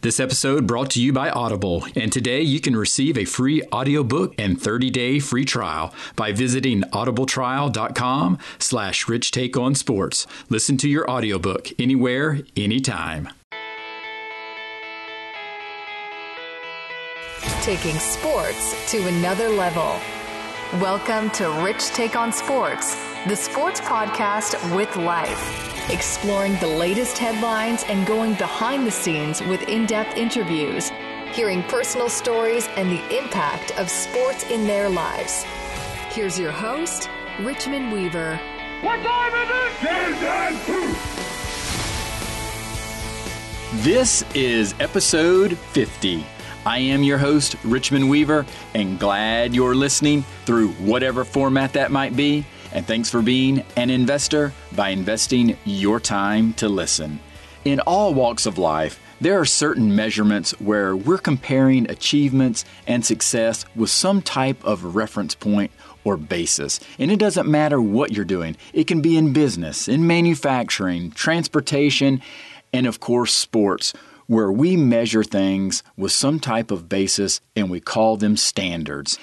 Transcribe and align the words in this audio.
This 0.00 0.20
episode 0.20 0.64
brought 0.68 0.90
to 0.90 1.02
you 1.02 1.12
by 1.12 1.28
Audible, 1.28 1.84
and 1.96 2.12
today 2.12 2.40
you 2.40 2.60
can 2.60 2.76
receive 2.76 3.18
a 3.18 3.24
free 3.24 3.64
audiobook 3.72 4.32
and 4.38 4.56
30-day 4.56 5.18
free 5.18 5.44
trial 5.44 5.92
by 6.14 6.30
visiting 6.30 6.82
audibletrial.com 6.82 8.38
slash 8.60 9.08
rich 9.08 9.32
take 9.32 9.56
on 9.56 9.74
sports. 9.74 10.28
Listen 10.48 10.76
to 10.76 10.88
your 10.88 11.10
audiobook 11.10 11.70
anywhere, 11.80 12.38
anytime. 12.56 13.28
Taking 17.62 17.96
sports 17.98 18.92
to 18.92 19.04
another 19.04 19.48
level. 19.48 19.96
Welcome 20.74 21.28
to 21.30 21.50
Rich 21.64 21.86
Take 21.88 22.14
on 22.14 22.32
Sports, 22.32 22.94
the 23.26 23.34
sports 23.34 23.80
podcast 23.80 24.76
with 24.76 24.94
life 24.94 25.77
exploring 25.90 26.54
the 26.56 26.66
latest 26.66 27.16
headlines 27.16 27.82
and 27.88 28.06
going 28.06 28.34
behind 28.34 28.86
the 28.86 28.90
scenes 28.90 29.40
with 29.42 29.62
in 29.62 29.86
depth 29.86 30.16
interviews, 30.18 30.90
hearing 31.32 31.62
personal 31.64 32.10
stories 32.10 32.68
and 32.76 32.90
the 32.90 33.18
impact 33.18 33.70
of 33.78 33.88
sports 33.88 34.44
in 34.50 34.66
their 34.66 34.88
lives. 34.88 35.44
Here's 36.10 36.38
your 36.38 36.52
host, 36.52 37.08
Richmond 37.40 37.90
Weaver. 37.90 38.38
What 38.82 39.02
time 39.02 39.32
is 39.34 40.22
it? 40.22 41.18
This 43.82 44.24
is 44.34 44.74
episode 44.80 45.56
50. 45.56 46.26
I 46.66 46.78
am 46.78 47.02
your 47.02 47.16
host, 47.16 47.56
Richmond 47.64 48.10
Weaver, 48.10 48.44
and 48.74 48.98
glad 48.98 49.54
you're 49.54 49.74
listening 49.74 50.22
through 50.44 50.68
whatever 50.72 51.24
format 51.24 51.72
that 51.72 51.90
might 51.90 52.14
be. 52.14 52.44
And 52.72 52.86
thanks 52.86 53.10
for 53.10 53.22
being 53.22 53.64
an 53.76 53.90
investor 53.90 54.52
by 54.76 54.90
investing 54.90 55.56
your 55.64 56.00
time 56.00 56.52
to 56.54 56.68
listen. 56.68 57.20
In 57.64 57.80
all 57.80 58.14
walks 58.14 58.46
of 58.46 58.58
life, 58.58 59.00
there 59.20 59.40
are 59.40 59.44
certain 59.44 59.96
measurements 59.96 60.52
where 60.60 60.96
we're 60.96 61.18
comparing 61.18 61.90
achievements 61.90 62.64
and 62.86 63.04
success 63.04 63.64
with 63.74 63.90
some 63.90 64.22
type 64.22 64.62
of 64.64 64.94
reference 64.94 65.34
point 65.34 65.72
or 66.04 66.16
basis. 66.16 66.78
And 66.98 67.10
it 67.10 67.18
doesn't 67.18 67.48
matter 67.48 67.80
what 67.80 68.12
you're 68.12 68.24
doing, 68.24 68.56
it 68.72 68.86
can 68.86 69.00
be 69.00 69.16
in 69.16 69.32
business, 69.32 69.88
in 69.88 70.06
manufacturing, 70.06 71.10
transportation, 71.10 72.22
and 72.72 72.86
of 72.86 73.00
course, 73.00 73.34
sports, 73.34 73.92
where 74.26 74.52
we 74.52 74.76
measure 74.76 75.24
things 75.24 75.82
with 75.96 76.12
some 76.12 76.38
type 76.38 76.70
of 76.70 76.88
basis 76.88 77.40
and 77.56 77.70
we 77.70 77.80
call 77.80 78.16
them 78.16 78.36
standards. 78.36 79.18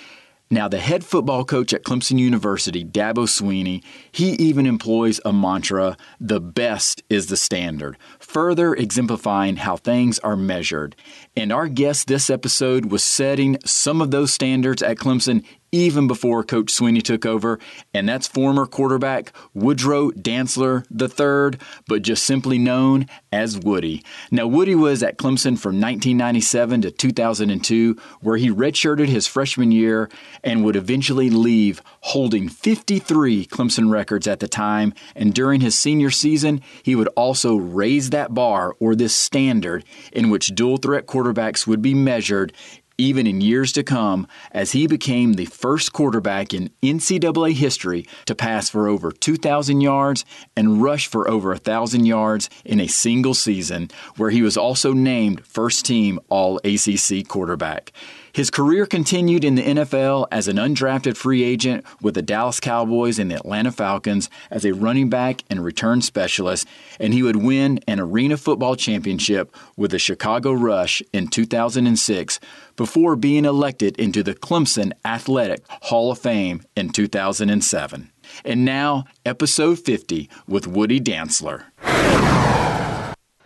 Now, 0.52 0.68
the 0.68 0.78
head 0.78 1.04
football 1.04 1.44
coach 1.44 1.74
at 1.74 1.84
Clemson 1.84 2.20
University, 2.20 2.86
Dabo 2.86 3.26
Swinney, 3.26 3.84
he 4.12 4.34
even 4.34 4.68
employs 4.68 5.20
a 5.26 5.34
mantra 5.34 5.98
the 6.20 6.40
best 6.40 7.02
is 7.10 7.28
the 7.28 7.38
standard, 7.38 7.98
further 8.20 8.76
exemplifying 8.76 9.56
how 9.56 9.76
things 9.76 10.20
are 10.20 10.36
measured. 10.36 10.96
And 11.38 11.52
our 11.52 11.68
guest 11.68 12.08
this 12.08 12.30
episode 12.30 12.86
was 12.86 13.04
setting 13.04 13.58
some 13.66 14.02
of 14.02 14.12
those 14.12 14.32
standards 14.32 14.82
at 14.82 14.98
Clemson 14.98 15.44
even 15.76 16.08
before 16.08 16.42
Coach 16.42 16.68
Swinney 16.68 17.04
took 17.04 17.26
over, 17.26 17.60
and 17.94 18.08
that's 18.08 18.28
former 18.28 18.66
quarterback 18.66 19.34
Woodrow 19.54 20.12
Dantzler 20.12 20.86
III, 20.90 21.60
but 21.86 22.02
just 22.02 22.24
simply 22.24 22.58
known 22.58 23.08
as 23.34 23.60
Woody. 23.60 24.02
Now, 24.32 24.48
Woody 24.48 24.74
was 24.74 25.04
at 25.04 25.18
Clemson 25.18 25.60
from 25.60 25.82
1997 25.82 26.84
to 26.84 26.92
2002, 26.92 27.98
where 28.22 28.38
he 28.38 28.50
redshirted 28.50 29.08
his 29.08 29.28
freshman 29.28 29.74
year 29.74 30.10
and 30.46 30.64
would 30.64 30.78
eventually 30.78 31.30
leave 31.30 31.82
holding 32.02 32.48
53 32.48 33.46
Clemson 33.48 33.92
records 33.92 34.28
at 34.28 34.40
the 34.40 34.48
time. 34.48 34.94
And 35.14 35.34
during 35.34 35.60
his 35.60 35.78
senior 35.78 36.10
season, 36.10 36.62
he 36.84 36.96
would 36.96 37.10
also 37.18 37.58
raise 37.58 38.12
that 38.12 38.34
bar 38.34 38.76
or 38.80 38.96
this 38.96 39.14
standard 39.14 39.84
in 40.14 40.30
which 40.30 40.56
dual 40.56 40.78
threat 40.78 41.06
quarterbacks 41.06 41.25
would 41.34 41.82
be 41.82 41.94
measured 41.94 42.54
even 42.98 43.28
in 43.28 43.42
years 43.42 43.72
to 43.74 43.84
come, 43.84 44.28
as 44.52 44.72
he 44.72 44.88
became 44.88 45.34
the 45.34 45.46
first 45.46 45.92
quarterback 45.94 46.54
in 46.54 46.70
NCAA 46.82 47.54
history 47.54 48.08
to 48.26 48.36
pass 48.36 48.70
for 48.70 48.88
over 48.88 49.12
2,000 49.12 49.82
yards 49.82 50.26
and 50.56 50.82
rush 50.82 51.08
for 51.08 51.30
over 51.30 51.50
1,000 51.50 52.06
yards 52.06 52.50
in 52.64 52.80
a 52.80 52.88
single 52.88 53.34
season, 53.34 53.90
where 54.18 54.30
he 54.30 54.42
was 54.42 54.58
also 54.58 54.94
named 54.94 55.46
first 55.46 55.86
team 55.86 56.20
All 56.30 56.60
ACC 56.64 57.28
quarterback. 57.28 57.92
His 58.36 58.52
career 58.52 58.86
continued 58.86 59.46
in 59.46 59.56
the 59.56 59.64
NFL 59.64 60.28
as 60.30 60.50
an 60.50 60.58
undrafted 60.58 61.16
free 61.16 61.42
agent 61.42 61.86
with 62.02 62.16
the 62.16 62.22
Dallas 62.22 62.60
Cowboys 62.60 63.18
and 63.18 63.32
the 63.32 63.36
Atlanta 63.36 63.72
Falcons 63.72 64.30
as 64.52 64.66
a 64.66 64.74
running 64.74 65.10
back 65.10 65.44
and 65.50 65.64
return 65.64 66.02
specialist, 66.02 66.68
and 67.00 67.14
he 67.14 67.24
would 67.24 67.38
win 67.38 67.80
an 67.88 68.02
Arena 68.02 68.36
Football 68.36 68.76
Championship 68.76 69.56
with 69.78 69.92
the 69.92 70.00
Chicago 70.00 70.52
Rush 70.52 71.02
in 71.14 71.30
2006 71.30 72.42
before 72.76 73.16
being 73.16 73.46
elected 73.46 73.98
into 73.98 74.22
the 74.22 74.36
Clemson 74.36 74.92
Athletic 75.06 75.64
Hall 75.70 76.12
of 76.12 76.20
Fame 76.20 76.62
in 76.76 76.90
2007. 76.90 78.12
And 78.44 78.66
now, 78.66 79.06
episode 79.26 79.80
50 79.80 80.30
with 80.46 80.68
Woody 80.68 81.00
Dantzler. 81.00 81.68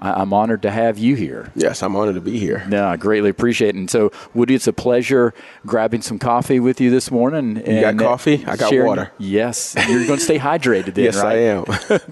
I'm 0.01 0.33
honored 0.33 0.61
to 0.61 0.71
have 0.71 0.97
you 0.97 1.15
here. 1.15 1.51
Yes, 1.55 1.83
I'm 1.83 1.95
honored 1.95 2.15
to 2.15 2.21
be 2.21 2.39
here. 2.39 2.65
No, 2.69 2.87
I 2.87 2.95
greatly 2.95 3.29
appreciate 3.29 3.69
it. 3.69 3.75
And 3.75 3.89
so, 3.89 4.11
Woody, 4.33 4.55
it's 4.55 4.67
a 4.67 4.73
pleasure 4.73 5.33
grabbing 5.65 6.01
some 6.01 6.17
coffee 6.19 6.59
with 6.59 6.79
you 6.79 6.89
this 6.89 7.11
morning. 7.11 7.57
And 7.57 7.75
you 7.75 7.81
got 7.81 7.97
coffee? 7.97 8.45
I 8.45 8.55
got 8.55 8.69
sharing. 8.69 8.87
water. 8.87 9.11
Yes. 9.17 9.75
You're 9.89 10.05
going 10.05 10.19
to 10.19 10.23
stay 10.23 10.39
hydrated 10.39 10.93
then, 10.93 11.05
yes, 11.05 11.17
right? 11.17 11.35
I 11.35 11.37
am. 11.37 11.65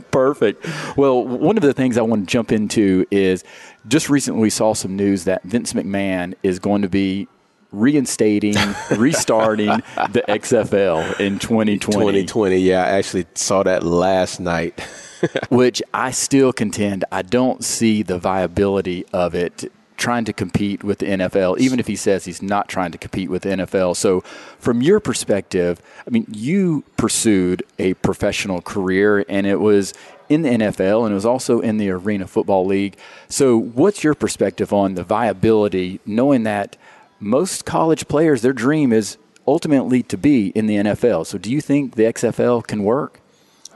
Perfect. 0.11 0.67
Well, 0.97 1.23
one 1.23 1.55
of 1.55 1.63
the 1.63 1.73
things 1.73 1.97
I 1.97 2.01
want 2.01 2.27
to 2.27 2.31
jump 2.31 2.51
into 2.51 3.05
is 3.09 3.43
just 3.87 4.09
recently 4.09 4.41
we 4.41 4.49
saw 4.49 4.73
some 4.73 4.95
news 4.97 5.23
that 5.23 5.43
Vince 5.43 5.73
McMahon 5.73 6.33
is 6.43 6.59
going 6.59 6.81
to 6.81 6.89
be 6.89 7.27
reinstating, 7.71 8.55
restarting 8.97 9.67
the 9.67 10.23
XFL 10.27 11.19
in 11.21 11.39
2020. 11.39 11.79
2020, 11.79 12.57
yeah. 12.57 12.83
I 12.83 12.89
actually 12.89 13.27
saw 13.33 13.63
that 13.63 13.83
last 13.83 14.39
night. 14.41 14.85
which 15.50 15.81
I 15.94 16.11
still 16.11 16.53
contend 16.53 17.05
I 17.11 17.22
don't 17.22 17.63
see 17.63 18.03
the 18.03 18.17
viability 18.17 19.05
of 19.13 19.35
it 19.35 19.72
trying 19.97 20.25
to 20.25 20.33
compete 20.33 20.83
with 20.83 21.00
the 21.00 21.07
NFL, 21.07 21.57
even 21.59 21.79
if 21.79 21.88
he 21.88 21.95
says 21.95 22.25
he's 22.25 22.41
not 22.41 22.69
trying 22.69 22.91
to 22.91 22.97
compete 22.97 23.29
with 23.29 23.41
the 23.41 23.50
NFL. 23.50 23.95
So, 23.95 24.22
from 24.59 24.81
your 24.81 25.00
perspective, 25.00 25.81
I 26.05 26.11
mean, 26.11 26.28
you 26.31 26.83
pursued 26.95 27.63
a 27.79 27.95
professional 27.95 28.61
career 28.61 29.25
and 29.28 29.47
it 29.47 29.59
was 29.59 29.94
in 30.29 30.44
the 30.44 30.50
NFL 30.50 31.03
and 31.03 31.11
it 31.11 31.16
was 31.16 31.25
also 31.25 31.59
in 31.59 31.78
the 31.78 31.89
Arena 31.89 32.28
Football 32.28 32.66
League. 32.66 32.97
So, 33.28 33.57
what's 33.57 34.03
your 34.03 34.13
perspective 34.13 34.72
on 34.72 34.94
the 34.94 35.03
viability, 35.03 35.99
knowing 36.05 36.44
that 36.44 36.78
most 37.19 37.66
college 37.66 38.07
players, 38.07 38.44
their 38.44 38.53
dream 38.53 38.94
is 38.94 39.17
ultimately 39.47 40.03
to 40.03 40.17
be 40.17 40.49
in 40.49 40.67
the 40.67 40.75
NFL? 40.75 41.25
So, 41.25 41.38
do 41.38 41.51
you 41.51 41.59
think 41.59 41.95
the 41.95 42.03
XFL 42.03 42.66
can 42.66 42.84
work? 42.84 43.19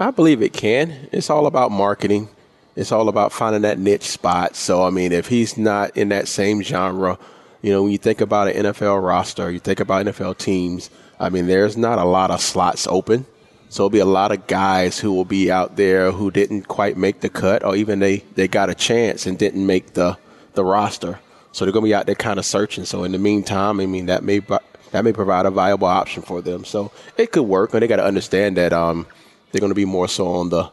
I 0.01 0.09
believe 0.09 0.41
it 0.41 0.51
can. 0.51 1.09
It's 1.11 1.29
all 1.29 1.45
about 1.45 1.71
marketing. 1.71 2.27
It's 2.75 2.91
all 2.91 3.07
about 3.07 3.31
finding 3.31 3.61
that 3.61 3.77
niche 3.77 4.09
spot. 4.09 4.55
So, 4.55 4.83
I 4.83 4.89
mean, 4.89 5.11
if 5.11 5.27
he's 5.27 5.57
not 5.57 5.95
in 5.95 6.09
that 6.09 6.27
same 6.27 6.63
genre, 6.63 7.19
you 7.61 7.71
know, 7.71 7.83
when 7.83 7.91
you 7.91 7.99
think 7.99 8.19
about 8.19 8.47
an 8.47 8.65
NFL 8.65 9.05
roster, 9.05 9.51
you 9.51 9.59
think 9.59 9.79
about 9.79 10.07
NFL 10.07 10.39
teams, 10.39 10.89
I 11.19 11.29
mean, 11.29 11.45
there's 11.45 11.77
not 11.77 11.99
a 11.99 12.03
lot 12.03 12.31
of 12.31 12.41
slots 12.41 12.87
open. 12.87 13.27
So 13.69 13.83
it'll 13.83 13.91
be 13.91 13.99
a 13.99 14.05
lot 14.05 14.31
of 14.31 14.47
guys 14.47 14.97
who 14.97 15.13
will 15.13 15.23
be 15.23 15.51
out 15.51 15.75
there 15.75 16.11
who 16.11 16.31
didn't 16.31 16.67
quite 16.67 16.97
make 16.97 17.21
the 17.21 17.29
cut 17.29 17.63
or 17.63 17.75
even 17.75 17.99
they, 17.99 18.17
they 18.33 18.47
got 18.47 18.71
a 18.71 18.75
chance 18.75 19.27
and 19.27 19.37
didn't 19.37 19.65
make 19.65 19.93
the, 19.93 20.17
the 20.53 20.65
roster. 20.65 21.19
So 21.51 21.63
they're 21.63 21.71
going 21.71 21.83
to 21.85 21.89
be 21.89 21.93
out 21.93 22.07
there 22.07 22.15
kind 22.15 22.39
of 22.39 22.45
searching. 22.45 22.85
So 22.85 23.03
in 23.03 23.11
the 23.11 23.19
meantime, 23.19 23.79
I 23.79 23.85
mean, 23.85 24.07
that 24.07 24.23
may, 24.23 24.39
that 24.39 25.03
may 25.03 25.13
provide 25.13 25.45
a 25.45 25.51
viable 25.51 25.87
option 25.87 26.23
for 26.23 26.41
them. 26.41 26.65
So 26.65 26.91
it 27.17 27.31
could 27.31 27.43
work, 27.43 27.71
but 27.71 27.81
they 27.81 27.87
got 27.87 27.97
to 27.97 28.05
understand 28.05 28.57
that, 28.57 28.73
um, 28.73 29.05
they're 29.51 29.59
going 29.59 29.71
to 29.71 29.75
be 29.75 29.85
more 29.85 30.07
so 30.07 30.27
on 30.27 30.49
the 30.49 30.71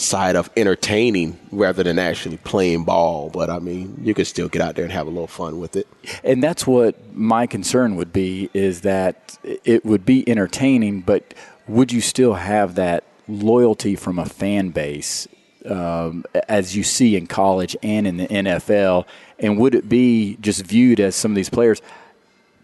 side 0.00 0.34
of 0.34 0.48
entertaining 0.56 1.38
rather 1.52 1.82
than 1.82 1.98
actually 1.98 2.38
playing 2.38 2.84
ball. 2.84 3.28
But 3.30 3.50
I 3.50 3.58
mean, 3.58 4.00
you 4.02 4.14
could 4.14 4.26
still 4.26 4.48
get 4.48 4.62
out 4.62 4.74
there 4.74 4.84
and 4.84 4.92
have 4.92 5.06
a 5.06 5.10
little 5.10 5.26
fun 5.26 5.60
with 5.60 5.76
it. 5.76 5.86
And 6.24 6.42
that's 6.42 6.66
what 6.66 7.14
my 7.14 7.46
concern 7.46 7.96
would 7.96 8.12
be 8.12 8.48
is 8.54 8.80
that 8.80 9.38
it 9.42 9.84
would 9.84 10.04
be 10.06 10.28
entertaining, 10.28 11.02
but 11.02 11.34
would 11.68 11.92
you 11.92 12.00
still 12.00 12.34
have 12.34 12.76
that 12.76 13.04
loyalty 13.28 13.94
from 13.94 14.18
a 14.18 14.24
fan 14.26 14.70
base 14.70 15.28
um, 15.66 16.24
as 16.48 16.74
you 16.74 16.82
see 16.82 17.16
in 17.16 17.26
college 17.26 17.76
and 17.82 18.06
in 18.06 18.16
the 18.16 18.26
NFL? 18.26 19.06
And 19.38 19.58
would 19.58 19.74
it 19.74 19.88
be 19.88 20.36
just 20.40 20.64
viewed 20.64 20.98
as 20.98 21.14
some 21.14 21.32
of 21.32 21.36
these 21.36 21.50
players? 21.50 21.82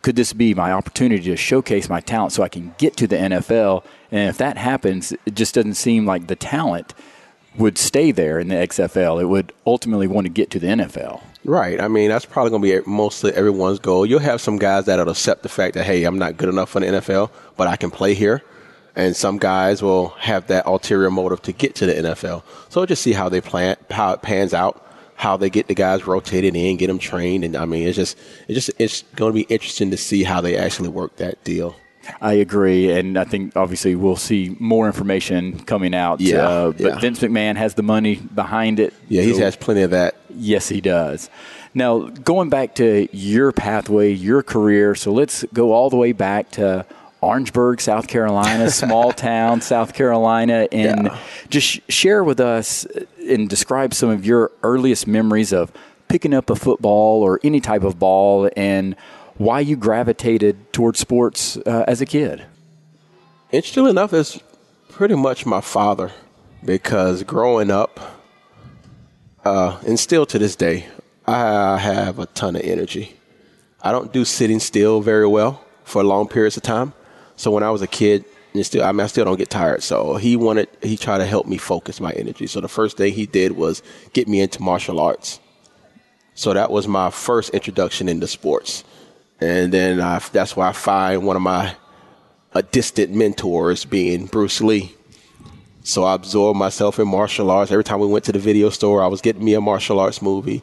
Could 0.03 0.17
this 0.17 0.33
be 0.33 0.55
my 0.55 0.73
opportunity 0.73 1.25
to 1.25 1.37
showcase 1.37 1.89
my 1.89 2.01
talent 2.01 2.33
so 2.33 2.43
I 2.43 2.49
can 2.49 2.75
get 2.79 2.97
to 2.99 3.07
the 3.07 3.17
NFL? 3.17 3.85
And 4.11 4.29
if 4.29 4.39
that 4.39 4.57
happens, 4.57 5.13
it 5.13 5.35
just 5.35 5.55
doesn't 5.55 5.75
seem 5.75 6.07
like 6.07 6.29
the 6.29 6.37
talent 6.37 6.95
would 7.59 7.79
stay 7.79 8.13
there 8.13 8.39
in 8.39 8.49
the 8.49 8.55
XFL. 8.55 9.21
It 9.21 9.27
would 9.27 9.53
ultimately 9.67 10.07
want 10.07 10.27
to 10.27 10.33
get 10.33 10.51
to 10.51 10.59
the 10.59 10.69
NFL. 10.69 11.23
Right. 11.45 11.81
I 11.81 11.89
mean, 11.89 12.09
that's 12.09 12.25
probably 12.25 12.51
going 12.51 12.63
to 12.63 12.83
be 12.83 12.91
mostly 12.91 13.33
everyone's 13.33 13.79
goal. 13.79 14.05
You'll 14.05 14.21
have 14.21 14.41
some 14.41 14.59
guys 14.59 14.87
that'll 14.87 15.09
accept 15.09 15.43
the 15.43 15.49
fact 15.49 15.75
that, 15.75 15.85
hey, 15.85 16.05
I'm 16.05 16.19
not 16.19 16.37
good 16.37 16.49
enough 16.49 16.71
for 16.71 16.81
the 16.81 16.87
NFL, 16.87 17.31
but 17.57 17.67
I 17.69 17.77
can 17.77 17.91
play 17.91 18.15
here. 18.15 18.43
And 18.95 19.15
some 19.15 19.39
guys 19.39 19.83
will 19.83 20.09
have 20.11 20.47
that 20.47 20.67
ulterior 20.67 21.11
motive 21.11 21.43
to 21.43 21.53
get 21.53 21.75
to 21.77 21.87
the 21.87 21.95
NFL. 21.95 22.43
So 22.69 22.85
just 22.87 23.03
see 23.03 23.13
how 23.13 23.29
they 23.29 23.41
plan, 23.41 23.77
how 23.91 24.13
it 24.13 24.23
pans 24.23 24.55
out. 24.55 24.83
How 25.17 25.37
they 25.37 25.51
get 25.51 25.67
the 25.67 25.75
guys 25.75 26.07
rotated 26.07 26.55
in, 26.55 26.77
get 26.77 26.87
them 26.89 26.99
trained, 26.99 27.45
and 27.45 27.57
I 27.57 27.65
mean, 27.65 27.87
it's 27.87 27.97
just 27.97 28.19
it's 28.49 28.67
just 28.67 28.71
it's 28.79 29.03
going 29.17 29.33
to 29.33 29.35
be 29.35 29.43
interesting 29.53 29.91
to 29.91 29.97
see 29.97 30.23
how 30.25 30.41
they 30.41 30.57
actually 30.57 30.89
work 30.91 31.17
that 31.17 31.43
deal. 31.45 31.77
I 32.21 32.35
agree, 32.35 32.93
and 32.93 33.19
I 33.19 33.25
think 33.25 33.57
obviously 33.57 33.97
we'll 33.97 34.15
see 34.15 34.57
more 34.61 34.87
information 34.87 35.59
coming 35.65 35.93
out. 35.95 36.21
Yeah, 36.21 36.47
uh, 36.47 36.71
but 36.71 36.81
yeah. 36.81 36.99
Vince 37.01 37.19
McMahon 37.21 37.57
has 37.57 37.75
the 37.75 37.83
money 37.83 38.15
behind 38.17 38.79
it. 38.79 38.95
Yeah, 39.09 39.23
he 39.23 39.33
so- 39.35 39.41
has 39.41 39.57
plenty 39.57 39.83
of 39.83 39.91
that. 39.91 40.15
Yes, 40.31 40.69
he 40.69 40.81
does. 40.81 41.29
Now, 41.75 42.01
going 42.09 42.49
back 42.49 42.75
to 42.77 43.09
your 43.15 43.51
pathway, 43.53 44.13
your 44.13 44.43
career, 44.43 44.95
so 44.95 45.13
let's 45.13 45.45
go 45.53 45.73
all 45.73 45.91
the 45.91 45.97
way 45.97 46.13
back 46.13 46.51
to 46.53 46.87
Orangeburg, 47.23 47.81
South 47.81 48.07
Carolina, 48.07 48.71
small 48.83 49.13
town, 49.13 49.61
South 49.61 49.93
Carolina, 49.93 50.69
and 50.71 51.07
Yeah. 51.07 51.19
just 51.49 51.81
share 51.91 52.23
with 52.23 52.39
us 52.41 52.87
and 53.27 53.49
describe 53.49 53.93
some 53.95 54.09
of 54.09 54.25
your 54.25 54.53
earliest 54.63 55.07
memories 55.07 55.53
of 55.53 55.73
picking 56.09 56.33
up 56.33 56.51
a 56.51 56.57
football 56.57 57.23
or 57.23 57.41
any 57.43 57.61
type 57.61 57.83
of 57.83 57.99
ball 57.99 58.49
and 58.57 58.97
why 59.39 59.61
you 59.61 59.77
gravitated 59.77 60.73
towards 60.73 60.99
sports 60.99 61.57
uh, 61.59 61.85
as 61.87 62.01
a 62.01 62.07
kid. 62.07 62.45
Interestingly 63.53 63.91
enough, 63.91 64.13
it's 64.13 64.41
pretty 64.89 65.15
much 65.15 65.45
my 65.45 65.61
father 65.61 66.11
because 66.65 67.23
growing 67.23 67.71
up, 67.71 68.01
uh, 69.45 69.79
and 69.87 69.99
still 70.01 70.27
to 70.27 70.39
this 70.39 70.57
day, 70.57 70.87
I 71.27 71.79
have 71.79 72.19
a 72.19 72.27
ton 72.27 72.57
of 72.57 72.63
energy. 72.63 73.17
I 73.83 73.93
don't 73.93 74.13
do 74.13 74.25
sitting 74.25 74.59
still 74.59 75.01
very 75.01 75.27
well 75.27 75.65
for 75.85 76.03
long 76.03 76.29
periods 76.29 76.57
of 76.57 76.63
time. 76.63 76.93
So 77.37 77.51
when 77.51 77.63
I 77.63 77.71
was 77.71 77.83
a 77.83 77.87
kid, 77.87 78.25
and 78.57 78.67
still, 78.67 78.85
I 78.85 78.93
mean, 78.93 79.01
I 79.01 79.07
still 79.07 79.25
don't 79.25 79.37
get 79.37 79.51
tired. 79.51 79.83
So 79.83 80.17
he 80.17 80.37
wanted, 80.37 80.69
he 80.83 80.97
tried 80.97 81.19
to 81.19 81.27
help 81.27 81.47
me 81.47 81.59
focus 81.59 82.01
my 82.01 82.13
energy. 82.13 82.47
So 82.47 82.61
the 82.61 82.69
first 82.69 82.97
thing 82.97 83.13
he 83.13 83.27
did 83.27 83.53
was 83.53 83.83
get 84.13 84.29
me 84.29 84.41
into 84.41 84.63
martial 84.63 85.01
arts. 85.01 85.41
So 86.35 86.53
that 86.53 86.71
was 86.71 86.87
my 86.87 87.11
first 87.11 87.51
introduction 87.51 88.09
into 88.09 88.27
sports. 88.27 88.85
And 89.41 89.73
then 89.73 90.01
I, 90.01 90.19
that's 90.33 90.57
why 90.57 90.69
I 90.69 90.73
find 90.73 91.27
one 91.27 91.37
of 91.37 91.43
my 91.43 91.75
a 92.53 92.63
distant 92.63 93.13
mentors 93.13 93.85
being 93.85 94.27
Bruce 94.27 94.63
Lee. 94.63 94.95
So 95.83 96.05
I 96.05 96.15
absorbed 96.15 96.59
myself 96.59 96.99
in 96.99 97.07
martial 97.07 97.51
arts. 97.51 97.71
Every 97.71 97.85
time 97.85 98.01
we 98.01 98.07
went 98.07 98.25
to 98.25 98.33
the 98.33 98.39
video 98.39 98.71
store, 98.71 99.03
I 99.03 99.09
was 99.09 99.21
getting 99.21 99.45
me 99.45 99.55
a 99.55 99.61
martial 99.61 100.01
arts 100.01 100.23
movie. 100.23 100.63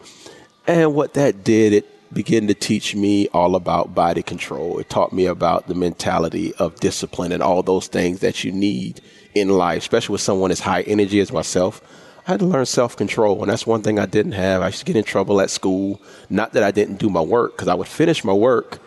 And 0.66 0.96
what 0.96 1.14
that 1.14 1.44
did, 1.44 1.74
it 1.74 1.93
began 2.14 2.48
to 2.48 2.54
teach 2.54 2.96
me 2.96 3.28
all 3.30 3.56
about 3.56 3.96
body 3.96 4.22
control. 4.22 4.80
It 4.80 4.90
taught 4.90 5.14
me 5.14 5.26
about 5.26 5.68
the 5.68 5.76
mentality 5.76 6.54
of 6.56 6.80
discipline 6.80 7.32
and 7.32 7.42
all 7.44 7.64
those 7.64 7.88
things 7.88 8.20
that 8.20 8.44
you 8.44 8.52
need 8.52 9.02
in 9.34 9.50
life, 9.50 9.82
especially 9.82 10.14
with 10.14 10.22
someone 10.22 10.52
as 10.52 10.60
high 10.60 10.82
energy 10.84 11.20
as 11.20 11.32
myself. 11.32 11.82
I 12.28 12.32
had 12.32 12.40
to 12.40 12.46
learn 12.46 12.66
self 12.66 12.96
control, 12.96 13.42
and 13.42 13.52
that's 13.52 13.68
one 13.68 13.82
thing 13.82 14.00
I 14.00 14.06
didn't 14.06 14.32
have. 14.34 14.62
I 14.62 14.68
used 14.68 14.80
to 14.80 14.86
get 14.86 14.96
in 14.96 15.04
trouble 15.04 15.42
at 15.42 15.50
school. 15.50 16.02
Not 16.30 16.54
that 16.54 16.64
I 16.64 16.72
didn't 16.72 16.98
do 16.98 17.10
my 17.10 17.22
work, 17.22 17.54
because 17.54 17.68
I 17.68 17.74
would 17.74 17.88
finish 17.88 18.24
my 18.24 18.32
work, 18.32 18.80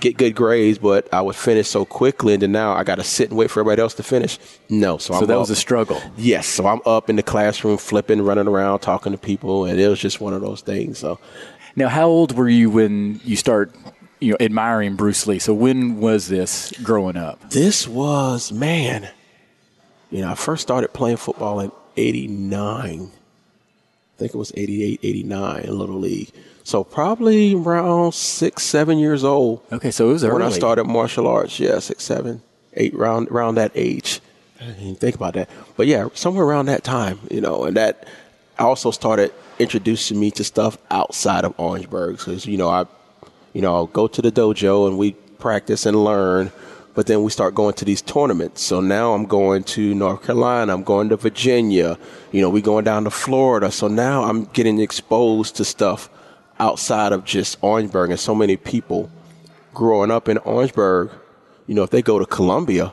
get 0.00 0.16
good 0.16 0.34
grades, 0.34 0.78
but 0.78 1.12
I 1.12 1.20
would 1.20 1.36
finish 1.36 1.68
so 1.68 1.84
quickly, 1.84 2.34
and 2.34 2.42
then 2.42 2.50
now 2.50 2.72
I 2.72 2.82
got 2.82 2.96
to 2.96 3.04
sit 3.04 3.28
and 3.28 3.38
wait 3.38 3.50
for 3.50 3.60
everybody 3.60 3.80
else 3.82 3.94
to 3.94 4.02
finish. 4.02 4.38
No, 4.68 4.98
so, 4.98 5.14
So 5.20 5.26
that 5.26 5.34
up. 5.34 5.40
was 5.40 5.50
a 5.50 5.56
struggle. 5.56 6.00
Yes, 6.16 6.48
so 6.48 6.66
I'm 6.66 6.80
up 6.84 7.08
in 7.08 7.14
the 7.14 7.22
classroom, 7.22 7.76
flipping, 7.78 8.22
running 8.22 8.48
around, 8.48 8.80
talking 8.80 9.12
to 9.12 9.18
people, 9.18 9.64
and 9.64 9.78
it 9.78 9.88
was 9.88 10.00
just 10.00 10.20
one 10.20 10.32
of 10.32 10.40
those 10.40 10.60
things. 10.60 10.98
So 10.98 11.20
Now, 11.76 11.88
how 11.88 12.06
old 12.06 12.36
were 12.36 12.48
you 12.48 12.70
when 12.70 13.20
you 13.24 13.36
start, 13.36 13.74
you 14.20 14.32
know, 14.32 14.36
admiring 14.40 14.96
Bruce 14.96 15.26
Lee? 15.26 15.38
So 15.38 15.54
when 15.54 16.00
was 16.00 16.28
this 16.28 16.72
growing 16.82 17.16
up? 17.16 17.50
this 17.50 17.86
was 17.86 18.50
man. 18.52 19.08
You 20.10 20.22
know, 20.22 20.30
I 20.30 20.34
first 20.34 20.62
started 20.62 20.92
playing 20.92 21.18
football 21.18 21.60
in 21.60 21.70
'89. 21.96 23.10
I 23.10 24.18
think 24.18 24.34
it 24.34 24.38
was 24.38 24.52
88, 24.56 25.00
89 25.02 25.60
in 25.64 25.78
Little 25.78 25.98
League. 26.00 26.32
So 26.64 26.82
probably 26.82 27.54
around 27.54 28.14
six, 28.14 28.62
seven 28.64 28.98
years 28.98 29.22
old 29.22 29.62
Okay, 29.70 29.90
so 29.92 30.08
it 30.10 30.12
was 30.14 30.24
early. 30.24 30.32
when 30.34 30.42
I 30.42 30.50
started 30.50 30.84
martial 30.84 31.26
arts. 31.28 31.60
Yeah, 31.60 31.78
six, 31.78 32.02
seven, 32.04 32.42
eight, 32.74 32.94
round 32.94 33.28
around 33.28 33.54
that 33.56 33.70
age. 33.74 34.20
I 34.60 34.64
didn't 34.72 34.96
think 34.96 35.14
about 35.14 35.34
that, 35.34 35.48
but 35.76 35.86
yeah, 35.86 36.08
somewhere 36.14 36.44
around 36.44 36.66
that 36.66 36.82
time, 36.82 37.20
you 37.30 37.40
know, 37.40 37.64
and 37.64 37.76
that 37.76 38.08
I 38.58 38.64
also 38.64 38.90
started 38.90 39.32
introducing 39.58 40.18
me 40.18 40.30
to 40.32 40.44
stuff 40.44 40.78
outside 40.90 41.44
of 41.44 41.54
Orangeburg. 41.58 42.18
Because 42.18 42.46
you 42.46 42.56
know, 42.56 42.68
I, 42.68 42.86
you 43.52 43.60
know, 43.60 43.74
I'll 43.74 43.86
go 43.86 44.06
to 44.06 44.22
the 44.22 44.32
dojo 44.32 44.88
and 44.88 44.98
we 44.98 45.12
practice 45.38 45.86
and 45.86 46.04
learn, 46.04 46.50
but 46.94 47.06
then 47.06 47.22
we 47.22 47.30
start 47.30 47.54
going 47.54 47.74
to 47.74 47.84
these 47.84 48.02
tournaments. 48.02 48.62
So 48.62 48.80
now 48.80 49.14
I'm 49.14 49.24
going 49.24 49.64
to 49.64 49.94
North 49.94 50.24
Carolina, 50.24 50.74
I'm 50.74 50.82
going 50.82 51.08
to 51.10 51.16
Virginia, 51.16 51.98
you 52.32 52.40
know, 52.40 52.50
we 52.50 52.60
going 52.60 52.84
down 52.84 53.04
to 53.04 53.10
Florida. 53.10 53.70
So 53.70 53.88
now 53.88 54.24
I'm 54.24 54.44
getting 54.46 54.80
exposed 54.80 55.56
to 55.56 55.64
stuff 55.64 56.10
outside 56.58 57.12
of 57.12 57.24
just 57.24 57.56
Orangeburg 57.62 58.10
and 58.10 58.18
so 58.18 58.34
many 58.34 58.56
people 58.56 59.10
growing 59.74 60.10
up 60.10 60.28
in 60.28 60.38
Orangeburg, 60.38 61.10
you 61.68 61.74
know, 61.74 61.84
if 61.84 61.90
they 61.90 62.02
go 62.02 62.18
to 62.18 62.26
Columbia, 62.26 62.92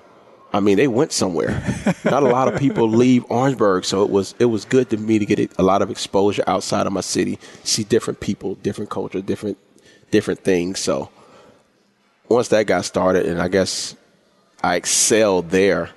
I 0.55 0.61
mean, 0.61 0.77
they 0.77 0.87
went 0.87 1.11
somewhere. 1.11 1.61
Not 2.05 2.23
a 2.23 2.27
lot 2.27 2.47
of 2.47 2.57
people 2.57 2.87
leave 2.87 3.25
Orangeburg, 3.29 3.83
so 3.83 4.03
it 4.03 4.09
was 4.09 4.33
it 4.39 4.45
was 4.45 4.63
good 4.63 4.89
to 4.91 4.97
me 4.97 5.19
to 5.19 5.25
get 5.25 5.51
a 5.59 5.63
lot 5.63 5.81
of 5.81 5.91
exposure 5.91 6.45
outside 6.47 6.87
of 6.87 6.93
my 6.93 7.01
city, 7.01 7.39
see 7.65 7.83
different 7.83 8.21
people, 8.21 8.55
different 8.55 8.89
culture, 8.89 9.21
different 9.21 9.57
different 10.11 10.39
things. 10.45 10.79
So 10.79 11.09
once 12.29 12.47
that 12.49 12.67
got 12.67 12.85
started, 12.85 13.25
and 13.25 13.41
I 13.41 13.49
guess 13.49 13.97
I 14.63 14.75
excelled 14.77 15.49
there. 15.49 15.89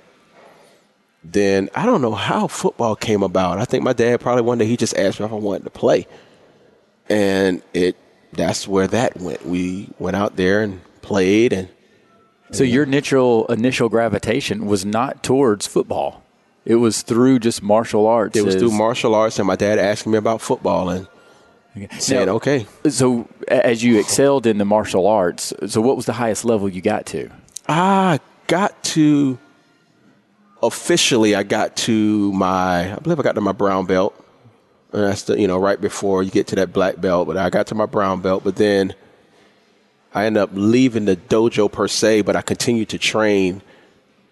Then 1.23 1.69
I 1.73 1.85
don't 1.85 2.01
know 2.01 2.13
how 2.13 2.47
football 2.47 2.97
came 2.97 3.23
about. 3.23 3.59
I 3.59 3.65
think 3.65 3.83
my 3.83 3.93
dad 3.93 4.19
probably 4.19 4.41
one 4.41 4.57
day 4.57 4.65
he 4.65 4.75
just 4.75 4.97
asked 4.97 5.21
me 5.21 5.25
if 5.25 5.31
I 5.31 5.35
wanted 5.35 5.63
to 5.63 5.69
play, 5.69 6.05
and 7.07 7.61
it 7.73 7.95
that's 8.33 8.67
where 8.67 8.87
that 8.87 9.17
went. 9.17 9.45
We 9.45 9.87
went 9.99 10.17
out 10.17 10.35
there 10.35 10.61
and 10.63 10.81
played, 11.01 11.53
and 11.53 11.69
So 12.51 12.63
your 12.63 12.83
initial 12.83 13.45
initial 13.47 13.89
gravitation 13.89 14.65
was 14.65 14.85
not 14.85 15.23
towards 15.23 15.67
football. 15.67 16.23
It 16.65 16.75
was 16.75 17.01
through 17.01 17.39
just 17.39 17.63
martial 17.63 18.05
arts. 18.07 18.37
it 18.37 18.45
was 18.45 18.55
through 18.55 18.71
martial 18.71 19.15
arts. 19.15 19.39
And 19.39 19.47
my 19.47 19.55
dad 19.55 19.79
asking 19.79 20.11
me 20.11 20.17
about 20.17 20.41
football 20.41 20.89
and 20.89 21.07
said, 21.99 22.27
Now, 22.27 22.33
"Okay, 22.35 22.65
So 22.89 23.27
as 23.47 23.83
you 23.83 23.99
excelled 23.99 24.45
in 24.45 24.57
the 24.57 24.65
martial 24.65 25.07
arts, 25.07 25.53
so 25.67 25.81
what 25.81 25.95
was 25.95 26.05
the 26.05 26.13
highest 26.13 26.43
level 26.45 26.67
you 26.67 26.81
got 26.81 27.05
to? 27.07 27.29
I 27.67 28.19
got 28.47 28.81
to 28.95 29.37
officially. 30.61 31.35
I 31.35 31.43
got 31.43 31.75
to 31.77 32.31
my. 32.33 32.93
I 32.93 32.95
believe 32.97 33.19
I 33.19 33.23
got 33.23 33.35
to 33.35 33.41
my 33.41 33.51
brown 33.51 33.85
belt. 33.85 34.15
And 34.91 35.03
that's 35.03 35.23
the 35.23 35.39
you 35.39 35.47
know 35.47 35.57
right 35.59 35.79
before 35.79 36.23
you 36.23 36.31
get 36.31 36.47
to 36.47 36.55
that 36.55 36.73
black 36.73 36.99
belt. 36.99 37.27
But 37.27 37.37
I 37.37 37.49
got 37.49 37.67
to 37.67 37.75
my 37.75 37.85
brown 37.85 38.21
belt. 38.21 38.43
But 38.43 38.55
then 38.55 38.93
I 40.13 40.25
ended 40.25 40.41
up 40.41 40.49
leaving 40.53 41.05
the 41.05 41.15
dojo 41.15 41.71
per 41.71 41.87
se. 41.87 42.21
But 42.21 42.35
I 42.35 42.41
continued 42.41 42.89
to 42.89 42.97
train 42.97 43.61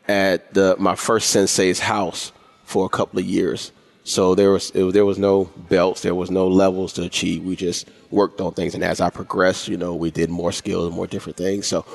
at 0.07 0.53
the 0.53 0.75
my 0.79 0.95
first 0.95 1.29
sensei's 1.29 1.79
house 1.79 2.31
for 2.63 2.85
a 2.85 2.89
couple 2.89 3.19
of 3.19 3.25
years. 3.25 3.71
So 4.03 4.35
there 4.35 4.51
was 4.51 4.71
it, 4.71 4.93
there 4.93 5.05
was 5.05 5.17
no 5.17 5.45
belts, 5.69 6.01
there 6.01 6.15
was 6.15 6.31
no 6.31 6.47
levels 6.47 6.93
to 6.93 7.03
achieve. 7.03 7.43
We 7.43 7.55
just 7.55 7.89
worked 8.09 8.39
on 8.39 8.53
things, 8.53 8.73
and 8.73 8.83
as 8.83 9.01
I 9.01 9.09
progressed, 9.09 9.67
you 9.67 9.75
know, 9.75 9.95
we 9.95 10.11
did 10.11 10.29
more 10.29 10.53
skills, 10.53 10.93
more 10.93 11.07
different 11.07 11.37
things. 11.37 11.67
So 11.67 11.85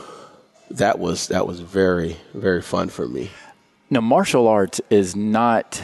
that 0.71 0.99
was 0.99 1.29
that 1.29 1.47
was 1.47 1.61
very 1.61 2.17
very 2.35 2.61
fun 2.61 2.91
for 2.91 3.09
me. 3.09 3.31
Now, 3.89 4.01
martial 4.01 4.47
arts 4.49 4.81
is 4.91 5.17
not 5.17 5.83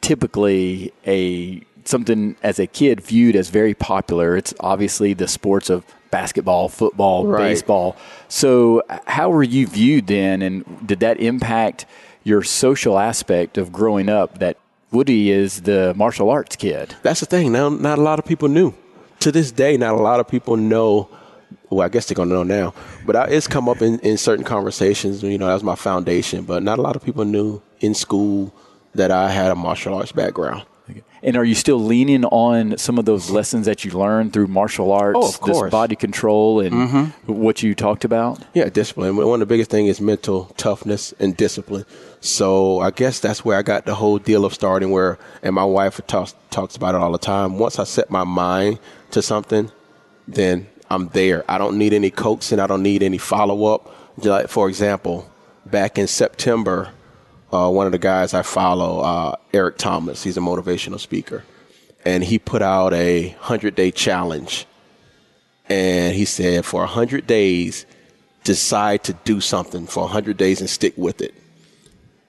typically 0.00 0.92
a 1.06 1.62
something 1.84 2.36
as 2.42 2.58
a 2.58 2.66
kid 2.66 3.00
viewed 3.00 3.36
as 3.36 3.48
very 3.48 3.74
popular. 3.74 4.36
It's 4.36 4.54
obviously 4.60 5.14
the 5.14 5.28
sports 5.28 5.70
of 5.70 5.84
basketball, 6.10 6.68
football, 6.68 7.26
Right. 7.26 7.38
baseball. 7.50 7.96
So, 8.28 8.82
how 9.06 9.30
were 9.30 9.42
you 9.42 9.66
viewed 9.66 10.06
then, 10.08 10.42
and 10.42 10.64
did 10.86 11.00
that 11.00 11.20
impact 11.20 11.86
your 12.24 12.42
social 12.42 12.98
aspect 12.98 13.56
of 13.58 13.72
growing 13.72 14.08
up? 14.08 14.38
That 14.40 14.56
Woody 14.92 15.30
is 15.30 15.60
the 15.62 15.94
martial 15.96 16.30
arts 16.30 16.56
kid. 16.56 16.96
That's 17.02 17.20
the 17.20 17.26
thing. 17.26 17.52
Now, 17.52 17.68
not 17.68 17.98
a 17.98 18.02
lot 18.02 18.18
of 18.18 18.24
people 18.24 18.48
knew. 18.48 18.74
To 19.20 19.30
this 19.30 19.52
day, 19.52 19.76
not 19.76 19.94
a 19.94 20.02
lot 20.02 20.18
of 20.18 20.26
people 20.26 20.56
know. 20.56 21.08
Well, 21.68 21.86
I 21.86 21.88
guess 21.88 22.06
they're 22.06 22.16
gonna 22.16 22.34
know 22.34 22.42
now. 22.42 22.74
But 23.06 23.14
I, 23.14 23.24
it's 23.26 23.46
come 23.46 23.68
up 23.68 23.80
in, 23.82 24.00
in 24.00 24.16
certain 24.16 24.44
conversations. 24.44 25.22
You 25.22 25.38
know, 25.38 25.46
that 25.46 25.54
was 25.54 25.62
my 25.62 25.76
foundation. 25.76 26.42
But 26.42 26.64
not 26.64 26.78
a 26.80 26.82
lot 26.82 26.96
of 26.96 27.04
people 27.04 27.24
knew 27.24 27.62
in 27.80 27.94
school 27.94 28.52
that 28.96 29.12
I 29.12 29.30
had 29.30 29.52
a 29.52 29.54
martial 29.54 29.94
arts 29.94 30.10
background. 30.10 30.64
And 31.22 31.36
are 31.36 31.44
you 31.44 31.54
still 31.54 31.78
leaning 31.78 32.24
on 32.24 32.78
some 32.78 32.98
of 32.98 33.04
those 33.04 33.28
lessons 33.30 33.66
that 33.66 33.84
you 33.84 33.90
learned 33.90 34.32
through 34.32 34.46
martial 34.46 34.90
arts, 34.90 35.18
Oh, 35.20 35.28
of 35.28 35.40
course. 35.40 35.58
Mm-hmm. 35.58 35.68
body 35.70 35.94
control, 35.96 36.60
and 36.60 37.12
what 37.26 37.62
you 37.62 37.74
talked 37.74 38.04
about? 38.06 38.38
Yeah, 38.54 38.70
discipline. 38.70 39.16
One 39.16 39.34
of 39.34 39.40
the 39.40 39.52
biggest 39.52 39.70
things 39.70 39.90
is 39.90 40.00
mental 40.00 40.46
toughness 40.56 41.12
and 41.20 41.36
discipline. 41.36 41.84
So 42.20 42.80
I 42.80 42.90
guess 42.90 43.20
that's 43.20 43.44
where 43.44 43.58
I 43.58 43.62
got 43.62 43.84
the 43.84 43.94
whole 43.96 44.18
deal 44.18 44.44
of 44.46 44.54
starting. 44.54 44.90
Where 44.90 45.18
and 45.42 45.54
my 45.54 45.64
wife 45.64 46.00
talks 46.06 46.34
talks 46.50 46.74
about 46.76 46.94
it 46.94 47.00
all 47.02 47.12
the 47.12 47.18
time. 47.18 47.58
Once 47.58 47.78
I 47.78 47.84
set 47.84 48.10
my 48.10 48.24
mind 48.24 48.78
to 49.10 49.20
something, 49.20 49.70
then 50.26 50.68
I'm 50.90 51.08
there. 51.08 51.44
I 51.48 51.58
don't 51.58 51.76
need 51.76 51.92
any 51.92 52.10
coaxing. 52.10 52.60
I 52.60 52.66
don't 52.66 52.82
need 52.82 53.02
any 53.02 53.18
follow 53.18 53.66
up. 53.74 53.94
Like 54.24 54.48
for 54.48 54.68
example, 54.68 55.30
back 55.66 55.98
in 55.98 56.06
September, 56.06 56.90
uh, 57.52 57.70
one 57.70 57.86
of 57.86 57.92
the 57.92 57.98
guys 57.98 58.34
I 58.34 58.42
follow, 58.42 59.00
uh, 59.00 59.36
Eric 59.52 59.78
Thomas, 59.78 60.22
he's 60.22 60.36
a 60.36 60.40
motivational 60.40 61.00
speaker, 61.00 61.44
and 62.04 62.22
he 62.22 62.38
put 62.38 62.62
out 62.62 62.92
a 62.92 63.30
100 63.30 63.74
day 63.74 63.90
challenge. 63.90 64.66
And 65.68 66.14
he 66.16 66.24
said, 66.24 66.64
for 66.64 66.80
100 66.80 67.26
days, 67.26 67.86
decide 68.44 69.04
to 69.04 69.12
do 69.24 69.40
something 69.40 69.86
for 69.86 70.00
100 70.04 70.36
days 70.36 70.60
and 70.60 70.68
stick 70.68 70.94
with 70.96 71.20
it. 71.20 71.34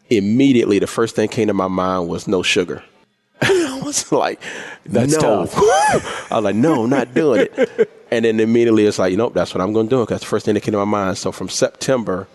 Immediately, 0.10 0.80
the 0.80 0.88
first 0.88 1.16
thing 1.16 1.30
came 1.30 1.48
to 1.48 1.54
my 1.54 1.68
mind 1.68 2.08
was 2.08 2.28
no 2.28 2.44
sugar. 2.44 2.84
I 3.42 3.82
was 3.84 4.12
like, 4.12 4.40
That's 4.86 5.13
no. 5.13 5.46
tough. 5.46 5.54
I 6.32 6.36
was 6.36 6.44
like, 6.44 6.56
no, 6.56 6.84
I'm 6.84 6.90
not 6.90 7.13
doing 7.13 7.48
it. 7.51 7.90
And 8.12 8.25
then 8.25 8.40
immediately 8.40 8.86
it's 8.86 9.00
like, 9.00 9.12
you 9.12 9.18
know, 9.18 9.30
that's 9.30 9.56
what 9.56 9.62
I'm 9.62 9.74
going 9.74 9.88
to 9.88 9.90
do 9.90 10.00
because 10.01 10.16
that's 10.16 10.24
the 10.24 10.30
first 10.30 10.46
thing 10.46 10.54
that 10.54 10.62
came 10.62 10.74
to 10.74 10.78
my 10.80 10.86
mind. 10.86 11.18
So 11.18 11.32
from 11.32 11.50
September, 11.50 12.28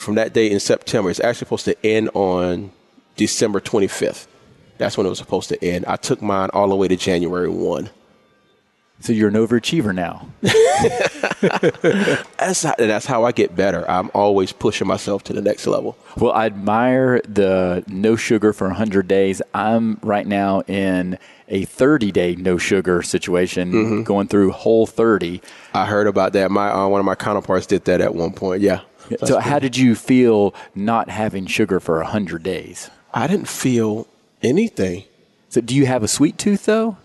from 0.00 0.14
that 0.16 0.32
day 0.32 0.50
in 0.50 0.58
September, 0.60 1.10
it's 1.10 1.20
actually 1.20 1.46
supposed 1.46 1.64
to 1.66 1.86
end 1.86 2.08
on 2.14 2.72
December 3.16 3.60
25th. 3.60 4.26
That's 4.78 4.96
when 4.96 5.06
it 5.06 5.10
was 5.10 5.18
supposed 5.18 5.50
to 5.50 5.62
end. 5.64 5.84
I 5.86 5.96
took 5.96 6.22
mine 6.22 6.48
all 6.54 6.68
the 6.68 6.74
way 6.74 6.88
to 6.88 6.96
January 6.96 7.50
1. 7.50 7.90
So 9.00 9.12
you're 9.12 9.28
an 9.28 9.34
overachiever 9.34 9.94
now. 9.94 10.28
That's 12.38 12.62
how, 12.62 12.74
that's 12.78 13.06
how 13.06 13.24
I 13.24 13.32
get 13.32 13.54
better. 13.56 13.88
I'm 13.90 14.10
always 14.14 14.52
pushing 14.52 14.86
myself 14.86 15.22
to 15.24 15.32
the 15.32 15.40
next 15.42 15.66
level. 15.66 15.96
Well, 16.16 16.32
I 16.32 16.46
admire 16.46 17.20
the 17.22 17.82
no 17.86 18.16
sugar 18.16 18.52
for 18.52 18.66
100 18.68 19.06
days. 19.08 19.40
I'm 19.54 19.98
right 20.02 20.26
now 20.26 20.62
in 20.62 21.18
a 21.48 21.64
30 21.64 22.12
day 22.12 22.34
no 22.36 22.58
sugar 22.58 23.02
situation, 23.02 23.72
Mm-hmm. 23.72 24.02
going 24.02 24.28
through 24.28 24.50
whole 24.52 24.86
30. 24.86 25.40
I 25.74 25.86
heard 25.86 26.06
about 26.06 26.32
that. 26.34 26.50
My 26.50 26.70
uh, 26.70 26.86
one 26.88 27.00
of 27.00 27.06
my 27.06 27.14
counterparts 27.14 27.66
did 27.66 27.84
that 27.86 28.00
at 28.00 28.14
one 28.14 28.32
point. 28.32 28.60
Yeah. 28.62 28.80
So, 29.24 29.40
how 29.40 29.58
did 29.58 29.76
you 29.76 29.94
feel 29.94 30.54
not 30.74 31.08
having 31.08 31.46
sugar 31.46 31.80
for 31.80 31.96
100 31.98 32.42
days? 32.42 32.90
I 33.12 33.26
didn't 33.26 33.48
feel 33.48 34.06
anything. 34.42 35.04
So, 35.48 35.60
do 35.60 35.74
you 35.74 35.86
have 35.86 36.02
a 36.02 36.08
sweet 36.08 36.38
tooth 36.38 36.66
though? 36.66 36.96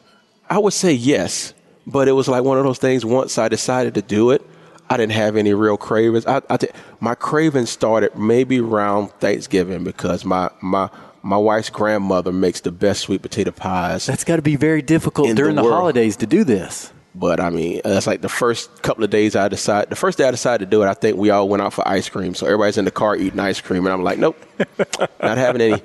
I 0.49 0.59
would 0.59 0.73
say 0.73 0.93
yes, 0.93 1.53
but 1.87 2.07
it 2.07 2.11
was 2.11 2.27
like 2.27 2.43
one 2.43 2.57
of 2.57 2.63
those 2.63 2.77
things. 2.77 3.03
Once 3.03 3.37
I 3.37 3.49
decided 3.49 3.95
to 3.95 4.01
do 4.01 4.31
it, 4.31 4.45
I 4.89 4.97
didn't 4.97 5.13
have 5.13 5.35
any 5.35 5.53
real 5.53 5.77
cravings. 5.77 6.25
I, 6.25 6.41
I 6.49 6.57
t- 6.57 6.67
my 6.99 7.15
cravings 7.15 7.71
started 7.71 8.15
maybe 8.15 8.59
around 8.59 9.09
Thanksgiving 9.19 9.83
because 9.83 10.23
my 10.23 10.49
my 10.61 10.89
my 11.23 11.37
wife's 11.37 11.71
grandmother 11.71 12.31
makes 12.31 12.61
the 12.61 12.71
best 12.71 13.01
sweet 13.01 13.23
potato 13.23 13.51
pies. 13.51 14.05
That's 14.05 14.23
got 14.23 14.35
to 14.35 14.43
be 14.43 14.55
very 14.55 14.83
difficult 14.83 15.35
during 15.35 15.55
the 15.55 15.63
the, 15.63 15.71
holidays 15.71 16.17
to 16.17 16.27
do 16.27 16.43
this. 16.43 16.91
But 17.17 17.39
I 17.39 17.49
mean, 17.49 17.79
that's 17.83 18.07
like 18.07 18.21
the 18.21 18.29
first 18.29 18.83
couple 18.83 19.05
of 19.05 19.09
days 19.09 19.37
I 19.37 19.47
decided. 19.47 19.89
The 19.89 19.95
first 19.95 20.17
day 20.17 20.27
I 20.27 20.31
decided 20.31 20.65
to 20.65 20.69
do 20.69 20.83
it, 20.83 20.87
I 20.87 20.93
think 20.93 21.15
we 21.15 21.29
all 21.29 21.47
went 21.47 21.63
out 21.63 21.71
for 21.71 21.87
ice 21.87 22.09
cream. 22.09 22.35
So 22.35 22.45
everybody's 22.45 22.77
in 22.77 22.83
the 22.83 22.91
car 22.91 23.15
eating 23.15 23.39
ice 23.39 23.61
cream, 23.61 23.85
and 23.85 23.93
I'm 23.93 24.03
like, 24.03 24.19
nope, 24.19 24.37
not 25.21 25.37
having 25.37 25.61
any. 25.61 25.81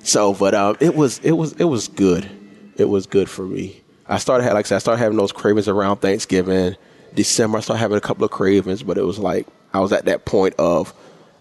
So, 0.00 0.34
but 0.34 0.54
um, 0.54 0.76
it 0.80 0.94
was 0.94 1.20
it 1.20 1.32
was 1.32 1.54
it 1.54 1.64
was 1.64 1.88
good. 1.88 2.28
It 2.76 2.84
was 2.84 3.06
good 3.06 3.30
for 3.30 3.46
me. 3.46 3.82
I 4.06 4.18
started 4.18 4.44
like 4.52 4.66
I 4.66 4.68
said, 4.68 4.76
I 4.76 4.78
started 4.80 4.98
having 4.98 5.16
those 5.16 5.32
cravings 5.32 5.68
around 5.68 5.98
Thanksgiving, 5.98 6.76
December. 7.14 7.58
I 7.58 7.60
started 7.62 7.80
having 7.80 7.96
a 7.96 8.02
couple 8.02 8.24
of 8.24 8.30
cravings, 8.30 8.82
but 8.82 8.98
it 8.98 9.04
was 9.04 9.18
like 9.18 9.46
I 9.72 9.80
was 9.80 9.90
at 9.92 10.04
that 10.04 10.26
point 10.26 10.54
of 10.58 10.92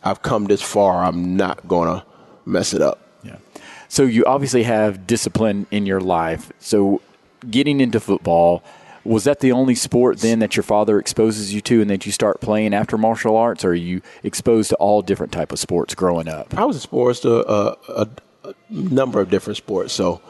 I've 0.03 0.21
come 0.21 0.45
this 0.45 0.61
far. 0.61 1.03
I'm 1.03 1.35
not 1.35 1.67
gonna 1.67 2.05
mess 2.45 2.73
it 2.73 2.81
up. 2.81 2.99
Yeah. 3.23 3.37
So 3.89 4.03
you 4.03 4.23
obviously 4.23 4.63
have 4.63 5.05
discipline 5.05 5.67
in 5.69 5.85
your 5.85 5.99
life. 5.99 6.51
So 6.59 7.01
getting 7.49 7.81
into 7.81 7.99
football, 7.99 8.63
was 9.05 9.25
that 9.25 9.39
the 9.41 9.51
only 9.51 9.75
sport 9.75 10.19
then 10.19 10.39
that 10.39 10.55
your 10.55 10.63
father 10.63 10.97
exposes 10.97 11.53
you 11.53 11.61
to 11.61 11.81
and 11.81 11.89
that 11.89 12.05
you 12.05 12.11
start 12.11 12.39
playing 12.41 12.73
after 12.73 12.97
martial 12.97 13.35
arts 13.35 13.65
or 13.65 13.69
are 13.69 13.75
you 13.75 14.01
exposed 14.23 14.69
to 14.69 14.75
all 14.77 15.01
different 15.01 15.31
type 15.31 15.51
of 15.51 15.59
sports 15.59 15.93
growing 15.93 16.27
up? 16.27 16.57
I 16.57 16.65
was 16.65 16.77
exposed 16.77 17.23
to 17.23 17.45
a, 17.49 17.77
a, 17.89 18.09
a 18.45 18.55
number 18.69 19.19
of 19.19 19.29
different 19.29 19.57
sports. 19.57 19.93
So 19.93 20.21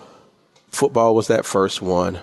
football 0.70 1.16
was 1.16 1.28
that 1.28 1.46
first 1.46 1.82
one. 1.82 2.20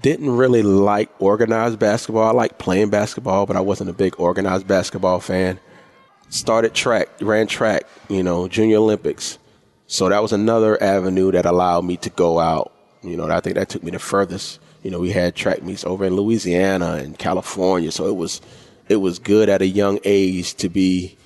Didn't 0.00 0.30
really 0.30 0.62
like 0.62 1.10
organized 1.20 1.78
basketball. 1.78 2.26
I 2.26 2.32
liked 2.32 2.58
playing 2.58 2.90
basketball, 2.90 3.46
but 3.46 3.56
I 3.56 3.60
wasn't 3.60 3.90
a 3.90 3.92
big 3.92 4.18
organized 4.18 4.66
basketball 4.66 5.20
fan. 5.20 5.60
Started 6.28 6.74
track, 6.74 7.08
ran 7.20 7.46
track, 7.46 7.86
you 8.08 8.22
know, 8.22 8.48
junior 8.48 8.78
Olympics. 8.78 9.38
So 9.86 10.08
that 10.08 10.22
was 10.22 10.32
another 10.32 10.82
avenue 10.82 11.30
that 11.32 11.44
allowed 11.44 11.84
me 11.84 11.98
to 11.98 12.10
go 12.10 12.40
out. 12.40 12.72
You 13.02 13.16
know, 13.16 13.28
I 13.28 13.40
think 13.40 13.56
that 13.56 13.68
took 13.68 13.82
me 13.82 13.90
the 13.90 13.98
furthest. 13.98 14.58
You 14.82 14.90
know, 14.90 14.98
we 15.00 15.10
had 15.12 15.34
track 15.36 15.62
meets 15.62 15.84
over 15.84 16.04
in 16.04 16.16
Louisiana 16.16 16.94
and 16.94 17.16
California, 17.18 17.90
so 17.92 18.06
it 18.08 18.16
was 18.16 18.40
it 18.88 18.96
was 18.96 19.18
good 19.18 19.48
at 19.48 19.62
a 19.62 19.66
young 19.66 19.98
age 20.04 20.54
to 20.56 20.68
be 20.68 21.16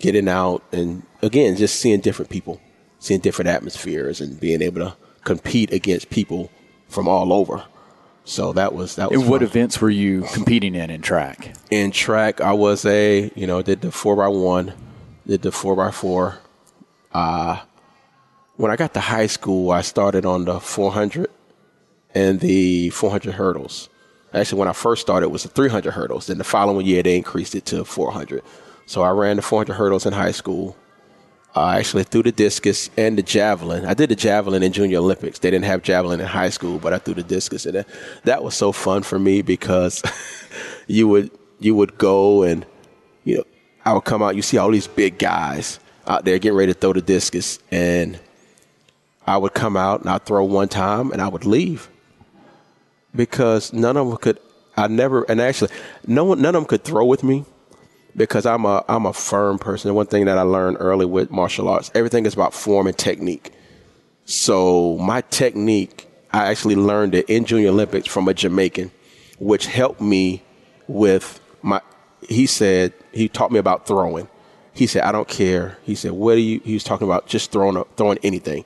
getting 0.00 0.28
out 0.28 0.62
and 0.72 1.02
again 1.22 1.56
just 1.56 1.76
seeing 1.78 2.00
different 2.00 2.30
people, 2.30 2.60
seeing 2.98 3.20
different 3.20 3.48
atmospheres 3.48 4.20
and 4.20 4.40
being 4.40 4.62
able 4.62 4.80
to 4.80 4.96
compete 5.24 5.72
against 5.72 6.10
people 6.10 6.50
from 6.88 7.06
all 7.06 7.32
over. 7.32 7.62
So 8.24 8.52
that 8.54 8.72
was 8.72 8.96
that 8.96 9.10
was 9.10 9.20
And 9.20 9.28
what 9.30 9.40
fun. 9.40 9.48
events 9.48 9.80
were 9.80 9.90
you 9.90 10.22
competing 10.32 10.74
in 10.74 10.90
in 10.90 11.02
track? 11.02 11.54
in 11.70 11.90
track 11.90 12.40
I 12.40 12.52
was 12.52 12.84
a 12.86 13.30
you 13.34 13.46
know 13.46 13.62
did 13.62 13.82
the 13.82 13.90
four 13.92 14.16
by 14.16 14.28
one, 14.28 14.72
did 15.26 15.42
the 15.42 15.52
four 15.52 15.76
by 15.76 15.90
four. 15.90 16.38
Uh 17.12 17.60
when 18.56 18.70
I 18.70 18.76
got 18.76 18.94
to 18.94 19.00
high 19.00 19.26
school, 19.26 19.70
I 19.70 19.80
started 19.80 20.24
on 20.24 20.44
the 20.44 20.60
400 20.60 21.28
and 22.14 22.40
the 22.40 22.90
400 22.90 23.34
hurdles. 23.34 23.88
Actually, 24.34 24.60
when 24.60 24.68
I 24.68 24.72
first 24.72 25.02
started, 25.02 25.26
it 25.26 25.30
was 25.30 25.42
the 25.42 25.50
300 25.50 25.92
hurdles. 25.92 26.26
Then 26.26 26.38
the 26.38 26.44
following 26.44 26.86
year, 26.86 27.02
they 27.02 27.16
increased 27.16 27.54
it 27.54 27.66
to 27.66 27.84
400. 27.84 28.42
So 28.86 29.02
I 29.02 29.10
ran 29.10 29.36
the 29.36 29.42
400 29.42 29.74
hurdles 29.74 30.06
in 30.06 30.12
high 30.12 30.32
school. 30.32 30.76
I 31.54 31.78
actually 31.78 32.04
threw 32.04 32.22
the 32.22 32.32
discus 32.32 32.88
and 32.96 33.18
the 33.18 33.22
javelin. 33.22 33.84
I 33.84 33.92
did 33.92 34.08
the 34.08 34.16
javelin 34.16 34.62
in 34.62 34.72
Junior 34.72 34.98
Olympics. 34.98 35.38
They 35.38 35.50
didn't 35.50 35.66
have 35.66 35.82
javelin 35.82 36.20
in 36.20 36.26
high 36.26 36.48
school, 36.48 36.78
but 36.78 36.94
I 36.94 36.98
threw 36.98 37.12
the 37.12 37.22
discus, 37.22 37.66
and 37.66 37.84
that, 38.24 38.42
was 38.42 38.54
so 38.54 38.72
fun 38.72 39.02
for 39.02 39.18
me 39.18 39.42
because 39.42 40.02
you 40.86 41.08
would 41.08 41.30
you 41.60 41.74
would 41.74 41.98
go 41.98 42.42
and 42.42 42.64
you 43.24 43.36
know 43.36 43.44
I 43.84 43.92
would 43.92 44.04
come 44.04 44.22
out. 44.22 44.34
You 44.34 44.40
see 44.40 44.56
all 44.56 44.70
these 44.70 44.86
big 44.86 45.18
guys 45.18 45.78
out 46.06 46.24
there 46.24 46.38
getting 46.38 46.56
ready 46.56 46.72
to 46.72 46.78
throw 46.78 46.94
the 46.94 47.02
discus, 47.02 47.58
and 47.70 48.18
I 49.26 49.36
would 49.36 49.52
come 49.52 49.76
out 49.76 50.00
and 50.00 50.08
I'd 50.08 50.24
throw 50.24 50.44
one 50.44 50.68
time 50.68 51.12
and 51.12 51.20
I 51.20 51.28
would 51.28 51.44
leave 51.44 51.90
because 53.14 53.72
none 53.72 53.96
of 53.96 54.08
them 54.08 54.16
could. 54.18 54.38
I 54.74 54.86
never 54.86 55.24
and 55.24 55.40
actually 55.40 55.70
no 56.06 56.24
one 56.24 56.40
none 56.40 56.54
of 56.54 56.62
them 56.62 56.66
could 56.66 56.82
throw 56.82 57.04
with 57.04 57.22
me 57.22 57.44
because 58.16 58.46
I'm 58.46 58.64
a 58.64 58.84
I'm 58.88 59.06
a 59.06 59.12
firm 59.12 59.58
person. 59.58 59.88
And 59.88 59.96
one 59.96 60.06
thing 60.06 60.26
that 60.26 60.38
I 60.38 60.42
learned 60.42 60.78
early 60.80 61.06
with 61.06 61.30
martial 61.30 61.68
arts, 61.68 61.90
everything 61.94 62.26
is 62.26 62.34
about 62.34 62.54
form 62.54 62.86
and 62.86 62.96
technique. 62.96 63.52
So 64.24 64.96
my 64.98 65.22
technique, 65.22 66.08
I 66.32 66.46
actually 66.46 66.76
learned 66.76 67.14
it 67.14 67.28
in 67.28 67.44
Junior 67.44 67.68
Olympics 67.68 68.08
from 68.08 68.28
a 68.28 68.34
Jamaican, 68.34 68.90
which 69.38 69.66
helped 69.66 70.00
me 70.00 70.42
with 70.88 71.40
my. 71.62 71.80
He 72.28 72.46
said 72.46 72.92
he 73.12 73.28
taught 73.28 73.50
me 73.50 73.58
about 73.58 73.86
throwing. 73.86 74.28
He 74.74 74.86
said 74.86 75.02
I 75.02 75.12
don't 75.12 75.28
care. 75.28 75.78
He 75.82 75.94
said 75.94 76.12
what 76.12 76.36
are 76.36 76.40
you? 76.40 76.60
He 76.64 76.74
was 76.74 76.84
talking 76.84 77.06
about 77.06 77.26
just 77.26 77.50
throwing 77.50 77.82
throwing 77.96 78.18
anything. 78.22 78.64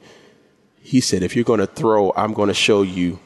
He 0.81 1.01
said 1.01 1.23
if 1.23 1.35
you're 1.35 1.45
going 1.45 1.59
to 1.59 1.67
throw, 1.67 2.13
I'm 2.17 2.33
going 2.33 2.47
to 2.49 2.55
show 2.55 2.83
you 2.83 3.19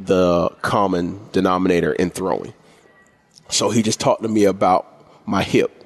the 0.00 0.48
common 0.62 1.20
denominator 1.32 1.92
in 1.92 2.10
throwing. 2.10 2.54
So 3.48 3.70
he 3.70 3.82
just 3.82 4.00
talked 4.00 4.22
to 4.22 4.28
me 4.28 4.44
about 4.44 5.26
my 5.26 5.42
hip 5.42 5.84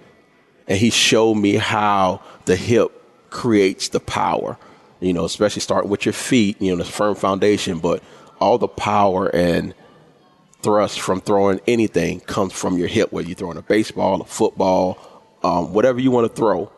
and 0.66 0.78
he 0.78 0.90
showed 0.90 1.34
me 1.34 1.54
how 1.54 2.22
the 2.44 2.56
hip 2.56 2.92
creates 3.30 3.88
the 3.88 4.00
power, 4.00 4.58
you 5.00 5.12
know, 5.12 5.24
especially 5.24 5.60
starting 5.60 5.90
with 5.90 6.06
your 6.06 6.12
feet, 6.12 6.60
you 6.60 6.70
know, 6.70 6.82
the 6.82 6.90
firm 6.90 7.14
foundation, 7.14 7.78
but 7.78 8.02
all 8.40 8.58
the 8.58 8.68
power 8.68 9.28
and 9.34 9.74
thrust 10.62 11.00
from 11.00 11.20
throwing 11.20 11.60
anything 11.66 12.20
comes 12.20 12.52
from 12.52 12.78
your 12.78 12.88
hip, 12.88 13.12
whether 13.12 13.26
you're 13.26 13.36
throwing 13.36 13.56
a 13.56 13.62
baseball, 13.62 14.20
a 14.20 14.24
football, 14.24 14.98
um, 15.42 15.72
whatever 15.72 16.00
you 16.00 16.10
want 16.10 16.28
to 16.28 16.34
throw. 16.34 16.70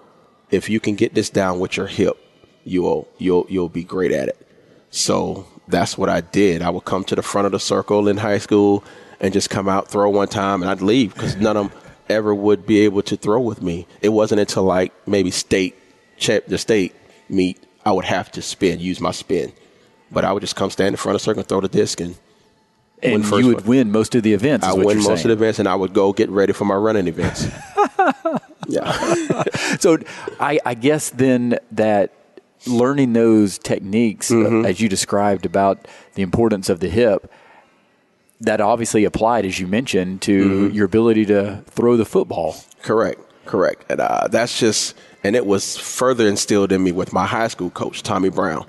If 0.51 0.69
you 0.69 0.81
can 0.81 0.97
get 0.97 1.15
this 1.15 1.31
down 1.31 1.61
with 1.61 1.77
your 1.77 1.87
hip, 1.87 2.19
you'll 2.65 3.09
you'll 3.19 3.47
you'll 3.49 3.69
be 3.69 3.85
great 3.85 4.13
at 4.13 4.29
it. 4.29 4.47
So 4.91 5.47
that's 5.71 5.97
what 5.99 6.09
I 6.09 6.21
did. 6.21 6.63
I 6.63 6.71
would 6.71 6.85
come 6.85 7.05
to 7.05 7.15
the 7.15 7.23
front 7.23 7.47
of 7.47 7.53
the 7.53 7.61
circle 7.61 8.09
in 8.09 8.17
high 8.17 8.39
school 8.39 8.85
and 9.21 9.33
just 9.33 9.51
come 9.51 9.69
out, 9.69 9.89
throw 9.89 10.09
one 10.11 10.29
time, 10.29 10.63
and 10.63 10.71
I'd 10.71 10.83
leave 10.83 11.15
because 11.15 11.37
none 11.37 11.57
of 11.57 11.71
them 11.71 11.81
ever 12.09 12.35
would 12.35 12.67
be 12.67 12.81
able 12.81 13.03
to 13.03 13.17
throw 13.17 13.41
with 13.41 13.63
me. 13.63 13.87
It 14.03 14.09
wasn't 14.11 14.41
until 14.41 14.65
like 14.65 14.93
maybe 15.07 15.31
state, 15.31 15.77
check 16.17 16.47
the 16.47 16.59
state 16.59 16.95
meet, 17.29 17.63
I 17.85 17.93
would 17.93 18.05
have 18.05 18.31
to 18.33 18.43
spin, 18.43 18.81
use 18.81 19.01
my 19.01 19.13
spin. 19.13 19.53
But 20.11 20.25
I 20.25 20.33
would 20.33 20.41
just 20.41 20.57
come 20.57 20.71
stand 20.71 20.95
in 20.95 20.97
front 20.97 21.15
of 21.15 21.21
the 21.21 21.25
circle, 21.25 21.41
and 21.41 21.49
throw 21.49 21.61
the 21.61 21.69
disc, 21.69 22.01
and 22.01 22.17
And 23.03 23.25
you 23.25 23.47
would 23.47 23.57
one. 23.59 23.67
win 23.67 23.93
most 23.93 24.15
of 24.15 24.23
the 24.23 24.35
events. 24.35 24.67
I 24.67 24.73
win 24.73 24.99
most 24.99 25.07
saying. 25.07 25.19
of 25.19 25.23
the 25.25 25.33
events, 25.33 25.59
and 25.61 25.69
I 25.69 25.75
would 25.77 25.95
go 25.95 26.13
get 26.13 26.29
ready 26.31 26.53
for 26.53 26.65
my 26.65 26.75
running 26.75 27.07
events. 27.07 27.47
yeah. 28.67 29.45
so 29.79 29.99
I, 30.41 30.59
I 30.67 30.75
guess 30.75 31.11
then 31.11 31.59
that 31.73 32.13
learning 32.67 33.13
those 33.15 33.59
techniques, 33.59 34.31
uh, 34.31 34.35
Mm-hmm. 34.35 34.67
as 34.67 34.81
you 34.81 34.89
described 34.89 35.47
about 35.47 35.87
the 36.15 36.23
importance 36.23 36.69
of 36.69 36.81
the 36.81 36.89
hip, 36.89 37.31
that 38.41 38.61
obviously 38.61 39.05
applied, 39.05 39.45
as 39.45 39.59
you 39.61 39.67
mentioned, 39.67 40.23
to 40.23 40.45
Mm-hmm. 40.67 40.75
your 40.75 40.87
ability 40.87 41.27
to 41.27 41.63
throw 41.67 41.97
the 41.97 42.05
football. 42.05 42.57
Correct, 42.83 43.21
correct. 43.47 43.85
And 43.91 44.01
uh, 44.01 44.29
that's 44.31 44.59
just, 44.59 44.95
and 45.25 45.37
it 45.37 45.45
was 45.47 45.77
further 45.77 46.27
instilled 46.27 46.73
in 46.73 46.83
me 46.83 46.93
with 46.93 47.13
my 47.13 47.27
high 47.27 47.49
school 47.49 47.71
coach, 47.71 48.03
Tommy 48.03 48.31
Brown. 48.31 48.67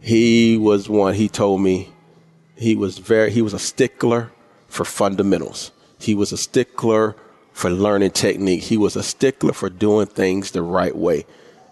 he 0.00 0.56
was 0.56 0.88
one. 0.88 1.14
He 1.14 1.28
told 1.28 1.60
me 1.60 1.92
he 2.56 2.74
was 2.76 2.98
very 2.98 3.30
he 3.30 3.42
was 3.42 3.54
a 3.54 3.58
stickler 3.58 4.30
for 4.68 4.84
fundamentals. 4.84 5.72
He 5.98 6.14
was 6.14 6.30
a 6.32 6.36
stickler 6.36 7.16
for 7.52 7.70
learning 7.70 8.12
technique. 8.12 8.62
He 8.62 8.76
was 8.76 8.94
a 8.94 9.02
stickler 9.02 9.52
for 9.52 9.68
doing 9.68 10.06
things 10.06 10.52
the 10.52 10.62
right 10.62 10.94
way. 10.96 11.26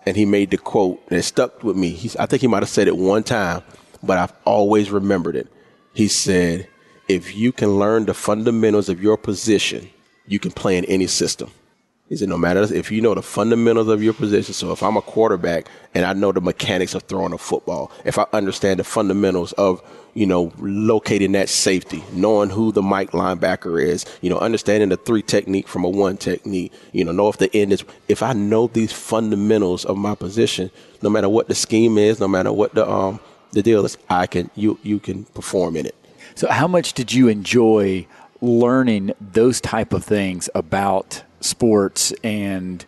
And 0.07 0.17
he 0.17 0.25
made 0.25 0.51
the 0.51 0.59
quote, 0.59 1.03
and 1.09 1.19
it 1.19 1.25
stuck 1.25 1.65
with 1.65 1.77
me. 1.77 1.99
I 2.19 2.27
think 2.27 2.41
he 2.41 2.47
might 2.47 2.63
have 2.63 2.69
said 2.69 2.87
it 2.87 2.97
one 2.97 3.25
time, 3.25 3.63
but 4.03 4.19
I've 4.19 4.33
always 4.45 4.91
remembered 4.91 5.37
it. 5.37 5.49
He 5.95 6.09
said, 6.09 6.69
If 7.09 7.35
you 7.35 7.51
can 7.53 7.79
learn 7.79 8.07
the 8.07 8.15
fundamentals 8.15 8.89
of 8.89 9.03
your 9.03 9.17
position, 9.17 9.91
you 10.27 10.39
can 10.39 10.53
play 10.53 10.79
in 10.79 10.85
any 10.85 11.09
system. 11.09 11.51
He 12.09 12.17
said, 12.17 12.29
no 12.29 12.39
matter 12.39 12.63
if 12.73 12.93
you 12.93 13.01
know 13.01 13.15
the 13.15 13.23
fundamentals 13.23 13.89
of 13.89 14.01
your 14.01 14.13
position. 14.13 14.55
So 14.55 14.71
if 14.71 14.81
I'm 14.81 14.97
a 14.97 15.03
quarterback 15.03 15.67
and 15.93 16.05
I 16.05 16.13
know 16.13 16.31
the 16.31 16.41
mechanics 16.41 16.95
of 16.95 17.03
throwing 17.03 17.33
a 17.33 17.39
football, 17.39 17.91
if 18.05 18.17
I 18.17 18.27
understand 18.33 18.79
the 18.79 18.85
fundamentals 18.85 19.53
of, 19.55 19.83
you 20.15 20.25
know, 20.25 20.53
locating 20.59 21.33
that 21.33 21.49
safety, 21.49 22.05
knowing 22.13 22.51
who 22.51 22.71
the 22.71 22.81
Mike 22.81 23.11
linebacker 23.11 23.83
is, 23.83 24.07
you 24.21 24.31
know, 24.31 24.39
understanding 24.39 24.89
the 24.89 24.97
three 24.97 25.23
technique 25.23 25.67
from 25.67 25.85
a 25.85 25.89
one 25.89 26.17
technique, 26.17 26.73
you 26.93 27.05
know, 27.05 27.11
know 27.11 27.29
if 27.29 27.39
the 27.39 27.55
end 27.57 27.73
is, 27.73 27.85
if 28.07 28.23
I 28.23 28.33
know 28.35 28.69
these 28.69 28.93
fundamentals 28.93 29.85
of 29.85 29.97
my 29.97 30.15
position, 30.15 30.71
no 31.03 31.11
matter 31.11 31.29
what 31.29 31.49
the 31.49 31.57
scheme 31.57 31.99
is, 31.99 32.21
no 32.21 32.29
matter 32.29 32.53
what 32.53 32.73
the, 32.75 32.89
um, 32.89 33.19
the 33.51 33.65
deal 33.65 33.85
is, 33.85 33.99
I 34.09 34.29
can, 34.29 34.49
you, 34.55 34.79
you 34.85 35.01
can 35.01 35.25
perform 35.25 35.77
in 35.77 35.87
it. 35.87 35.97
So 36.37 36.49
how 36.49 36.69
much 36.69 36.93
did 36.93 37.13
you 37.13 37.27
enjoy 37.27 38.07
learning 38.41 39.13
those 39.21 39.61
type 39.61 39.93
of 39.93 40.05
things 40.05 40.49
about 40.55 41.25
sports 41.41 42.13
and 42.25 42.85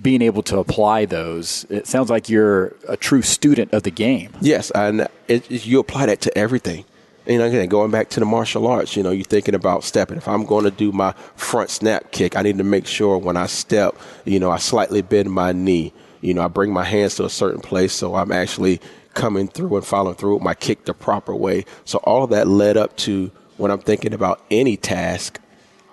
being 0.00 0.22
able 0.22 0.42
to 0.44 0.58
apply 0.58 1.04
those. 1.04 1.66
It 1.68 1.86
sounds 1.86 2.10
like 2.10 2.28
you're 2.28 2.76
a 2.88 2.96
true 2.96 3.22
student 3.22 3.72
of 3.72 3.82
the 3.82 3.90
game. 3.90 4.32
Yes, 4.40 4.70
and 4.70 5.02
it, 5.26 5.50
it, 5.50 5.66
you 5.66 5.80
apply 5.80 6.06
that 6.06 6.20
to 6.22 6.38
everything. 6.38 6.84
You 7.26 7.38
know, 7.38 7.44
again, 7.44 7.68
going 7.68 7.90
back 7.90 8.08
to 8.10 8.20
the 8.20 8.26
martial 8.26 8.66
arts, 8.66 8.96
you 8.96 9.02
know, 9.02 9.10
you're 9.10 9.24
thinking 9.24 9.54
about 9.54 9.84
stepping. 9.84 10.16
If 10.16 10.28
I'm 10.28 10.46
going 10.46 10.64
to 10.64 10.70
do 10.70 10.92
my 10.92 11.12
front 11.36 11.68
snap 11.68 12.10
kick, 12.10 12.36
I 12.36 12.42
need 12.42 12.56
to 12.58 12.64
make 12.64 12.86
sure 12.86 13.18
when 13.18 13.36
I 13.36 13.46
step, 13.46 13.96
you 14.24 14.40
know, 14.40 14.50
I 14.50 14.56
slightly 14.56 15.02
bend 15.02 15.30
my 15.30 15.52
knee. 15.52 15.92
You 16.22 16.32
know, 16.32 16.42
I 16.42 16.48
bring 16.48 16.72
my 16.72 16.84
hands 16.84 17.16
to 17.16 17.26
a 17.26 17.30
certain 17.30 17.60
place 17.60 17.92
so 17.92 18.14
I'm 18.14 18.32
actually 18.32 18.80
coming 19.14 19.46
through 19.46 19.76
and 19.76 19.84
following 19.84 20.16
through 20.16 20.34
with 20.34 20.42
my 20.42 20.54
kick 20.54 20.84
the 20.86 20.94
proper 20.94 21.34
way. 21.34 21.64
So 21.84 21.98
all 21.98 22.24
of 22.24 22.30
that 22.30 22.48
led 22.48 22.76
up 22.76 22.96
to 22.98 23.30
when 23.56 23.70
I'm 23.70 23.80
thinking 23.80 24.14
about 24.14 24.42
any 24.50 24.76
task, 24.76 25.38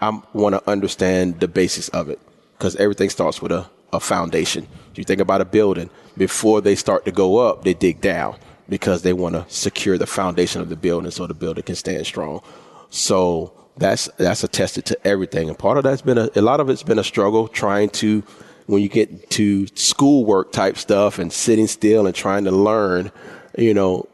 I 0.01 0.21
want 0.33 0.55
to 0.55 0.69
understand 0.69 1.39
the 1.39 1.47
basics 1.47 1.89
of 1.89 2.09
it 2.09 2.19
because 2.57 2.75
everything 2.75 3.09
starts 3.09 3.41
with 3.41 3.51
a, 3.51 3.69
a 3.93 3.99
foundation. 3.99 4.67
You 4.95 5.03
think 5.03 5.21
about 5.21 5.41
a 5.41 5.45
building, 5.45 5.89
before 6.17 6.61
they 6.61 6.75
start 6.75 7.05
to 7.05 7.11
go 7.11 7.37
up, 7.37 7.63
they 7.63 7.73
dig 7.73 8.01
down 8.01 8.37
because 8.69 9.01
they 9.01 9.13
want 9.13 9.35
to 9.35 9.45
secure 9.47 9.97
the 9.97 10.07
foundation 10.07 10.61
of 10.61 10.69
the 10.69 10.75
building 10.75 11.11
so 11.11 11.27
the 11.27 11.33
building 11.33 11.63
can 11.63 11.75
stand 11.75 12.05
strong. 12.05 12.41
So 12.89 13.53
that's 13.77 14.09
that's 14.17 14.43
attested 14.43 14.85
to 14.85 15.07
everything, 15.07 15.49
and 15.49 15.57
part 15.57 15.77
of 15.77 15.83
that's 15.83 16.01
been 16.01 16.17
a, 16.17 16.29
a 16.35 16.41
lot 16.41 16.59
of 16.59 16.69
it's 16.69 16.83
been 16.83 16.99
a 16.99 17.03
struggle 17.03 17.47
trying 17.47 17.89
to 17.89 18.23
when 18.67 18.81
you 18.81 18.89
get 18.89 19.29
to 19.31 19.67
schoolwork 19.75 20.51
type 20.51 20.77
stuff 20.77 21.19
and 21.19 21.31
sitting 21.31 21.67
still 21.67 22.07
and 22.07 22.15
trying 22.15 22.45
to 22.45 22.51
learn. 22.51 23.11
You 23.57 23.73
know, 23.73 24.07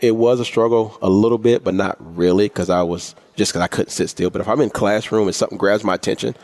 it 0.00 0.16
was 0.16 0.40
a 0.40 0.44
struggle 0.44 0.98
a 1.02 1.10
little 1.10 1.38
bit, 1.38 1.62
but 1.62 1.74
not 1.74 1.96
really 2.16 2.46
because 2.46 2.70
I 2.70 2.82
was 2.82 3.14
just 3.36 3.52
because 3.52 3.62
I 3.62 3.68
couldn't 3.68 3.90
sit 3.90 4.08
still. 4.08 4.30
But 4.30 4.40
if 4.40 4.48
I'm 4.48 4.60
in 4.60 4.70
classroom 4.70 5.26
and 5.26 5.34
something 5.34 5.58
grabs 5.58 5.84
my 5.84 5.94
attention, 5.94 6.34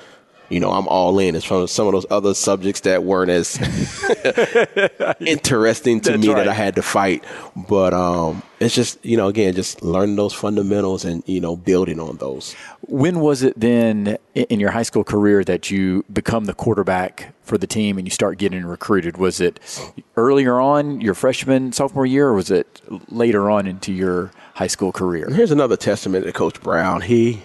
you 0.49 0.61
know, 0.61 0.71
I'm 0.71 0.89
all 0.89 1.19
in. 1.19 1.35
It's 1.35 1.45
from 1.45 1.67
some 1.67 1.87
of 1.87 1.93
those 1.93 2.07
other 2.11 2.33
subjects 2.33 2.81
that 2.81 3.05
weren't 3.05 3.31
as 3.31 3.59
interesting 5.21 6.01
to 6.03 6.13
That's 6.13 6.23
me 6.23 6.29
right. 6.29 6.37
that 6.37 6.49
I 6.49 6.55
had 6.55 6.77
to 6.77 6.83
fight. 6.83 7.23
But 7.55 7.93
um, 7.93 8.43
it's 8.59 8.75
just, 8.75 9.05
you 9.05 9.17
know, 9.17 9.29
again, 9.29 9.55
just 9.55 9.83
learning 9.83 10.17
those 10.17 10.33
fundamentals 10.33 11.05
and, 11.05 11.23
you 11.27 11.41
know, 11.41 11.55
building 11.55 12.01
on 12.01 12.17
those. 12.17 12.55
When 12.81 13.21
was 13.21 13.43
it 13.43 13.61
then 13.61 14.17
in 14.35 14.59
your 14.59 14.71
high 14.71 14.83
school 14.83 15.05
career 15.05 15.45
that 15.45 15.71
you 15.71 16.05
become 16.11 16.47
the 16.47 16.55
quarterback 16.55 17.35
for 17.43 17.59
the 17.59 17.67
team 17.67 17.99
and 17.99 18.07
you 18.07 18.11
start 18.11 18.39
getting 18.39 18.65
recruited? 18.65 19.19
Was 19.19 19.41
it 19.41 19.61
earlier 20.17 20.59
on, 20.61 21.03
your 21.03 21.15
freshman, 21.15 21.73
sophomore 21.73 22.07
year, 22.07 22.29
or 22.29 22.35
was 22.35 22.51
it 22.51 22.81
later 23.11 23.51
on 23.51 23.67
into 23.67 23.93
your 23.93 24.31
high 24.59 24.67
school 24.67 24.91
career? 24.91 25.31
Here's 25.31 25.53
another 25.53 25.77
testament 25.77 26.27
to 26.27 26.33
Coach 26.33 26.61
Brown. 26.61 27.01
He, 27.01 27.45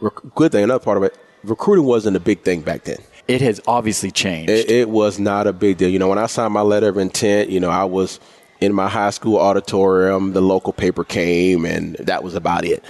rec- 0.00 0.14
good 0.34 0.50
thing, 0.50 0.64
another 0.64 0.82
part 0.82 0.96
of 0.96 1.02
it, 1.02 1.14
recruiting 1.44 1.84
wasn't 1.84 2.16
a 2.16 2.20
big 2.20 2.40
thing 2.40 2.62
back 2.62 2.84
then. 2.84 2.96
It 3.28 3.42
has 3.42 3.60
obviously 3.66 4.10
changed. 4.10 4.50
It, 4.50 4.70
it 4.70 4.88
was 4.88 5.20
not 5.20 5.46
a 5.46 5.52
big 5.52 5.76
deal. 5.76 5.90
You 5.90 5.98
know, 5.98 6.08
when 6.08 6.16
I 6.16 6.24
signed 6.24 6.54
my 6.54 6.62
letter 6.62 6.88
of 6.88 6.96
intent, 6.96 7.50
you 7.50 7.60
know, 7.60 7.68
I 7.68 7.84
was 7.84 8.18
in 8.62 8.72
my 8.72 8.88
high 8.88 9.10
school 9.10 9.36
auditorium. 9.36 10.32
The 10.32 10.40
local 10.40 10.72
paper 10.72 11.04
came, 11.04 11.66
and 11.66 11.96
that 11.96 12.24
was 12.24 12.34
about 12.34 12.64
it. 12.64 12.82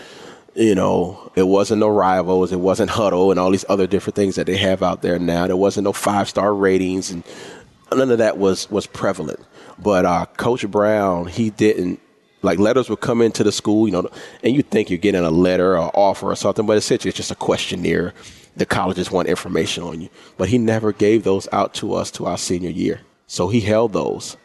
You 0.55 0.77
know, 0.77 1.33
it 1.35 1.49
wasn't 1.49 1.81
no 1.81 1.88
rivals. 1.88 2.53
It 2.53 2.61
wasn't 2.61 2.92
Hudl 2.92 3.33
and 3.33 3.40
all 3.40 3.51
these 3.51 3.64
other 3.68 3.88
different 3.88 4.14
things 4.14 4.37
that 4.37 4.46
they 4.46 4.57
have 4.57 4.85
out 4.85 5.03
there 5.03 5.18
now. 5.18 5.49
There 5.49 5.57
wasn't 5.57 5.85
no 5.85 5.92
five 5.92 6.29
star 6.29 6.55
ratings, 6.55 7.11
and 7.11 7.25
none 7.92 8.12
of 8.12 8.18
that 8.18 8.38
was 8.38 8.70
was 8.70 8.87
prevalent. 8.87 9.40
But 9.81 10.05
uh, 10.05 10.27
Coach 10.37 10.66
Brown, 10.70 11.27
he 11.27 11.51
didn't 11.51 12.01
like 12.42 12.59
letters 12.59 12.88
would 12.88 13.00
come 13.00 13.22
into 13.22 13.44
the 13.44 13.53
school, 13.53 13.87
you 13.87 13.92
know, 13.92 14.09
and 14.42 14.55
you 14.55 14.62
think 14.62 14.90
you're 14.90 14.98
getting 14.98 15.22
a 15.24 15.31
letter 15.31 15.76
or 15.76 15.90
offer 15.94 16.26
or 16.31 16.37
something, 16.37 16.66
but 16.66 16.76
essentially 16.76 17.09
it's 17.11 17.16
just 17.16 17.31
a 17.31 17.35
questionnaire. 17.37 18.14
The 18.57 18.66
colleges 18.66 19.11
want 19.11 19.29
information 19.29 19.83
on 19.85 20.00
you, 20.00 20.09
but 20.37 20.48
he 20.48 20.59
never 20.59 20.92
gave 20.92 21.22
those 21.24 21.46
out 21.53 21.72
to 21.74 21.94
us 21.94 22.11
to 22.12 22.26
our 22.26 22.37
senior 22.38 22.70
year. 22.70 23.00
So 23.26 23.48
he 23.48 23.61
held 23.61 23.92
those. 23.92 24.37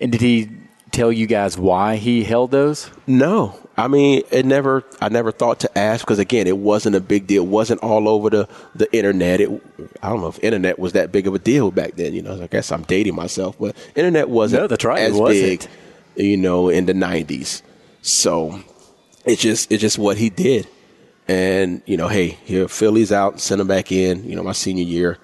and 0.00 0.10
did 0.12 0.20
he 0.20 0.48
tell 0.90 1.12
you 1.12 1.26
guys 1.26 1.58
why 1.58 1.96
he 1.96 2.24
held 2.24 2.50
those? 2.50 2.90
No, 3.06 3.58
I 3.76 3.88
mean, 3.88 4.22
it 4.30 4.46
never. 4.46 4.84
I 5.02 5.10
never 5.10 5.32
thought 5.32 5.60
to 5.60 5.78
ask 5.78 6.02
because 6.04 6.18
again, 6.18 6.46
it 6.46 6.56
wasn't 6.56 6.96
a 6.96 7.00
big 7.00 7.26
deal. 7.26 7.42
It 7.42 7.48
wasn't 7.48 7.82
all 7.82 8.08
over 8.08 8.30
the 8.30 8.48
the 8.74 8.90
internet. 8.96 9.40
It, 9.42 9.50
I 10.02 10.08
don't 10.08 10.22
know 10.22 10.28
if 10.28 10.42
internet 10.42 10.78
was 10.78 10.92
that 10.94 11.12
big 11.12 11.26
of 11.26 11.34
a 11.34 11.38
deal 11.38 11.70
back 11.70 11.96
then. 11.96 12.14
You 12.14 12.22
know, 12.22 12.42
I 12.42 12.46
guess 12.46 12.72
I'm 12.72 12.82
dating 12.84 13.14
myself, 13.14 13.58
but 13.60 13.76
internet 13.94 14.30
wasn't 14.30 14.62
No, 14.62 14.66
that's 14.68 14.84
right, 14.84 15.02
it 15.02 15.12
wasn't. 15.12 15.60
big. 15.60 15.70
You 16.16 16.36
know, 16.36 16.68
in 16.68 16.86
the 16.86 16.92
'90s. 16.92 17.62
So 18.02 18.60
it's 19.24 19.42
just 19.42 19.70
it's 19.70 19.80
just 19.80 19.98
what 19.98 20.16
he 20.16 20.30
did. 20.30 20.66
And 21.28 21.82
you 21.86 21.96
know, 21.96 22.08
hey, 22.08 22.38
here 22.44 22.68
Philly's 22.68 23.12
out, 23.12 23.40
send 23.40 23.60
him 23.60 23.66
back 23.66 23.90
in. 23.92 24.24
You 24.28 24.36
know, 24.36 24.42
my 24.42 24.52
senior 24.52 24.84
year. 24.84 25.18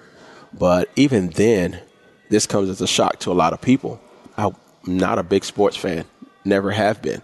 But 0.53 0.89
even 0.95 1.29
then, 1.29 1.79
this 2.29 2.45
comes 2.45 2.69
as 2.69 2.81
a 2.81 2.87
shock 2.87 3.19
to 3.19 3.31
a 3.31 3.33
lot 3.33 3.53
of 3.53 3.61
people. 3.61 3.99
I'm 4.37 4.55
not 4.85 5.17
a 5.17 5.23
big 5.23 5.43
sports 5.43 5.77
fan. 5.77 6.05
Never 6.45 6.71
have 6.71 7.01
been. 7.01 7.21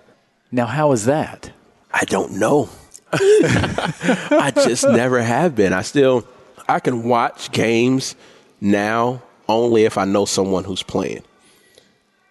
Now, 0.51 0.65
how 0.65 0.91
is 0.93 1.05
that? 1.05 1.51
I 1.91 2.05
don't 2.05 2.34
know. 2.34 2.69
I 3.12 4.51
just 4.55 4.88
never 4.88 5.21
have 5.21 5.55
been. 5.55 5.73
I 5.73 5.82
still 5.82 6.27
I 6.67 6.79
can 6.79 7.03
watch 7.03 7.51
games 7.51 8.15
now 8.62 9.21
only 9.47 9.86
if 9.86 9.97
I 9.97 10.05
know 10.05 10.25
someone 10.25 10.63
who's 10.63 10.84
playing. 10.84 11.23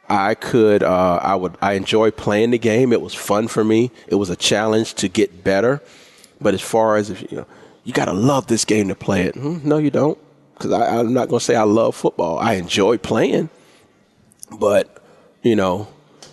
I 0.08 0.34
could 0.34 0.82
uh, 0.82 1.20
I 1.22 1.34
would 1.34 1.56
I 1.60 1.74
enjoy 1.74 2.10
playing 2.10 2.50
the 2.50 2.58
game. 2.58 2.92
It 2.92 3.00
was 3.00 3.14
fun 3.14 3.48
for 3.48 3.62
me. 3.62 3.90
It 4.06 4.14
was 4.14 4.30
a 4.30 4.36
challenge 4.36 4.94
to 4.94 5.08
get 5.08 5.44
better. 5.44 5.82
But 6.40 6.54
as 6.54 6.62
far 6.62 6.96
as 6.96 7.10
if 7.10 7.30
you 7.30 7.38
know, 7.38 7.46
you 7.84 7.92
got 7.92 8.06
to 8.06 8.12
love 8.12 8.46
this 8.46 8.64
game 8.64 8.88
to 8.88 8.94
play 8.94 9.22
it. 9.22 9.34
Hmm, 9.34 9.58
no, 9.68 9.78
you 9.78 9.90
don't. 9.90 10.18
Because 10.54 10.72
I'm 10.72 11.12
not 11.12 11.28
to 11.28 11.40
say 11.40 11.56
I 11.56 11.62
love 11.62 11.94
football. 11.94 12.38
I 12.38 12.54
enjoy 12.54 12.98
playing, 12.98 13.48
but 14.58 15.02
you 15.42 15.54
know, 15.54 15.88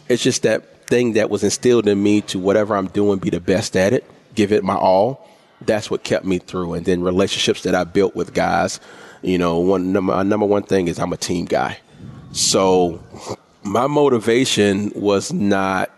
it's 0.09 0.23
just 0.23 0.43
that 0.43 0.87
thing 0.87 1.13
that 1.13 1.29
was 1.29 1.43
instilled 1.43 1.87
in 1.87 2.01
me 2.01 2.21
to 2.21 2.39
whatever 2.39 2.75
I'm 2.75 2.87
doing, 2.87 3.19
be 3.19 3.29
the 3.29 3.39
best 3.39 3.75
at 3.75 3.93
it, 3.93 4.03
give 4.35 4.51
it 4.51 4.63
my 4.63 4.75
all. 4.75 5.27
That's 5.61 5.89
what 5.89 6.03
kept 6.03 6.25
me 6.25 6.39
through. 6.39 6.73
And 6.73 6.85
then 6.85 7.01
relationships 7.01 7.63
that 7.63 7.75
I 7.75 7.83
built 7.83 8.15
with 8.15 8.33
guys. 8.33 8.79
You 9.21 9.37
know, 9.37 9.59
one 9.59 9.91
number 9.91 10.13
my 10.13 10.23
number 10.23 10.45
one 10.45 10.63
thing 10.63 10.87
is 10.87 10.99
I'm 10.99 11.13
a 11.13 11.17
team 11.17 11.45
guy. 11.45 11.79
So 12.31 13.01
my 13.65 13.87
motivation 13.87 14.91
was 14.95 15.33
not 15.33 15.91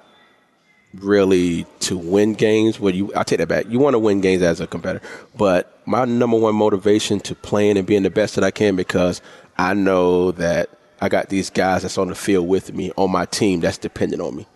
really 0.96 1.66
to 1.82 1.98
win 1.98 2.34
games. 2.34 2.80
Well, 2.80 2.96
you 2.96 3.12
I 3.16 3.24
take 3.24 3.40
that 3.40 3.48
back. 3.48 3.66
You 3.70 3.78
want 3.78 3.94
to 3.94 4.00
win 4.00 4.22
games 4.22 4.42
as 4.42 4.62
a 4.62 4.68
competitor, 4.68 5.06
but 5.36 5.80
my 5.86 6.06
number 6.06 6.38
one 6.38 6.56
motivation 6.56 7.20
to 7.22 7.36
playing 7.36 7.78
and 7.78 7.86
being 7.86 8.04
the 8.04 8.10
best 8.10 8.36
that 8.36 8.44
I 8.44 8.52
can 8.52 8.76
because 8.76 9.22
I 9.58 9.74
know 9.74 10.32
that 10.32 10.70
I 11.02 11.10
got 11.10 11.30
these 11.30 11.50
guys 11.50 11.82
that's 11.82 11.98
on 11.98 12.08
the 12.08 12.16
field 12.16 12.48
with 12.48 12.74
me 12.74 12.92
on 12.96 13.12
my 13.12 13.26
team 13.26 13.60
that's 13.60 13.78
dependent 13.78 14.22
on 14.22 14.36
me. 14.36 14.48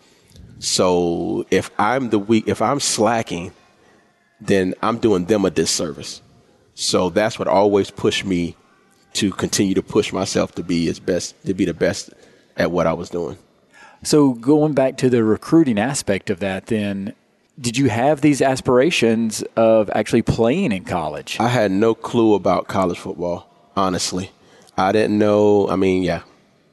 So 0.60 1.46
if 1.52 1.70
I'm 1.78 2.10
the 2.12 2.20
weak, 2.20 2.48
if 2.48 2.62
I'm 2.62 2.80
slacking, 2.80 3.52
then 4.40 4.74
I'm 4.82 5.00
doing 5.00 5.26
them 5.26 5.44
a 5.44 5.52
disservice. 5.52 6.22
So 6.76 7.10
that's 7.10 7.38
what 7.38 7.48
always 7.48 7.92
pushed 7.92 8.26
me 8.26 8.56
to 9.14 9.32
continue 9.32 9.74
to 9.76 9.84
push 9.84 10.14
myself 10.14 10.56
to 10.56 10.64
be 10.64 10.88
as 10.88 11.00
best 11.00 11.36
to 11.46 11.54
be 11.54 11.66
the 11.66 11.74
best 11.74 12.12
at 12.58 12.72
what 12.72 12.88
I 12.88 12.94
was 12.94 13.10
doing. 13.10 13.38
So, 14.04 14.34
going 14.34 14.74
back 14.74 14.98
to 14.98 15.10
the 15.10 15.24
recruiting 15.24 15.78
aspect 15.78 16.30
of 16.30 16.40
that, 16.40 16.68
then, 16.68 17.14
did 17.60 17.78
you 17.78 17.90
have 17.90 18.22
these 18.22 18.42
aspirations 18.42 19.44
of 19.56 19.92
actually 19.94 20.24
playing 20.24 20.72
in 20.72 20.86
college? 20.86 21.38
I 21.40 21.50
had 21.50 21.72
no 21.72 21.94
clue 21.94 22.34
about 22.34 22.68
college 22.68 22.98
football, 22.98 23.48
honestly. 23.76 24.32
I 24.76 24.92
didn't 24.92 25.20
know. 25.20 25.70
I 25.70 25.76
mean, 25.76 26.02
yeah, 26.02 26.24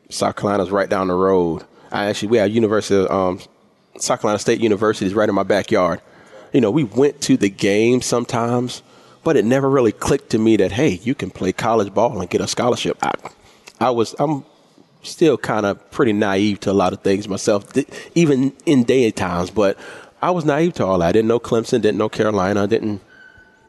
South 0.08 0.36
Carolina's 0.36 0.70
right 0.70 0.88
down 0.88 1.08
the 1.08 1.14
road. 1.14 1.64
I 1.92 2.06
actually 2.06 2.28
we 2.28 2.38
have 2.38 2.50
University 2.50 3.04
of 3.04 3.10
um, 3.10 3.40
South 3.98 4.20
Carolina 4.20 4.38
State 4.38 4.60
University 4.60 5.06
is 5.06 5.14
right 5.14 5.28
in 5.28 5.34
my 5.34 5.42
backyard. 5.42 6.00
You 6.52 6.60
know, 6.60 6.70
we 6.70 6.84
went 6.84 7.20
to 7.22 7.36
the 7.36 7.50
game 7.50 8.00
sometimes, 8.00 8.82
but 9.22 9.36
it 9.36 9.44
never 9.44 9.68
really 9.68 9.92
clicked 9.92 10.30
to 10.30 10.38
me 10.38 10.56
that 10.56 10.72
hey, 10.72 11.00
you 11.02 11.14
can 11.14 11.30
play 11.30 11.52
college 11.52 11.92
ball 11.92 12.20
and 12.20 12.30
get 12.30 12.40
a 12.40 12.48
scholarship. 12.48 12.96
I, 13.02 13.12
I 13.80 13.90
was 13.90 14.14
I'm 14.18 14.44
still 15.02 15.38
kind 15.38 15.66
of 15.66 15.90
pretty 15.90 16.12
naive 16.12 16.60
to 16.60 16.70
a 16.70 16.72
lot 16.72 16.92
of 16.92 17.00
things 17.02 17.28
myself, 17.28 17.66
even 18.14 18.52
in 18.66 18.84
day 18.84 19.10
times. 19.10 19.50
But 19.50 19.78
I 20.20 20.30
was 20.30 20.44
naive 20.44 20.74
to 20.74 20.86
all 20.86 20.98
that. 20.98 21.08
I 21.08 21.12
didn't 21.12 21.28
know 21.28 21.40
Clemson, 21.40 21.80
didn't 21.80 21.98
know 21.98 22.08
Carolina, 22.08 22.66
didn't. 22.66 23.00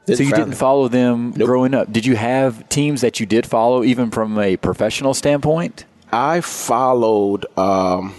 didn't 0.05 0.17
so 0.17 0.23
you 0.23 0.31
didn't 0.31 0.55
follow 0.55 0.87
them 0.87 1.33
nope. 1.35 1.45
growing 1.45 1.73
up. 1.73 1.91
Did 1.91 2.05
you 2.05 2.15
have 2.15 2.67
teams 2.69 3.01
that 3.01 3.19
you 3.19 3.25
did 3.25 3.45
follow, 3.45 3.83
even 3.83 4.11
from 4.11 4.37
a 4.39 4.57
professional 4.57 5.13
standpoint? 5.13 5.85
I 6.11 6.41
followed. 6.41 7.45
Um, 7.57 8.15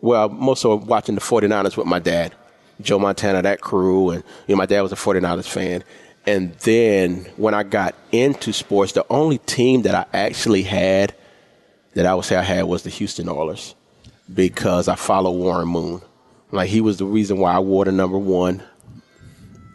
well, 0.00 0.28
most 0.28 0.64
of 0.64 0.86
watching 0.86 1.16
the 1.16 1.20
49ers 1.20 1.76
with 1.76 1.86
my 1.86 1.98
dad, 1.98 2.32
Joe 2.80 3.00
Montana, 3.00 3.42
that 3.42 3.60
crew, 3.60 4.10
and 4.10 4.22
you 4.46 4.54
know 4.54 4.58
my 4.58 4.66
dad 4.66 4.82
was 4.82 4.92
a 4.92 4.96
49ers 4.96 5.48
fan. 5.48 5.82
And 6.26 6.52
then 6.56 7.26
when 7.36 7.54
I 7.54 7.62
got 7.62 7.94
into 8.12 8.52
sports, 8.52 8.92
the 8.92 9.06
only 9.08 9.38
team 9.38 9.82
that 9.82 9.94
I 9.94 10.04
actually 10.12 10.62
had 10.62 11.14
that 11.98 12.06
I 12.06 12.14
would 12.14 12.24
say 12.24 12.36
I 12.36 12.42
had 12.42 12.66
was 12.66 12.84
the 12.84 12.90
Houston 12.90 13.28
Oilers 13.28 13.74
because 14.32 14.86
I 14.86 14.94
follow 14.94 15.32
Warren 15.32 15.66
Moon. 15.66 16.00
Like 16.52 16.68
he 16.68 16.80
was 16.80 16.98
the 16.98 17.04
reason 17.04 17.38
why 17.38 17.52
I 17.52 17.58
wore 17.58 17.84
the 17.84 17.90
number 17.90 18.16
one. 18.16 18.62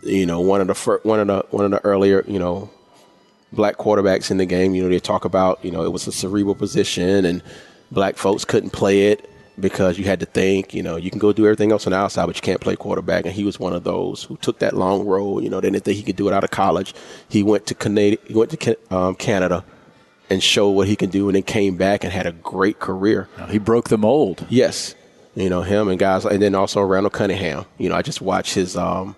You 0.03 0.25
know, 0.25 0.39
one 0.39 0.61
of 0.61 0.67
the 0.67 0.73
fir- 0.73 1.01
one 1.03 1.19
of 1.19 1.27
the 1.27 1.45
one 1.49 1.65
of 1.65 1.71
the 1.71 1.83
earlier 1.83 2.23
you 2.25 2.39
know 2.39 2.69
black 3.51 3.75
quarterbacks 3.75 4.31
in 4.31 4.37
the 4.37 4.45
game. 4.45 4.73
You 4.73 4.83
know, 4.83 4.89
they 4.89 5.01
talk 5.01 5.25
about 5.25 5.65
you 5.65 5.69
know 5.69 5.83
it 5.83 5.91
was 5.91 6.07
a 6.07 6.13
cerebral 6.13 6.55
position 6.55 7.25
and 7.25 7.43
black 7.91 8.15
folks 8.15 8.45
couldn't 8.45 8.69
play 8.69 9.07
it 9.07 9.29
because 9.59 9.99
you 9.99 10.05
had 10.05 10.21
to 10.21 10.25
think. 10.25 10.73
You 10.73 10.81
know, 10.81 10.95
you 10.95 11.09
can 11.09 11.19
go 11.19 11.33
do 11.33 11.45
everything 11.45 11.73
else 11.73 11.85
on 11.87 11.91
the 11.91 11.97
outside, 11.97 12.27
but 12.27 12.37
you 12.37 12.41
can't 12.41 12.61
play 12.61 12.77
quarterback. 12.77 13.25
And 13.25 13.33
he 13.33 13.43
was 13.43 13.59
one 13.59 13.73
of 13.73 13.83
those 13.83 14.23
who 14.23 14.37
took 14.37 14.59
that 14.59 14.77
long 14.77 15.05
road. 15.05 15.43
You 15.43 15.49
know, 15.49 15.59
they 15.59 15.69
didn't 15.69 15.83
think 15.83 15.97
he 15.97 16.03
could 16.03 16.15
do 16.15 16.29
it 16.29 16.33
out 16.33 16.45
of 16.45 16.51
college. 16.51 16.95
He 17.27 17.43
went 17.43 17.65
to 17.65 17.75
Canada. 17.75 18.17
He 18.25 18.33
went 18.33 18.51
to 18.51 18.77
um, 18.95 19.15
Canada 19.15 19.65
and 20.33 20.43
showed 20.43 20.71
what 20.71 20.87
he 20.87 20.95
can 20.95 21.09
do, 21.09 21.29
and 21.29 21.35
then 21.35 21.43
came 21.43 21.77
back 21.77 22.03
and 22.03 22.11
had 22.11 22.25
a 22.25 22.31
great 22.31 22.79
career. 22.79 23.29
He 23.49 23.59
broke 23.59 23.89
the 23.89 23.97
mold. 23.97 24.45
Yes, 24.49 24.95
you 25.35 25.49
know 25.49 25.61
him 25.61 25.87
and 25.87 25.99
guys, 25.99 26.25
and 26.25 26.41
then 26.41 26.55
also 26.55 26.81
Randall 26.81 27.09
Cunningham. 27.09 27.65
You 27.77 27.89
know, 27.89 27.95
I 27.95 28.01
just 28.01 28.21
watched 28.21 28.55
his 28.55 28.75
um 28.75 29.15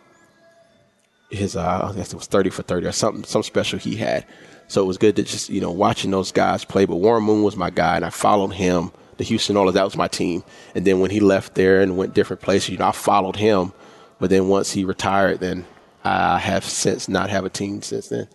his 1.31 1.55
uh, 1.55 1.89
I 1.91 1.95
guess 1.95 2.13
it 2.13 2.15
was 2.15 2.27
thirty 2.27 2.49
for 2.49 2.61
thirty 2.61 2.85
or 2.85 2.91
something, 2.91 3.23
some 3.23 3.43
special 3.43 3.79
he 3.79 3.95
had. 3.95 4.25
So 4.67 4.83
it 4.83 4.85
was 4.85 4.97
good 4.97 5.15
to 5.15 5.23
just 5.23 5.49
you 5.49 5.61
know 5.61 5.71
watching 5.71 6.11
those 6.11 6.31
guys 6.31 6.65
play. 6.65 6.85
But 6.85 6.97
Warren 6.97 7.23
Moon 7.23 7.43
was 7.43 7.55
my 7.55 7.69
guy, 7.69 7.95
and 7.95 8.05
I 8.05 8.09
followed 8.11 8.53
him. 8.53 8.91
The 9.17 9.23
Houston 9.23 9.55
Oilers, 9.55 9.75
that 9.75 9.85
was 9.85 9.95
my 9.95 10.09
team. 10.09 10.43
And 10.75 10.83
then 10.83 10.99
when 10.99 11.09
he 11.09 11.21
left 11.21 11.55
there 11.55 11.79
and 11.79 11.95
went 11.95 12.13
different 12.13 12.41
places, 12.41 12.67
you 12.71 12.77
know, 12.77 12.89
I 12.89 12.91
followed 12.91 13.37
him. 13.37 13.71
But 14.19 14.29
then 14.29 14.49
once 14.49 14.73
he 14.73 14.83
retired, 14.83 15.39
then 15.39 15.65
I 16.03 16.37
have 16.37 16.65
since 16.65 17.07
not 17.07 17.29
have 17.29 17.45
a 17.45 17.49
team 17.49 17.81
since 17.81 18.09
then 18.09 18.27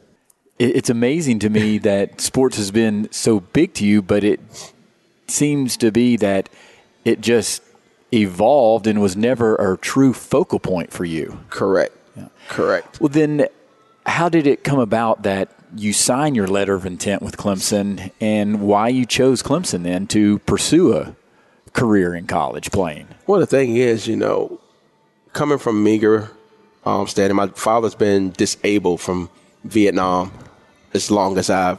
it's 0.61 0.91
amazing 0.91 1.39
to 1.41 1.51
me 1.51 1.79
that 1.91 2.21
sports 2.21 2.57
has 2.57 2.71
been 2.71 3.09
so 3.11 3.41
big 3.41 3.75
to 3.75 3.87
you, 3.87 4.03
but 4.03 4.23
it 4.23 4.41
seems 5.27 5.77
to 5.79 5.91
be 5.91 6.17
that 6.17 6.49
it 7.05 7.21
just 7.21 7.63
evolved 8.13 8.87
and 8.87 9.01
was 9.01 9.17
never 9.17 9.57
a 9.57 9.79
true 9.79 10.13
focal 10.13 10.59
point 10.59 10.93
for 10.93 11.05
you. 11.05 11.41
Correct. 11.49 11.97
Yeah. 12.17 12.29
Correct. 12.49 13.01
Well, 13.01 13.09
then, 13.09 13.47
how 14.05 14.29
did 14.29 14.47
it 14.47 14.65
come 14.65 14.79
about 14.79 15.23
that 15.23 15.51
you 15.77 15.93
signed 15.93 16.35
your 16.35 16.49
letter 16.49 16.75
of 16.75 16.85
intent 16.85 17.23
with 17.23 17.37
Clemson, 17.37 18.11
and 18.21 18.61
why 18.61 18.89
you 18.89 19.07
chose 19.07 19.43
Clemson 19.43 19.85
then 19.85 20.07
to 20.09 20.41
pursue 20.41 20.97
a 20.97 21.15
career 21.73 22.15
in 22.15 22.27
college 22.27 22.73
playing? 22.73 23.07
Well, 23.27 23.39
the 23.39 23.47
thing 23.47 23.77
is, 23.77 24.09
you 24.09 24.17
know, 24.17 24.61
coming 25.33 25.59
from 25.59 25.85
meager 25.85 26.31
um, 26.85 27.07
standing, 27.07 27.37
my 27.37 27.47
father's 27.49 27.95
been 27.95 28.31
disabled 28.33 29.01
from 29.01 29.31
Vietnam 29.65 30.33
as 30.95 31.11
long 31.11 31.39
as 31.39 31.51
I 31.51 31.79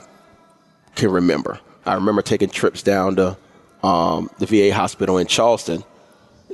can 0.95 1.11
remember. 1.11 1.59
I 1.85 1.95
remember 1.95 2.21
taking 2.21 2.49
trips 2.49 2.83
down 2.83 3.15
to 3.17 3.37
um, 3.83 4.29
the 4.39 4.45
VA 4.45 4.73
hospital 4.73 5.17
in 5.17 5.27
Charleston. 5.27 5.83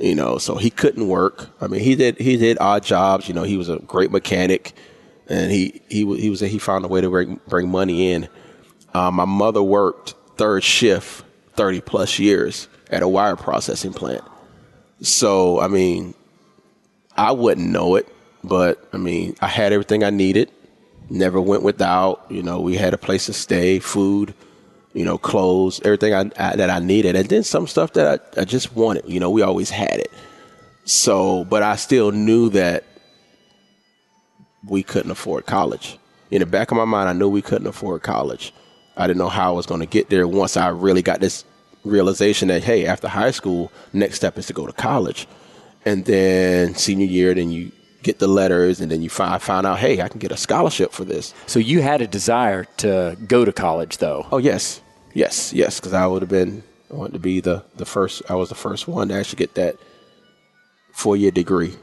You 0.00 0.14
know, 0.14 0.38
so 0.38 0.54
he 0.54 0.70
couldn't 0.70 1.08
work. 1.08 1.48
I 1.60 1.66
mean, 1.66 1.80
he 1.80 1.96
did 1.96 2.18
he 2.18 2.36
did 2.36 2.56
odd 2.60 2.84
jobs. 2.84 3.26
You 3.26 3.34
know, 3.34 3.42
he 3.42 3.56
was 3.56 3.68
a 3.68 3.80
great 3.80 4.12
mechanic, 4.12 4.72
and 5.28 5.50
he 5.50 5.82
he 5.88 6.06
he 6.16 6.30
was 6.30 6.38
he 6.38 6.58
found 6.58 6.84
a 6.84 6.88
way 6.88 7.00
to 7.00 7.10
bring 7.10 7.40
bring 7.48 7.68
money 7.68 8.12
in. 8.12 8.28
Uh, 8.94 9.10
my 9.10 9.24
mother 9.24 9.60
worked 9.60 10.14
third 10.36 10.62
shift, 10.62 11.24
thirty 11.54 11.80
plus 11.80 12.20
years 12.20 12.68
at 12.90 13.02
a 13.02 13.08
wire 13.08 13.34
processing 13.34 13.92
plant. 13.92 14.22
So 15.02 15.58
I 15.58 15.66
mean, 15.66 16.14
I 17.16 17.32
wouldn't 17.32 17.68
know 17.68 17.96
it, 17.96 18.06
but 18.44 18.88
I 18.92 18.98
mean, 18.98 19.34
I 19.40 19.48
had 19.48 19.72
everything 19.72 20.04
I 20.04 20.10
needed 20.10 20.48
never 21.10 21.40
went 21.40 21.62
without. 21.62 22.24
You 22.28 22.42
know, 22.42 22.60
we 22.60 22.76
had 22.76 22.94
a 22.94 22.98
place 22.98 23.26
to 23.26 23.32
stay, 23.32 23.78
food, 23.78 24.34
you 24.92 25.04
know, 25.04 25.18
clothes, 25.18 25.80
everything 25.84 26.14
I, 26.14 26.30
I, 26.38 26.56
that 26.56 26.70
I 26.70 26.78
needed, 26.78 27.16
and 27.16 27.28
then 27.28 27.42
some 27.42 27.66
stuff 27.66 27.92
that 27.94 28.20
I, 28.36 28.40
I 28.40 28.44
just 28.44 28.74
wanted. 28.74 29.04
You 29.06 29.20
know, 29.20 29.30
we 29.30 29.42
always 29.42 29.70
had 29.70 29.94
it. 30.00 30.12
So, 30.84 31.44
but 31.44 31.62
I 31.62 31.76
still 31.76 32.12
knew 32.12 32.48
that 32.50 32.84
we 34.66 34.82
couldn't 34.82 35.10
afford 35.10 35.46
college. 35.46 35.98
In 36.30 36.40
the 36.40 36.46
back 36.46 36.70
of 36.70 36.76
my 36.76 36.84
mind, 36.84 37.08
I 37.08 37.12
knew 37.12 37.28
we 37.28 37.42
couldn't 37.42 37.66
afford 37.66 38.02
college. 38.02 38.52
I 38.96 39.06
didn't 39.06 39.18
know 39.18 39.28
how 39.28 39.52
I 39.52 39.56
was 39.56 39.66
going 39.66 39.80
to 39.80 39.86
get 39.86 40.10
there 40.10 40.26
once 40.26 40.56
I 40.56 40.68
really 40.68 41.02
got 41.02 41.20
this 41.20 41.44
realization 41.84 42.48
that 42.48 42.64
hey, 42.64 42.86
after 42.86 43.08
high 43.08 43.30
school, 43.30 43.70
next 43.92 44.16
step 44.16 44.36
is 44.38 44.46
to 44.46 44.52
go 44.52 44.66
to 44.66 44.72
college. 44.72 45.26
And 45.84 46.04
then 46.04 46.74
senior 46.74 47.06
year, 47.06 47.34
then 47.34 47.50
you 47.50 47.70
get 48.02 48.18
the 48.18 48.28
letters, 48.28 48.80
and 48.80 48.90
then 48.90 49.02
you 49.02 49.10
find 49.10 49.40
find 49.42 49.66
out, 49.66 49.78
hey, 49.78 50.00
I 50.00 50.08
can 50.08 50.20
get 50.20 50.32
a 50.32 50.36
scholarship 50.36 50.92
for 50.92 51.04
this. 51.04 51.34
So 51.46 51.58
you 51.58 51.82
had 51.82 52.00
a 52.00 52.06
desire 52.06 52.64
to 52.78 53.16
go 53.26 53.44
to 53.44 53.52
college, 53.52 53.98
though. 53.98 54.26
Oh 54.30 54.38
yes, 54.38 54.80
yes, 55.14 55.52
yes, 55.52 55.80
because 55.80 55.92
I 55.92 56.06
would 56.06 56.22
have 56.22 56.30
been 56.30 56.62
I 56.90 56.94
wanted 56.94 57.14
to 57.14 57.18
be 57.18 57.40
the 57.40 57.64
the 57.76 57.84
first. 57.84 58.22
I 58.28 58.34
was 58.34 58.48
the 58.48 58.54
first 58.54 58.88
one 58.88 59.08
to 59.08 59.14
actually 59.14 59.38
get 59.38 59.54
that 59.54 59.76
four 60.92 61.16
year 61.16 61.30
degree 61.30 61.74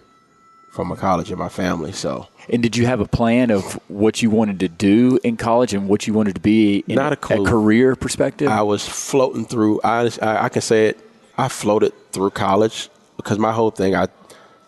from 0.72 0.92
a 0.92 0.98
college 0.98 1.32
in 1.32 1.38
my 1.38 1.50
family. 1.50 1.92
So. 1.92 2.28
And 2.50 2.62
did 2.62 2.76
you 2.76 2.86
have 2.86 3.00
a 3.00 3.06
plan 3.08 3.50
of 3.50 3.80
what 3.88 4.22
you 4.22 4.30
wanted 4.30 4.60
to 4.60 4.68
do 4.68 5.20
in 5.24 5.38
college 5.38 5.74
and 5.74 5.88
what 5.88 6.06
you 6.06 6.14
wanted 6.14 6.36
to 6.36 6.42
be 6.42 6.84
in 6.88 6.96
Not 6.96 7.14
a, 7.14 7.16
clue. 7.16 7.44
a 7.44 7.50
career 7.50 7.96
perspective? 7.96 8.50
I 8.50 8.62
was 8.62 8.88
floating 8.88 9.46
through. 9.46 9.80
I, 9.84 10.12
I, 10.22 10.46
I 10.46 10.50
can 10.50 10.62
say 10.62 10.88
it. 10.88 11.00
I 11.38 11.48
floated 11.48 11.94
through 12.12 12.32
college 12.32 12.90
because 13.18 13.40
my 13.40 13.52
whole 13.52 13.72
thing. 13.72 13.96
I 13.96 14.08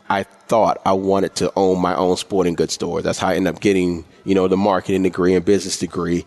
I 0.10 0.24
thought 0.24 0.82
I 0.86 0.94
wanted 0.94 1.36
to 1.38 1.52
own 1.56 1.82
my 1.82 1.96
own 1.96 2.18
sporting 2.18 2.56
goods 2.56 2.74
store. 2.74 3.02
That's 3.02 3.20
how 3.20 3.30
I 3.30 3.36
ended 3.36 3.56
up 3.56 3.62
getting, 3.62 4.06
you 4.24 4.36
know, 4.36 4.48
the 4.48 4.58
marketing 4.58 5.04
degree 5.04 5.36
and 5.36 5.44
business 5.44 5.78
degree. 5.78 6.26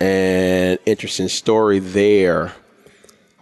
And 0.00 0.78
interesting 0.86 1.28
story 1.28 1.78
there. 1.78 2.52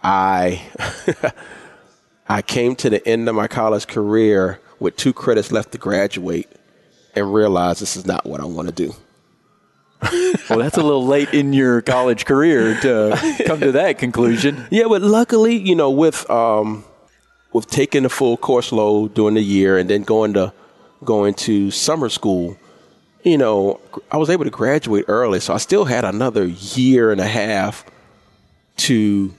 I 0.03 0.61
I 2.29 2.41
came 2.41 2.75
to 2.77 2.89
the 2.89 3.05
end 3.07 3.27
of 3.27 3.35
my 3.35 3.47
college 3.47 3.87
career 3.87 4.59
with 4.79 4.95
two 4.95 5.13
credits 5.13 5.51
left 5.51 5.71
to 5.71 5.77
graduate 5.77 6.49
and 7.15 7.33
realized 7.33 7.81
this 7.81 7.95
is 7.95 8.05
not 8.05 8.25
what 8.25 8.41
I 8.41 8.45
want 8.45 8.67
to 8.67 8.73
do. 8.73 8.93
well, 10.49 10.59
that's 10.59 10.77
a 10.77 10.83
little 10.83 11.05
late 11.05 11.33
in 11.33 11.53
your 11.53 11.81
college 11.81 12.25
career 12.25 12.79
to 12.81 13.43
come 13.45 13.59
to 13.61 13.71
that 13.73 13.97
conclusion. 13.97 14.67
Yeah, 14.71 14.87
but 14.87 15.01
luckily, 15.01 15.55
you 15.55 15.75
know, 15.75 15.89
with 15.89 16.29
um, 16.29 16.83
with 17.55 17.67
taking 17.67 18.03
the 18.03 18.09
full 18.09 18.35
course 18.35 18.73
load 18.73 19.13
during 19.13 19.35
the 19.35 19.41
year 19.41 19.77
and 19.77 19.89
then 19.89 20.03
going 20.03 20.33
to 20.33 20.51
going 21.05 21.33
to 21.33 21.71
summer 21.71 22.09
school, 22.09 22.57
you 23.23 23.37
know, 23.37 23.79
I 24.11 24.17
was 24.17 24.29
able 24.29 24.43
to 24.43 24.49
graduate 24.49 25.05
early, 25.07 25.39
so 25.39 25.53
I 25.53 25.57
still 25.57 25.85
had 25.85 26.03
another 26.03 26.43
year 26.43 27.13
and 27.13 27.21
a 27.21 27.25
half 27.25 27.85
to 28.79 29.33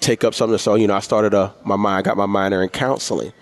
take 0.00 0.24
up 0.24 0.34
something. 0.34 0.58
So, 0.58 0.74
you 0.74 0.88
know, 0.88 0.96
I 0.96 0.98
started 0.98 1.32
a 1.32 1.54
my 1.64 1.76
mind 1.76 2.06
got 2.06 2.16
my 2.16 2.26
minor 2.26 2.60
in 2.60 2.70
counseling 2.70 3.32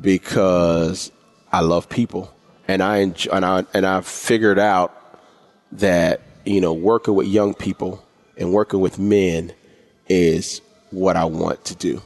because 0.00 1.12
I 1.52 1.60
love 1.60 1.88
people, 1.88 2.34
and 2.66 2.82
I 2.82 2.96
enjoy, 2.96 3.30
and 3.30 3.44
I 3.44 3.64
and 3.74 3.86
I 3.86 4.00
figured 4.00 4.58
out 4.58 4.92
that 5.70 6.20
you 6.44 6.60
know 6.60 6.72
working 6.72 7.14
with 7.14 7.28
young 7.28 7.54
people 7.54 8.04
and 8.36 8.52
working 8.52 8.80
with 8.80 8.98
men 8.98 9.52
is 10.08 10.60
what 10.90 11.16
I 11.16 11.26
want 11.26 11.64
to 11.66 11.76
do. 11.76 12.02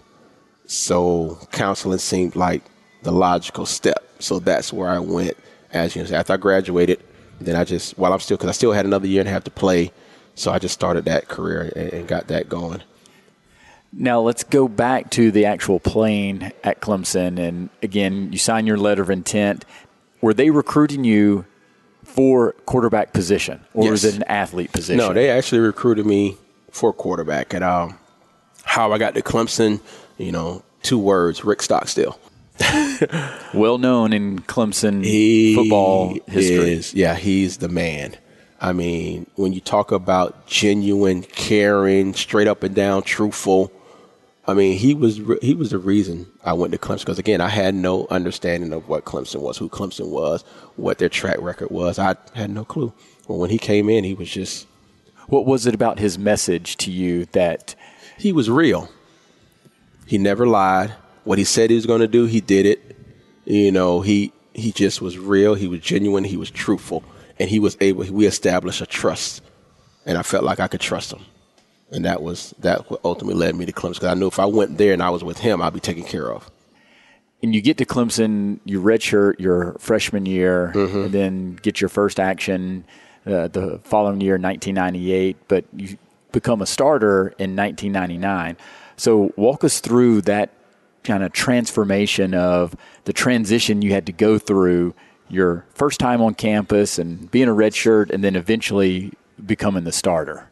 So 0.66 1.38
counseling 1.52 1.98
seemed 1.98 2.36
like 2.36 2.62
the 3.02 3.12
logical 3.12 3.66
step. 3.66 4.04
So 4.18 4.38
that's 4.38 4.72
where 4.72 4.88
I 4.88 4.98
went. 4.98 5.36
As 5.72 5.94
you 5.94 6.04
know, 6.04 6.16
after 6.16 6.32
I 6.32 6.36
graduated, 6.36 7.02
then 7.40 7.56
I 7.56 7.64
just 7.64 7.98
while 7.98 8.12
I'm 8.12 8.20
still 8.20 8.36
because 8.36 8.48
I 8.48 8.52
still 8.52 8.72
had 8.72 8.86
another 8.86 9.06
year 9.06 9.20
and 9.20 9.28
a 9.28 9.32
half 9.32 9.44
to 9.44 9.50
play, 9.50 9.92
so 10.34 10.52
I 10.52 10.58
just 10.58 10.74
started 10.74 11.04
that 11.04 11.28
career 11.28 11.72
and, 11.76 11.92
and 11.92 12.08
got 12.08 12.28
that 12.28 12.48
going. 12.48 12.82
Now 13.92 14.20
let's 14.20 14.44
go 14.44 14.68
back 14.68 15.10
to 15.10 15.30
the 15.30 15.44
actual 15.44 15.80
playing 15.80 16.52
at 16.64 16.80
Clemson, 16.80 17.38
and 17.38 17.70
again, 17.82 18.32
you 18.32 18.38
sign 18.38 18.66
your 18.66 18.76
letter 18.76 19.02
of 19.02 19.10
intent. 19.10 19.64
Were 20.20 20.34
they 20.34 20.50
recruiting 20.50 21.04
you 21.04 21.44
for 22.02 22.52
quarterback 22.64 23.12
position, 23.12 23.60
or 23.74 23.84
yes. 23.84 23.90
was 23.90 24.04
it 24.04 24.16
an 24.16 24.22
athlete 24.24 24.72
position? 24.72 24.98
No, 24.98 25.12
they 25.12 25.30
actually 25.30 25.60
recruited 25.60 26.06
me 26.06 26.36
for 26.70 26.92
quarterback, 26.92 27.52
and 27.54 27.64
um, 27.64 27.98
How 28.64 28.92
I 28.92 28.98
got 28.98 29.14
to 29.14 29.22
Clemson, 29.22 29.80
you 30.18 30.32
know, 30.32 30.62
two 30.82 30.98
words: 30.98 31.44
Rick 31.44 31.62
Stockstill. 31.62 32.18
well 33.54 33.76
known 33.76 34.12
in 34.12 34.38
Clemson 34.40 35.04
he 35.04 35.54
football 35.54 36.16
history. 36.26 36.72
Is, 36.72 36.94
yeah, 36.94 37.14
he's 37.14 37.58
the 37.58 37.68
man. 37.68 38.16
I 38.60 38.72
mean, 38.72 39.26
when 39.34 39.52
you 39.52 39.60
talk 39.60 39.92
about 39.92 40.46
genuine, 40.46 41.22
caring, 41.22 42.14
straight 42.14 42.48
up 42.48 42.62
and 42.62 42.74
down, 42.74 43.02
truthful, 43.02 43.70
I 44.46 44.54
mean, 44.54 44.78
he 44.78 44.94
was 44.94 45.20
he 45.42 45.54
was 45.54 45.70
the 45.70 45.78
reason 45.78 46.26
I 46.44 46.52
went 46.52 46.72
to 46.72 46.78
Clemson 46.78 47.00
because 47.00 47.18
again, 47.18 47.40
I 47.40 47.48
had 47.48 47.74
no 47.74 48.06
understanding 48.10 48.72
of 48.72 48.88
what 48.88 49.04
Clemson 49.04 49.40
was, 49.40 49.58
who 49.58 49.68
Clemson 49.68 50.08
was, 50.08 50.42
what 50.76 50.98
their 50.98 51.08
track 51.08 51.40
record 51.40 51.70
was. 51.70 51.98
I 51.98 52.16
had 52.34 52.50
no 52.50 52.64
clue. 52.64 52.92
But 53.26 53.34
when 53.34 53.50
he 53.50 53.58
came 53.58 53.90
in, 53.90 54.04
he 54.04 54.14
was 54.14 54.30
just. 54.30 54.66
What 55.28 55.44
was 55.44 55.66
it 55.66 55.74
about 55.74 55.98
his 55.98 56.16
message 56.16 56.76
to 56.76 56.92
you 56.92 57.24
that 57.32 57.74
he 58.16 58.30
was 58.30 58.48
real? 58.48 58.88
He 60.06 60.18
never 60.18 60.46
lied. 60.46 60.94
What 61.24 61.38
he 61.38 61.44
said 61.44 61.70
he 61.70 61.76
was 61.76 61.86
going 61.86 62.00
to 62.00 62.08
do, 62.08 62.26
he 62.26 62.40
did 62.40 62.66
it. 62.66 62.96
You 63.44 63.72
know, 63.72 64.00
he 64.00 64.32
he 64.54 64.72
just 64.72 65.02
was 65.02 65.18
real. 65.18 65.54
He 65.54 65.68
was 65.68 65.80
genuine. 65.80 66.24
He 66.24 66.36
was 66.36 66.50
truthful, 66.50 67.04
and 67.38 67.50
he 67.50 67.58
was 67.58 67.76
able. 67.80 68.04
We 68.04 68.26
established 68.26 68.80
a 68.80 68.86
trust, 68.86 69.42
and 70.04 70.16
I 70.16 70.22
felt 70.22 70.44
like 70.44 70.60
I 70.60 70.68
could 70.68 70.80
trust 70.80 71.12
him 71.12 71.24
and 71.90 72.04
that 72.04 72.22
was 72.22 72.54
that 72.58 72.90
what 72.90 73.00
ultimately 73.04 73.38
led 73.38 73.54
me 73.54 73.66
to 73.66 73.72
Clemson 73.72 73.94
because 73.94 74.08
I 74.08 74.14
knew 74.14 74.26
if 74.26 74.38
I 74.38 74.46
went 74.46 74.78
there 74.78 74.92
and 74.92 75.02
I 75.02 75.10
was 75.10 75.22
with 75.22 75.38
him, 75.38 75.62
I'd 75.62 75.72
be 75.72 75.80
taken 75.80 76.04
care 76.04 76.32
of. 76.32 76.50
And 77.42 77.54
you 77.54 77.60
get 77.60 77.78
to 77.78 77.84
Clemson, 77.84 78.60
you 78.64 78.80
redshirt 78.80 79.38
your 79.38 79.76
freshman 79.78 80.26
year, 80.26 80.72
mm-hmm. 80.74 80.98
and 81.04 81.12
then 81.12 81.56
get 81.56 81.80
your 81.80 81.88
first 81.88 82.18
action 82.18 82.84
uh, 83.26 83.48
the 83.48 83.80
following 83.84 84.20
year, 84.20 84.34
1998. 84.34 85.36
But 85.46 85.64
you 85.74 85.98
become 86.32 86.62
a 86.62 86.66
starter 86.66 87.34
in 87.38 87.54
1999. 87.54 88.56
So 88.96 89.32
walk 89.36 89.64
us 89.64 89.80
through 89.80 90.22
that 90.22 90.52
kind 91.04 91.22
of 91.22 91.32
transformation 91.32 92.34
of 92.34 92.74
the 93.04 93.12
transition 93.12 93.82
you 93.82 93.92
had 93.92 94.06
to 94.06 94.12
go 94.12 94.38
through 94.38 94.94
your 95.28 95.64
first 95.74 96.00
time 96.00 96.20
on 96.22 96.34
campus 96.34 96.98
and 96.98 97.30
being 97.30 97.48
a 97.48 97.52
redshirt, 97.52 98.10
and 98.10 98.22
then 98.22 98.36
eventually 98.36 99.12
becoming 99.44 99.84
the 99.84 99.92
starter 99.92 100.48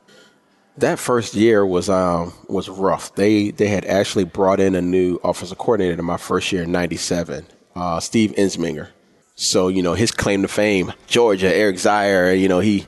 that 0.78 0.98
first 0.98 1.34
year 1.34 1.64
was 1.64 1.88
um, 1.88 2.32
was 2.48 2.68
rough. 2.68 3.14
They 3.14 3.50
they 3.50 3.68
had 3.68 3.84
actually 3.84 4.24
brought 4.24 4.60
in 4.60 4.74
a 4.74 4.82
new 4.82 5.16
offensive 5.22 5.58
coordinator 5.58 5.98
in 5.98 6.04
my 6.04 6.16
first 6.16 6.50
year 6.52 6.64
in 6.64 6.72
'97, 6.72 7.46
uh, 7.76 8.00
Steve 8.00 8.32
Ensminger. 8.36 8.88
So 9.36 9.68
you 9.68 9.82
know 9.82 9.94
his 9.94 10.10
claim 10.10 10.42
to 10.42 10.48
fame, 10.48 10.92
Georgia, 11.06 11.54
Eric 11.54 11.76
Zeier. 11.76 12.38
You 12.38 12.48
know 12.48 12.60
he, 12.60 12.86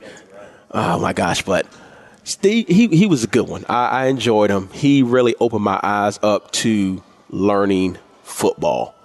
oh 0.72 0.98
my 0.98 1.12
gosh, 1.12 1.42
but 1.42 1.66
Steve 2.26 2.66
he 2.66 2.88
he 2.88 3.06
was 3.06 3.22
a 3.22 3.28
good 3.28 3.48
one. 3.48 3.64
I, 3.68 3.86
I 3.86 4.06
enjoyed 4.06 4.50
him. 4.50 4.68
He 4.72 5.02
really 5.02 5.36
opened 5.38 5.62
my 5.62 5.78
eyes 5.82 6.18
up 6.22 6.50
to 6.52 7.02
learning 7.30 7.98
football 8.24 8.96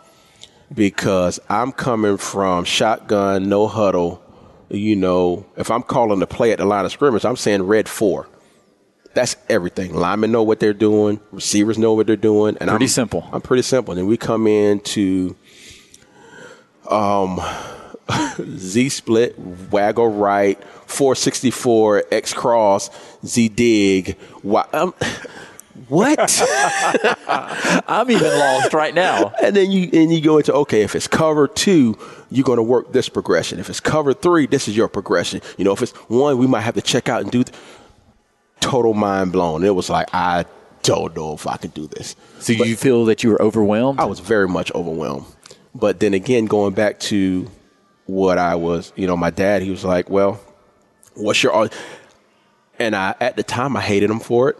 because 0.74 1.40
I'm 1.48 1.72
coming 1.72 2.18
from 2.18 2.66
shotgun, 2.66 3.48
no 3.48 3.68
huddle. 3.68 4.24
You 4.70 4.96
know, 4.96 5.46
if 5.56 5.70
I'm 5.70 5.84
calling 5.84 6.20
the 6.20 6.26
play 6.26 6.52
at 6.52 6.58
the 6.58 6.66
line 6.66 6.86
of 6.86 6.92
scrimmage, 6.92 7.24
I'm 7.24 7.36
saying 7.36 7.64
red 7.64 7.88
four 7.88 8.28
that's 9.14 9.36
everything. 9.50 9.94
Linemen 9.94 10.32
know 10.32 10.44
what 10.44 10.60
they're 10.60 10.74
doing. 10.74 11.20
Receivers 11.32 11.78
know 11.78 11.94
what 11.94 12.08
they're 12.08 12.16
doing. 12.16 12.58
And 12.60 12.70
pretty 12.70 12.86
I'm, 12.86 12.90
simple. 12.90 13.30
I'm 13.32 13.42
pretty 13.42 13.64
simple. 13.64 13.98
And 13.98 14.08
we 14.08 14.18
come 14.18 14.48
into 14.48 15.36
um, 16.90 17.42
Z 18.58 18.90
split, 18.90 19.38
waggle 19.38 20.08
right, 20.08 20.60
464, 20.92 22.06
X 22.12 22.34
cross, 22.34 22.90
Z 23.26 23.50
dig. 23.50 24.18
Um, 24.74 24.94
what? 25.88 26.20
I'm 27.88 28.12
even 28.12 28.38
lost 28.38 28.74
right 28.74 28.94
now. 28.94 29.34
And 29.42 29.56
then 29.56 29.72
you 29.72 29.90
and 29.94 30.14
you 30.14 30.22
go 30.22 30.38
into 30.38 30.54
okay, 30.54 30.82
if 30.82 30.96
it's 30.96 31.08
cover 31.08 31.48
two, 31.48 31.98
you're 32.30 32.44
going 32.46 32.58
to 32.58 32.64
work 32.64 32.94
this 32.94 33.10
progression. 33.10 33.60
If 33.60 33.70
it's 33.70 33.80
cover 33.80 34.14
three, 34.14 34.46
this 34.46 34.68
is 34.68 34.76
your 34.76 34.88
progression. 34.88 35.42
You 35.58 35.66
know, 35.66 35.74
if 35.74 35.82
it's 35.82 35.92
one, 36.10 36.38
we 36.38 36.48
might 36.48 36.62
have 36.62 36.76
to 36.76 36.82
check 36.82 37.10
out 37.10 37.22
and 37.22 37.32
do. 37.32 37.44
Th- 37.44 37.58
total 38.62 38.94
mind 38.94 39.34
blown. 39.34 39.64
It 39.64 39.76
was 39.76 39.90
like 39.90 40.08
I 40.14 40.46
don't 40.84 41.16
know 41.16 41.34
if 41.34 41.46
I 41.46 41.58
can 41.58 41.72
do 41.72 41.88
this. 41.88 42.16
So 42.40 42.58
but 42.58 42.68
you 42.68 42.78
feel 42.78 43.06
that 43.06 43.24
you 43.24 43.32
were 43.32 43.42
overwhelmed? 43.42 44.00
I 44.00 44.06
was 44.06 44.20
very 44.20 44.48
much 44.48 44.72
overwhelmed. 44.72 45.26
But 45.76 46.00
then 46.00 46.14
again, 46.14 46.46
going 46.46 46.74
back 46.74 47.00
to 47.02 47.50
what 48.06 48.38
I 48.38 48.56
was, 48.56 48.94
you 48.96 49.08
know, 49.08 49.18
my 49.18 49.30
dad, 49.30 49.62
he 49.62 49.70
was 49.70 49.84
like, 49.84 50.10
"Well, 50.10 50.40
what's 51.16 51.42
your?" 51.44 51.70
And 52.80 52.96
I, 52.96 53.16
at 53.20 53.36
the 53.36 53.44
time, 53.44 53.78
I 53.78 53.82
hated 53.82 54.10
him 54.10 54.20
for 54.20 54.50
it, 54.50 54.58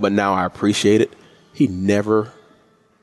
but 0.00 0.12
now 0.12 0.32
I 0.32 0.46
appreciate 0.46 1.00
it. 1.00 1.12
He 1.52 1.66
never 1.66 2.32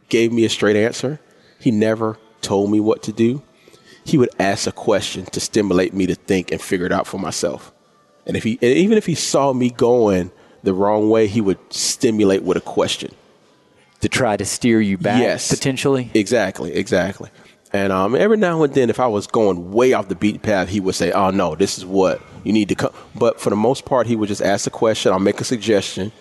gave 0.09 0.31
me 0.31 0.45
a 0.45 0.49
straight 0.49 0.75
answer. 0.75 1.19
He 1.59 1.71
never 1.71 2.17
told 2.41 2.71
me 2.71 2.79
what 2.79 3.03
to 3.03 3.11
do. 3.11 3.43
He 4.03 4.17
would 4.17 4.29
ask 4.39 4.67
a 4.67 4.71
question 4.71 5.25
to 5.25 5.39
stimulate 5.39 5.93
me 5.93 6.05
to 6.07 6.15
think 6.15 6.51
and 6.51 6.61
figure 6.61 6.85
it 6.85 6.91
out 6.91 7.07
for 7.07 7.19
myself. 7.19 7.71
And 8.25 8.37
if 8.37 8.43
he, 8.43 8.57
and 8.61 8.71
even 8.71 8.97
if 8.97 9.05
he 9.05 9.15
saw 9.15 9.53
me 9.53 9.69
going 9.69 10.31
the 10.63 10.73
wrong 10.73 11.09
way, 11.09 11.27
he 11.27 11.41
would 11.41 11.59
stimulate 11.71 12.43
with 12.43 12.57
a 12.57 12.61
question 12.61 13.13
to 14.01 14.09
try 14.09 14.37
to 14.37 14.45
steer 14.45 14.81
you 14.81 14.97
back. 14.97 15.19
Yes, 15.19 15.49
potentially. 15.49 16.11
Exactly, 16.13 16.73
exactly. 16.73 17.29
And 17.73 17.91
um, 17.91 18.15
every 18.15 18.37
now 18.37 18.63
and 18.63 18.73
then, 18.73 18.89
if 18.89 18.99
I 18.99 19.07
was 19.07 19.27
going 19.27 19.71
way 19.71 19.93
off 19.93 20.07
the 20.07 20.15
beaten 20.15 20.39
path, 20.39 20.69
he 20.69 20.79
would 20.79 20.95
say, 20.95 21.11
"Oh 21.11 21.31
no, 21.31 21.55
this 21.55 21.77
is 21.77 21.85
what 21.85 22.21
you 22.43 22.53
need 22.53 22.69
to 22.69 22.75
come." 22.75 22.93
But 23.15 23.39
for 23.39 23.49
the 23.49 23.55
most 23.55 23.85
part, 23.85 24.07
he 24.07 24.15
would 24.15 24.29
just 24.29 24.41
ask 24.41 24.67
a 24.67 24.69
question. 24.69 25.11
I'll 25.11 25.19
make 25.19 25.41
a 25.41 25.43
suggestion, 25.43 26.11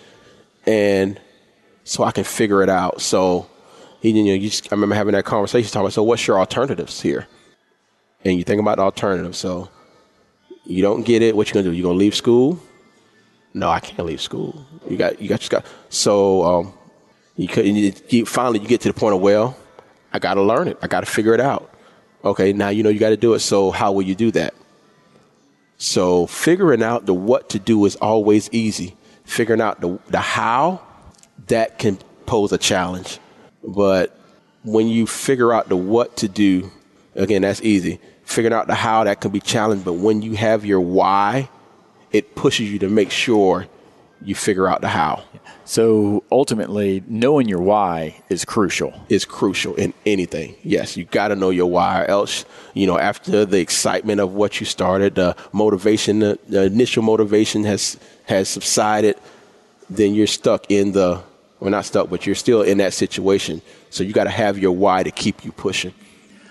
and 0.65 1.19
so 1.83 2.03
I 2.03 2.11
can 2.11 2.23
figure 2.23 2.61
it 2.63 2.69
out. 2.69 2.99
So 2.99 3.47
he, 4.01 4.09
you 4.09 4.23
know, 4.23 4.33
you 4.33 4.49
just, 4.49 4.71
I 4.71 4.75
remember 4.75 4.95
having 4.95 5.13
that 5.13 5.25
conversation 5.25 5.71
talking 5.71 5.85
about, 5.85 5.93
so 5.93 6.03
what's 6.03 6.27
your 6.27 6.39
alternatives 6.39 7.01
here? 7.01 7.27
And 8.23 8.37
you 8.37 8.43
think 8.43 8.59
about 8.59 8.77
the 8.77 8.83
alternatives. 8.83 9.37
So 9.37 9.69
you 10.65 10.81
don't 10.81 11.03
get 11.03 11.21
it. 11.21 11.35
What 11.35 11.47
you 11.47 11.53
gonna 11.53 11.63
do? 11.63 11.71
You 11.71 11.83
gonna 11.83 11.97
leave 11.97 12.15
school? 12.15 12.59
No, 13.53 13.69
I 13.69 13.79
can't 13.79 14.05
leave 14.05 14.21
school. 14.21 14.65
You 14.89 14.97
got 14.97 15.21
you 15.21 15.29
got 15.29 15.39
just 15.39 15.51
got 15.51 15.65
so 15.89 16.43
um, 16.43 16.73
you 17.37 17.47
could 17.47 17.65
you, 17.65 17.93
you, 18.09 18.25
finally 18.25 18.59
you 18.59 18.67
get 18.67 18.81
to 18.81 18.89
the 18.89 18.93
point 18.93 19.15
of 19.15 19.21
well, 19.21 19.55
I 20.15 20.19
got 20.19 20.35
to 20.35 20.41
learn 20.41 20.67
it. 20.67 20.77
I 20.81 20.87
got 20.87 21.01
to 21.01 21.05
figure 21.05 21.33
it 21.33 21.39
out. 21.39 21.69
Okay, 22.23 22.53
now 22.53 22.69
you 22.69 22.83
know 22.83 22.89
you 22.89 22.99
got 22.99 23.09
to 23.09 23.17
do 23.17 23.33
it. 23.33 23.39
So 23.39 23.71
how 23.71 23.91
will 23.91 24.01
you 24.01 24.15
do 24.15 24.31
that? 24.31 24.53
So 25.77 26.25
figuring 26.27 26.81
out 26.81 27.05
the 27.05 27.13
what 27.13 27.49
to 27.49 27.59
do 27.59 27.85
is 27.85 27.95
always 27.97 28.49
easy. 28.51 28.95
Figuring 29.25 29.61
out 29.61 29.81
the 29.81 29.99
the 30.07 30.19
how 30.19 30.81
that 31.47 31.77
can 31.77 31.97
pose 32.25 32.51
a 32.51 32.57
challenge. 32.57 33.19
But 33.63 34.17
when 34.63 34.87
you 34.87 35.05
figure 35.05 35.53
out 35.53 35.69
the 35.69 35.75
what 35.75 36.17
to 36.17 36.27
do, 36.27 36.71
again, 37.15 37.43
that's 37.43 37.61
easy 37.61 37.99
figuring 38.25 38.53
out 38.53 38.67
the 38.67 38.75
how 38.75 39.03
that 39.03 39.21
can 39.21 39.31
be 39.31 39.39
challenged. 39.39 39.85
But 39.85 39.93
when 39.93 40.21
you 40.21 40.33
have 40.33 40.65
your 40.65 40.81
why, 40.81 41.49
it 42.11 42.35
pushes 42.35 42.71
you 42.71 42.79
to 42.79 42.89
make 42.89 43.11
sure 43.11 43.67
you 44.21 44.35
figure 44.35 44.67
out 44.67 44.81
the 44.81 44.89
how. 44.89 45.23
So 45.67 46.23
ultimately, 46.31 47.03
knowing 47.07 47.49
your 47.49 47.59
why 47.59 48.21
is 48.29 48.45
crucial. 48.45 48.93
Is 49.09 49.25
crucial 49.25 49.73
in 49.75 49.95
anything. 50.05 50.55
Yes, 50.63 50.95
you 50.95 51.05
got 51.05 51.29
to 51.29 51.35
know 51.35 51.49
your 51.49 51.65
why. 51.65 52.05
Else, 52.07 52.45
you 52.75 52.85
know, 52.85 52.99
after 52.99 53.45
the 53.45 53.59
excitement 53.59 54.21
of 54.21 54.33
what 54.33 54.59
you 54.59 54.65
started, 54.67 55.15
the 55.15 55.35
motivation, 55.51 56.19
the, 56.19 56.39
the 56.47 56.63
initial 56.65 57.01
motivation 57.01 57.63
has 57.63 57.97
has 58.25 58.47
subsided. 58.47 59.17
Then 59.89 60.13
you're 60.13 60.27
stuck 60.27 60.69
in 60.69 60.91
the, 60.91 61.21
well, 61.59 61.71
not 61.71 61.85
stuck, 61.85 62.09
but 62.09 62.25
you're 62.25 62.35
still 62.35 62.61
in 62.61 62.77
that 62.77 62.93
situation. 62.93 63.61
So 63.89 64.03
you 64.03 64.13
got 64.13 64.23
to 64.25 64.31
have 64.31 64.57
your 64.57 64.71
why 64.71 65.03
to 65.03 65.11
keep 65.11 65.43
you 65.43 65.51
pushing. 65.51 65.93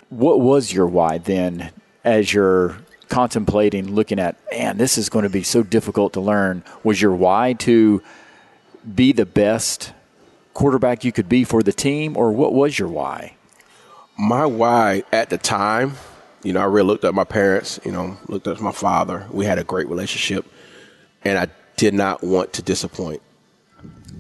What 0.08 0.40
was 0.40 0.72
your 0.72 0.86
why 0.86 1.18
then 1.18 1.70
as 2.04 2.32
you're 2.32 2.76
contemplating 3.08 3.92
looking 3.94 4.18
at, 4.18 4.36
man, 4.52 4.76
this 4.76 4.98
is 4.98 5.08
going 5.08 5.24
to 5.24 5.28
be 5.28 5.42
so 5.42 5.62
difficult 5.62 6.12
to 6.14 6.20
learn? 6.20 6.64
Was 6.84 7.00
your 7.00 7.14
why 7.14 7.54
to 7.60 8.02
be 8.94 9.12
the 9.12 9.26
best 9.26 9.92
quarterback 10.52 11.04
you 11.04 11.12
could 11.12 11.28
be 11.28 11.44
for 11.44 11.62
the 11.62 11.72
team, 11.72 12.16
or 12.16 12.32
what 12.32 12.52
was 12.52 12.78
your 12.78 12.88
why? 12.88 13.36
My 14.18 14.46
why 14.46 15.02
at 15.12 15.30
the 15.30 15.38
time, 15.38 15.94
you 16.42 16.52
know, 16.52 16.60
I 16.60 16.64
really 16.64 16.86
looked 16.86 17.04
at 17.04 17.14
my 17.14 17.24
parents, 17.24 17.80
you 17.84 17.92
know, 17.92 18.16
looked 18.28 18.46
at 18.46 18.60
my 18.60 18.72
father. 18.72 19.26
We 19.30 19.44
had 19.44 19.58
a 19.58 19.64
great 19.64 19.88
relationship, 19.88 20.46
and 21.24 21.38
I 21.38 21.48
did 21.76 21.94
not 21.94 22.22
want 22.22 22.52
to 22.54 22.62
disappoint. 22.62 23.22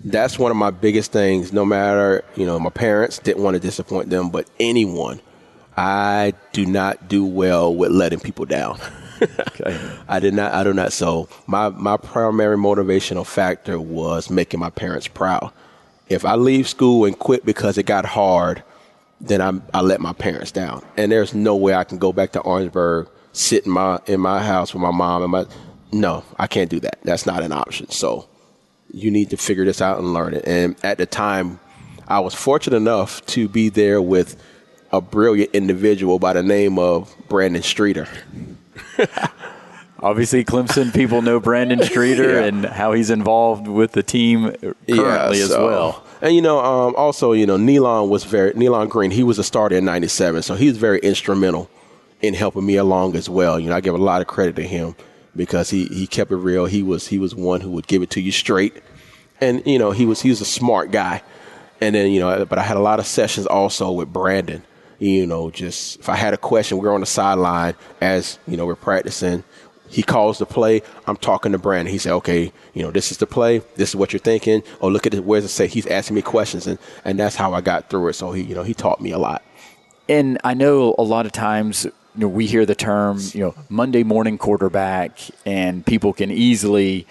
That's 0.04 0.38
one 0.38 0.50
of 0.50 0.56
my 0.56 0.70
biggest 0.70 1.12
things. 1.12 1.52
No 1.52 1.64
matter, 1.64 2.24
you 2.36 2.44
know, 2.44 2.58
my 2.58 2.70
parents 2.70 3.18
didn't 3.18 3.42
want 3.42 3.54
to 3.54 3.60
disappoint 3.60 4.10
them, 4.10 4.30
but 4.30 4.48
anyone– 4.58 5.20
I 5.76 6.34
do 6.52 6.66
not 6.66 7.08
do 7.08 7.24
well 7.24 7.74
with 7.74 7.90
letting 7.90 8.20
people 8.20 8.44
down. 8.44 8.78
okay. 9.22 9.80
I 10.08 10.20
did 10.20 10.34
not. 10.34 10.52
I 10.52 10.64
do 10.64 10.72
not. 10.72 10.92
So 10.92 11.28
my 11.46 11.68
my 11.70 11.96
primary 11.96 12.56
motivational 12.56 13.26
factor 13.26 13.80
was 13.80 14.30
making 14.30 14.60
my 14.60 14.70
parents 14.70 15.08
proud. 15.08 15.52
If 16.08 16.24
I 16.24 16.34
leave 16.34 16.68
school 16.68 17.04
and 17.04 17.18
quit 17.18 17.46
because 17.46 17.78
it 17.78 17.84
got 17.84 18.04
hard, 18.04 18.62
then 19.20 19.40
I'm, 19.40 19.62
I 19.72 19.80
let 19.80 20.00
my 20.00 20.12
parents 20.12 20.52
down. 20.52 20.84
And 20.96 21.10
there's 21.10 21.34
no 21.34 21.56
way 21.56 21.74
I 21.74 21.84
can 21.84 21.98
go 21.98 22.12
back 22.12 22.32
to 22.32 22.40
Orangeburg, 22.40 23.08
sit 23.32 23.64
in 23.64 23.72
my 23.72 24.00
in 24.06 24.20
my 24.20 24.42
house 24.42 24.74
with 24.74 24.82
my 24.82 24.90
mom 24.90 25.22
and 25.22 25.32
my. 25.32 25.46
No, 25.92 26.24
I 26.38 26.46
can't 26.46 26.70
do 26.70 26.80
that. 26.80 26.98
That's 27.04 27.24
not 27.24 27.42
an 27.42 27.52
option. 27.52 27.88
So 27.90 28.28
you 28.92 29.10
need 29.10 29.30
to 29.30 29.36
figure 29.36 29.64
this 29.64 29.80
out 29.80 29.98
and 29.98 30.12
learn 30.12 30.34
it. 30.34 30.46
And 30.46 30.76
at 30.84 30.98
the 30.98 31.06
time, 31.06 31.60
I 32.08 32.20
was 32.20 32.34
fortunate 32.34 32.76
enough 32.76 33.24
to 33.26 33.48
be 33.48 33.68
there 33.68 34.02
with 34.02 34.40
a 34.92 35.00
brilliant 35.00 35.50
individual 35.52 36.18
by 36.18 36.32
the 36.32 36.42
name 36.42 36.78
of 36.78 37.14
Brandon 37.28 37.62
Streeter. 37.62 38.08
Obviously, 40.00 40.44
Clemson 40.44 40.92
people 40.92 41.22
know 41.22 41.40
Brandon 41.40 41.82
Streeter 41.82 42.34
yeah. 42.34 42.44
and 42.44 42.64
how 42.66 42.92
he's 42.92 43.10
involved 43.10 43.66
with 43.66 43.92
the 43.92 44.02
team 44.02 44.50
currently 44.52 44.84
yeah, 44.88 45.30
so, 45.30 45.32
as 45.32 45.50
well. 45.50 46.04
And 46.20 46.34
you 46.34 46.42
know, 46.42 46.58
um, 46.58 46.94
also 46.96 47.32
you 47.32 47.46
know, 47.46 47.56
Nealon 47.56 48.08
was 48.08 48.24
very 48.24 48.52
Nealon 48.52 48.88
Greene. 48.88 49.10
He 49.10 49.22
was 49.22 49.38
a 49.38 49.44
starter 49.44 49.76
in 49.76 49.84
'97, 49.84 50.42
so 50.42 50.56
he 50.56 50.68
was 50.68 50.76
very 50.76 50.98
instrumental 50.98 51.70
in 52.20 52.34
helping 52.34 52.66
me 52.66 52.76
along 52.76 53.16
as 53.16 53.28
well. 53.30 53.58
You 53.58 53.70
know, 53.70 53.76
I 53.76 53.80
give 53.80 53.94
a 53.94 53.98
lot 53.98 54.20
of 54.20 54.26
credit 54.26 54.56
to 54.56 54.62
him 54.62 54.94
because 55.36 55.70
he 55.70 55.86
he 55.86 56.06
kept 56.06 56.30
it 56.30 56.36
real. 56.36 56.66
He 56.66 56.82
was 56.82 57.08
he 57.08 57.18
was 57.18 57.34
one 57.34 57.60
who 57.60 57.70
would 57.70 57.86
give 57.86 58.02
it 58.02 58.10
to 58.10 58.20
you 58.20 58.32
straight, 58.32 58.82
and 59.40 59.62
you 59.66 59.78
know, 59.78 59.92
he 59.92 60.04
was 60.04 60.20
he 60.20 60.28
was 60.28 60.40
a 60.40 60.46
smart 60.46 60.90
guy. 60.90 61.22
And 61.80 61.94
then 61.94 62.12
you 62.12 62.20
know, 62.20 62.44
but 62.44 62.58
I 62.58 62.62
had 62.62 62.76
a 62.76 62.80
lot 62.80 62.98
of 62.98 63.06
sessions 63.06 63.46
also 63.46 63.90
with 63.90 64.12
Brandon. 64.12 64.64
You 64.98 65.26
know, 65.26 65.50
just 65.50 65.98
if 66.00 66.08
I 66.08 66.16
had 66.16 66.34
a 66.34 66.38
question, 66.38 66.78
we 66.78 66.86
we're 66.86 66.94
on 66.94 67.00
the 67.00 67.06
sideline 67.06 67.74
as 68.00 68.38
you 68.46 68.56
know 68.56 68.66
we're 68.66 68.76
practicing 68.76 69.44
he 69.94 70.02
calls 70.02 70.38
the 70.38 70.46
play. 70.46 70.82
I'm 71.06 71.16
talking 71.16 71.52
to 71.52 71.58
Brandon. 71.58 71.92
He 71.92 71.98
said, 71.98 72.14
okay, 72.14 72.52
you 72.72 72.82
know, 72.82 72.90
this 72.90 73.12
is 73.12 73.18
the 73.18 73.26
play. 73.26 73.58
This 73.76 73.90
is 73.90 73.96
what 73.96 74.12
you're 74.12 74.20
thinking. 74.20 74.64
Oh, 74.80 74.88
look 74.88 75.06
at 75.06 75.14
it. 75.14 75.24
Where's 75.24 75.44
it 75.44 75.48
say? 75.48 75.68
He's 75.68 75.86
asking 75.86 76.16
me 76.16 76.22
questions. 76.22 76.66
And, 76.66 76.80
and 77.04 77.18
that's 77.18 77.36
how 77.36 77.52
I 77.52 77.60
got 77.60 77.90
through 77.90 78.08
it. 78.08 78.14
So 78.14 78.32
he, 78.32 78.42
you 78.42 78.56
know, 78.56 78.64
he 78.64 78.74
taught 78.74 79.00
me 79.00 79.12
a 79.12 79.18
lot. 79.18 79.44
And 80.08 80.38
I 80.42 80.54
know 80.54 80.96
a 80.98 81.02
lot 81.02 81.26
of 81.26 81.32
times, 81.32 81.84
you 81.84 81.92
know, 82.16 82.28
we 82.28 82.46
hear 82.46 82.66
the 82.66 82.74
term, 82.74 83.20
you 83.32 83.40
know, 83.40 83.54
Monday 83.68 84.02
morning 84.02 84.36
quarterback 84.36 85.18
and 85.46 85.86
people 85.86 86.12
can 86.12 86.32
easily 86.32 87.06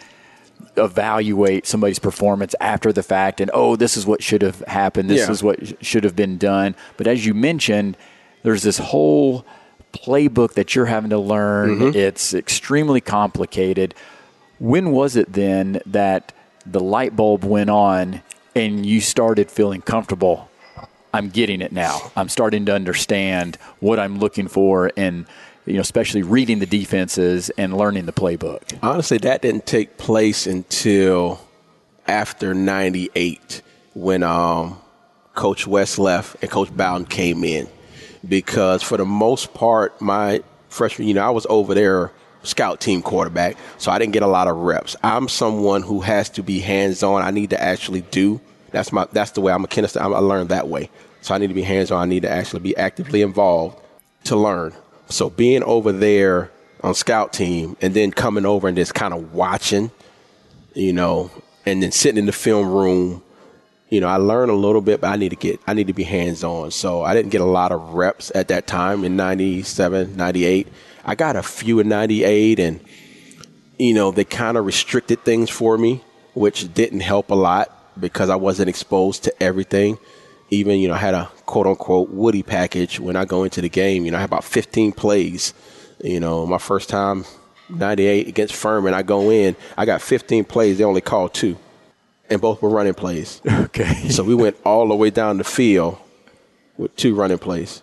evaluate 0.77 1.65
somebody's 1.65 1.99
performance 1.99 2.55
after 2.59 2.91
the 2.91 3.03
fact 3.03 3.41
and, 3.41 3.51
oh, 3.53 3.75
this 3.75 3.97
is 3.97 4.05
what 4.05 4.23
should 4.23 4.41
have 4.41 4.59
happened. 4.62 5.09
This 5.09 5.27
yeah. 5.27 5.31
is 5.31 5.43
what 5.43 5.86
should 5.86 6.03
have 6.03 6.15
been 6.15 6.38
done. 6.38 6.75
But 6.97 7.07
as 7.07 7.25
you 7.25 7.33
mentioned, 7.33 7.97
there's 8.43 8.63
this 8.63 8.77
whole– 8.77 9.45
playbook 9.93 10.53
that 10.53 10.73
you're 10.75 10.88
having 10.88 11.12
to 11.12 11.19
learn. 11.19 11.77
Mm-hmm. 11.77 11.97
It's 11.97 12.33
extremely 12.33 12.99
complicated. 12.99 13.93
When 14.59 14.91
was 14.91 15.15
it 15.15 15.31
then 15.31 15.81
that 15.86 16.33
the 16.65 16.79
light 16.79 17.15
bulb 17.15 17.43
went 17.43 17.69
on 17.69 18.23
and 18.55 18.86
you 18.86 19.01
started 19.01 19.51
feeling 19.51 19.81
comfortable? 19.81 20.49
I'm 21.13 21.29
getting 21.29 21.62
it 21.62 21.71
now. 21.71 22.12
I'm 22.15 22.27
starting 22.27 22.65
to 22.65 22.73
understand 22.73 23.57
what 23.79 23.99
I'm 23.99 24.17
looking 24.17 24.47
for 24.47 24.91
and 24.97 25.27
you 25.65 25.73
know, 25.73 25.82
especially 25.82 26.23
reading 26.23 26.60
the 26.60 26.65
defenses 26.65 27.49
and 27.52 27.78
learning 27.78 28.06
the 28.06 28.13
playbook. 28.13 28.78
Honestly, 28.82 29.17
that 29.19 29.41
didn't 29.41 29.65
take 29.65 29.97
place 29.97 30.45
until 30.47 31.39
after 32.08 32.54
98 32.54 33.62
when 33.93 34.23
um, 34.23 34.80
Coach 35.36 35.65
West 35.65 35.99
left 35.99 36.36
and 36.41 36.52
Coach 36.52 36.76
Bowden 36.76 37.06
came 37.06 37.43
in 37.43 37.67
because 38.28 38.84
for 38.84 38.97
the 38.97 39.06
most 39.06 39.54
part, 39.54 39.99
my 40.02 40.43
freshman, 40.69 41.08
you 41.08 41.13
know, 41.13 41.26
I 41.26 41.30
was 41.30 41.45
over 41.49 41.73
there 41.73 42.12
scout 42.43 42.82
team 42.82 43.02
quarterback, 43.02 43.58
so 43.78 43.91
I 43.91 43.99
didn't 43.99 44.13
get 44.13 44.23
a 44.23 44.28
lot 44.28 44.47
of 44.47 44.58
reps. 44.58 44.95
I'm 45.04 45.28
someone 45.28 45.82
who 45.82 46.02
has 46.02 46.30
to 46.32 46.43
be 46.43 46.60
hands 46.60 47.04
on. 47.04 47.21
I 47.21 47.32
need 47.32 47.52
to 47.52 47.62
actually 47.62 48.02
do. 48.02 48.41
That's 48.71 48.91
my. 48.91 49.08
That's 49.12 49.32
the 49.32 49.41
way 49.41 49.54
I'm 49.54 49.63
a 49.63 49.67
Keneston. 49.67 50.02
I 50.02 50.08
learned 50.08 50.49
that 50.49 50.67
way. 50.67 50.89
So 51.21 51.34
I 51.34 51.38
need 51.38 51.47
to 51.47 51.54
be 51.54 51.62
hands 51.62 51.89
on. 51.91 52.02
I 52.02 52.06
need 52.06 52.23
to 52.23 52.30
actually 52.30 52.60
be 52.60 52.76
actively 52.76 53.21
involved 53.21 53.80
to 54.26 54.36
learn. 54.36 54.73
So 55.13 55.30
being 55.30 55.63
over 55.63 55.91
there 55.91 56.52
on 56.82 56.95
scout 56.95 57.34
team 57.34 57.78
and 57.82 57.93
then 57.93 58.12
coming 58.12 58.45
over 58.45 58.67
and 58.67 58.76
just 58.76 58.93
kind 58.93 59.13
of 59.13 59.34
watching, 59.34 59.91
you 60.73 60.91
know, 60.91 61.30
and 61.65 61.84
then 61.84 61.91
sitting 61.91 62.17
in 62.17 62.26
the 62.26 62.32
film 62.32 62.67
room 62.67 63.23
you 63.93 64.02
know, 64.02 64.08
I 64.08 64.15
learned 64.15 64.49
a 64.49 64.56
little 64.56 64.82
bit, 64.82 65.02
but 65.02 65.12
I 65.12 65.17
need 65.17 65.30
to 65.30 65.36
get, 65.36 65.60
I 65.67 65.76
need 65.76 65.86
to 65.86 65.93
be 65.93 66.02
hands 66.02 66.43
on. 66.43 66.71
So 66.71 67.04
I 67.04 67.13
didn't 67.13 67.30
get 67.30 67.41
a 67.41 67.45
lot 67.45 67.71
of 67.71 67.93
reps 67.93 68.32
at 68.34 68.47
that 68.47 68.65
time 68.65 69.04
in 69.04 69.15
97, 69.15 70.15
98. 70.15 70.67
I 71.06 71.13
got 71.13 71.36
a 71.36 71.43
few 71.43 71.80
in 71.80 71.89
98 71.89 72.60
and, 72.60 72.80
you 73.78 73.93
know, 73.93 74.10
they 74.10 74.23
kind 74.23 74.58
of 74.58 74.65
restricted 74.65 75.23
things 75.23 75.52
for 75.52 75.78
me, 75.78 76.04
which 76.34 76.73
didn't 76.73 77.02
help 77.02 77.30
a 77.30 77.36
lot 77.36 77.69
because 77.99 78.32
I 78.32 78.36
wasn't 78.36 78.67
exposed 78.67 79.26
to 79.26 79.43
everything. 79.43 79.99
Even, 80.54 80.80
you 80.80 80.88
know, 80.88 80.94
I 80.94 80.98
had 80.98 81.13
a 81.13 81.30
quote 81.46 81.68
unquote 81.68 82.10
Woody 82.10 82.44
package 82.44 83.00
when 83.00 83.16
I 83.16 83.26
go 83.26 83.44
into 83.44 83.62
the 83.62 83.70
game. 83.70 84.06
You 84.06 84.12
know, 84.12 84.18
I 84.18 84.22
had 84.22 84.30
about 84.30 84.44
15 84.44 84.92
plays. 84.92 85.54
You 86.04 86.20
know, 86.20 86.46
my 86.46 86.58
first 86.58 86.89
time, 86.89 87.26
98 87.70 88.28
against 88.28 88.56
Furman, 88.56 88.94
I 88.94 89.04
go 89.04 89.32
in, 89.32 89.56
I 89.78 89.86
got 89.86 90.02
15 90.02 90.46
plays. 90.46 90.78
They 90.78 90.84
only 90.84 91.02
called 91.02 91.34
two 91.34 91.58
and 92.30 92.42
both 92.42 92.62
were 92.62 92.70
running 92.70 92.94
plays. 92.94 93.42
Okay. 93.74 94.10
so 94.10 94.24
we 94.24 94.36
went 94.36 94.58
all 94.66 94.88
the 94.88 94.96
way 94.96 95.10
down 95.10 95.38
the 95.38 95.44
field 95.44 95.98
with 96.78 96.96
two 96.96 97.16
running 97.16 97.39
plays. 97.39 97.82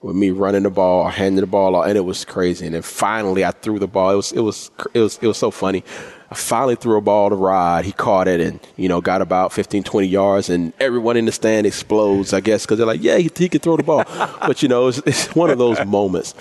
With 0.00 0.16
me 0.16 0.30
running 0.30 0.62
the 0.62 0.70
ball, 0.70 1.08
handing 1.08 1.40
the 1.40 1.46
ball 1.46 1.74
off, 1.74 1.86
and 1.86 1.96
it 1.96 2.02
was 2.02 2.24
crazy. 2.24 2.66
And 2.66 2.74
then 2.74 2.82
finally, 2.82 3.44
I 3.44 3.50
threw 3.50 3.78
the 3.78 3.88
ball. 3.88 4.10
It 4.12 4.16
was 4.16 4.32
it 4.32 4.40
was 4.40 4.70
it 4.94 5.00
was 5.00 5.18
it 5.20 5.26
was 5.26 5.38
so 5.38 5.50
funny. 5.50 5.82
I 6.30 6.34
finally 6.34 6.76
threw 6.76 6.98
a 6.98 7.00
ball 7.00 7.30
to 7.30 7.36
Rod. 7.36 7.86
He 7.86 7.92
caught 7.92 8.28
it 8.28 8.40
and, 8.40 8.60
you 8.76 8.88
know, 8.88 9.00
got 9.00 9.22
about 9.22 9.52
15, 9.52 9.82
20 9.82 10.06
yards, 10.06 10.50
and 10.50 10.74
everyone 10.78 11.16
in 11.16 11.24
the 11.24 11.32
stand 11.32 11.66
explodes, 11.66 12.34
I 12.34 12.40
guess, 12.40 12.64
because 12.66 12.76
they're 12.78 12.86
like, 12.86 13.02
yeah, 13.02 13.16
he, 13.16 13.30
he 13.34 13.48
can 13.48 13.60
throw 13.60 13.76
the 13.78 13.82
ball. 13.82 14.04
but, 14.42 14.62
you 14.62 14.68
know, 14.68 14.88
it's, 14.88 14.98
it's, 15.06 15.34
one 15.34 15.50
of 15.50 15.56
those 15.56 15.82
moments. 15.86 16.34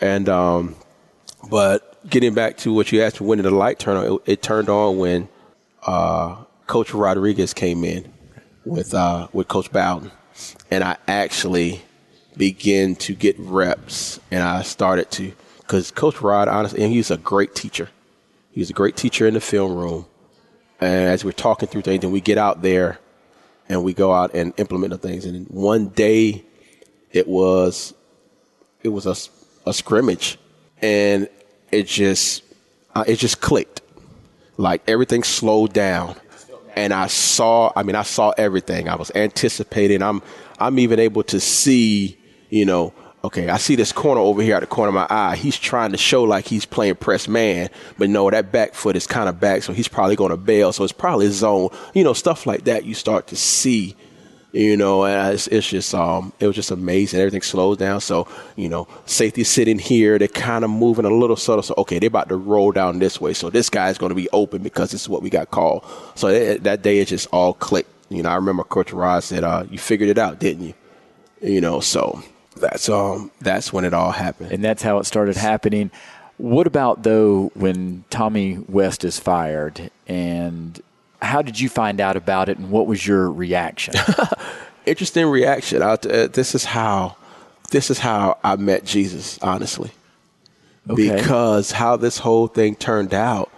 And, 0.00 0.28
um, 0.28 0.74
but 1.48 1.90
getting 2.08 2.34
back 2.34 2.56
to 2.58 2.72
what 2.72 2.90
you 2.90 3.02
asked 3.02 3.20
me, 3.20 3.26
when 3.26 3.38
did 3.38 3.44
the 3.44 3.50
light 3.50 3.78
turn 3.78 3.96
on? 3.96 4.14
It, 4.14 4.20
it 4.26 4.42
turned 4.42 4.68
on 4.68 4.98
when 4.98 5.28
uh, 5.86 6.36
Coach 6.66 6.92
Rodriguez 6.92 7.54
came 7.54 7.84
in 7.84 8.12
with 8.64 8.94
uh, 8.94 9.28
with 9.32 9.48
Coach 9.48 9.70
Bowden, 9.72 10.10
and 10.70 10.84
I 10.84 10.96
actually 11.08 11.82
began 12.36 12.94
to 12.96 13.14
get 13.14 13.36
reps, 13.38 14.20
and 14.30 14.42
I 14.42 14.62
started 14.62 15.10
to 15.12 15.32
because 15.58 15.90
Coach 15.90 16.20
Rod, 16.20 16.48
honestly, 16.48 16.82
and 16.82 16.92
he's 16.92 17.10
a 17.10 17.16
great 17.16 17.54
teacher. 17.54 17.88
He's 18.52 18.70
a 18.70 18.72
great 18.72 18.96
teacher 18.96 19.26
in 19.26 19.34
the 19.34 19.40
film 19.40 19.74
room, 19.76 20.06
and 20.80 21.08
as 21.08 21.24
we're 21.24 21.32
talking 21.32 21.68
through 21.68 21.82
things, 21.82 22.04
and 22.04 22.12
we 22.12 22.20
get 22.20 22.38
out 22.38 22.62
there, 22.62 22.98
and 23.68 23.84
we 23.84 23.94
go 23.94 24.12
out 24.12 24.34
and 24.34 24.52
implement 24.58 24.90
the 24.90 24.98
things. 24.98 25.24
And 25.24 25.46
one 25.48 25.88
day, 25.88 26.44
it 27.12 27.28
was 27.28 27.94
it 28.82 28.88
was 28.88 29.06
a, 29.06 29.14
a 29.68 29.72
scrimmage, 29.72 30.38
and 30.82 31.28
it 31.70 31.86
just 31.86 32.42
uh, 32.94 33.04
it 33.06 33.16
just 33.16 33.40
clicked, 33.40 33.82
like 34.56 34.82
everything 34.88 35.22
slowed 35.22 35.72
down 35.72 36.16
and 36.76 36.92
I 36.92 37.08
saw, 37.08 37.72
I 37.74 37.82
mean, 37.82 37.96
I 37.96 38.02
saw 38.02 38.32
everything. 38.36 38.88
I 38.88 38.96
was 38.96 39.10
anticipating. 39.14 40.02
I'm, 40.02 40.22
I'm 40.58 40.78
even 40.78 40.98
able 40.98 41.22
to 41.24 41.40
see, 41.40 42.18
you 42.48 42.64
know, 42.64 42.94
okay, 43.24 43.48
I 43.48 43.58
see 43.58 43.76
this 43.76 43.92
corner 43.92 44.20
over 44.20 44.42
here 44.42 44.56
at 44.56 44.60
the 44.60 44.66
corner 44.66 44.88
of 44.88 44.94
my 44.94 45.06
eye. 45.10 45.36
He's 45.36 45.58
trying 45.58 45.92
to 45.92 45.98
show 45.98 46.22
like 46.24 46.46
he's 46.46 46.64
playing 46.64 46.96
press 46.96 47.28
man, 47.28 47.68
but 47.98 48.08
no, 48.10 48.30
that 48.30 48.52
back 48.52 48.74
foot 48.74 48.96
is 48.96 49.06
kind 49.06 49.28
of 49.28 49.40
back, 49.40 49.62
so 49.62 49.72
he's 49.72 49.88
probably 49.88 50.16
going 50.16 50.30
to 50.30 50.36
bail. 50.36 50.72
So 50.72 50.84
it's 50.84 50.92
probably 50.92 51.28
zone, 51.28 51.70
you 51.94 52.04
know, 52.04 52.12
stuff 52.12 52.46
like 52.46 52.64
that. 52.64 52.84
You 52.84 52.94
start 52.94 53.26
to 53.28 53.36
see 53.36 53.96
you 54.52 54.76
know, 54.76 55.04
and 55.04 55.34
it's, 55.34 55.46
it's, 55.46 55.68
just 55.68 55.94
um, 55.94 56.32
it 56.40 56.46
was 56.46 56.56
just 56.56 56.70
amazing. 56.70 57.20
Everything 57.20 57.42
slows 57.42 57.76
down. 57.76 58.00
So 58.00 58.26
you 58.56 58.68
know, 58.68 58.88
safety 59.06 59.44
sitting 59.44 59.78
here, 59.78 60.18
they're 60.18 60.28
kind 60.28 60.64
of 60.64 60.70
moving 60.70 61.04
a 61.04 61.10
little 61.10 61.36
subtle. 61.36 61.62
So 61.62 61.74
okay, 61.78 61.98
they're 61.98 62.08
about 62.08 62.28
to 62.30 62.36
roll 62.36 62.72
down 62.72 62.98
this 62.98 63.20
way. 63.20 63.32
So 63.32 63.50
this 63.50 63.70
guy's 63.70 63.98
going 63.98 64.10
to 64.10 64.16
be 64.16 64.28
open 64.30 64.62
because 64.62 64.90
this 64.90 65.02
is 65.02 65.08
what 65.08 65.22
we 65.22 65.30
got 65.30 65.50
called. 65.50 65.84
So 66.16 66.28
it, 66.28 66.64
that 66.64 66.82
day 66.82 66.98
it 66.98 67.06
just 67.08 67.28
all 67.32 67.54
clicked. 67.54 67.90
You 68.08 68.24
know, 68.24 68.30
I 68.30 68.34
remember 68.34 68.64
Coach 68.64 68.92
Rod 68.92 69.22
said, 69.22 69.44
uh, 69.44 69.64
"You 69.70 69.78
figured 69.78 70.08
it 70.08 70.18
out, 70.18 70.40
didn't 70.40 70.64
you?" 70.64 70.74
You 71.40 71.60
know, 71.60 71.80
so 71.80 72.22
that's 72.56 72.88
um 72.88 73.30
that's 73.40 73.72
when 73.72 73.84
it 73.84 73.94
all 73.94 74.12
happened, 74.12 74.52
and 74.52 74.64
that's 74.64 74.82
how 74.82 74.98
it 74.98 75.04
started 75.04 75.36
happening. 75.36 75.90
What 76.36 76.66
about 76.66 77.02
though 77.02 77.50
when 77.54 78.04
Tommy 78.10 78.58
West 78.68 79.04
is 79.04 79.18
fired 79.18 79.90
and 80.08 80.80
how 81.22 81.42
did 81.42 81.60
you 81.60 81.68
find 81.68 82.00
out 82.00 82.16
about 82.16 82.48
it, 82.48 82.58
and 82.58 82.70
what 82.70 82.86
was 82.86 83.06
your 83.06 83.30
reaction? 83.30 83.94
Interesting 84.86 85.26
reaction. 85.26 85.82
Uh, 85.82 85.96
this 85.96 86.54
is 86.54 86.64
how 86.64 87.16
this 87.70 87.90
is 87.90 87.98
how 87.98 88.38
I 88.42 88.56
met 88.56 88.84
Jesus, 88.84 89.38
honestly. 89.40 89.90
Okay. 90.88 91.14
Because 91.14 91.72
how 91.72 91.96
this 91.96 92.18
whole 92.18 92.46
thing 92.46 92.74
turned 92.74 93.14
out, 93.14 93.50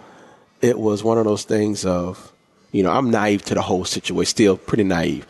it 0.61 0.77
was 0.77 1.03
one 1.03 1.17
of 1.17 1.25
those 1.25 1.43
things 1.45 1.85
of, 1.85 2.31
you 2.71 2.83
know, 2.83 2.91
I'm 2.91 3.09
naive 3.09 3.43
to 3.45 3.55
the 3.55 3.61
whole 3.61 3.85
situation, 3.85 4.29
still 4.29 4.57
pretty 4.57 4.83
naive. 4.83 5.25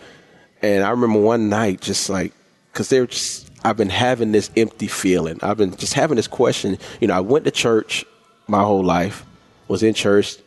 And 0.61 0.83
I 0.83 0.89
remember 0.89 1.19
one 1.19 1.49
night, 1.49 1.81
just 1.81 2.09
like, 2.09 2.33
because 2.71 2.89
they're 2.89 3.07
just, 3.07 3.49
I've 3.63 3.77
been 3.77 3.89
having 3.89 4.31
this 4.31 4.49
empty 4.57 4.87
feeling. 4.87 5.39
I've 5.41 5.57
been 5.57 5.75
just 5.75 5.93
having 5.93 6.17
this 6.17 6.27
question. 6.27 6.77
You 6.99 7.07
know, 7.07 7.15
I 7.15 7.21
went 7.21 7.45
to 7.45 7.51
church 7.51 8.05
my 8.47 8.61
whole 8.63 8.83
life, 8.83 9.25
was 9.67 9.83
in 9.83 9.93
church, 9.93 10.37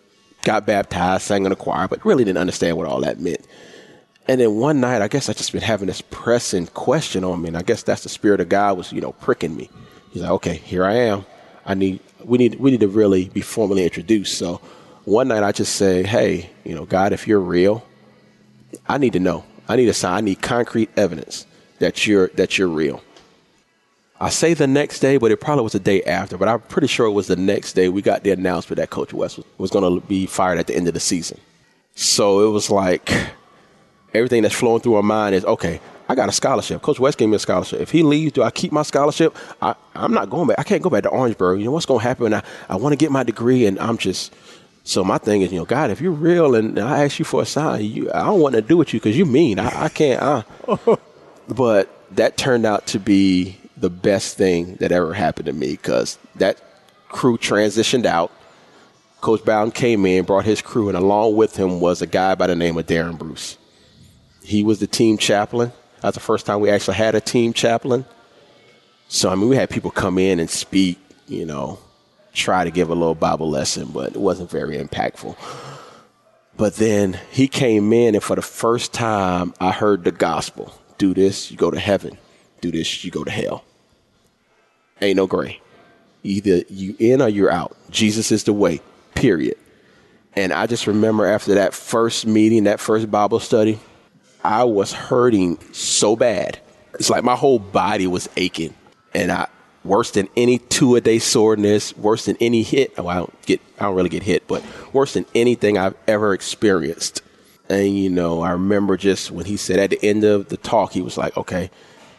got 0.43 0.67
baptized, 0.67 1.23
sang 1.23 1.45
in 1.45 1.51
the 1.51 1.57
choir, 1.57 1.89
but 1.89 2.05
really 2.05 2.25
didn't 2.25 2.39
understand 2.39 2.77
what 2.77 2.87
all 2.87 3.01
that 3.01 3.21
meant. 3.21 3.47
And 4.29 4.41
then 4.41 4.57
one 4.57 4.81
night, 4.81 5.03
I 5.03 5.09
guess 5.09 5.29
I 5.29 5.33
just 5.33 5.53
been 5.53 5.63
having 5.63 5.87
this 5.87 6.03
pressing 6.11 6.67
question 6.69 7.25
on 7.25 7.43
me, 7.43 7.49
and 7.49 7.57
I 7.57 7.63
guess 7.63 7.83
that's 7.83 8.03
the 8.03 8.09
spirit 8.09 8.41
of 8.41 8.49
God 8.49 8.77
was, 8.77 8.93
you 8.93 9.01
know, 9.01 9.13
pricking 9.13 9.57
me. 9.57 9.71
He's 10.11 10.23
like, 10.23 10.33
okay, 10.33 10.55
here 10.57 10.85
I 10.85 10.95
am. 10.95 11.25
I 11.65 11.75
need 11.75 12.01
we 12.25 12.39
need 12.39 12.57
we 12.57 12.71
need 12.71 12.81
to 12.81 12.89
really 12.89 13.29
be 13.29 13.41
formally 13.41 13.85
introduced. 13.85 14.39
So 14.39 14.61
one 15.05 15.29
night 15.29 15.43
I 15.43 15.53
just 15.53 15.77
say, 15.77 16.03
hey, 16.03 16.51
you 16.65 16.75
know, 16.75 16.87
God, 16.87 17.13
if 17.13 17.27
you're 17.27 17.41
real, 17.41 17.85
I 18.89 18.99
need 18.99 19.13
to 19.15 19.21
know. 19.21 19.45
I 19.69 19.77
need 19.77 19.89
a 19.89 19.95
sign. 19.95 20.15
I 20.15 20.21
need 20.21 20.43
concrete 20.43 20.91
evidence 20.97 21.47
that 21.79 22.07
you're 22.07 22.29
that 22.35 22.59
you're 22.59 22.69
real. 22.69 23.03
I 24.21 24.31
say 24.31 24.55
the 24.55 24.67
next 24.67 25.01
day, 25.01 25.19
but 25.19 25.31
it 25.31 25.41
probably 25.41 25.63
was 25.63 25.73
the 25.73 25.79
day 25.79 26.03
after. 26.05 26.39
But 26.39 26.49
I'm 26.49 26.61
pretty 26.61 26.87
sure 26.87 27.07
it 27.07 27.13
was 27.13 27.27
the 27.27 27.37
next 27.37 27.75
day 27.75 27.89
we 27.89 28.01
got 28.01 28.23
the 28.23 28.31
announcement 28.31 28.79
that 28.79 28.91
Coach 28.91 29.13
West 29.13 29.37
was, 29.37 29.47
was 29.59 29.71
going 29.71 30.01
to 30.01 30.07
be 30.07 30.27
fired 30.27 30.59
at 30.59 30.67
the 30.67 30.75
end 30.75 30.89
of 30.89 30.95
the 30.95 31.01
season. 31.01 31.39
So 31.95 32.47
it 32.47 32.51
was 32.51 32.71
like 32.71 33.13
everything 34.15 34.43
that's 34.43 34.55
flowing 34.55 34.81
through 34.81 34.95
our 34.95 35.03
mind 35.03 35.35
is 35.35 35.45
okay. 35.45 35.81
I 36.09 36.15
got 36.15 36.29
a 36.29 36.33
scholarship. 36.33 36.83
Coach 36.83 37.01
West 37.01 37.19
gave 37.19 37.29
me 37.29 37.37
a 37.37 37.39
scholarship. 37.39 37.81
If 37.81 37.91
he 37.91 38.03
leaves, 38.03 38.33
do 38.33 38.43
I 38.43 38.51
keep 38.51 38.73
my 38.73 38.83
scholarship? 38.83 39.37
I, 39.61 39.75
I'm 39.95 40.15
not 40.15 40.31
going 40.31 40.49
back. 40.49 40.59
I 40.59 40.63
can't 40.63 40.83
go 40.83 40.89
back 40.89 41.03
to 41.03 41.09
Orangeburg. 41.09 41.59
You 41.59 41.67
know 41.67 41.73
what's 41.73 41.87
going 41.87 42.01
to 42.01 42.07
happen? 42.07 42.33
I, 42.33 42.43
I 42.69 42.77
want 42.77 42.93
to 42.93 42.97
get 42.97 43.11
my 43.11 43.23
degree, 43.23 43.67
and 43.67 43.79
I'm 43.81 43.99
just. 43.99 44.33
So 44.85 45.03
my 45.03 45.19
thing 45.19 45.43
is, 45.43 45.53
you 45.53 45.59
know, 45.59 45.65
God, 45.65 45.91
if 45.91 46.01
you're 46.01 46.13
real 46.13 46.55
and 46.55 46.79
I 46.79 47.03
ask 47.03 47.19
you 47.19 47.25
for 47.25 47.43
a 47.43 47.47
sign, 47.47 47.85
you, 47.85 48.09
I 48.13 48.23
don't 48.23 48.41
want 48.41 48.55
to 48.55 48.63
do 48.63 48.77
with 48.77 48.95
you 48.95 49.01
because 49.01 49.19
you 49.19 49.27
mean. 49.27 49.59
I, 49.59 49.87
I 49.87 49.89
can't. 49.89 50.23
I. 50.23 50.45
but 51.49 51.91
that 52.15 52.37
turned 52.37 52.65
out 52.65 52.87
to 52.89 53.01
be 53.01 53.59
the 53.77 53.91
best 53.91 54.37
thing 54.37 54.77
that 54.77 54.93
ever 54.93 55.15
happened 55.15 55.47
to 55.47 55.53
me 55.53 55.73
because 55.73 56.19
that 56.37 56.61
crew 57.09 57.37
transitioned 57.37 58.07
out. 58.07 58.33
Coach 59.21 59.45
Bowden 59.45 59.73
came 59.73 60.07
in, 60.07 60.25
brought 60.25 60.45
his 60.45 60.63
crew, 60.63 60.89
and 60.89 60.97
along 60.97 61.37
with 61.37 61.57
him 61.57 61.81
was 61.81 62.03
a 62.03 62.07
guy 62.07 62.35
by 62.35 62.47
the 62.47 62.55
name 62.55 62.79
of 62.79 62.87
Darren 62.87 63.19
Bruce. 63.19 63.57
He 64.43 64.63
was 64.63 64.79
the 64.79 64.87
team 64.87 65.19
chaplain. 65.19 65.73
That's 66.01 66.15
the 66.15 66.21
first 66.21 66.47
time 66.47 66.61
we 66.61 66.71
actually 66.71 66.97
had 66.97 67.15
a 67.15 67.21
team 67.21 67.53
chaplain. 67.53 68.05
So, 69.09 69.31
I 69.31 69.35
mean, 69.35 69.49
we 69.49 69.57
had 69.57 69.71
people 69.71 69.91
come 69.91 70.19
in 70.19 70.39
and 70.39 70.51
speak, 70.51 70.99
you 71.27 71.47
know, 71.47 71.79
try 72.33 72.65
to 72.65 72.71
give 72.71 72.91
a 72.91 72.95
little 72.95 73.15
Bible 73.15 73.49
lesson, 73.49 73.89
but 73.93 74.11
it 74.11 74.21
wasn't 74.21 74.51
very 74.51 74.79
impactful. 74.79 75.37
But 76.57 76.77
then 76.77 77.19
he 77.31 77.49
came 77.49 77.93
in, 77.93 78.15
and 78.15 78.23
for 78.23 78.37
the 78.37 78.43
first 78.43 78.93
time, 78.93 79.55
I 79.61 79.73
heard 79.73 80.05
the 80.05 80.13
gospel 80.13 80.73
do 80.99 81.15
this, 81.15 81.51
you 81.51 81.57
go 81.57 81.71
to 81.71 81.79
heaven. 81.79 82.19
Do 82.61 82.71
this, 82.71 83.05
you 83.05 83.11
go 83.11 83.25
to 83.25 83.31
hell. 83.31 83.65
Ain't 85.01 85.17
no 85.17 85.27
gray. 85.27 85.61
Either 86.23 86.63
you 86.69 86.97
in 86.99 87.23
or 87.23 87.29
you're 87.29 87.53
out. 87.53 87.77
Jesus 87.91 88.33
is 88.33 88.45
the 88.45 88.53
way, 88.53 88.81
period. 89.15 89.57
And 90.35 90.53
I 90.53 90.67
just 90.67 90.87
remember 90.87 91.27
after 91.27 91.55
that 91.55 91.75
first 91.75 92.27
meeting, 92.27 92.65
that 92.65 92.81
first 92.81 93.11
Bible 93.11 93.41
study, 93.41 93.79
I 94.45 94.65
was 94.65 94.93
hurting 94.93 95.59
so 95.73 96.15
bad. 96.15 96.61
It's 96.95 97.11
like 97.11 97.25
my 97.25 97.37
whole 97.37 97.59
body 97.59 98.07
was 98.07 98.29
aching. 98.37 98.75
And 99.15 99.33
I 99.33 99.49
worse 99.85 100.11
than 100.11 100.29
any 100.37 100.59
two 100.59 100.97
a 100.97 101.01
day 101.01 101.19
soreness, 101.19 101.97
worse 101.97 102.27
than 102.27 102.37
any 102.41 102.63
hit. 102.63 102.93
Oh, 102.99 103.07
I 103.07 103.17
don't 103.17 103.47
get 103.47 103.61
I 103.79 103.85
don't 103.85 103.95
really 103.95 104.09
get 104.09 104.23
hit, 104.23 104.47
but 104.47 104.63
worse 104.93 105.15
than 105.15 105.27
anything 105.35 105.79
I've 105.79 105.95
ever 106.07 106.35
experienced. 106.35 107.23
And 107.69 107.99
you 107.99 108.11
know, 108.11 108.43
I 108.43 108.51
remember 108.53 108.97
just 108.97 109.31
when 109.31 109.47
he 109.47 109.57
said 109.57 109.79
at 109.79 109.91
the 109.91 110.05
end 110.05 110.25
of 110.25 110.49
the 110.49 110.57
talk, 110.57 110.93
he 110.93 111.01
was 111.01 111.17
like, 111.17 111.37
Okay, 111.37 111.71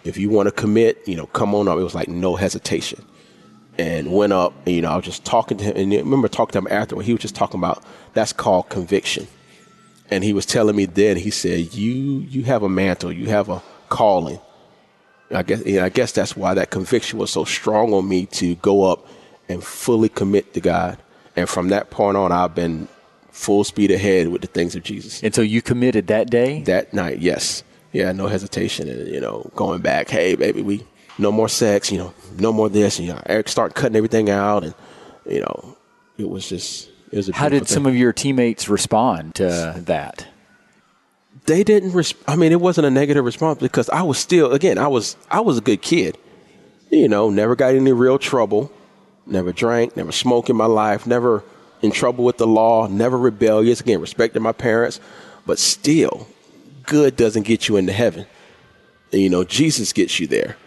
if 0.07 0.17
you 0.17 0.29
want 0.29 0.47
to 0.47 0.51
commit, 0.51 1.07
you 1.07 1.15
know, 1.15 1.27
come 1.27 1.53
on 1.53 1.67
up. 1.67 1.77
It 1.77 1.83
was 1.83 1.95
like 1.95 2.07
no 2.07 2.35
hesitation. 2.35 3.03
And 3.79 4.11
went 4.11 4.33
up, 4.33 4.53
and, 4.65 4.75
you 4.75 4.81
know, 4.81 4.89
I 4.89 4.95
was 4.95 5.05
just 5.05 5.23
talking 5.23 5.57
to 5.59 5.63
him. 5.63 5.77
And 5.77 5.93
I 5.93 5.97
remember 5.97 6.27
talking 6.27 6.53
to 6.53 6.57
him 6.57 6.67
afterward. 6.71 7.05
He 7.05 7.13
was 7.13 7.21
just 7.21 7.35
talking 7.35 7.59
about 7.59 7.83
that's 8.13 8.33
called 8.33 8.69
conviction 8.69 9.27
and 10.09 10.23
he 10.23 10.33
was 10.33 10.45
telling 10.45 10.75
me 10.75 10.85
then 10.85 11.17
he 11.17 11.29
said 11.29 11.73
you 11.73 12.19
you 12.29 12.43
have 12.43 12.63
a 12.63 12.69
mantle 12.69 13.11
you 13.11 13.27
have 13.27 13.49
a 13.49 13.61
calling 13.89 14.39
i 15.31 15.43
guess 15.43 15.61
and 15.61 15.79
i 15.79 15.89
guess 15.89 16.11
that's 16.11 16.35
why 16.35 16.53
that 16.53 16.69
conviction 16.69 17.19
was 17.19 17.31
so 17.31 17.43
strong 17.43 17.93
on 17.93 18.07
me 18.07 18.25
to 18.25 18.55
go 18.55 18.83
up 18.83 19.05
and 19.49 19.63
fully 19.63 20.09
commit 20.09 20.53
to 20.53 20.59
god 20.59 20.97
and 21.35 21.49
from 21.49 21.69
that 21.69 21.89
point 21.89 22.17
on 22.17 22.31
i've 22.31 22.55
been 22.55 22.87
full 23.31 23.63
speed 23.63 23.91
ahead 23.91 24.29
with 24.29 24.41
the 24.41 24.47
things 24.47 24.75
of 24.75 24.83
jesus 24.83 25.21
and 25.23 25.35
so 25.35 25.41
you 25.41 25.61
committed 25.61 26.07
that 26.07 26.29
day 26.29 26.61
that 26.63 26.93
night 26.93 27.19
yes 27.19 27.63
yeah 27.93 28.11
no 28.11 28.27
hesitation 28.27 28.87
and 28.89 29.07
you 29.07 29.19
know 29.19 29.49
going 29.55 29.81
back 29.81 30.09
hey 30.09 30.35
baby 30.35 30.61
we 30.61 30.85
no 31.17 31.31
more 31.31 31.49
sex 31.49 31.91
you 31.91 31.97
know 31.97 32.13
no 32.37 32.51
more 32.51 32.69
this 32.69 32.99
and 32.99 33.07
you 33.07 33.13
know 33.13 33.21
eric 33.25 33.47
start 33.47 33.73
cutting 33.75 33.95
everything 33.95 34.29
out 34.29 34.63
and 34.63 34.73
you 35.25 35.39
know 35.39 35.77
it 36.17 36.29
was 36.29 36.47
just 36.47 36.89
how 37.33 37.49
did 37.49 37.67
some 37.67 37.85
of 37.85 37.95
your 37.95 38.11
teammates 38.11 38.67
respond 38.67 39.35
to 39.35 39.75
that? 39.85 40.27
They 41.45 41.63
didn't. 41.63 41.93
Res- 41.93 42.13
I 42.27 42.35
mean, 42.35 42.51
it 42.51 42.59
wasn't 42.59 42.87
a 42.87 42.91
negative 42.91 43.23
response 43.23 43.59
because 43.59 43.89
I 43.89 44.01
was 44.01 44.17
still, 44.17 44.51
again, 44.51 44.77
I 44.77 44.87
was, 44.87 45.15
I 45.31 45.39
was 45.39 45.57
a 45.57 45.61
good 45.61 45.81
kid. 45.81 46.17
You 46.89 47.07
know, 47.07 47.29
never 47.29 47.55
got 47.55 47.75
any 47.75 47.91
real 47.93 48.19
trouble, 48.19 48.71
never 49.25 49.53
drank, 49.53 49.95
never 49.95 50.11
smoked 50.11 50.49
in 50.49 50.55
my 50.55 50.65
life, 50.65 51.07
never 51.07 51.43
in 51.81 51.91
trouble 51.91 52.25
with 52.25 52.37
the 52.37 52.47
law, 52.47 52.87
never 52.87 53.17
rebellious. 53.17 53.79
Again, 53.79 54.01
respected 54.01 54.41
my 54.41 54.51
parents, 54.51 54.99
but 55.45 55.59
still, 55.59 56.27
good 56.87 57.15
doesn't 57.15 57.43
get 57.43 57.67
you 57.67 57.77
into 57.77 57.93
heaven. 57.93 58.25
You 59.11 59.29
know, 59.29 59.43
Jesus 59.43 59.93
gets 59.93 60.19
you 60.19 60.25
there. 60.25 60.57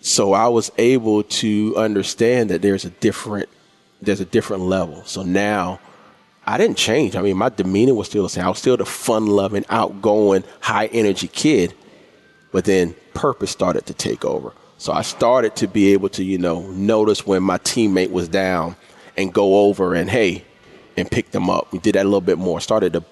So 0.00 0.32
I 0.32 0.48
was 0.48 0.70
able 0.78 1.22
to 1.22 1.74
understand 1.76 2.50
that 2.50 2.62
there's 2.62 2.84
a 2.84 2.90
different 2.90 3.48
there's 4.00 4.20
a 4.20 4.24
different 4.24 4.62
level. 4.62 5.04
So 5.04 5.22
now 5.22 5.80
I 6.46 6.56
didn't 6.56 6.78
change. 6.78 7.16
I 7.16 7.22
mean, 7.22 7.36
my 7.36 7.48
demeanor 7.48 7.94
was 7.94 8.08
still 8.08 8.22
the 8.22 8.28
same. 8.28 8.44
I 8.44 8.48
was 8.48 8.58
still 8.58 8.76
the 8.76 8.86
fun 8.86 9.26
loving, 9.26 9.64
outgoing, 9.68 10.44
high 10.60 10.86
energy 10.86 11.28
kid. 11.28 11.74
But 12.52 12.64
then 12.64 12.94
purpose 13.12 13.50
started 13.50 13.86
to 13.86 13.94
take 13.94 14.24
over. 14.24 14.52
So 14.78 14.92
I 14.92 15.02
started 15.02 15.56
to 15.56 15.66
be 15.66 15.92
able 15.92 16.08
to, 16.10 16.22
you 16.22 16.38
know, 16.38 16.62
notice 16.70 17.26
when 17.26 17.42
my 17.42 17.58
teammate 17.58 18.12
was 18.12 18.28
down 18.28 18.76
and 19.16 19.34
go 19.34 19.66
over 19.66 19.94
and, 19.94 20.08
hey, 20.08 20.44
and 20.96 21.10
pick 21.10 21.32
them 21.32 21.50
up. 21.50 21.72
We 21.72 21.80
did 21.80 21.96
that 21.96 22.04
a 22.04 22.08
little 22.08 22.20
bit 22.20 22.38
more. 22.38 22.60
Started 22.60 22.92
to 22.92 23.04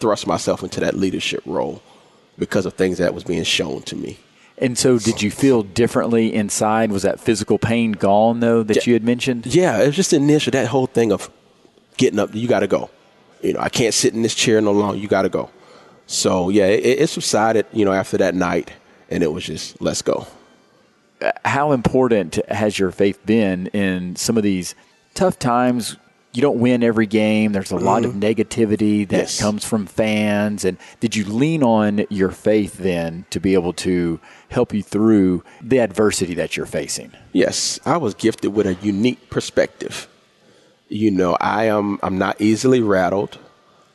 thrust 0.00 0.26
myself 0.26 0.64
into 0.64 0.80
that 0.80 0.96
leadership 0.96 1.42
role 1.46 1.80
because 2.38 2.66
of 2.66 2.74
things 2.74 2.98
that 2.98 3.14
was 3.14 3.24
being 3.24 3.44
shown 3.44 3.82
to 3.82 3.96
me. 3.96 4.18
And 4.58 4.78
so, 4.78 4.98
did 4.98 5.22
you 5.22 5.30
feel 5.30 5.62
differently 5.62 6.32
inside? 6.32 6.92
Was 6.92 7.02
that 7.02 7.18
physical 7.18 7.58
pain 7.58 7.92
gone, 7.92 8.40
though, 8.40 8.62
that 8.62 8.86
you 8.86 8.92
had 8.92 9.02
mentioned? 9.02 9.46
Yeah, 9.46 9.78
it 9.78 9.86
was 9.86 9.96
just 9.96 10.12
initial, 10.12 10.52
that 10.52 10.68
whole 10.68 10.86
thing 10.86 11.10
of 11.10 11.30
getting 11.96 12.18
up, 12.18 12.34
you 12.34 12.46
got 12.46 12.60
to 12.60 12.68
go. 12.68 12.90
You 13.42 13.54
know, 13.54 13.60
I 13.60 13.68
can't 13.68 13.92
sit 13.92 14.14
in 14.14 14.22
this 14.22 14.34
chair 14.34 14.60
no 14.60 14.72
longer, 14.72 14.98
you 14.98 15.08
got 15.08 15.22
to 15.22 15.28
go. 15.28 15.50
So, 16.06 16.48
yeah, 16.48 16.66
it, 16.66 17.00
it 17.00 17.08
subsided, 17.08 17.66
you 17.72 17.84
know, 17.84 17.92
after 17.92 18.18
that 18.18 18.34
night, 18.34 18.70
and 19.10 19.22
it 19.22 19.32
was 19.32 19.44
just, 19.44 19.80
let's 19.80 20.02
go. 20.02 20.26
Uh, 21.20 21.32
how 21.44 21.72
important 21.72 22.38
has 22.48 22.78
your 22.78 22.92
faith 22.92 23.24
been 23.26 23.66
in 23.68 24.14
some 24.16 24.36
of 24.36 24.42
these 24.42 24.74
tough 25.14 25.38
times 25.38 25.96
you 26.32 26.40
don't 26.40 26.58
win 26.58 26.82
every 26.82 27.06
game. 27.06 27.52
There's 27.52 27.72
a 27.72 27.76
mm-hmm. 27.76 27.84
lot 27.84 28.04
of 28.04 28.12
mm-hmm. 28.12 28.20
negativity 28.20 29.06
that 29.08 29.16
yes. 29.16 29.40
comes 29.40 29.64
from 29.64 29.86
fans. 29.86 30.64
And 30.64 30.78
did 31.00 31.14
you 31.14 31.24
lean 31.24 31.62
on 31.62 32.06
your 32.08 32.30
faith 32.30 32.78
then 32.78 33.26
to 33.30 33.38
be 33.38 33.54
able 33.54 33.74
to 33.74 34.18
help 34.48 34.72
you 34.72 34.82
through 34.82 35.44
the 35.60 35.78
adversity 35.78 36.34
that 36.34 36.56
you're 36.56 36.66
facing? 36.66 37.12
Yes, 37.32 37.78
I 37.84 37.98
was 37.98 38.14
gifted 38.14 38.54
with 38.54 38.66
a 38.66 38.74
unique 38.74 39.28
perspective. 39.28 40.08
You 40.88 41.10
know, 41.10 41.36
I 41.40 41.64
am 41.64 41.98
I'm 42.02 42.18
not 42.18 42.40
easily 42.40 42.80
rattled. 42.80 43.38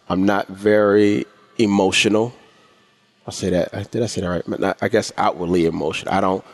I'm 0.09 0.25
not 0.25 0.47
very 0.47 1.25
emotional. 1.57 2.33
I'll 3.25 3.33
say 3.33 3.49
that. 3.49 3.91
Did 3.91 4.03
I 4.03 4.05
say 4.05 4.21
that 4.21 4.29
right? 4.59 4.75
I 4.81 4.88
guess 4.88 5.11
outwardly 5.17 5.65
emotional. 5.65 6.13
I 6.13 6.21
don't. 6.21 6.45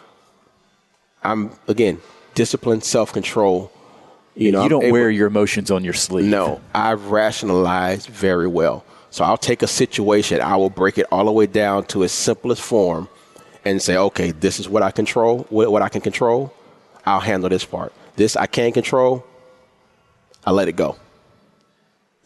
I'm 1.23 1.51
again 1.67 2.01
disciplined, 2.35 2.83
self 2.83 3.13
control 3.13 3.72
you 4.35 4.51
know, 4.51 4.63
you 4.63 4.69
don't 4.69 4.83
able, 4.83 4.93
wear 4.93 5.09
your 5.09 5.27
emotions 5.27 5.69
on 5.71 5.83
your 5.83 5.93
sleeve. 5.93 6.25
No, 6.25 6.61
I've 6.73 7.07
rationalized 7.07 8.07
very 8.07 8.47
well. 8.47 8.83
So 9.09 9.23
I'll 9.23 9.37
take 9.37 9.61
a 9.61 9.67
situation, 9.67 10.41
I 10.41 10.55
will 10.55 10.71
break 10.71 10.97
it 10.97 11.05
all 11.11 11.25
the 11.25 11.31
way 11.31 11.45
down 11.45 11.85
to 11.87 12.01
its 12.01 12.13
simplest 12.13 12.61
form, 12.61 13.07
and 13.63 13.81
say, 13.81 13.95
okay, 13.95 14.31
this 14.31 14.59
is 14.59 14.67
what 14.67 14.81
I 14.81 14.91
control, 14.91 15.45
what 15.49 15.81
I 15.81 15.89
can 15.89 16.01
control. 16.01 16.53
I'll 17.05 17.19
handle 17.19 17.49
this 17.49 17.63
part. 17.63 17.93
This 18.15 18.35
I 18.35 18.47
can't 18.47 18.73
control. 18.73 19.25
I 20.45 20.51
let 20.51 20.67
it 20.67 20.75
go. 20.75 20.97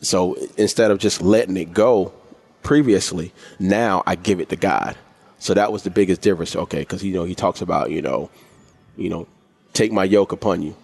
So 0.01 0.37
instead 0.57 0.91
of 0.91 0.99
just 0.99 1.21
letting 1.21 1.57
it 1.57 1.73
go 1.73 2.13
previously, 2.63 3.33
now 3.59 4.03
I 4.05 4.15
give 4.15 4.39
it 4.39 4.49
to 4.49 4.55
God. 4.55 4.95
So 5.39 5.53
that 5.53 5.71
was 5.71 5.83
the 5.83 5.89
biggest 5.89 6.21
difference. 6.21 6.55
Okay, 6.55 6.79
because 6.79 7.03
you 7.03 7.13
know 7.13 7.23
he 7.25 7.35
talks 7.35 7.61
about 7.61 7.91
you 7.91 8.01
know, 8.01 8.29
you 8.95 9.09
know, 9.09 9.27
take 9.73 9.91
my 9.91 10.03
yoke 10.03 10.31
upon 10.31 10.61
you 10.61 10.75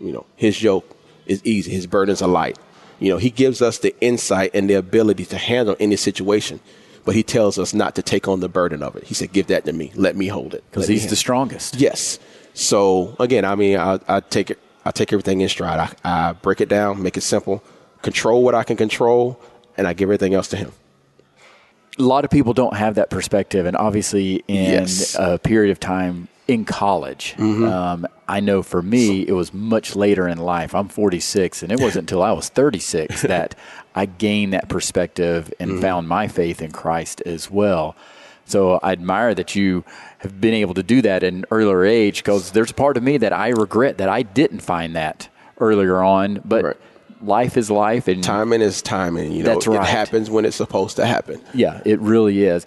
you 0.00 0.12
know, 0.12 0.26
his 0.36 0.62
yoke 0.62 0.96
is 1.26 1.44
easy, 1.44 1.72
his 1.72 1.86
burdens 1.86 2.22
are 2.22 2.28
light. 2.28 2.58
You 3.00 3.10
know, 3.10 3.18
he 3.18 3.30
gives 3.30 3.60
us 3.60 3.78
the 3.78 3.94
insight 4.00 4.52
and 4.54 4.70
the 4.70 4.74
ability 4.74 5.24
to 5.26 5.36
handle 5.36 5.76
any 5.80 5.96
situation, 5.96 6.60
but 7.04 7.14
he 7.14 7.22
tells 7.22 7.58
us 7.58 7.74
not 7.74 7.94
to 7.96 8.02
take 8.02 8.28
on 8.28 8.40
the 8.40 8.48
burden 8.48 8.82
of 8.82 8.96
it. 8.96 9.04
He 9.04 9.14
said, 9.14 9.32
"Give 9.32 9.46
that 9.48 9.64
to 9.64 9.72
me. 9.72 9.92
Let 9.94 10.16
me 10.16 10.28
hold 10.28 10.54
it." 10.54 10.64
Because 10.70 10.88
he's 10.88 11.08
the 11.08 11.16
strongest. 11.16 11.76
Yes. 11.76 12.18
So 12.54 13.16
again, 13.18 13.44
I 13.44 13.56
mean, 13.56 13.78
I, 13.78 13.98
I 14.06 14.20
take 14.20 14.50
it. 14.50 14.58
I 14.84 14.90
take 14.90 15.12
everything 15.12 15.40
in 15.40 15.48
stride. 15.48 15.80
I, 16.04 16.28
I 16.28 16.32
break 16.32 16.60
it 16.60 16.68
down, 16.68 17.02
make 17.02 17.16
it 17.16 17.22
simple, 17.22 17.62
control 18.02 18.44
what 18.44 18.54
I 18.54 18.64
can 18.64 18.76
control, 18.76 19.40
and 19.76 19.86
I 19.86 19.92
give 19.92 20.06
everything 20.06 20.34
else 20.34 20.48
to 20.48 20.56
him 20.56 20.72
a 21.98 22.02
lot 22.02 22.24
of 22.24 22.30
people 22.30 22.52
don't 22.52 22.76
have 22.76 22.96
that 22.96 23.10
perspective 23.10 23.66
and 23.66 23.76
obviously 23.76 24.42
in 24.48 24.64
yes. 24.64 25.16
a 25.18 25.38
period 25.38 25.70
of 25.70 25.78
time 25.78 26.28
in 26.46 26.64
college. 26.64 27.34
Um, 27.38 28.06
I 28.28 28.40
know 28.40 28.62
for 28.62 28.82
me, 28.82 29.22
it 29.26 29.32
was 29.32 29.52
much 29.54 29.96
later 29.96 30.28
in 30.28 30.38
life. 30.38 30.74
I'm 30.74 30.88
46, 30.88 31.62
and 31.62 31.72
it 31.72 31.80
wasn't 31.80 32.04
until 32.04 32.22
I 32.22 32.32
was 32.32 32.48
36 32.48 33.22
that 33.34 33.54
I 33.94 34.06
gained 34.06 34.52
that 34.52 34.68
perspective 34.68 35.52
and 35.58 35.80
found 35.80 36.08
my 36.08 36.28
faith 36.28 36.60
in 36.62 36.70
Christ 36.72 37.22
as 37.24 37.50
well. 37.50 37.96
So 38.46 38.78
I 38.82 38.92
admire 38.92 39.34
that 39.34 39.54
you 39.54 39.84
have 40.18 40.38
been 40.40 40.52
able 40.54 40.74
to 40.74 40.82
do 40.82 41.00
that 41.02 41.22
at 41.22 41.32
an 41.32 41.46
earlier 41.50 41.84
age 41.84 42.18
because 42.22 42.50
there's 42.52 42.70
a 42.70 42.74
part 42.74 42.96
of 42.98 43.02
me 43.02 43.16
that 43.18 43.32
I 43.32 43.48
regret 43.48 43.96
that 43.98 44.08
I 44.10 44.20
didn't 44.22 44.60
find 44.60 44.94
that 44.96 45.28
earlier 45.58 46.02
on. 46.02 46.42
But 46.44 46.62
Right. 46.64 46.76
life 47.22 47.56
is 47.56 47.70
life, 47.70 48.06
and 48.06 48.22
Timing 48.22 48.60
is 48.60 48.82
timing. 48.82 49.32
You 49.32 49.44
know, 49.44 49.54
That's 49.54 49.66
right. 49.66 49.80
it 49.80 49.86
happens 49.86 50.28
when 50.28 50.44
it's 50.44 50.56
supposed 50.56 50.96
to 50.96 51.06
happen. 51.06 51.40
yeah, 51.54 51.80
it 51.86 51.98
really 52.00 52.44
is. 52.44 52.66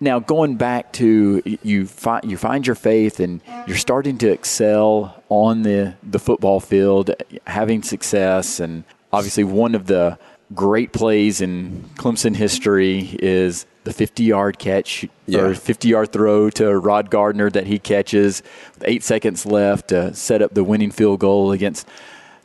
Now, 0.00 0.20
going 0.20 0.56
back 0.56 0.92
to 0.94 1.42
you, 1.62 1.86
find 1.86 2.30
you 2.30 2.36
find 2.36 2.66
your 2.66 2.76
faith, 2.76 3.18
and 3.18 3.40
you're 3.66 3.76
starting 3.76 4.16
to 4.18 4.30
excel 4.30 5.22
on 5.28 5.62
the 5.62 5.94
the 6.08 6.18
football 6.20 6.60
field, 6.60 7.10
having 7.46 7.82
success, 7.82 8.60
and 8.60 8.84
obviously 9.12 9.42
one 9.44 9.74
of 9.74 9.86
the 9.86 10.18
great 10.54 10.92
plays 10.92 11.40
in 11.40 11.84
Clemson 11.96 12.34
history 12.36 13.16
is 13.20 13.66
the 13.84 13.92
50 13.92 14.22
yard 14.24 14.58
catch 14.58 15.06
Yeah. 15.26 15.40
or 15.40 15.54
50 15.54 15.88
yard 15.88 16.12
throw 16.12 16.48
to 16.50 16.78
Rod 16.78 17.10
Gardner 17.10 17.50
that 17.50 17.66
he 17.66 17.78
catches 17.78 18.42
with 18.74 18.84
eight 18.86 19.02
seconds 19.02 19.44
left 19.44 19.88
to 19.88 20.14
set 20.14 20.40
up 20.42 20.54
the 20.54 20.64
winning 20.64 20.90
field 20.90 21.20
goal 21.20 21.52
against 21.52 21.86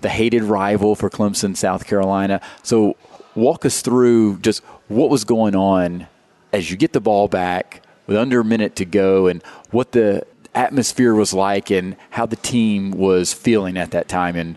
the 0.02 0.10
hated 0.10 0.44
rival 0.44 0.96
for 0.96 1.10
Clemson, 1.10 1.56
South 1.56 1.86
Carolina. 1.88 2.42
So, 2.62 2.96
walk 3.36 3.66
us 3.66 3.82
through 3.82 4.40
just 4.40 4.64
what 4.90 5.10
was 5.10 5.24
going 5.24 5.56
on 5.56 6.08
as 6.54 6.72
you 6.72 6.78
get 6.78 6.94
the 6.94 7.02
ball 7.02 7.28
back 7.28 7.82
with 8.08 8.16
under 8.16 8.40
a 8.40 8.46
minute 8.46 8.76
to 8.78 8.86
go 8.86 9.28
and 9.28 9.44
what 9.72 9.92
the 9.92 10.26
atmosphere 10.56 11.16
was 11.16 11.34
like 11.34 11.72
and 11.72 11.98
how 12.12 12.26
the 12.26 12.36
team 12.36 12.92
was 12.92 13.34
feeling 13.34 13.76
at 13.76 13.92
that 13.92 14.08
time 14.08 14.36
and 14.36 14.56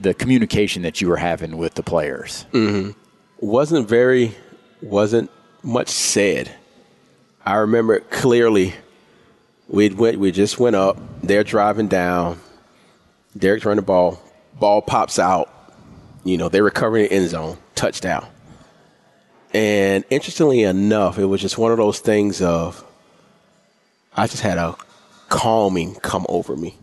the 0.00 0.14
communication 0.14 0.82
that 0.82 1.00
you 1.00 1.08
were 1.08 1.16
having 1.16 1.56
with 1.56 1.74
the 1.74 1.82
players. 1.82 2.44
Mm-hmm. 2.52 2.90
wasn't 3.40 3.88
very 3.88 4.34
wasn't 4.82 5.30
much 5.62 5.88
said. 5.88 6.50
I 7.44 7.56
remember 7.56 7.94
it 7.94 8.10
clearly. 8.10 8.74
We 9.68 9.88
went 9.88 10.18
we 10.18 10.30
just 10.30 10.58
went 10.58 10.76
up. 10.76 10.98
They're 11.22 11.44
driving 11.44 11.88
down. 11.88 12.38
Derek's 13.36 13.64
running 13.64 13.76
the 13.76 13.86
ball. 13.86 14.20
Ball 14.54 14.82
pops 14.82 15.18
out. 15.18 15.52
You 16.24 16.36
know, 16.36 16.48
they're 16.48 16.62
recovering 16.62 17.04
the 17.04 17.12
end 17.12 17.28
zone. 17.30 17.56
Touchdown. 17.74 18.26
And 19.54 20.04
interestingly 20.10 20.62
enough, 20.62 21.18
it 21.18 21.24
was 21.24 21.40
just 21.40 21.56
one 21.58 21.72
of 21.72 21.78
those 21.78 22.00
things 22.00 22.42
of 22.42 22.84
I 24.16 24.26
just 24.26 24.42
had 24.42 24.58
a 24.58 24.76
calming 25.28 25.94
come 25.96 26.26
over 26.28 26.56
me. 26.56 26.76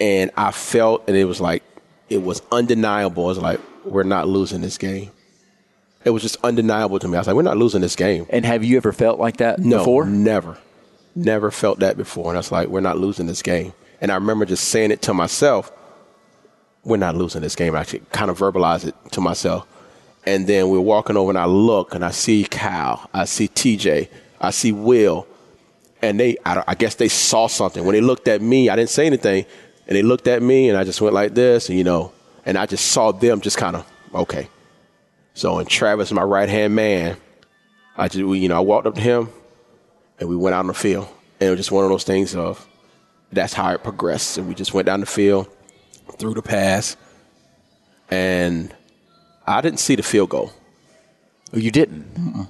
And 0.00 0.30
I 0.36 0.50
felt 0.52 1.04
and 1.08 1.16
it 1.16 1.24
was 1.24 1.40
like 1.40 1.62
it 2.08 2.22
was 2.22 2.42
undeniable. 2.50 3.24
It 3.24 3.28
was 3.28 3.38
like, 3.38 3.60
we're 3.84 4.02
not 4.02 4.26
losing 4.28 4.60
this 4.60 4.78
game. 4.78 5.10
It 6.04 6.10
was 6.10 6.22
just 6.22 6.36
undeniable 6.42 6.98
to 6.98 7.08
me. 7.08 7.16
I 7.16 7.20
was 7.20 7.26
like, 7.26 7.36
we're 7.36 7.42
not 7.42 7.58
losing 7.58 7.80
this 7.80 7.96
game. 7.96 8.26
And 8.30 8.44
have 8.44 8.64
you 8.64 8.76
ever 8.76 8.92
felt 8.92 9.18
like 9.18 9.38
that 9.38 9.58
No, 9.58 9.78
before? 9.78 10.06
never. 10.06 10.56
Never 11.14 11.50
felt 11.50 11.80
that 11.80 11.96
before. 11.96 12.28
And 12.28 12.36
I 12.36 12.38
was 12.38 12.52
like, 12.52 12.68
we're 12.68 12.80
not 12.80 12.98
losing 12.98 13.26
this 13.26 13.42
game. 13.42 13.72
And 14.00 14.10
I 14.10 14.14
remember 14.14 14.44
just 14.46 14.64
saying 14.68 14.90
it 14.92 15.02
to 15.02 15.12
myself, 15.14 15.70
we're 16.84 16.96
not 16.96 17.16
losing 17.16 17.42
this 17.42 17.56
game. 17.56 17.74
I 17.74 17.80
actually 17.80 18.02
kind 18.12 18.30
of 18.30 18.38
verbalized 18.38 18.86
it 18.86 18.94
to 19.12 19.20
myself. 19.20 19.66
And 20.26 20.46
then 20.46 20.68
we're 20.68 20.80
walking 20.80 21.16
over 21.16 21.30
and 21.30 21.38
I 21.38 21.46
look 21.46 21.94
and 21.94 22.04
I 22.04 22.10
see 22.10 22.44
Kyle, 22.44 23.08
I 23.14 23.24
see 23.24 23.48
TJ, 23.48 24.08
I 24.40 24.50
see 24.50 24.72
Will. 24.72 25.26
And 26.02 26.20
they, 26.20 26.36
I, 26.44 26.62
I 26.68 26.74
guess 26.74 26.94
they 26.96 27.08
saw 27.08 27.46
something. 27.46 27.84
When 27.84 27.94
they 27.94 28.00
looked 28.00 28.28
at 28.28 28.40
me, 28.42 28.68
I 28.68 28.76
didn't 28.76 28.90
say 28.90 29.06
anything. 29.06 29.46
And 29.86 29.96
they 29.96 30.02
looked 30.02 30.28
at 30.28 30.42
me 30.42 30.68
and 30.68 30.76
I 30.76 30.84
just 30.84 31.00
went 31.00 31.14
like 31.14 31.34
this, 31.34 31.70
and 31.70 31.78
you 31.78 31.82
know, 31.84 32.12
and 32.44 32.58
I 32.58 32.66
just 32.66 32.88
saw 32.88 33.10
them 33.10 33.40
just 33.40 33.56
kind 33.56 33.74
of, 33.74 33.86
okay. 34.14 34.48
So, 35.34 35.58
and 35.58 35.68
Travis, 35.68 36.12
my 36.12 36.22
right 36.22 36.48
hand 36.48 36.74
man, 36.74 37.16
I 37.96 38.08
just, 38.08 38.22
we- 38.24 38.38
you 38.40 38.48
know, 38.48 38.56
I 38.56 38.60
walked 38.60 38.86
up 38.86 38.94
to 38.96 39.00
him 39.00 39.30
and 40.20 40.28
we 40.28 40.36
went 40.36 40.54
out 40.54 40.60
on 40.60 40.66
the 40.66 40.74
field. 40.74 41.08
And 41.40 41.46
it 41.48 41.50
was 41.50 41.58
just 41.60 41.72
one 41.72 41.84
of 41.84 41.90
those 41.90 42.04
things 42.04 42.34
of 42.36 42.66
that's 43.32 43.54
how 43.54 43.72
it 43.72 43.82
progressed. 43.82 44.36
And 44.36 44.46
we 44.46 44.54
just 44.54 44.74
went 44.74 44.86
down 44.86 45.00
the 45.00 45.06
field, 45.06 45.48
threw 46.18 46.34
the 46.34 46.42
pass, 46.42 46.96
and 48.10 48.74
I 49.48 49.60
didn't 49.60 49.80
see 49.80 49.94
the 49.94 50.02
field 50.02 50.28
goal. 50.30 50.52
Oh, 51.54 51.58
you 51.58 51.70
didn't. 51.70 52.48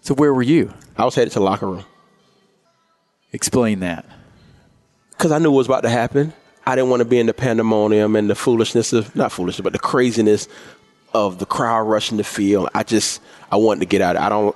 So 0.00 0.14
where 0.14 0.32
were 0.32 0.42
you? 0.42 0.72
I 0.96 1.04
was 1.04 1.14
headed 1.14 1.32
to 1.32 1.40
the 1.40 1.44
locker 1.44 1.66
room 1.66 1.84
Explain 3.32 3.80
that. 3.80 4.04
because 5.10 5.32
I 5.32 5.38
knew 5.38 5.50
what 5.50 5.58
was 5.58 5.66
about 5.66 5.82
to 5.82 5.90
happen. 5.90 6.32
I 6.66 6.74
didn't 6.74 6.90
want 6.90 7.00
to 7.00 7.04
be 7.04 7.18
in 7.18 7.26
the 7.26 7.34
pandemonium 7.34 8.16
and 8.16 8.30
the 8.30 8.34
foolishness 8.34 8.92
of 8.92 9.14
not 9.14 9.30
foolishness, 9.32 9.62
but 9.62 9.72
the 9.72 9.78
craziness 9.78 10.48
of 11.12 11.38
the 11.38 11.46
crowd 11.46 11.82
rushing 11.82 12.16
the 12.16 12.24
field. 12.24 12.68
I 12.74 12.82
just 12.82 13.20
I 13.50 13.56
wanted 13.56 13.80
to 13.80 13.86
get 13.86 14.00
out. 14.00 14.16
I 14.16 14.28
don't 14.28 14.54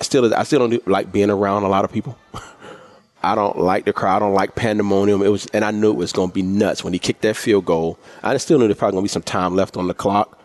I 0.00 0.04
still 0.04 0.34
I 0.34 0.42
still 0.44 0.60
don't 0.60 0.70
do- 0.70 0.82
like 0.86 1.12
being 1.12 1.30
around 1.30 1.62
a 1.64 1.68
lot 1.68 1.84
of 1.84 1.92
people. 1.92 2.18
I 3.22 3.34
don't 3.34 3.58
like 3.58 3.84
the 3.84 3.92
crowd. 3.92 4.16
I 4.16 4.18
don't 4.20 4.34
like 4.34 4.54
pandemonium. 4.54 5.22
It 5.22 5.28
was, 5.28 5.46
and 5.46 5.64
I 5.64 5.72
knew 5.72 5.90
it 5.90 5.96
was 5.96 6.12
going 6.12 6.28
to 6.30 6.34
be 6.34 6.42
nuts 6.42 6.84
when 6.84 6.92
he 6.92 7.00
kicked 7.00 7.22
that 7.22 7.36
field 7.36 7.64
goal. 7.64 7.98
I 8.22 8.36
still 8.36 8.58
knew 8.60 8.68
there's 8.68 8.78
probably 8.78 8.92
going 8.92 9.02
to 9.02 9.10
be 9.10 9.12
some 9.12 9.22
time 9.24 9.56
left 9.56 9.76
on 9.76 9.88
the 9.88 9.94
clock, 9.94 10.37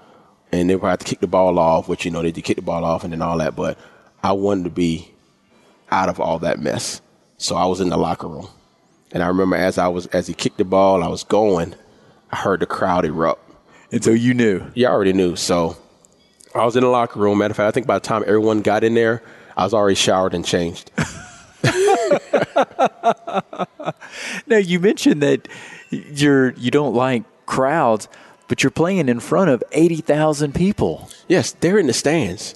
and 0.53 0.69
they 0.69 0.75
probably 0.75 0.89
have 0.91 0.99
to 0.99 1.05
kick 1.05 1.19
the 1.19 1.27
ball 1.27 1.57
off, 1.57 1.87
which 1.87 2.05
you 2.05 2.11
know 2.11 2.21
they 2.21 2.31
did 2.31 2.43
kick 2.43 2.57
the 2.57 2.61
ball 2.61 2.85
off 2.85 3.03
and 3.03 3.11
then 3.11 3.21
all 3.21 3.37
that. 3.39 3.55
But 3.55 3.77
I 4.21 4.33
wanted 4.33 4.65
to 4.65 4.69
be 4.69 5.11
out 5.91 6.09
of 6.09 6.19
all 6.19 6.39
that 6.39 6.59
mess, 6.59 7.01
so 7.37 7.55
I 7.55 7.65
was 7.65 7.81
in 7.81 7.89
the 7.89 7.97
locker 7.97 8.27
room, 8.27 8.47
and 9.11 9.23
I 9.23 9.27
remember 9.27 9.55
as 9.55 9.77
I 9.77 9.87
was 9.87 10.05
as 10.07 10.27
he 10.27 10.33
kicked 10.33 10.57
the 10.57 10.65
ball, 10.65 11.03
I 11.03 11.07
was 11.07 11.23
going. 11.23 11.75
I 12.31 12.37
heard 12.37 12.61
the 12.61 12.65
crowd 12.65 13.05
erupt. 13.05 13.41
And 13.91 14.03
so 14.03 14.09
you 14.09 14.33
knew. 14.33 14.65
You 14.73 14.87
already 14.87 15.13
knew. 15.13 15.35
So 15.35 15.77
I 16.55 16.65
was 16.65 16.75
in 16.75 16.81
the 16.81 16.89
locker 16.89 17.19
room. 17.19 17.37
Matter 17.37 17.51
of 17.51 17.57
fact, 17.57 17.67
I 17.67 17.71
think 17.71 17.85
by 17.85 17.99
the 17.99 18.05
time 18.05 18.23
everyone 18.25 18.61
got 18.61 18.83
in 18.83 18.95
there, 18.95 19.21
I 19.55 19.63
was 19.63 19.73
already 19.73 19.95
showered 19.95 20.33
and 20.33 20.43
changed. 20.43 20.91
Now 24.47 24.57
you 24.57 24.79
mentioned 24.79 25.21
that 25.21 25.47
you're 25.89 26.53
you 26.53 26.71
don't 26.71 26.93
like 26.93 27.23
crowds, 27.45 28.07
but 28.53 28.61
you're 28.61 28.69
playing 28.69 29.09
in 29.09 29.19
front 29.19 29.49
of 29.49 29.63
eighty 29.71 29.95
thousand 29.95 30.53
people. 30.53 31.09
Yes, 31.27 31.53
they're 31.53 31.79
in 31.79 31.87
the 31.87 31.93
stands. 31.93 32.53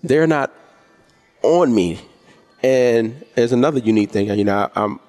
They're 0.00 0.28
not 0.28 0.52
on 1.42 1.74
me. 1.74 2.00
And 2.62 3.24
there's 3.34 3.50
another 3.50 3.80
unique 3.80 4.10
thing. 4.10 4.28
You 4.28 4.44
know, 4.44 4.70
I, 4.72 4.80
I'm 4.80 5.00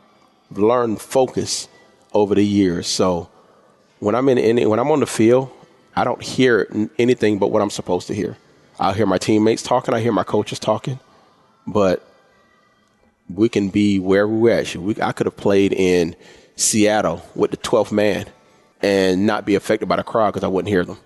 learned 0.50 1.02
focus 1.02 1.68
over 2.16 2.34
the 2.34 2.44
years. 2.44 2.88
So 2.88 3.30
when 4.00 4.16
I'm 4.16 4.28
in 4.28 4.40
any, 4.40 4.66
when 4.66 4.80
I'm 4.80 4.90
on 4.90 5.02
the 5.02 5.06
field, 5.06 5.52
I 5.96 6.04
don't 6.04 6.24
hear 6.24 6.68
anything 6.98 7.38
but 7.38 7.52
what 7.52 7.62
I'm 7.62 7.70
supposed 7.70 8.08
to 8.08 8.16
hear. 8.16 8.38
I 8.80 8.94
hear 8.94 9.06
my 9.06 9.20
teammates 9.20 9.62
talking. 9.62 9.94
I 9.94 10.00
hear 10.00 10.14
my 10.14 10.24
coaches 10.24 10.58
talking. 10.58 11.00
But 11.68 12.04
we 13.30 13.50
can 13.50 13.70
be 13.70 14.00
wherever 14.00 14.28
we're 14.28 14.62
at. 14.62 14.76
We, 14.76 15.00
I 15.00 15.12
could 15.12 15.28
have 15.28 15.38
played 15.38 15.74
in 15.74 16.16
Seattle 16.56 17.22
with 17.36 17.52
the 17.52 17.58
12th 17.58 17.92
man 17.92 18.26
and 18.82 19.26
not 19.26 19.46
be 19.46 19.56
affected 19.56 19.88
by 19.88 19.96
the 19.98 20.04
crowd 20.04 20.32
because 20.34 20.44
I 20.44 20.48
wouldn't 20.48 20.70
hear 20.70 20.86
them. 20.86 20.98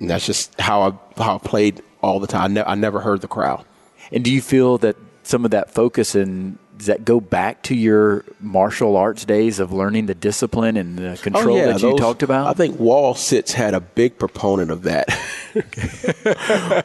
And 0.00 0.08
that's 0.10 0.24
just 0.26 0.58
how 0.60 0.82
I 0.82 1.20
how 1.22 1.36
I 1.36 1.38
played 1.38 1.82
all 2.02 2.20
the 2.20 2.26
time. 2.26 2.42
I, 2.42 2.46
ne- 2.48 2.64
I 2.64 2.74
never 2.74 3.00
heard 3.00 3.20
the 3.20 3.28
crowd. 3.28 3.64
And 4.12 4.24
do 4.24 4.32
you 4.32 4.40
feel 4.40 4.78
that 4.78 4.96
some 5.24 5.44
of 5.44 5.50
that 5.50 5.70
focus 5.70 6.14
and 6.14 6.58
does 6.78 6.86
that 6.86 7.04
go 7.04 7.20
back 7.20 7.62
to 7.64 7.74
your 7.74 8.24
martial 8.40 8.96
arts 8.96 9.24
days 9.24 9.58
of 9.58 9.72
learning 9.72 10.06
the 10.06 10.14
discipline 10.14 10.76
and 10.76 10.96
the 10.96 11.18
control 11.20 11.56
that 11.56 11.82
you 11.82 11.88
Oh, 11.88 11.90
those- 11.90 12.00
talked 12.00 12.22
about? 12.22 12.46
I 12.46 12.52
think 12.52 12.78
Wall 12.78 13.14
Sits 13.14 13.52
had 13.52 13.74
a 13.74 13.80
big 13.80 14.18
proponent 14.18 14.70
of 14.70 14.84
that. 14.84 15.08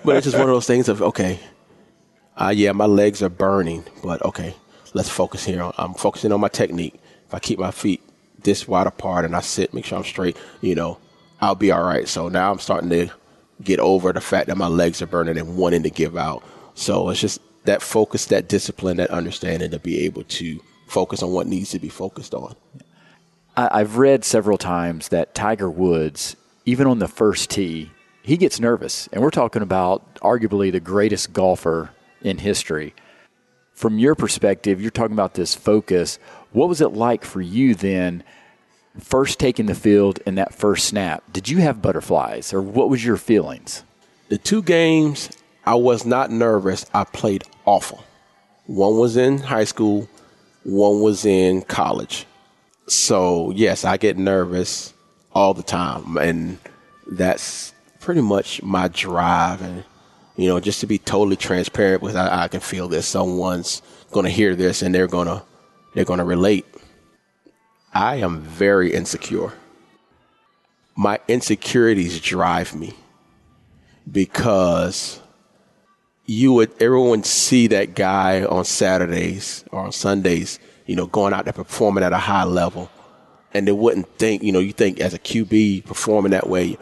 but 0.03 0.15
it's 0.15 0.25
just 0.25 0.33
one 0.37 0.49
of 0.49 0.53
those 0.55 0.67
things 0.67 0.89
of 0.89 1.01
okay, 1.01 1.39
uh, 2.35 2.51
yeah, 2.55 2.71
my 2.71 2.85
legs 2.85 3.21
are 3.21 3.29
burning, 3.29 3.83
but 4.03 4.23
okay, 4.25 4.55
let's 4.93 5.09
focus 5.09 5.45
here. 5.45 5.71
I'm 5.77 5.93
focusing 5.93 6.31
on 6.31 6.39
my 6.39 6.47
technique. 6.49 6.95
If 7.27 7.33
I 7.33 7.39
keep 7.39 7.59
my 7.59 7.71
feet 7.71 8.01
this 8.43 8.67
wide 8.67 8.87
apart 8.87 9.25
and 9.25 9.35
I 9.35 9.41
sit, 9.41 9.73
make 9.73 9.85
sure 9.85 9.97
I'm 9.97 10.03
straight, 10.03 10.37
you 10.61 10.75
know, 10.75 10.99
I'll 11.41 11.55
be 11.55 11.71
all 11.71 11.83
right. 11.83 12.07
So 12.07 12.29
now 12.29 12.51
I'm 12.51 12.59
starting 12.59 12.89
to 12.91 13.09
get 13.61 13.79
over 13.79 14.13
the 14.13 14.21
fact 14.21 14.47
that 14.47 14.57
my 14.57 14.67
legs 14.67 15.01
are 15.01 15.07
burning 15.07 15.37
and 15.37 15.57
wanting 15.57 15.83
to 15.83 15.89
give 15.89 16.17
out. 16.17 16.43
So 16.75 17.09
it's 17.09 17.19
just 17.19 17.39
that 17.65 17.81
focus, 17.81 18.25
that 18.27 18.47
discipline, 18.47 18.97
that 18.97 19.09
understanding 19.09 19.71
to 19.71 19.79
be 19.79 20.05
able 20.05 20.23
to 20.23 20.59
focus 20.87 21.23
on 21.23 21.31
what 21.31 21.47
needs 21.47 21.71
to 21.71 21.79
be 21.79 21.89
focused 21.89 22.33
on. 22.33 22.55
I've 23.55 23.97
read 23.97 24.25
several 24.25 24.57
times 24.57 25.09
that 25.09 25.35
Tiger 25.35 25.69
Woods, 25.69 26.35
even 26.65 26.87
on 26.87 26.99
the 26.99 27.07
first 27.07 27.51
tee, 27.51 27.91
he 28.23 28.37
gets 28.37 28.59
nervous. 28.59 29.07
And 29.11 29.21
we're 29.21 29.29
talking 29.29 29.61
about 29.61 30.15
arguably 30.15 30.71
the 30.71 30.79
greatest 30.79 31.33
golfer 31.33 31.91
in 32.21 32.39
history. 32.39 32.95
From 33.73 33.97
your 33.97 34.15
perspective, 34.15 34.81
you're 34.81 34.91
talking 34.91 35.13
about 35.13 35.33
this 35.33 35.55
focus. 35.55 36.19
What 36.51 36.69
was 36.69 36.81
it 36.81 36.93
like 36.93 37.25
for 37.25 37.41
you 37.41 37.75
then, 37.75 38.23
first 38.99 39.39
taking 39.39 39.65
the 39.65 39.75
field 39.75 40.19
in 40.25 40.35
that 40.35 40.53
first 40.53 40.85
snap? 40.85 41.23
Did 41.33 41.49
you 41.49 41.57
have 41.59 41.81
butterflies 41.81 42.53
or 42.53 42.61
what 42.61 42.89
was 42.89 43.03
your 43.03 43.17
feelings? 43.17 43.83
The 44.29 44.37
two 44.37 44.61
games, 44.61 45.29
I 45.65 45.75
was 45.75 46.05
not 46.05 46.31
nervous. 46.31 46.85
I 46.93 47.03
played 47.03 47.43
awful. 47.65 48.03
One 48.65 48.97
was 48.97 49.17
in 49.17 49.39
high 49.39 49.65
school, 49.65 50.07
one 50.63 51.01
was 51.01 51.25
in 51.25 51.63
college. 51.63 52.25
So 52.87 53.51
yes, 53.51 53.83
I 53.83 53.97
get 53.97 54.17
nervous 54.17 54.93
all 55.33 55.53
the 55.53 55.63
time, 55.63 56.17
and 56.17 56.57
that's 57.11 57.73
pretty 57.99 58.21
much 58.21 58.61
my 58.61 58.87
drive. 58.87 59.61
And 59.61 59.83
you 60.35 60.47
know, 60.47 60.59
just 60.59 60.79
to 60.81 60.87
be 60.87 60.97
totally 60.97 61.35
transparent, 61.35 62.01
because 62.01 62.15
I, 62.15 62.43
I 62.43 62.47
can 62.47 62.59
feel 62.59 62.87
that 62.89 63.03
Someone's 63.03 63.81
going 64.11 64.25
to 64.25 64.31
hear 64.31 64.55
this, 64.55 64.81
and 64.81 64.93
they're 64.93 65.07
gonna 65.07 65.43
they're 65.93 66.05
gonna 66.05 66.25
relate. 66.25 66.65
I 67.93 68.15
am 68.17 68.41
very 68.41 68.93
insecure. 68.93 69.53
My 70.95 71.19
insecurities 71.27 72.19
drive 72.19 72.75
me 72.75 72.93
because 74.11 75.19
you 76.25 76.53
would 76.53 76.71
everyone 76.81 77.23
see 77.23 77.67
that 77.67 77.95
guy 77.95 78.43
on 78.43 78.65
Saturdays 78.65 79.63
or 79.71 79.81
on 79.81 79.91
Sundays, 79.91 80.59
you 80.85 80.95
know, 80.95 81.05
going 81.07 81.33
out 81.33 81.45
there 81.45 81.53
performing 81.53 82.03
at 82.03 82.13
a 82.13 82.17
high 82.17 82.45
level, 82.45 82.89
and 83.53 83.67
they 83.67 83.71
wouldn't 83.71 84.07
think, 84.17 84.41
you 84.41 84.51
know, 84.51 84.59
you 84.59 84.73
think 84.73 84.99
as 84.99 85.13
a 85.13 85.19
QB 85.19 85.85
performing 85.85 86.31
that 86.31 86.49
way, 86.49 86.77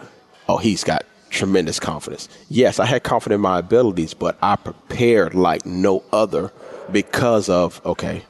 oh, 0.47 0.57
he's 0.57 0.83
got 0.83 1.05
tremendous 1.31 1.79
confidence. 1.79 2.29
Yes, 2.49 2.79
I 2.79 2.85
had 2.85 3.03
confidence 3.03 3.37
in 3.37 3.41
my 3.41 3.57
abilities, 3.59 4.13
but 4.13 4.37
I 4.43 4.55
prepared 4.55 5.33
like 5.33 5.65
no 5.65 6.03
other 6.11 6.51
because 6.91 7.49
of 7.49 7.81
okay, 7.85 8.23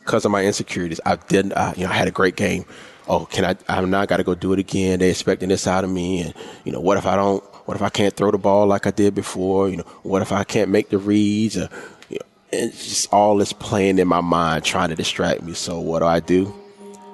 because 0.00 0.24
of 0.24 0.30
my 0.30 0.44
insecurities. 0.44 1.00
I 1.06 1.16
didn't, 1.16 1.52
uh, 1.52 1.72
you 1.76 1.84
know, 1.84 1.90
I 1.90 1.94
had 1.94 2.08
a 2.08 2.12
great 2.12 2.36
game. 2.36 2.64
Oh, 3.08 3.24
can 3.26 3.44
I? 3.44 3.56
I'm 3.68 3.90
not 3.90 4.08
got 4.08 4.18
to 4.18 4.24
go 4.24 4.34
do 4.34 4.52
it 4.52 4.58
again. 4.58 4.98
They 4.98 5.10
expecting 5.10 5.48
this 5.48 5.66
out 5.66 5.84
of 5.84 5.90
me, 5.90 6.20
and 6.20 6.34
you 6.64 6.72
know, 6.72 6.80
what 6.80 6.98
if 6.98 7.06
I 7.06 7.16
don't? 7.16 7.42
What 7.66 7.76
if 7.76 7.82
I 7.82 7.88
can't 7.88 8.14
throw 8.14 8.30
the 8.30 8.38
ball 8.38 8.66
like 8.66 8.86
I 8.86 8.90
did 8.90 9.14
before? 9.14 9.68
You 9.68 9.78
know, 9.78 9.84
what 10.02 10.20
if 10.20 10.32
I 10.32 10.44
can't 10.44 10.70
make 10.70 10.90
the 10.90 10.98
reads? 10.98 11.56
Or, 11.56 11.68
you 12.10 12.18
know, 12.52 12.68
just 12.70 13.12
all 13.12 13.36
this 13.36 13.52
playing 13.52 13.98
in 13.98 14.08
my 14.08 14.20
mind, 14.20 14.64
trying 14.64 14.88
to 14.90 14.96
distract 14.96 15.42
me. 15.42 15.54
So 15.54 15.78
what 15.78 16.00
do 16.00 16.06
I 16.06 16.20
do? 16.20 16.52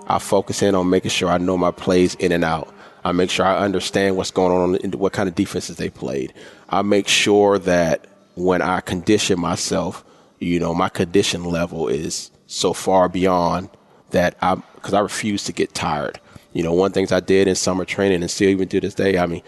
I 0.07 0.18
focus 0.18 0.62
in 0.62 0.74
on 0.74 0.89
making 0.89 1.11
sure 1.11 1.29
I 1.29 1.37
know 1.37 1.59
my 1.59 1.70
plays 1.70 2.14
in 2.14 2.33
and 2.33 2.45
out. 2.45 2.74
I 3.09 3.13
make 3.13 3.31
sure 3.31 3.47
I 3.47 3.65
understand 3.65 4.19
what's 4.19 4.31
going 4.31 4.53
on 4.53 4.91
what 4.93 5.15
kind 5.15 5.31
of 5.31 5.35
defenses 5.35 5.79
they 5.79 5.89
played. 5.89 6.35
I 6.69 6.83
make 6.83 7.09
sure 7.09 7.59
that 7.61 8.07
when 8.35 8.61
I 8.61 8.81
condition 8.83 9.41
myself, 9.41 10.05
you 10.41 10.61
know, 10.61 10.75
my 10.75 10.91
condition 10.91 11.45
level 11.45 11.89
is 11.89 12.31
so 12.49 12.75
far 12.75 13.09
beyond 13.09 13.71
that 14.11 14.37
I 14.43 14.57
because 14.57 14.93
I 14.93 15.01
refuse 15.01 15.45
to 15.45 15.55
get 15.55 15.73
tired. 15.73 16.21
You 16.53 16.63
know, 16.63 16.75
one 16.75 16.93
things 16.93 17.11
I 17.11 17.21
did 17.21 17.49
in 17.49 17.55
summer 17.55 17.87
training 17.87 18.21
and 18.21 18.31
still 18.31 18.51
even 18.51 18.69
to 18.69 18.81
this 18.81 18.95
day, 18.95 19.17
I 19.17 19.25
mean, 19.25 19.43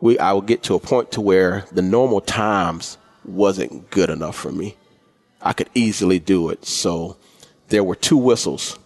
we 0.00 0.18
I 0.18 0.32
would 0.32 0.46
get 0.46 0.62
to 0.62 0.74
a 0.74 0.80
point 0.80 1.12
to 1.12 1.20
where 1.20 1.66
the 1.72 1.82
normal 1.82 2.22
times 2.22 2.96
wasn't 3.26 3.90
good 3.90 4.08
enough 4.08 4.36
for 4.36 4.52
me. 4.52 4.74
I 5.42 5.52
could 5.52 5.68
easily 5.74 6.18
do 6.18 6.48
it. 6.48 6.64
So 6.64 7.18
there 7.68 7.84
were 7.84 7.94
two 7.94 8.16
whistles. 8.16 8.78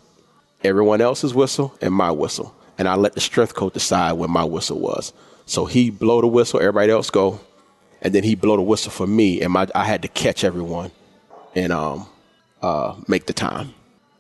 Everyone 0.65 1.01
else's 1.01 1.33
whistle 1.33 1.79
and 1.81 1.95
my 1.95 2.11
whistle. 2.11 2.57
And 2.79 2.89
I 2.89 2.97
let 2.97 3.15
the 3.15 3.21
strength 3.21 3.55
coach 3.55 3.75
decide 3.75 4.13
when 4.13 4.31
my 4.31 4.45
whistle 4.45 4.81
was. 4.81 5.13
So 5.47 5.65
he 5.65 5.91
blow 5.91 6.21
the 6.21 6.27
whistle, 6.27 6.61
everybody 6.61 6.91
else 6.91 7.11
go, 7.11 7.41
and 8.03 8.15
then 8.15 8.25
he 8.25 8.35
blow 8.35 8.57
the 8.57 8.63
whistle 8.63 8.91
for 8.91 9.07
me, 9.07 9.41
and 9.43 9.53
my 9.53 9.69
I 9.75 9.85
had 9.85 10.03
to 10.03 10.09
catch 10.09 10.45
everyone 10.45 10.91
and 11.55 11.73
um 11.73 12.09
uh, 12.65 12.97
make 13.07 13.27
the 13.27 13.33
time. 13.33 13.75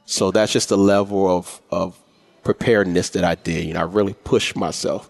So 0.05 0.30
that's 0.30 0.52
just 0.52 0.68
the 0.68 0.76
level 0.76 1.28
of, 1.28 1.62
of 1.70 1.98
preparedness 2.42 3.11
that 3.11 3.24
I 3.24 3.36
did. 3.36 3.64
You 3.64 3.74
know, 3.74 3.80
I 3.80 3.84
really 3.84 4.12
pushed 4.12 4.55
myself 4.55 5.09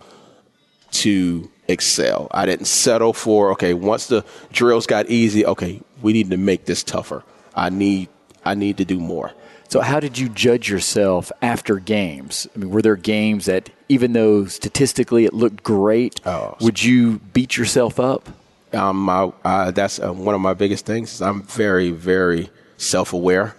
to 0.93 1.51
excel. 1.67 2.29
I 2.31 2.47
didn't 2.47 2.67
settle 2.67 3.13
for, 3.13 3.51
okay, 3.53 3.75
once 3.75 4.07
the 4.07 4.25
drills 4.53 4.87
got 4.87 5.11
easy, 5.11 5.45
okay, 5.45 5.81
we 6.01 6.13
need 6.13 6.31
to 6.31 6.37
make 6.37 6.67
this 6.67 6.85
tougher. 6.85 7.25
I 7.57 7.71
need 7.71 8.09
I 8.45 8.55
need 8.55 8.77
to 8.77 8.85
do 8.85 9.01
more. 9.01 9.33
So 9.75 9.81
how 9.81 9.99
did 9.99 10.17
you 10.17 10.29
judge 10.29 10.71
yourself 10.71 11.33
after 11.43 11.81
games? 11.81 12.47
I 12.55 12.61
mean, 12.61 12.71
were 12.71 12.81
there 12.81 12.95
games 12.95 13.47
that 13.47 13.71
even 13.89 14.13
though 14.13 14.45
statistically 14.45 15.25
it 15.25 15.35
looked 15.35 15.65
great, 15.65 16.21
oh, 16.25 16.57
would 16.61 16.85
you 16.85 17.19
beat 17.33 17.57
yourself 17.57 17.99
up? 17.99 18.29
Um, 18.73 19.11
I, 19.11 19.33
uh, 19.45 19.71
that's 19.73 19.99
uh, 19.99 20.13
one 20.13 20.33
of 20.33 20.41
my 20.41 20.55
biggest 20.55 20.87
things. 20.87 21.21
I'm 21.21 21.43
very, 21.43 21.91
very 21.91 22.51
self 22.77 23.13
aware. 23.13 23.57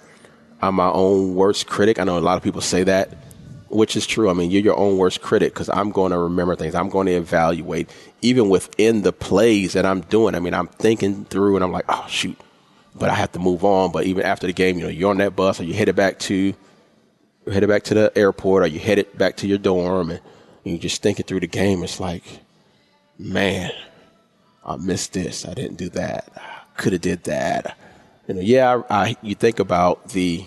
I'm 0.61 0.75
my 0.75 0.89
own 0.89 1.35
worst 1.35 1.67
critic. 1.67 1.99
I 1.99 2.05
know 2.05 2.17
a 2.17 2.19
lot 2.19 2.37
of 2.37 2.43
people 2.43 2.61
say 2.61 2.85
that, 2.85 3.09
which 3.67 3.97
is 3.97 4.07
true. 4.07 4.29
I 4.29 4.33
mean, 4.33 4.51
you're 4.51 4.63
your 4.63 4.79
own 4.79 4.97
worst 4.97 5.21
critic 5.21 5.53
because 5.53 5.67
I'm 5.67 5.91
going 5.91 6.13
to 6.13 6.17
remember 6.17 6.55
things. 6.55 6.75
I'm 6.75 6.87
going 6.87 7.07
to 7.07 7.13
evaluate 7.15 7.89
even 8.21 8.47
within 8.47 9.01
the 9.01 9.11
plays 9.11 9.73
that 9.73 9.85
I'm 9.85 9.99
doing. 9.99 10.33
I 10.33 10.39
mean, 10.39 10.53
I'm 10.53 10.67
thinking 10.67 11.25
through 11.25 11.55
and 11.55 11.65
I'm 11.65 11.73
like, 11.73 11.85
oh, 11.89 12.05
shoot, 12.07 12.37
but 12.95 13.09
I 13.09 13.13
have 13.13 13.31
to 13.33 13.39
move 13.39 13.63
on. 13.63 13.91
But 13.91 14.05
even 14.05 14.23
after 14.23 14.47
the 14.47 14.53
game, 14.53 14.77
you 14.77 14.83
know, 14.83 14.89
you're 14.89 15.11
on 15.11 15.17
that 15.17 15.35
bus 15.35 15.59
or 15.59 15.63
you 15.63 15.73
headed 15.73 15.95
back 15.95 16.19
to, 16.19 16.53
headed 17.51 17.69
back 17.69 17.83
to 17.83 17.93
the 17.93 18.11
airport 18.15 18.63
or 18.63 18.67
you 18.67 18.79
headed 18.79 19.17
back 19.17 19.37
to 19.37 19.47
your 19.47 19.57
dorm 19.57 20.11
and 20.11 20.21
you're 20.63 20.77
just 20.77 21.01
thinking 21.01 21.25
through 21.25 21.41
the 21.41 21.47
game. 21.47 21.83
It's 21.83 21.99
like, 21.99 22.23
man, 23.19 23.71
I 24.65 24.77
missed 24.77 25.13
this. 25.13 25.45
I 25.45 25.53
didn't 25.53 25.77
do 25.77 25.89
that. 25.89 26.31
I 26.35 26.81
could 26.81 26.93
have 26.93 27.01
did 27.01 27.25
that 27.25 27.77
you 28.27 28.33
know, 28.33 28.41
yeah, 28.41 28.81
I, 28.89 28.95
I, 28.95 29.17
you 29.21 29.35
think 29.35 29.59
about 29.59 30.09
the 30.09 30.45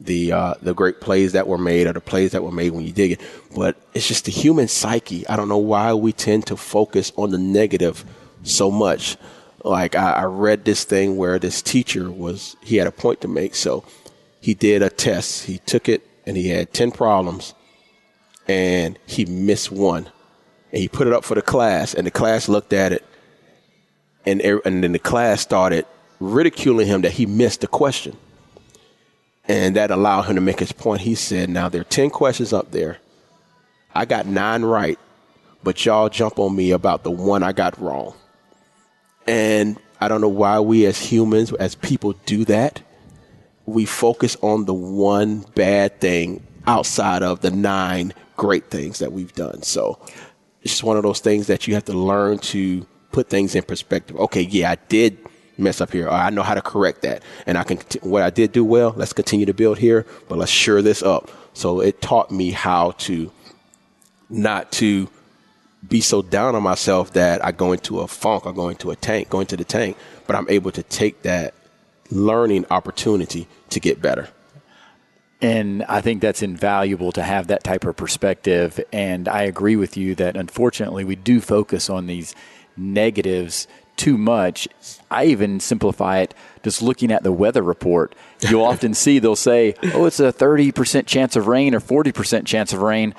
the 0.00 0.32
uh, 0.32 0.54
the 0.60 0.74
great 0.74 1.00
plays 1.00 1.32
that 1.32 1.46
were 1.46 1.58
made 1.58 1.86
or 1.86 1.92
the 1.92 2.00
plays 2.00 2.32
that 2.32 2.42
were 2.42 2.50
made 2.50 2.72
when 2.72 2.84
you 2.84 2.92
dig 2.92 3.12
it, 3.12 3.20
but 3.54 3.76
it's 3.94 4.08
just 4.08 4.24
the 4.24 4.32
human 4.32 4.68
psyche. 4.68 5.26
I 5.28 5.36
don't 5.36 5.48
know 5.48 5.58
why 5.58 5.94
we 5.94 6.12
tend 6.12 6.46
to 6.48 6.56
focus 6.56 7.12
on 7.16 7.30
the 7.30 7.38
negative 7.38 8.04
so 8.42 8.70
much. 8.70 9.16
Like 9.64 9.94
I, 9.96 10.12
I 10.12 10.24
read 10.24 10.66
this 10.66 10.84
thing 10.84 11.16
where 11.16 11.38
this 11.38 11.62
teacher 11.62 12.10
was 12.10 12.54
he 12.62 12.76
had 12.76 12.86
a 12.86 12.92
point 12.92 13.22
to 13.22 13.28
make, 13.28 13.54
so 13.54 13.82
he 14.40 14.52
did 14.52 14.82
a 14.82 14.90
test. 14.90 15.46
He 15.46 15.58
took 15.58 15.88
it 15.88 16.06
and 16.26 16.36
he 16.36 16.50
had 16.50 16.74
ten 16.74 16.90
problems, 16.90 17.54
and 18.46 18.98
he 19.06 19.24
missed 19.24 19.72
one, 19.72 20.10
and 20.70 20.80
he 20.80 20.88
put 20.88 21.06
it 21.06 21.14
up 21.14 21.24
for 21.24 21.34
the 21.34 21.42
class, 21.42 21.94
and 21.94 22.06
the 22.06 22.10
class 22.10 22.46
looked 22.46 22.74
at 22.74 22.92
it, 22.92 23.04
and 24.26 24.42
er, 24.44 24.60
and 24.66 24.84
then 24.84 24.92
the 24.92 24.98
class 24.98 25.40
started 25.40 25.86
ridiculing 26.20 26.86
him 26.86 27.00
that 27.00 27.12
he 27.12 27.24
missed 27.24 27.62
the 27.62 27.66
question. 27.66 28.16
And 29.46 29.76
that 29.76 29.90
allowed 29.90 30.22
him 30.22 30.36
to 30.36 30.40
make 30.40 30.58
his 30.58 30.72
point. 30.72 31.02
He 31.02 31.14
said, 31.14 31.50
Now 31.50 31.68
there 31.68 31.82
are 31.82 31.84
10 31.84 32.08
questions 32.10 32.52
up 32.52 32.70
there. 32.70 32.98
I 33.94 34.06
got 34.06 34.26
nine 34.26 34.62
right, 34.62 34.98
but 35.62 35.84
y'all 35.84 36.08
jump 36.08 36.38
on 36.38 36.56
me 36.56 36.70
about 36.70 37.02
the 37.02 37.10
one 37.10 37.42
I 37.42 37.52
got 37.52 37.78
wrong. 37.78 38.14
And 39.26 39.78
I 40.00 40.08
don't 40.08 40.20
know 40.20 40.28
why 40.28 40.60
we 40.60 40.86
as 40.86 40.98
humans, 40.98 41.52
as 41.54 41.74
people, 41.74 42.12
do 42.26 42.44
that. 42.46 42.82
We 43.66 43.86
focus 43.86 44.36
on 44.42 44.66
the 44.66 44.74
one 44.74 45.40
bad 45.54 46.00
thing 46.00 46.46
outside 46.66 47.22
of 47.22 47.40
the 47.40 47.50
nine 47.50 48.12
great 48.36 48.70
things 48.70 48.98
that 48.98 49.12
we've 49.12 49.32
done. 49.34 49.62
So 49.62 49.98
it's 50.62 50.72
just 50.72 50.82
one 50.82 50.96
of 50.96 51.02
those 51.02 51.20
things 51.20 51.46
that 51.46 51.66
you 51.66 51.74
have 51.74 51.84
to 51.86 51.92
learn 51.92 52.38
to 52.38 52.86
put 53.12 53.28
things 53.28 53.54
in 53.54 53.62
perspective. 53.62 54.16
Okay, 54.16 54.42
yeah, 54.42 54.72
I 54.72 54.76
did 54.88 55.18
mess 55.56 55.80
up 55.80 55.92
here. 55.92 56.08
I 56.08 56.30
know 56.30 56.42
how 56.42 56.54
to 56.54 56.62
correct 56.62 57.02
that. 57.02 57.22
And 57.46 57.56
I 57.56 57.62
can, 57.62 57.78
what 58.02 58.22
I 58.22 58.30
did 58.30 58.52
do 58.52 58.64
well, 58.64 58.92
let's 58.96 59.12
continue 59.12 59.46
to 59.46 59.54
build 59.54 59.78
here, 59.78 60.04
but 60.28 60.36
let's 60.36 60.50
sure 60.50 60.82
this 60.82 61.02
up. 61.02 61.30
So 61.54 61.80
it 61.80 62.02
taught 62.02 62.30
me 62.30 62.50
how 62.50 62.92
to 62.92 63.30
not 64.28 64.72
to 64.72 65.08
be 65.88 66.00
so 66.00 66.22
down 66.22 66.54
on 66.54 66.62
myself 66.62 67.12
that 67.12 67.44
I 67.44 67.52
go 67.52 67.72
into 67.72 68.00
a 68.00 68.08
funk 68.08 68.46
or 68.46 68.52
go 68.52 68.68
into 68.68 68.90
a 68.90 68.96
tank, 68.96 69.28
go 69.28 69.40
into 69.40 69.56
the 69.56 69.64
tank, 69.64 69.96
but 70.26 70.36
I'm 70.36 70.48
able 70.48 70.70
to 70.72 70.82
take 70.82 71.22
that 71.22 71.54
learning 72.10 72.66
opportunity 72.70 73.48
to 73.70 73.80
get 73.80 74.00
better. 74.00 74.28
And 75.40 75.82
I 75.84 76.00
think 76.00 76.22
that's 76.22 76.42
invaluable 76.42 77.12
to 77.12 77.22
have 77.22 77.48
that 77.48 77.64
type 77.64 77.84
of 77.84 77.96
perspective. 77.96 78.80
And 78.92 79.28
I 79.28 79.42
agree 79.42 79.76
with 79.76 79.96
you 79.96 80.14
that 80.14 80.36
unfortunately 80.36 81.04
we 81.04 81.16
do 81.16 81.40
focus 81.40 81.90
on 81.90 82.06
these 82.06 82.34
negatives 82.76 83.66
too 83.96 84.16
much. 84.16 84.68
I 85.10 85.26
even 85.26 85.60
simplify 85.60 86.18
it 86.18 86.34
just 86.62 86.82
looking 86.82 87.12
at 87.12 87.22
the 87.22 87.32
weather 87.32 87.62
report. 87.62 88.14
You'll 88.40 88.64
often 88.64 88.94
see 88.94 89.18
they'll 89.18 89.36
say, 89.36 89.74
oh, 89.92 90.06
it's 90.06 90.20
a 90.20 90.32
30% 90.32 91.06
chance 91.06 91.36
of 91.36 91.46
rain 91.46 91.74
or 91.74 91.80
40% 91.80 92.46
chance 92.46 92.72
of 92.72 92.80
rain. 92.80 93.14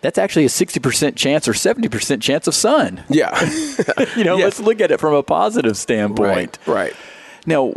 That's 0.00 0.18
actually 0.18 0.44
a 0.44 0.48
60% 0.48 1.16
chance 1.16 1.48
or 1.48 1.52
70% 1.52 2.20
chance 2.20 2.46
of 2.46 2.54
sun. 2.54 3.02
Yeah. 3.08 3.38
you 4.16 4.24
know, 4.24 4.36
let's 4.36 4.60
look 4.60 4.80
at 4.80 4.90
it 4.90 5.00
from 5.00 5.14
a 5.14 5.22
positive 5.22 5.76
standpoint. 5.76 6.58
Right. 6.66 6.92
right. 6.92 6.96
Now, 7.46 7.72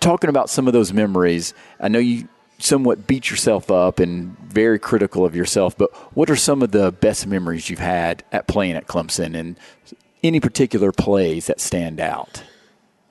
talking 0.00 0.30
about 0.30 0.50
some 0.50 0.66
of 0.66 0.72
those 0.72 0.92
memories, 0.92 1.54
I 1.78 1.88
know 1.88 1.98
you 1.98 2.28
somewhat 2.58 3.06
beat 3.06 3.30
yourself 3.30 3.70
up 3.70 3.98
and 3.98 4.36
very 4.40 4.78
critical 4.78 5.24
of 5.24 5.34
yourself, 5.34 5.76
but 5.76 5.90
what 6.16 6.30
are 6.30 6.36
some 6.36 6.62
of 6.62 6.72
the 6.72 6.92
best 6.92 7.26
memories 7.26 7.70
you've 7.70 7.78
had 7.78 8.22
at 8.32 8.46
playing 8.46 8.76
at 8.76 8.86
Clemson 8.86 9.34
and 9.34 9.56
any 10.22 10.40
particular 10.40 10.92
plays 10.92 11.46
that 11.46 11.60
stand 11.60 12.00
out? 12.00 12.42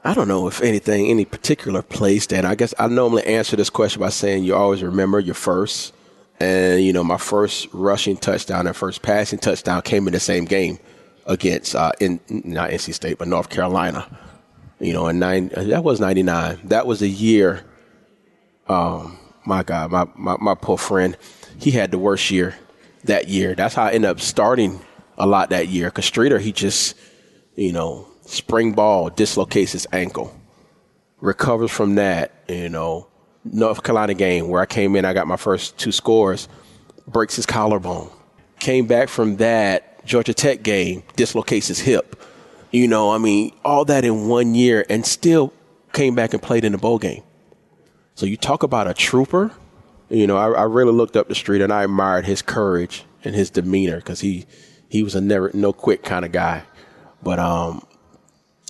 I 0.04 0.14
don't 0.14 0.28
know 0.28 0.48
if 0.48 0.62
anything, 0.62 1.08
any 1.08 1.26
particular 1.26 1.82
plays 1.82 2.24
stand. 2.24 2.48
I 2.48 2.56
guess 2.56 2.74
I 2.80 2.88
normally 2.88 3.26
answer 3.26 3.56
this 3.56 3.70
question 3.70 4.00
by 4.00 4.10
saying 4.10 4.44
you 4.44 4.56
always 4.56 4.82
remember 4.82 5.20
your 5.20 5.36
first. 5.36 5.94
And, 6.40 6.82
you 6.82 6.94
know, 6.94 7.04
my 7.04 7.18
first 7.18 7.68
rushing 7.74 8.16
touchdown 8.16 8.66
and 8.66 8.76
first 8.76 9.02
passing 9.02 9.40
touchdown 9.40 9.82
came 9.82 10.08
in 10.08 10.14
the 10.14 10.20
same 10.20 10.46
game 10.46 10.80
against, 11.26 11.76
uh, 11.76 11.92
in, 12.00 12.20
not 12.30 12.70
NC 12.70 12.94
State, 12.94 13.18
but 13.18 13.28
North 13.28 13.50
Carolina. 13.50 14.08
You 14.80 14.94
know, 14.94 15.08
in 15.08 15.20
nine, 15.20 15.50
that 15.50 15.84
was 15.84 16.00
99. 16.00 16.60
That 16.66 16.88
was 16.88 17.02
a 17.02 17.08
year, 17.08 17.66
um, 18.68 19.20
my 19.46 19.64
God, 19.64 19.92
my, 19.92 20.08
my, 20.16 20.38
my 20.40 20.56
poor 20.56 20.78
friend, 20.78 21.18
he 21.58 21.72
had 21.72 21.92
the 21.92 21.98
worst 21.98 22.32
year 22.32 22.56
that 23.04 23.28
year. 23.28 23.56
That's 23.56 23.76
how 23.76 23.86
I 23.86 23.92
ended 23.92 24.10
up 24.10 24.22
starting 24.22 24.80
a 25.18 25.28
lot 25.28 25.50
that 25.50 25.68
year. 25.68 25.88
Because 25.88 26.06
Streeter, 26.06 26.40
he 26.40 26.54
just, 26.54 26.96
you 27.56 27.74
know, 27.74 28.08
spring 28.22 28.72
ball 28.72 29.10
dislocates 29.10 29.74
his 29.74 29.88
ankle, 29.92 30.34
recovers 31.20 31.72
from 31.72 31.96
that. 31.96 32.32
You 32.48 32.70
know, 32.70 33.09
North 33.52 33.84
Carolina 33.84 34.14
game 34.14 34.48
where 34.48 34.62
I 34.62 34.66
came 34.66 34.96
in, 34.96 35.06
I 35.06 35.14
got 35.14 35.28
my 35.28 35.38
first 35.38 35.78
two 35.78 35.92
scores, 35.92 36.48
breaks 37.08 37.36
his 37.36 37.46
collarbone. 37.46 38.10
Came 38.60 38.88
back 38.88 39.10
from 39.10 39.38
that 39.38 40.06
Georgia 40.06 40.34
Tech 40.34 40.64
game, 40.64 41.04
dislocates 41.16 41.68
his 41.68 41.80
hip. 41.80 42.16
You 42.72 42.88
know, 42.88 43.12
I 43.12 43.18
mean, 43.18 43.54
all 43.66 43.86
that 43.86 44.06
in 44.06 44.28
one 44.28 44.54
year, 44.54 44.86
and 44.90 45.06
still 45.06 45.54
came 45.94 46.14
back 46.14 46.34
and 46.34 46.42
played 46.42 46.64
in 46.64 46.72
the 46.72 46.78
bowl 46.78 47.00
game. 47.00 47.24
So 48.16 48.26
you 48.26 48.38
talk 48.38 48.64
about 48.64 48.88
a 48.88 48.94
trooper. 48.94 49.52
You 50.10 50.28
know, 50.28 50.38
I, 50.38 50.52
I 50.52 50.64
really 50.64 50.92
looked 50.92 51.16
up 51.16 51.30
the 51.30 51.36
street 51.36 51.62
and 51.62 51.72
I 51.72 51.84
admired 51.84 52.26
his 52.26 52.42
courage 52.42 53.06
and 53.24 53.34
his 53.34 53.50
demeanor 53.50 53.98
because 53.98 54.20
he 54.22 54.46
he 54.90 55.04
was 55.04 55.16
a 55.16 55.22
never 55.22 55.52
no 55.54 55.72
quit 55.72 56.04
kind 56.04 56.26
of 56.26 56.32
guy. 56.32 56.64
But 57.24 57.40
um, 57.40 57.86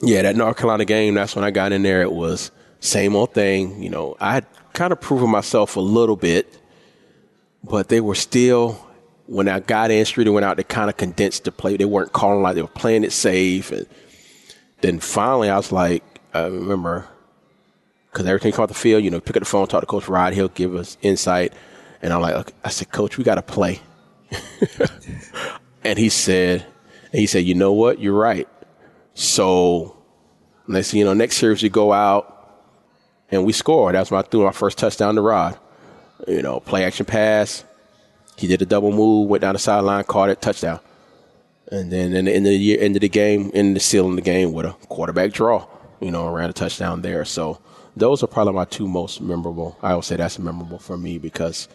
yeah, 0.02 0.22
that 0.22 0.36
North 0.36 0.58
Carolina 0.58 0.86
game. 0.86 1.16
That's 1.16 1.36
when 1.36 1.44
I 1.44 1.52
got 1.52 1.72
in 1.72 1.82
there. 1.82 2.02
It 2.02 2.12
was 2.12 2.52
same 2.80 3.16
old 3.16 3.34
thing. 3.34 3.82
You 3.82 3.90
know, 3.90 4.16
I 4.20 4.34
had 4.34 4.46
kind 4.74 4.92
of 4.92 5.02
proven 5.02 5.30
myself 5.30 5.76
a 5.76 5.82
little 5.82 6.16
bit, 6.16 6.62
but 7.64 7.90
they 7.90 8.02
were 8.02 8.16
still. 8.16 8.86
When 9.26 9.48
I 9.48 9.60
got 9.60 9.92
in, 9.92 10.04
Streeter 10.06 10.32
went 10.32 10.44
out. 10.44 10.58
They 10.58 10.64
kind 10.64 10.90
of 10.90 10.98
condensed 10.98 11.44
the 11.44 11.52
play. 11.52 11.78
They 11.78 11.86
weren't 11.86 12.14
calling 12.14 12.42
like 12.42 12.56
they 12.56 12.64
were 12.64 12.68
playing 12.68 13.04
it 13.04 13.12
safe, 13.12 13.72
and 13.72 13.86
then 14.82 15.00
finally, 15.00 15.50
I 15.50 15.58
was 15.58 15.72
like, 15.72 16.04
I 16.34 16.46
remember 16.46 17.08
because 18.12 18.26
everything 18.26 18.54
off 18.56 18.68
the 18.68 18.74
field, 18.74 19.04
you 19.04 19.12
know, 19.12 19.20
pick 19.20 19.38
up 19.38 19.42
the 19.42 19.50
phone, 19.50 19.68
talk 19.68 19.82
to 19.82 19.86
Coach 19.86 20.08
Rod, 20.08 20.34
he'll 20.34 20.48
give 20.50 20.76
us 20.76 20.98
insight. 21.02 21.54
And 22.02 22.14
I'm 22.14 22.22
like, 22.22 22.36
okay. 22.36 22.54
I 22.64 22.70
said, 22.70 22.92
Coach, 22.92 23.18
we 23.18 23.24
got 23.24 23.36
to 23.36 23.42
play. 23.42 23.82
and 25.84 26.00
he 26.00 26.10
said, 26.10 26.66
and 27.12 27.20
he 27.20 27.28
said, 27.28 27.46
you 27.46 27.56
know 27.56 27.74
what? 27.74 28.00
You're 28.00 28.18
right. 28.18 28.48
So 29.14 29.98
next, 30.68 30.94
you 30.94 31.04
know, 31.04 31.14
next 31.14 31.38
series 31.38 31.62
we 31.62 31.70
go 31.70 31.94
out 31.94 32.39
and 33.32 33.46
we 33.46 33.54
scored. 33.54 33.96
That's 33.96 34.12
when 34.12 34.20
I 34.20 34.28
threw 34.28 34.44
my 34.44 34.52
first 34.52 34.78
touchdown 34.78 35.16
to 35.16 35.22
Rod. 35.22 35.58
You 36.28 36.42
know, 36.42 36.60
play 36.60 36.84
action 36.84 37.06
pass. 37.06 37.64
He 38.38 38.48
did 38.48 38.62
a 38.62 38.66
double 38.66 38.92
move, 38.92 39.28
went 39.30 39.42
down 39.42 39.54
the 39.54 39.60
sideline, 39.60 40.04
caught 40.06 40.30
it, 40.30 40.42
touchdown. 40.42 40.80
And 41.72 41.92
then 41.92 42.14
in 42.16 42.26
the 42.26 42.34
end 42.34 42.46
of 42.48 42.52
the 42.52 42.58
year, 42.58 42.78
end 42.80 42.96
of 42.96 43.02
the 43.02 43.10
game, 43.10 43.52
in 43.54 43.74
the 43.74 43.80
seal 43.80 44.08
in 44.08 44.16
the 44.16 44.22
game 44.22 44.54
with 44.54 44.66
a 44.66 44.72
quarterback 44.88 45.32
draw. 45.32 45.68
You 46.00 46.12
know, 46.12 46.30
ran 46.30 46.50
a 46.50 46.54
touchdown 46.54 47.02
there. 47.02 47.26
So 47.26 47.60
those 47.96 48.24
are 48.24 48.28
probably 48.28 48.54
my 48.54 48.66
two 48.66 48.88
most 48.88 49.22
memorable. 49.22 49.78
I 49.82 49.96
would 49.96 50.06
say 50.06 50.16
that's 50.16 50.40
memorable 50.40 50.80
for 50.80 50.98
me 50.98 51.18
because 51.18 51.68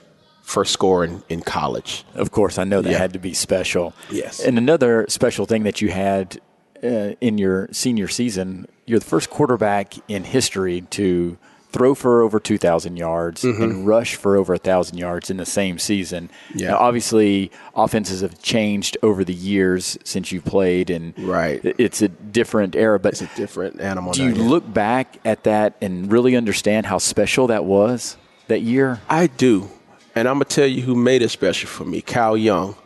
first 0.43 0.73
score 0.73 1.05
in, 1.05 1.23
in 1.29 1.43
college. 1.43 2.05
Of 2.15 2.31
course, 2.31 2.59
I 2.59 2.65
know 2.65 2.81
that 2.81 2.91
yeah. 2.91 2.99
had 2.99 3.13
to 3.13 3.19
be 3.19 3.35
special. 3.35 3.95
Yes. 4.11 4.41
And 4.41 4.57
another 4.59 5.07
special 5.09 5.47
thing 5.47 5.65
that 5.65 5.81
you 5.81 5.91
had 5.91 6.41
uh, 6.85 7.15
in 7.21 7.39
your 7.39 7.69
senior 7.73 8.09
season, 8.09 8.67
you're 8.87 8.99
the 8.99 9.05
first 9.05 9.31
quarterback 9.31 9.95
in 10.09 10.25
history 10.25 10.83
to 10.91 11.39
throw 11.75 11.93
for 11.93 12.23
over 12.23 12.39
2,000 12.39 12.97
yards 12.97 13.43
mm-hmm. 13.43 13.61
and 13.61 13.87
rush 13.87 14.15
for 14.15 14.37
over 14.37 14.53
1,000 14.53 14.97
yards 14.97 15.29
in 15.29 15.39
the 15.39 15.47
same 15.47 15.77
season. 15.77 16.31
Yeah. 16.55 16.69
Now, 16.69 16.79
obviously, 16.79 17.51
offenses 17.75 18.21
have 18.21 18.41
changed 18.41 18.97
over 19.03 19.25
the 19.25 19.35
years 19.35 19.99
since 20.05 20.31
you 20.31 20.41
played, 20.41 20.89
and 20.89 21.19
right. 21.19 21.61
it's 21.65 22.01
a 22.01 22.09
different 22.09 22.77
era. 22.77 23.01
But 23.01 23.15
it's 23.15 23.23
a 23.23 23.37
different 23.37 23.81
animal. 23.81 24.13
Do 24.13 24.23
you 24.23 24.35
look 24.35 24.73
back 24.73 25.19
at 25.25 25.43
that 25.45 25.77
and 25.81 26.13
really 26.13 26.37
understand 26.37 26.87
how 26.87 26.99
special 26.99 27.49
that 27.49 27.65
was 27.65 28.17
that 28.47 28.63
year? 28.63 29.01
I 29.09 29.27
do. 29.27 29.69
And 30.15 30.29
I'm 30.29 30.37
going 30.37 30.47
to 30.47 30.55
tell 30.55 30.69
you 30.69 30.83
who 30.83 30.95
made 30.95 31.23
it 31.23 31.31
special 31.31 31.69
for 31.69 31.85
me 31.85 32.01
Kyle 32.03 32.37
Young. 32.37 32.77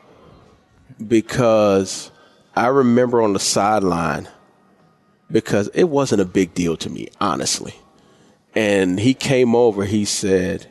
Because 1.06 2.10
I 2.58 2.66
remember 2.68 3.22
on 3.22 3.32
the 3.32 3.40
sideline, 3.40 4.28
because 5.30 5.68
it 5.74 5.84
wasn't 5.84 6.20
a 6.20 6.26
big 6.26 6.54
deal 6.54 6.76
to 6.78 6.90
me, 6.90 7.08
honestly 7.20 7.74
and 8.58 8.98
he 8.98 9.14
came 9.14 9.54
over. 9.54 9.84
He 9.84 10.04
said, 10.04 10.66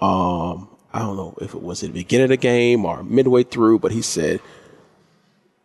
um, 0.00 0.68
I 0.92 1.00
don't 1.00 1.16
know 1.16 1.36
if 1.42 1.54
it 1.54 1.62
was 1.62 1.82
at 1.82 1.88
the 1.88 2.00
beginning 2.00 2.24
of 2.24 2.30
the 2.30 2.36
game 2.38 2.86
or 2.86 3.02
midway 3.02 3.42
through, 3.42 3.80
but 3.80 3.92
he 3.92 4.00
said, 4.00 4.40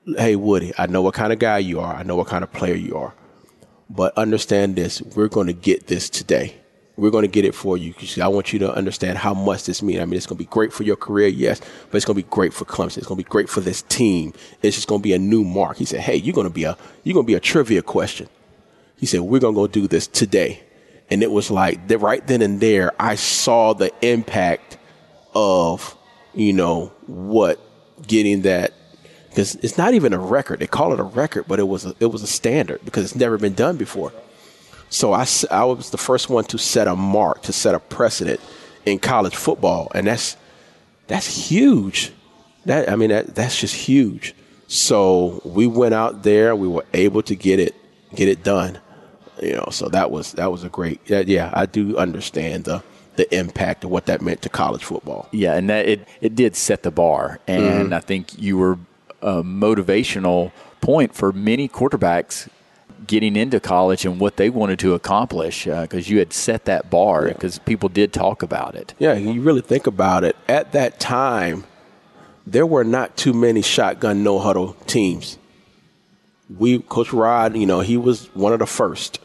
Hey, 0.06 0.36
Woody, 0.36 0.74
I 0.78 0.88
know 0.88 1.02
what 1.02 1.14
kind 1.14 1.32
of 1.32 1.40
guy 1.40 1.60
you 1.60 1.80
are. 1.80 1.96
I 1.96 2.04
know 2.04 2.18
what 2.18 2.28
kind 2.28 2.44
of 2.44 2.52
player 2.52 2.76
you 2.76 2.98
are. 2.98 3.14
But 3.90 4.18
understand 4.18 4.76
this 4.76 5.02
we're 5.02 5.30
going 5.30 5.48
to 5.48 5.54
get 5.54 5.88
this 5.88 6.10
today. 6.10 6.58
We're 6.96 7.10
going 7.10 7.24
to 7.24 7.28
get 7.28 7.44
it 7.44 7.56
for 7.56 7.76
you. 7.76 7.94
I 8.22 8.28
want 8.28 8.54
you 8.54 8.60
to 8.60 8.74
understand 8.74 9.18
how 9.18 9.34
much 9.34 9.66
this 9.66 9.82
means. 9.82 10.00
I 10.00 10.06
mean, 10.06 10.16
it's 10.16 10.28
going 10.28 10.38
to 10.38 10.44
be 10.44 10.50
great 10.50 10.72
for 10.72 10.84
your 10.84 10.96
career, 10.96 11.28
yes, 11.28 11.60
but 11.90 11.98
it's 11.98 12.06
going 12.06 12.16
to 12.16 12.24
be 12.24 12.30
great 12.30 12.54
for 12.54 12.66
Clemson. 12.66 13.00
It's 13.00 13.08
going 13.08 13.18
to 13.18 13.24
be 13.24 13.30
great 13.30 13.50
for 13.50 13.62
this 13.62 13.82
team. 13.84 14.34
It's 14.62 14.76
just 14.76 14.88
going 14.88 15.02
to 15.02 15.04
be 15.04 15.14
a 15.14 15.20
new 15.20 15.44
mark. 15.44 15.78
He 15.78 15.86
said, 15.86 16.02
"Hey, 16.02 16.18
you're 16.18 16.36
going 16.36 16.48
to 16.48 16.54
be 16.54 16.66
a 16.66 16.78
you're 17.04 17.16
going 17.16 17.26
to 17.26 17.28
be 17.28 17.34
a 17.34 17.40
trivia 17.40 17.82
question." 17.82 18.30
He 18.98 19.08
said, 19.08 19.22
"We're 19.22 19.40
going 19.40 19.56
to 19.56 19.62
go 19.62 19.68
do 19.68 19.88
this 19.88 20.06
today." 20.06 20.64
And 21.10 21.24
it 21.24 21.32
was 21.32 21.50
like 21.52 21.80
right 22.00 22.26
then 22.26 22.42
and 22.42 22.60
there, 22.60 22.92
I 23.00 23.16
saw 23.16 23.74
the 23.74 23.92
impact 24.02 24.78
of, 25.36 25.98
you 26.34 26.54
know, 26.54 26.94
what 27.08 27.60
getting 28.08 28.44
that 28.44 28.74
because 29.30 29.56
it's 29.56 29.80
not 29.80 29.96
even 29.96 30.14
a 30.14 30.20
record. 30.20 30.60
They 30.60 30.68
call 30.68 30.94
it 30.94 31.00
a 31.00 31.04
record, 31.04 31.46
but 31.48 31.60
it 31.60 31.68
was 31.68 31.86
a, 31.86 31.96
it 32.00 32.08
was 32.08 32.22
a 32.22 32.28
standard 32.28 32.86
because 32.86 33.04
it's 33.04 33.16
never 33.16 33.40
been 33.40 33.56
done 33.56 33.78
before. 33.78 34.14
So 34.94 35.14
I, 35.14 35.26
I 35.50 35.64
was 35.66 35.90
the 35.90 35.98
first 35.98 36.30
one 36.30 36.44
to 36.46 36.58
set 36.58 36.88
a 36.88 36.96
mark, 36.96 37.42
to 37.44 37.54
set 37.54 37.74
a 37.76 37.80
precedent 37.80 38.40
in 38.86 39.00
college 39.00 39.36
football, 39.36 39.92
and 39.96 40.08
that's 40.08 40.38
that's 41.08 41.50
huge. 41.50 42.12
That 42.66 42.90
I 42.90 42.96
mean 42.96 43.10
that 43.10 43.36
that's 43.36 43.60
just 43.60 43.76
huge. 43.76 44.36
So 44.68 45.42
we 45.44 45.68
went 45.68 45.94
out 45.94 46.24
there, 46.24 46.56
we 46.56 46.68
were 46.68 46.86
able 46.94 47.22
to 47.24 47.36
get 47.36 47.60
it 47.60 47.76
get 48.16 48.28
it 48.28 48.44
done 48.44 48.80
you 49.42 49.54
know, 49.54 49.68
so 49.72 49.90
that 49.90 50.12
was 50.12 50.34
that 50.34 50.52
was 50.52 50.64
a 50.64 50.70
great. 50.70 51.00
Yeah, 51.06 51.52
I 51.54 51.66
do 51.66 51.98
understand 51.98 52.66
the 52.66 52.84
the 53.16 53.34
impact 53.36 53.84
of 53.84 53.92
what 53.92 54.06
that 54.08 54.22
meant 54.22 54.42
to 54.44 54.50
college 54.50 54.84
football. 54.84 55.28
Yeah, 55.32 55.56
and 55.56 55.70
that 55.70 55.88
it 55.88 56.08
it 56.22 56.36
did 56.36 56.56
set 56.56 56.84
the 56.84 56.92
bar, 56.92 57.40
and 57.48 57.86
mm-hmm. 57.86 57.94
I 57.94 58.00
think 58.00 58.40
you 58.40 58.58
were 58.58 58.78
a 59.22 59.44
motivational 59.44 60.52
point 60.82 61.16
for 61.16 61.32
many 61.32 61.68
quarterbacks 61.70 62.50
getting 63.06 63.36
into 63.36 63.60
college 63.60 64.06
and 64.06 64.20
what 64.20 64.38
they 64.38 64.50
wanted 64.50 64.80
to 64.80 64.94
accomplish 64.94 65.66
because 65.66 66.08
uh, 66.08 66.10
you 66.10 66.20
had 66.20 66.34
set 66.34 66.66
that 66.66 66.90
bar 66.90 67.28
because 67.28 67.58
yeah. 67.58 67.64
people 67.64 67.90
did 67.90 68.14
talk 68.14 68.44
about 68.44 68.76
it. 68.76 68.94
Yeah, 69.00 69.14
you 69.14 69.42
really 69.42 69.62
think 69.62 69.88
about 69.88 70.24
it. 70.24 70.36
At 70.48 70.72
that 70.74 71.00
time, 71.00 71.66
there 72.46 72.66
were 72.66 72.84
not 72.84 73.18
too 73.18 73.34
many 73.34 73.62
shotgun 73.62 74.24
no 74.24 74.40
huddle 74.40 74.74
teams. 74.88 75.38
We, 76.58 76.80
Coach 76.80 77.14
Rod, 77.14 77.56
you 77.56 77.66
know, 77.66 77.80
he 77.80 77.98
was 77.98 78.28
one 78.36 78.54
of 78.54 78.60
the 78.60 78.66
first. 78.66 79.20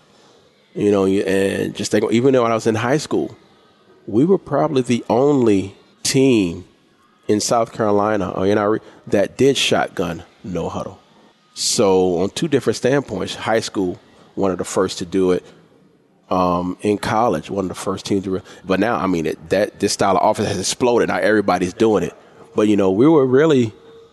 You 0.74 0.92
know, 0.92 1.06
and 1.06 1.74
just 1.74 1.90
think, 1.90 2.10
even 2.12 2.32
though 2.32 2.44
I 2.44 2.54
was 2.54 2.66
in 2.66 2.76
high 2.76 2.98
school, 2.98 3.36
we 4.06 4.24
were 4.24 4.38
probably 4.38 4.82
the 4.82 5.04
only 5.08 5.76
team 6.02 6.64
in 7.26 7.40
South 7.40 7.72
Carolina 7.72 8.30
or 8.30 8.46
in 8.46 8.58
our 8.58 8.80
that 9.06 9.36
did 9.36 9.56
shotgun 9.56 10.22
no 10.44 10.68
huddle. 10.68 11.00
So 11.58 12.18
on 12.18 12.30
two 12.30 12.46
different 12.46 12.76
standpoints, 12.76 13.34
high 13.34 13.58
school, 13.58 13.98
one 14.36 14.52
of 14.52 14.58
the 14.58 14.64
first 14.64 14.98
to 14.98 15.04
do 15.04 15.32
it. 15.32 15.44
Um, 16.30 16.78
in 16.82 16.98
college, 16.98 17.50
one 17.50 17.64
of 17.64 17.68
the 17.68 17.74
first 17.74 18.06
teams 18.06 18.22
to. 18.24 18.30
Re- 18.30 18.42
but 18.64 18.78
now, 18.78 18.94
I 18.94 19.08
mean, 19.08 19.26
it, 19.26 19.48
that 19.48 19.80
this 19.80 19.92
style 19.92 20.16
of 20.16 20.30
offense 20.30 20.50
has 20.50 20.60
exploded. 20.60 21.08
Now 21.08 21.16
everybody's 21.16 21.72
doing 21.72 22.04
it. 22.04 22.14
But 22.54 22.68
you 22.68 22.76
know, 22.76 22.92
we 22.92 23.08
were 23.08 23.26
really 23.26 23.72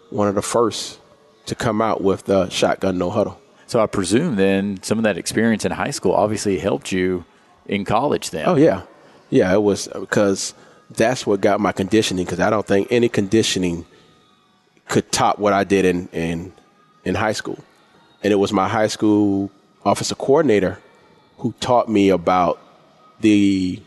one 0.09 0.27
of 0.27 0.33
the 0.33 0.41
first 0.41 0.99
to 1.45 1.53
come 1.53 1.83
out 1.83 2.01
with 2.01 2.23
the 2.23 2.49
shotgun 2.49 2.97
no 2.97 3.11
huddle. 3.11 3.39
So 3.67 3.79
I 3.79 3.85
presume 3.85 4.37
then 4.37 4.81
some 4.81 4.97
of 4.97 5.03
that 5.03 5.15
experience 5.15 5.65
in 5.65 5.71
high 5.71 5.91
school 5.91 6.13
obviously 6.13 6.57
helped 6.57 6.91
you 6.91 7.25
in 7.67 7.85
college 7.85 8.31
then. 8.31 8.47
Oh 8.47 8.55
yeah, 8.55 8.81
yeah. 9.29 9.53
It 9.53 9.61
was 9.61 9.87
because 9.93 10.55
that's 10.89 11.27
what 11.27 11.41
got 11.41 11.59
my 11.59 11.73
conditioning. 11.73 12.25
Because 12.25 12.39
I 12.39 12.49
don't 12.49 12.65
think 12.65 12.87
any 12.89 13.07
conditioning 13.07 13.85
could 14.87 15.11
top 15.11 15.37
what 15.37 15.53
I 15.53 15.63
did 15.63 15.85
in 15.85 16.07
in 16.07 16.53
in 17.05 17.15
high 17.15 17.33
school, 17.33 17.59
and 18.23 18.33
it 18.33 18.37
was 18.37 18.51
my 18.51 18.67
high 18.67 18.87
school 18.87 19.51
officer 19.85 20.15
coordinator 20.15 20.79
who 21.37 21.53
taught 21.59 21.87
me 21.87 22.09
about 22.09 22.59
the 23.21 23.81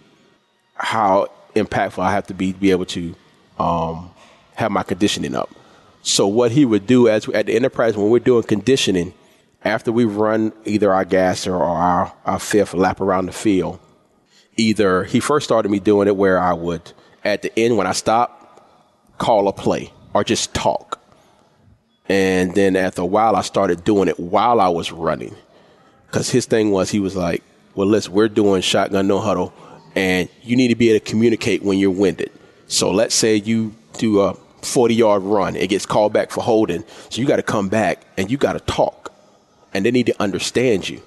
how 0.74 1.28
impactful 1.54 1.98
I 1.98 2.12
have 2.12 2.26
to 2.28 2.34
be 2.34 2.52
to 2.52 2.58
be 2.58 2.70
able 2.70 2.86
to 2.86 3.14
um, 3.58 4.10
have 4.54 4.70
my 4.70 4.82
conditioning 4.82 5.34
up. 5.34 5.50
So 6.02 6.26
what 6.26 6.52
he 6.52 6.64
would 6.64 6.86
do 6.86 7.08
as 7.08 7.28
at 7.28 7.46
the 7.46 7.54
enterprise 7.56 7.96
when 7.96 8.10
we're 8.10 8.20
doing 8.20 8.44
conditioning 8.44 9.12
after 9.64 9.90
we 9.90 10.04
run 10.04 10.52
either 10.64 10.92
our 10.92 11.04
gasser 11.04 11.54
or 11.54 11.64
our, 11.64 12.12
our 12.24 12.38
fifth 12.38 12.74
lap 12.74 13.00
around 13.00 13.26
the 13.26 13.32
field, 13.32 13.80
either 14.56 15.04
he 15.04 15.20
first 15.20 15.44
started 15.44 15.68
me 15.68 15.80
doing 15.80 16.08
it 16.08 16.16
where 16.16 16.38
I 16.38 16.52
would, 16.52 16.92
at 17.24 17.42
the 17.42 17.56
end 17.58 17.76
when 17.76 17.86
I 17.86 17.92
stop, 17.92 19.16
call 19.18 19.48
a 19.48 19.52
play 19.52 19.92
or 20.14 20.22
just 20.22 20.54
talk. 20.54 20.97
And 22.08 22.54
then 22.54 22.76
after 22.76 23.02
a 23.02 23.06
while, 23.06 23.36
I 23.36 23.42
started 23.42 23.84
doing 23.84 24.08
it 24.08 24.18
while 24.18 24.60
I 24.60 24.68
was 24.68 24.90
running. 24.92 25.36
Because 26.06 26.30
his 26.30 26.46
thing 26.46 26.70
was, 26.70 26.90
he 26.90 27.00
was 27.00 27.14
like, 27.14 27.42
well, 27.74 27.86
listen, 27.86 28.12
we're 28.12 28.28
doing 28.28 28.62
shotgun 28.62 29.06
no 29.06 29.18
huddle, 29.18 29.52
and 29.94 30.28
you 30.42 30.56
need 30.56 30.68
to 30.68 30.74
be 30.74 30.90
able 30.90 31.04
to 31.04 31.10
communicate 31.10 31.62
when 31.62 31.78
you're 31.78 31.90
winded. 31.90 32.30
So 32.66 32.90
let's 32.90 33.14
say 33.14 33.36
you 33.36 33.74
do 33.94 34.20
a 34.20 34.34
40 34.62 34.94
yard 34.94 35.22
run. 35.22 35.56
It 35.56 35.68
gets 35.68 35.86
called 35.86 36.12
back 36.12 36.30
for 36.30 36.42
holding. 36.42 36.84
So 37.10 37.20
you 37.20 37.26
got 37.26 37.36
to 37.36 37.42
come 37.42 37.68
back 37.68 38.04
and 38.16 38.30
you 38.30 38.36
got 38.36 38.54
to 38.54 38.60
talk. 38.60 39.12
And 39.74 39.84
they 39.84 39.90
need 39.90 40.06
to 40.06 40.22
understand 40.22 40.88
you. 40.88 41.02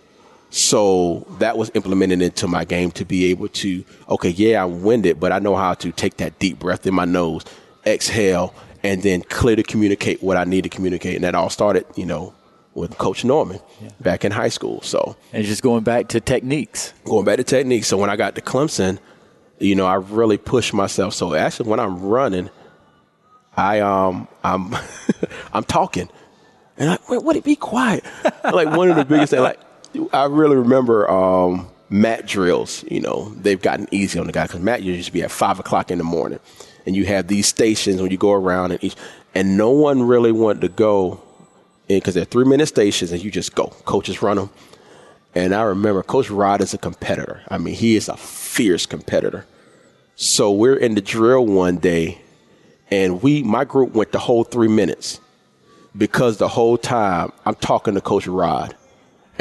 So 0.49 1.25
that 1.39 1.57
was 1.57 1.71
implemented 1.73 2.21
into 2.21 2.47
my 2.47 2.65
game 2.65 2.91
to 2.91 3.05
be 3.05 3.25
able 3.25 3.47
to, 3.47 3.85
okay, 4.09 4.29
yeah, 4.29 4.63
I'm 4.63 4.83
winded, 4.83 5.19
but 5.19 5.31
I 5.31 5.39
know 5.39 5.55
how 5.55 5.73
to 5.75 5.91
take 5.91 6.17
that 6.17 6.39
deep 6.39 6.59
breath 6.59 6.85
in 6.85 6.93
my 6.93 7.05
nose, 7.05 7.45
exhale, 7.85 8.53
and 8.83 9.03
then 9.03 9.21
clearly 9.21 9.63
to 9.63 9.69
communicate 9.69 10.21
what 10.23 10.37
I 10.37 10.43
need 10.43 10.63
to 10.63 10.69
communicate. 10.69 11.15
And 11.15 11.23
that 11.23 11.35
all 11.35 11.49
started, 11.49 11.85
you 11.95 12.05
know, 12.05 12.33
with 12.73 12.97
Coach 12.97 13.25
Norman 13.25 13.59
yeah. 13.81 13.89
back 13.99 14.23
in 14.23 14.31
high 14.31 14.49
school. 14.49 14.81
So 14.81 15.15
and 15.33 15.45
just 15.45 15.61
going 15.61 15.83
back 15.83 16.09
to 16.09 16.19
techniques, 16.21 16.93
going 17.05 17.25
back 17.25 17.37
to 17.37 17.43
techniques. 17.43 17.87
So 17.87 17.97
when 17.97 18.09
I 18.09 18.15
got 18.15 18.35
to 18.35 18.41
Clemson, 18.41 18.99
you 19.59 19.75
know, 19.75 19.85
I 19.85 19.95
really 19.95 20.37
pushed 20.37 20.73
myself. 20.73 21.13
So 21.13 21.33
actually, 21.33 21.69
when 21.69 21.79
I'm 21.79 22.01
running, 22.01 22.49
I 23.55 23.79
um 23.79 24.27
I'm 24.43 24.75
I'm 25.53 25.63
talking, 25.63 26.09
and 26.77 26.91
I 26.91 26.97
wait, 27.09 27.23
what? 27.23 27.41
Be 27.43 27.55
quiet. 27.55 28.03
like 28.43 28.75
one 28.75 28.89
of 28.89 28.95
the 28.95 29.05
biggest 29.05 29.31
things. 29.31 29.41
Like 29.41 29.59
I 30.13 30.25
really 30.25 30.55
remember 30.55 31.09
um, 31.09 31.69
mat 31.89 32.25
drills. 32.25 32.83
You 32.89 33.01
know, 33.01 33.29
they've 33.35 33.61
gotten 33.61 33.87
easy 33.91 34.19
on 34.19 34.27
the 34.27 34.31
guy 34.31 34.47
because 34.47 34.61
mat 34.61 34.81
used 34.81 35.07
to 35.07 35.13
be 35.13 35.23
at 35.23 35.31
five 35.31 35.59
o'clock 35.59 35.91
in 35.91 35.97
the 35.97 36.03
morning, 36.03 36.39
and 36.85 36.95
you 36.95 37.05
have 37.05 37.27
these 37.27 37.47
stations 37.47 38.01
when 38.01 38.11
you 38.11 38.17
go 38.17 38.31
around 38.31 38.71
and 38.71 38.83
each, 38.83 38.95
and 39.35 39.57
no 39.57 39.69
one 39.71 40.03
really 40.03 40.31
wanted 40.31 40.61
to 40.61 40.69
go 40.69 41.21
because 41.87 42.13
they're 42.13 42.25
three 42.25 42.45
minute 42.45 42.67
stations 42.67 43.11
and 43.11 43.23
you 43.23 43.31
just 43.31 43.55
go. 43.55 43.67
Coaches 43.85 44.21
run 44.21 44.37
them. 44.37 44.49
And 45.33 45.55
I 45.55 45.63
remember 45.63 46.03
Coach 46.03 46.29
Rod 46.29 46.61
is 46.61 46.73
a 46.73 46.77
competitor. 46.77 47.41
I 47.49 47.57
mean, 47.57 47.73
he 47.73 47.95
is 47.95 48.09
a 48.09 48.17
fierce 48.17 48.85
competitor. 48.85 49.45
So 50.15 50.51
we're 50.51 50.75
in 50.75 50.95
the 50.95 51.01
drill 51.01 51.45
one 51.45 51.77
day, 51.77 52.21
and 52.89 53.21
we, 53.23 53.41
my 53.43 53.63
group 53.63 53.93
went 53.93 54.11
the 54.11 54.19
whole 54.19 54.43
three 54.43 54.67
minutes 54.67 55.19
because 55.97 56.37
the 56.37 56.49
whole 56.49 56.77
time 56.77 57.31
I'm 57.45 57.55
talking 57.55 57.95
to 57.95 58.01
Coach 58.01 58.27
Rod 58.27 58.75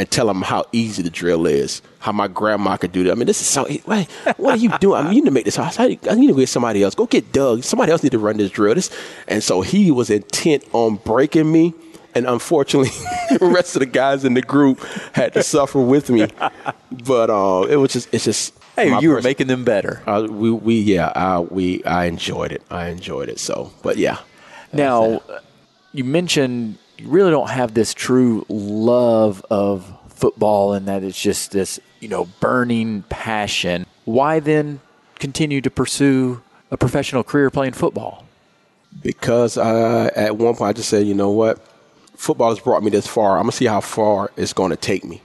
and 0.00 0.10
tell 0.10 0.26
them 0.26 0.40
how 0.40 0.64
easy 0.72 1.02
the 1.02 1.10
drill 1.10 1.46
is, 1.46 1.82
how 1.98 2.10
my 2.10 2.26
grandma 2.26 2.78
could 2.78 2.90
do 2.90 3.04
that. 3.04 3.12
I 3.12 3.14
mean, 3.16 3.26
this 3.26 3.42
is 3.42 3.46
so. 3.46 3.66
Wait, 3.84 4.10
what 4.38 4.54
are 4.54 4.56
you 4.56 4.70
doing? 4.78 4.98
I 4.98 5.02
mean, 5.02 5.12
you 5.12 5.20
need 5.20 5.26
to 5.26 5.30
make 5.30 5.44
this. 5.44 5.56
House. 5.56 5.78
I 5.78 5.88
need 5.88 6.00
to 6.00 6.34
get 6.34 6.48
somebody 6.48 6.82
else. 6.82 6.94
Go 6.94 7.04
get 7.04 7.32
Doug. 7.32 7.64
Somebody 7.64 7.92
else 7.92 8.02
need 8.02 8.12
to 8.12 8.18
run 8.18 8.38
this 8.38 8.50
drill. 8.50 8.74
This, 8.74 8.90
and 9.28 9.44
so 9.44 9.60
he 9.60 9.90
was 9.90 10.08
intent 10.08 10.64
on 10.72 10.96
breaking 10.96 11.52
me 11.52 11.74
and 12.14 12.26
unfortunately, 12.26 12.90
the 13.38 13.46
rest 13.46 13.76
of 13.76 13.80
the 13.80 13.86
guys 13.86 14.24
in 14.24 14.32
the 14.34 14.42
group 14.42 14.80
had 15.12 15.34
to 15.34 15.42
suffer 15.42 15.80
with 15.80 16.08
me. 16.08 16.28
But 16.90 17.28
uh, 17.28 17.66
it 17.68 17.76
was 17.76 17.92
just 17.92 18.08
it's 18.12 18.24
just. 18.24 18.54
Hey, 18.76 18.98
you 19.00 19.10
were 19.10 19.20
making 19.20 19.48
them 19.48 19.64
better. 19.64 20.02
Uh, 20.06 20.26
we 20.30 20.50
we 20.50 20.80
yeah 20.80 21.08
uh, 21.08 21.42
we 21.42 21.84
I 21.84 22.06
enjoyed 22.06 22.52
it. 22.52 22.62
I 22.70 22.88
enjoyed 22.88 23.28
it. 23.28 23.38
So, 23.38 23.70
but 23.82 23.98
yeah. 23.98 24.18
Now, 24.72 25.20
you 25.92 26.04
mentioned 26.04 26.78
you 27.00 27.08
really 27.08 27.30
don't 27.30 27.48
have 27.48 27.72
this 27.72 27.94
true 27.94 28.44
love 28.48 29.44
of 29.48 29.90
football, 30.08 30.74
and 30.74 30.86
that 30.86 31.02
it's 31.02 31.20
just 31.20 31.52
this 31.52 31.80
you 32.00 32.08
know 32.08 32.26
burning 32.40 33.04
passion. 33.08 33.86
Why 34.04 34.40
then 34.40 34.80
continue 35.18 35.60
to 35.62 35.70
pursue 35.70 36.42
a 36.70 36.76
professional 36.76 37.24
career 37.24 37.50
playing 37.50 37.72
football? 37.72 38.24
Because 39.02 39.56
uh, 39.56 40.10
at 40.14 40.36
one 40.36 40.56
point 40.56 40.68
I 40.68 40.72
just 40.74 40.88
said, 40.88 41.06
you 41.06 41.14
know 41.14 41.30
what, 41.30 41.58
football 42.16 42.50
has 42.50 42.60
brought 42.60 42.82
me 42.82 42.90
this 42.90 43.06
far. 43.06 43.36
I'm 43.36 43.44
gonna 43.44 43.52
see 43.52 43.66
how 43.66 43.80
far 43.80 44.30
it's 44.36 44.52
going 44.52 44.70
to 44.70 44.76
take 44.76 45.04
me. 45.04 45.22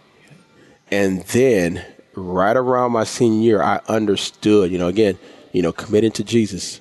And 0.91 1.23
then 1.23 1.83
right 2.15 2.55
around 2.55 2.93
my 2.93 3.03
senior 3.03 3.41
year, 3.41 3.61
I 3.61 3.81
understood. 3.89 4.71
You 4.71 4.77
know, 4.77 4.87
again, 4.87 5.17
you 5.51 5.61
know, 5.61 5.73
committing 5.73 6.11
to 6.13 6.23
Jesus. 6.23 6.79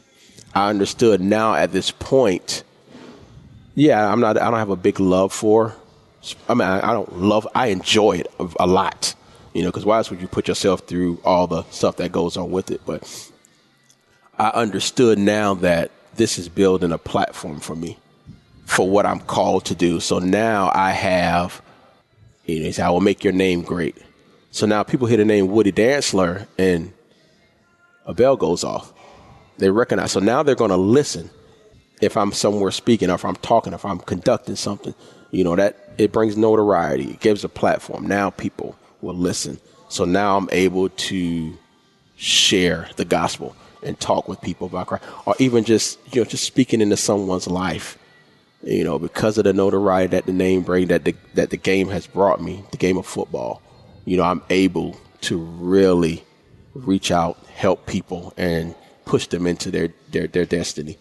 I 0.55 0.71
understood 0.71 1.21
now 1.21 1.55
at 1.55 1.73
this 1.73 1.91
point. 1.91 2.63
Yeah, 3.75 4.11
I'm 4.11 4.21
not. 4.21 4.39
I 4.41 4.51
don't 4.51 4.59
have 4.59 4.71
a 4.71 4.77
big 4.77 5.01
love 5.01 5.33
for. 5.33 5.75
I 6.49 6.55
mean, 6.55 6.67
I, 6.67 6.93
don't 6.93 7.19
love. 7.19 7.47
I 7.55 7.67
enjoy 7.69 8.19
it 8.19 8.33
a, 8.39 8.49
a 8.61 8.67
lot. 8.67 9.15
You 9.53 9.63
know, 9.63 9.69
because 9.69 9.85
why 9.85 9.99
else 9.99 10.11
would 10.11 10.21
you 10.21 10.29
put 10.29 10.49
yourself 10.49 10.81
through 10.81 11.21
all 11.25 11.47
the 11.47 11.63
stuff 11.65 11.97
that 11.97 12.13
goes 12.13 12.37
on 12.37 12.51
with 12.51 12.71
it? 12.71 12.81
But 12.87 13.31
I 14.39 14.49
understood 14.49 15.19
now 15.19 15.55
that 15.55 15.91
this 16.17 16.39
is 16.39 16.49
building 16.49 16.93
a 16.93 16.99
platform 16.99 17.61
for 17.61 17.77
me 17.77 17.99
for 18.65 18.89
what 18.89 19.07
I'm 19.07 19.21
called 19.21 19.67
to 19.67 19.75
do. 19.75 20.01
So 20.01 20.19
now 20.19 20.71
I 20.75 20.91
have, 20.91 21.61
you 22.47 22.61
know, 22.61 22.85
I 22.85 22.91
will 22.91 23.01
make 23.01 23.23
your 23.23 23.33
name 23.33 23.63
great. 23.63 23.97
So 24.51 24.67
now 24.67 24.83
people 24.83 25.07
hear 25.07 25.19
the 25.19 25.25
name 25.25 25.49
Woody 25.49 25.73
Dantzler 25.73 26.47
and 26.59 26.93
a 28.07 28.15
bell 28.15 28.37
goes 28.37 28.65
off. 28.65 28.93
They 29.59 29.71
recognize. 29.71 30.13
So 30.13 30.21
now 30.21 30.43
they're 30.43 30.55
going 30.55 30.71
to 30.71 30.77
listen 30.77 31.31
if 32.05 32.17
I'm 32.17 32.33
somewhere 32.33 32.71
speaking, 32.71 33.11
or 33.11 33.15
if 33.15 33.25
I'm 33.25 33.37
talking, 33.37 33.73
if 33.73 33.85
I'm 33.85 33.99
conducting 33.99 34.57
something. 34.57 34.95
You 35.31 35.43
know, 35.43 35.57
that 35.57 35.77
it 35.99 36.13
brings 36.13 36.37
notoriety. 36.37 37.11
It 37.11 37.21
gives 37.21 37.45
a 37.45 37.49
platform. 37.49 38.07
Now 38.07 38.31
people 38.31 38.77
will 39.01 39.15
listen. 39.15 39.59
So 39.89 40.05
now 40.05 40.37
I'm 40.37 40.49
able 40.53 40.89
to 40.89 41.59
share 42.17 42.89
the 42.97 43.05
gospel 43.05 43.57
and 43.83 43.99
talk 43.99 44.29
with 44.29 44.41
people 44.41 44.69
about 44.69 44.87
Christ, 44.87 45.05
or 45.27 45.35
even 45.39 45.65
just 45.65 45.99
you 46.15 46.21
know 46.21 46.25
just 46.25 46.45
speaking 46.45 46.81
into 46.81 46.97
someone's 46.97 47.49
life 47.49 47.99
you 48.67 48.85
know, 48.85 48.99
because 48.99 49.37
of 49.39 49.45
the 49.45 49.53
notoriety 49.53 50.09
that 50.09 50.27
the 50.27 50.33
name 50.33 50.63
brings, 50.63 50.89
that 50.89 51.05
the 51.05 51.15
that 51.35 51.51
the 51.51 51.57
game 51.57 51.89
has 51.89 52.07
brought 52.07 52.41
me, 52.41 52.65
the 52.71 52.77
game 52.77 52.97
of 52.97 53.07
football, 53.07 53.61
you 54.05 54.17
know, 54.17 54.23
I'm 54.23 54.43
able 54.51 54.99
to 55.23 55.39
really 55.39 56.25
reach 56.75 57.11
out, 57.11 57.37
help 57.55 57.87
people, 57.87 58.33
and 58.37 58.75
push 59.05 59.27
them 59.27 59.47
into 59.47 59.71
their 59.71 59.91
their, 60.11 60.27
their 60.27 60.47
destiny. 60.47 60.97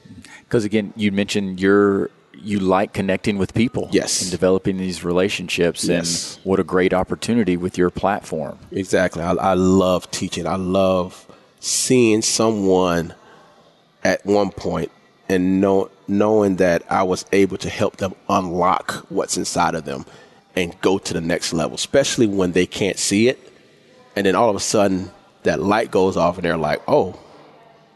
Because 0.53 0.65
again, 0.65 0.93
you 0.95 1.11
mentioned 1.11 1.59
you're 1.59 2.11
you 2.35 2.59
like 2.59 2.93
connecting 2.93 3.39
with 3.39 3.55
people, 3.55 3.89
yes, 3.91 4.21
and 4.21 4.29
developing 4.29 4.77
these 4.77 5.03
relationships, 5.03 5.85
yes. 5.85 6.35
and 6.35 6.45
what 6.45 6.59
a 6.59 6.63
great 6.63 6.93
opportunity 6.93 7.57
with 7.57 7.75
your 7.75 7.89
platform. 7.89 8.59
Exactly, 8.69 9.23
I, 9.23 9.31
I 9.31 9.53
love 9.55 10.11
teaching. 10.11 10.45
I 10.45 10.57
love 10.57 11.25
seeing 11.59 12.21
someone 12.21 13.15
at 14.03 14.23
one 14.27 14.51
point 14.51 14.91
and 15.27 15.59
know, 15.59 15.89
knowing 16.07 16.57
that 16.57 16.83
I 16.87 17.01
was 17.01 17.25
able 17.31 17.57
to 17.57 17.69
help 17.71 17.97
them 17.97 18.13
unlock 18.29 19.07
what's 19.09 19.37
inside 19.37 19.73
of 19.73 19.85
them 19.85 20.05
and 20.55 20.79
go 20.81 20.99
to 20.99 21.13
the 21.15 21.21
next 21.21 21.53
level, 21.53 21.73
especially 21.73 22.27
when 22.27 22.51
they 22.51 22.67
can't 22.67 22.99
see 22.99 23.27
it. 23.27 23.39
And 24.15 24.27
then 24.27 24.35
all 24.35 24.51
of 24.51 24.55
a 24.55 24.59
sudden, 24.59 25.09
that 25.41 25.59
light 25.59 25.89
goes 25.89 26.15
off, 26.15 26.35
and 26.35 26.45
they're 26.45 26.57
like, 26.57 26.83
oh, 26.87 27.19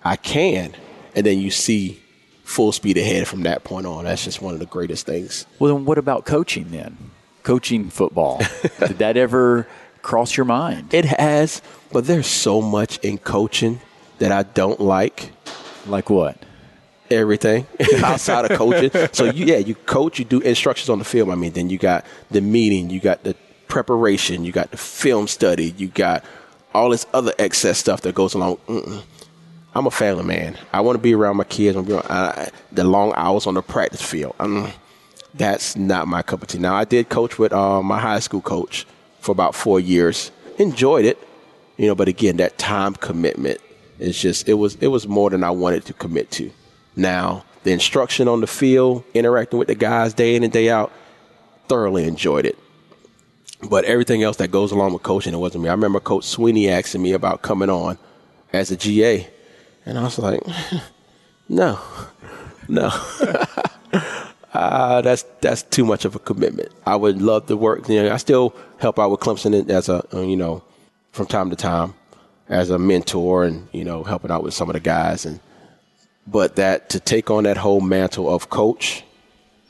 I 0.04 0.16
can. 0.16 0.74
And 1.14 1.24
then 1.24 1.38
you 1.38 1.52
see 1.52 2.02
full 2.48 2.72
speed 2.72 2.98
ahead 2.98 3.28
from 3.28 3.44
that 3.44 3.66
point 3.66 3.86
on. 3.86 4.06
That's 4.06 4.24
just 4.24 4.42
one 4.42 4.54
of 4.54 4.60
the 4.60 4.66
greatest 4.66 5.06
things. 5.06 5.46
Well, 5.60 5.76
then 5.76 5.86
what 5.86 5.98
about 5.98 6.26
coaching 6.26 6.72
then? 6.72 6.98
Coaching 7.44 7.90
football. 7.90 8.42
Did 8.80 9.00
that 9.00 9.18
ever 9.18 9.68
cross 10.02 10.38
your 10.38 10.46
mind? 10.46 10.94
It 10.94 11.06
has, 11.06 11.62
but 11.92 12.08
there's 12.08 12.28
so 12.28 12.62
much 12.62 13.00
in 13.00 13.18
coaching 13.18 13.82
that 14.20 14.32
I 14.32 14.44
don't 14.44 14.80
like. 14.80 15.32
Like 15.86 16.10
what? 16.10 16.38
everything 17.10 17.66
outside 18.04 18.52
of 18.52 18.58
coaching. 18.58 18.92
So 19.14 19.24
you, 19.32 19.46
yeah, 19.46 19.60
you 19.60 19.76
coach, 19.76 20.20
you 20.20 20.26
do 20.26 20.42
instructions 20.42 20.90
on 20.90 21.00
the 21.00 21.06
field. 21.06 21.30
I 21.30 21.36
mean, 21.36 21.54
then 21.54 21.70
you 21.70 21.78
got 21.78 22.06
the 22.32 22.42
meeting, 22.42 22.90
you 22.90 23.00
got 23.00 23.24
the 23.24 23.34
preparation, 23.70 24.44
you 24.44 24.52
got 24.52 24.72
the 24.72 24.78
film 24.78 25.28
study, 25.28 25.74
you 25.78 25.88
got 25.88 26.26
all 26.74 26.90
this 26.90 27.06
other 27.14 27.34
excess 27.40 27.78
stuff 27.78 28.02
that 28.02 28.14
goes 28.14 28.34
along. 28.34 28.58
Mm-mm. 28.68 29.04
I'm 29.78 29.86
a 29.86 29.92
family 29.92 30.24
man. 30.24 30.58
I 30.74 30.82
want 30.82 30.96
to 30.96 31.02
be 31.02 31.14
around 31.14 31.38
my 31.38 31.44
kids. 31.44 31.78
Around, 31.78 32.52
the 32.72 32.84
long 32.84 33.14
hours 33.16 33.46
on 33.46 33.54
the 33.54 33.62
practice 33.62 34.02
field. 34.02 34.34
Um, 34.40 34.72
that's 35.36 35.76
not 35.76 36.08
my 36.08 36.24
cup 36.24 36.42
of 36.42 36.48
tea. 36.48 36.58
Now, 36.58 36.74
I 36.74 36.84
did 36.84 37.10
coach 37.10 37.38
with 37.38 37.54
uh, 37.54 37.84
my 37.84 38.00
high 38.00 38.18
school 38.18 38.42
coach 38.42 38.88
for 39.20 39.32
about 39.32 39.54
four 39.54 39.80
years. 39.80 40.32
Enjoyed 40.58 41.06
it, 41.06 41.20
you 41.78 41.86
know. 41.86 41.94
But 41.94 42.08
again, 42.08 42.38
that 42.38 42.58
time 42.58 42.96
commitment 42.96 43.62
is 44.00 44.20
just 44.20 44.50
it 44.50 44.56
was 44.56 44.78
it 44.82 44.88
was 44.88 45.08
more 45.08 45.30
than 45.30 45.44
I 45.44 45.52
wanted 45.52 45.86
to 45.86 45.94
commit 45.94 46.32
to. 46.32 46.50
Now, 46.96 47.46
the 47.64 47.72
instruction 47.72 48.28
on 48.28 48.42
the 48.42 48.48
field, 48.48 49.04
interacting 49.14 49.60
with 49.60 49.68
the 49.68 49.76
guys 49.76 50.16
day 50.16 50.36
in 50.36 50.44
and 50.44 50.52
day 50.52 50.72
out, 50.72 50.92
thoroughly 51.68 52.06
enjoyed 52.06 52.48
it. 52.48 52.58
But 53.70 53.86
everything 53.86 54.24
else 54.24 54.38
that 54.38 54.50
goes 54.50 54.72
along 54.72 54.94
with 54.94 55.04
coaching, 55.04 55.36
it 55.36 55.38
wasn't 55.38 55.66
me. 55.66 55.70
I 55.70 55.74
remember 55.74 56.00
Coach 56.00 56.26
Swinney 56.26 56.68
asking 56.68 57.04
me 57.04 57.14
about 57.14 57.44
coming 57.44 57.70
on 57.70 58.00
as 58.54 58.72
a 58.72 58.76
GA, 58.76 59.28
and 59.88 59.98
I 59.98 60.04
was 60.04 60.20
like, 60.20 60.42
no, 61.50 61.80
no. 62.68 62.88
uh, 64.54 65.02
that's 65.02 65.24
that's 65.42 65.64
too 65.64 65.86
much 65.86 66.06
of 66.06 66.16
a 66.16 66.20
commitment. 66.20 66.72
I 66.86 66.96
would 66.96 67.22
love 67.22 67.48
to 67.48 67.56
work. 67.56 67.88
You 67.88 68.04
know, 68.04 68.14
I 68.14 68.18
still 68.18 68.54
help 68.80 69.00
out 69.00 69.10
with 69.10 69.22
Clemson 69.22 69.70
as 69.70 69.90
a 69.90 70.04
you 70.14 70.38
know 70.38 70.62
from 71.14 71.26
time 71.26 71.50
to 71.50 71.56
time 71.56 71.94
as 72.50 72.70
a 72.70 72.78
mentor 72.78 73.46
and 73.46 73.68
you 73.72 73.84
know 73.84 74.04
helping 74.04 74.30
out 74.30 74.44
with 74.44 74.54
some 74.54 74.70
of 74.70 74.74
the 74.74 74.80
guys 74.80 75.26
and 75.26 75.40
but 76.28 76.58
that 76.58 76.90
to 76.90 77.00
take 77.00 77.32
on 77.32 77.46
that 77.46 77.56
whole 77.56 77.80
mantle 77.80 78.34
of 78.34 78.50
coach, 78.50 79.04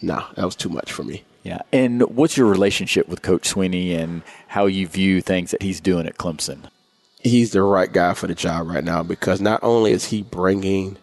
nah, 0.02 0.26
that 0.34 0.44
was 0.44 0.56
too 0.56 0.70
much 0.70 0.92
for 0.92 1.04
me. 1.04 1.24
Yeah. 1.44 1.62
And 1.72 2.02
what's 2.16 2.36
your 2.36 2.48
relationship 2.48 3.08
with 3.08 3.22
Coach 3.22 3.54
Swinney 3.54 3.96
and 3.96 4.24
how 4.48 4.66
you 4.66 4.88
view 4.88 5.22
things 5.22 5.52
that 5.52 5.62
he's 5.62 5.80
doing 5.80 6.08
at 6.08 6.18
Clemson? 6.18 6.64
He's 7.28 7.52
the 7.52 7.62
right 7.62 7.92
guy 7.92 8.14
for 8.14 8.28
the 8.28 8.36
job 8.36 8.68
right 8.68 8.84
now 8.84 9.04
because 9.04 9.42
not 9.42 9.62
only 9.64 9.92
is 9.92 10.06
he 10.06 10.22
bringing 10.22 10.98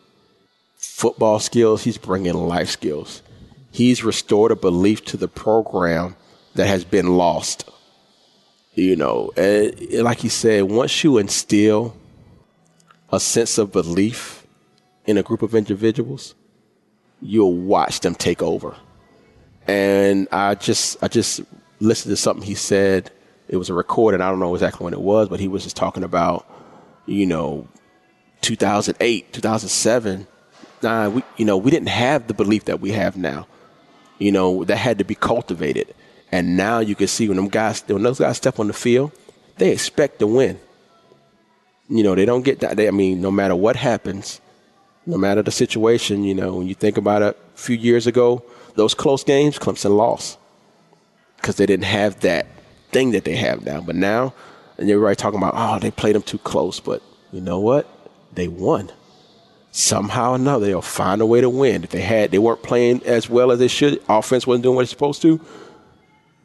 football 0.76 1.38
skills, 1.38 1.84
he's 1.84 1.98
bringing 1.98 2.34
life 2.34 2.70
skills. 2.70 3.22
He's 3.70 4.04
restored 4.04 4.52
a 4.52 4.56
belief 4.56 5.04
to 5.06 5.16
the 5.16 5.28
program 5.28 6.16
that 6.54 6.66
has 6.66 6.84
been 6.84 7.16
lost. 7.16 7.68
You 8.74 8.96
know, 8.96 9.32
like 9.36 10.18
he 10.18 10.28
said, 10.28 10.64
once 10.64 11.04
you 11.04 11.18
instill 11.18 11.96
a 13.12 13.20
sense 13.20 13.58
of 13.58 13.72
belief 13.72 14.46
in 15.06 15.18
a 15.18 15.22
group 15.22 15.42
of 15.42 15.54
individuals, 15.54 16.34
you'll 17.20 17.54
watch 17.54 18.00
them 18.00 18.14
take 18.14 18.42
over. 18.42 18.74
And 19.66 20.28
I 20.32 20.54
just 20.54 21.02
I 21.02 21.08
just 21.08 21.40
listened 21.80 22.12
to 22.12 22.16
something 22.16 22.46
he 22.46 22.54
said. 22.54 23.10
It 23.48 23.56
was 23.56 23.70
a 23.70 23.74
recording. 23.74 24.20
I 24.20 24.30
don't 24.30 24.40
know 24.40 24.54
exactly 24.54 24.84
when 24.84 24.94
it 24.94 25.00
was, 25.00 25.28
but 25.28 25.40
he 25.40 25.48
was 25.48 25.64
just 25.64 25.76
talking 25.76 26.02
about, 26.02 26.46
you 27.06 27.26
know, 27.26 27.68
2008, 28.40 29.32
2007. 29.32 30.26
Nah, 30.82 31.08
we 31.08 31.22
you 31.36 31.44
know 31.44 31.56
we 31.56 31.70
didn't 31.70 31.88
have 31.88 32.26
the 32.26 32.34
belief 32.34 32.66
that 32.66 32.80
we 32.80 32.92
have 32.92 33.16
now. 33.16 33.46
You 34.18 34.32
know 34.32 34.64
that 34.64 34.76
had 34.76 34.98
to 34.98 35.04
be 35.04 35.14
cultivated, 35.14 35.94
and 36.30 36.56
now 36.56 36.78
you 36.78 36.94
can 36.94 37.06
see 37.06 37.28
when 37.28 37.36
them 37.36 37.48
guys 37.48 37.82
when 37.86 38.02
those 38.02 38.18
guys 38.18 38.36
step 38.36 38.58
on 38.58 38.66
the 38.66 38.72
field, 38.74 39.12
they 39.56 39.72
expect 39.72 40.18
to 40.18 40.26
win. 40.26 40.58
You 41.88 42.02
know 42.02 42.14
they 42.14 42.26
don't 42.26 42.42
get 42.42 42.60
that. 42.60 42.76
They, 42.76 42.88
I 42.88 42.90
mean, 42.90 43.20
no 43.20 43.30
matter 43.30 43.56
what 43.56 43.76
happens, 43.76 44.40
no 45.06 45.16
matter 45.16 45.42
the 45.42 45.50
situation, 45.50 46.24
you 46.24 46.34
know, 46.34 46.56
when 46.56 46.66
you 46.66 46.74
think 46.74 46.98
about 46.98 47.22
it, 47.22 47.38
a 47.54 47.58
few 47.58 47.76
years 47.76 48.06
ago, 48.06 48.42
those 48.74 48.94
close 48.94 49.24
games, 49.24 49.58
Clemson 49.58 49.96
lost 49.96 50.38
because 51.36 51.56
they 51.56 51.66
didn't 51.66 51.84
have 51.84 52.20
that 52.20 52.46
thing 52.94 53.10
that 53.10 53.24
they 53.24 53.36
have 53.36 53.66
now. 53.66 53.82
But 53.82 53.96
now, 53.96 54.32
and 54.78 54.88
everybody 54.88 55.16
talking 55.16 55.38
about, 55.38 55.54
oh, 55.54 55.78
they 55.78 55.90
played 55.90 56.14
them 56.14 56.22
too 56.22 56.38
close. 56.38 56.80
But 56.80 57.02
you 57.32 57.42
know 57.42 57.60
what? 57.60 57.86
They 58.32 58.48
won. 58.48 58.90
Somehow 59.72 60.32
or 60.32 60.36
another, 60.36 60.66
they'll 60.66 60.80
find 60.80 61.20
a 61.20 61.26
way 61.26 61.40
to 61.40 61.50
win. 61.50 61.82
If 61.84 61.90
they 61.90 62.00
had, 62.00 62.30
they 62.30 62.38
weren't 62.38 62.62
playing 62.62 63.02
as 63.04 63.28
well 63.28 63.50
as 63.50 63.58
they 63.58 63.68
should. 63.68 64.00
Offense 64.08 64.46
wasn't 64.46 64.62
doing 64.62 64.76
what 64.76 64.82
it's 64.82 64.90
supposed 64.90 65.20
to. 65.22 65.40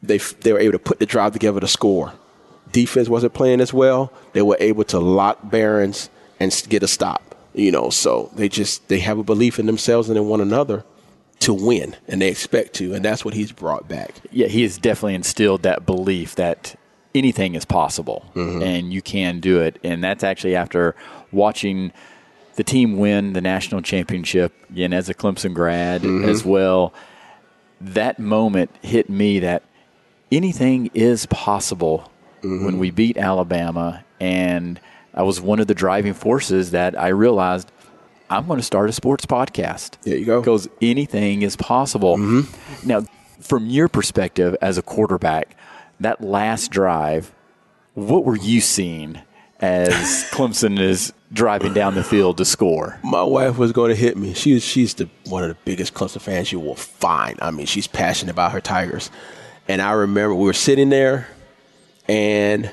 They 0.02 0.18
they 0.18 0.52
were 0.52 0.58
able 0.58 0.72
to 0.72 0.78
put 0.78 0.98
the 0.98 1.06
drive 1.06 1.32
together 1.32 1.60
to 1.60 1.68
score. 1.68 2.12
Defense 2.72 3.08
wasn't 3.08 3.34
playing 3.34 3.60
as 3.60 3.72
well. 3.72 4.12
They 4.32 4.42
were 4.42 4.56
able 4.58 4.84
to 4.84 4.98
lock 4.98 5.38
Behrens 5.48 6.10
and 6.40 6.50
get 6.68 6.82
a 6.82 6.88
stop. 6.88 7.36
You 7.54 7.70
know, 7.70 7.90
so 7.90 8.30
they 8.34 8.48
just 8.48 8.88
they 8.88 9.00
have 9.00 9.18
a 9.18 9.22
belief 9.22 9.58
in 9.58 9.66
themselves 9.66 10.08
and 10.08 10.18
in 10.18 10.26
one 10.26 10.40
another 10.40 10.84
to 11.40 11.54
win, 11.54 11.96
and 12.06 12.20
they 12.20 12.28
expect 12.28 12.74
to, 12.74 12.94
and 12.94 13.04
that's 13.04 13.24
what 13.24 13.34
he's 13.34 13.50
brought 13.52 13.88
back. 13.88 14.14
Yeah, 14.30 14.46
he 14.46 14.62
has 14.62 14.78
definitely 14.78 15.14
instilled 15.14 15.62
that 15.62 15.86
belief 15.86 16.34
that 16.36 16.76
anything 17.14 17.56
is 17.56 17.64
possible 17.64 18.30
mm-hmm. 18.34 18.62
and 18.62 18.92
you 18.92 19.02
can 19.02 19.40
do 19.40 19.60
it, 19.60 19.78
and 19.82 20.04
that's 20.04 20.22
actually 20.22 20.54
after 20.54 20.94
watching 21.32 21.92
the 22.56 22.64
team 22.64 22.98
win 22.98 23.32
the 23.32 23.40
national 23.40 23.80
championship 23.80 24.52
again 24.70 24.92
as 24.92 25.08
a 25.08 25.14
Clemson 25.14 25.54
grad 25.54 26.02
mm-hmm. 26.02 26.28
as 26.28 26.44
well. 26.44 26.92
That 27.80 28.18
moment 28.18 28.70
hit 28.82 29.08
me 29.08 29.38
that 29.40 29.62
anything 30.30 30.90
is 30.92 31.24
possible 31.26 32.12
mm-hmm. 32.42 32.66
when 32.66 32.78
we 32.78 32.90
beat 32.90 33.16
Alabama, 33.16 34.04
and 34.20 34.78
I 35.14 35.22
was 35.22 35.40
one 35.40 35.58
of 35.58 35.68
the 35.68 35.74
driving 35.74 36.12
forces 36.12 36.72
that 36.72 36.98
I 37.00 37.08
realized 37.08 37.72
I'm 38.30 38.46
going 38.46 38.60
to 38.60 38.64
start 38.64 38.88
a 38.88 38.92
sports 38.92 39.26
podcast. 39.26 40.00
There 40.02 40.16
you 40.16 40.24
go. 40.24 40.40
Because 40.40 40.68
anything 40.80 41.42
is 41.42 41.56
possible. 41.56 42.16
Mm-hmm. 42.16 42.88
Now, 42.88 43.02
from 43.40 43.66
your 43.66 43.88
perspective 43.88 44.56
as 44.62 44.78
a 44.78 44.82
quarterback, 44.82 45.56
that 45.98 46.22
last 46.22 46.70
drive, 46.70 47.34
what 47.94 48.24
were 48.24 48.36
you 48.36 48.60
seeing 48.60 49.20
as 49.58 49.94
Clemson 50.30 50.78
is 50.78 51.12
driving 51.32 51.74
down 51.74 51.96
the 51.96 52.04
field 52.04 52.38
to 52.38 52.44
score? 52.44 53.00
My 53.02 53.24
wife 53.24 53.58
was 53.58 53.72
going 53.72 53.90
to 53.90 53.96
hit 53.96 54.16
me. 54.16 54.32
She's 54.34 54.62
she's 54.62 54.94
the 54.94 55.10
one 55.26 55.42
of 55.42 55.48
the 55.48 55.56
biggest 55.64 55.94
Clemson 55.94 56.20
fans 56.20 56.52
you 56.52 56.60
will 56.60 56.76
find. 56.76 57.36
I 57.42 57.50
mean, 57.50 57.66
she's 57.66 57.88
passionate 57.88 58.30
about 58.30 58.52
her 58.52 58.60
Tigers. 58.60 59.10
And 59.66 59.82
I 59.82 59.92
remember 59.92 60.36
we 60.36 60.44
were 60.44 60.52
sitting 60.52 60.88
there, 60.88 61.28
and 62.08 62.70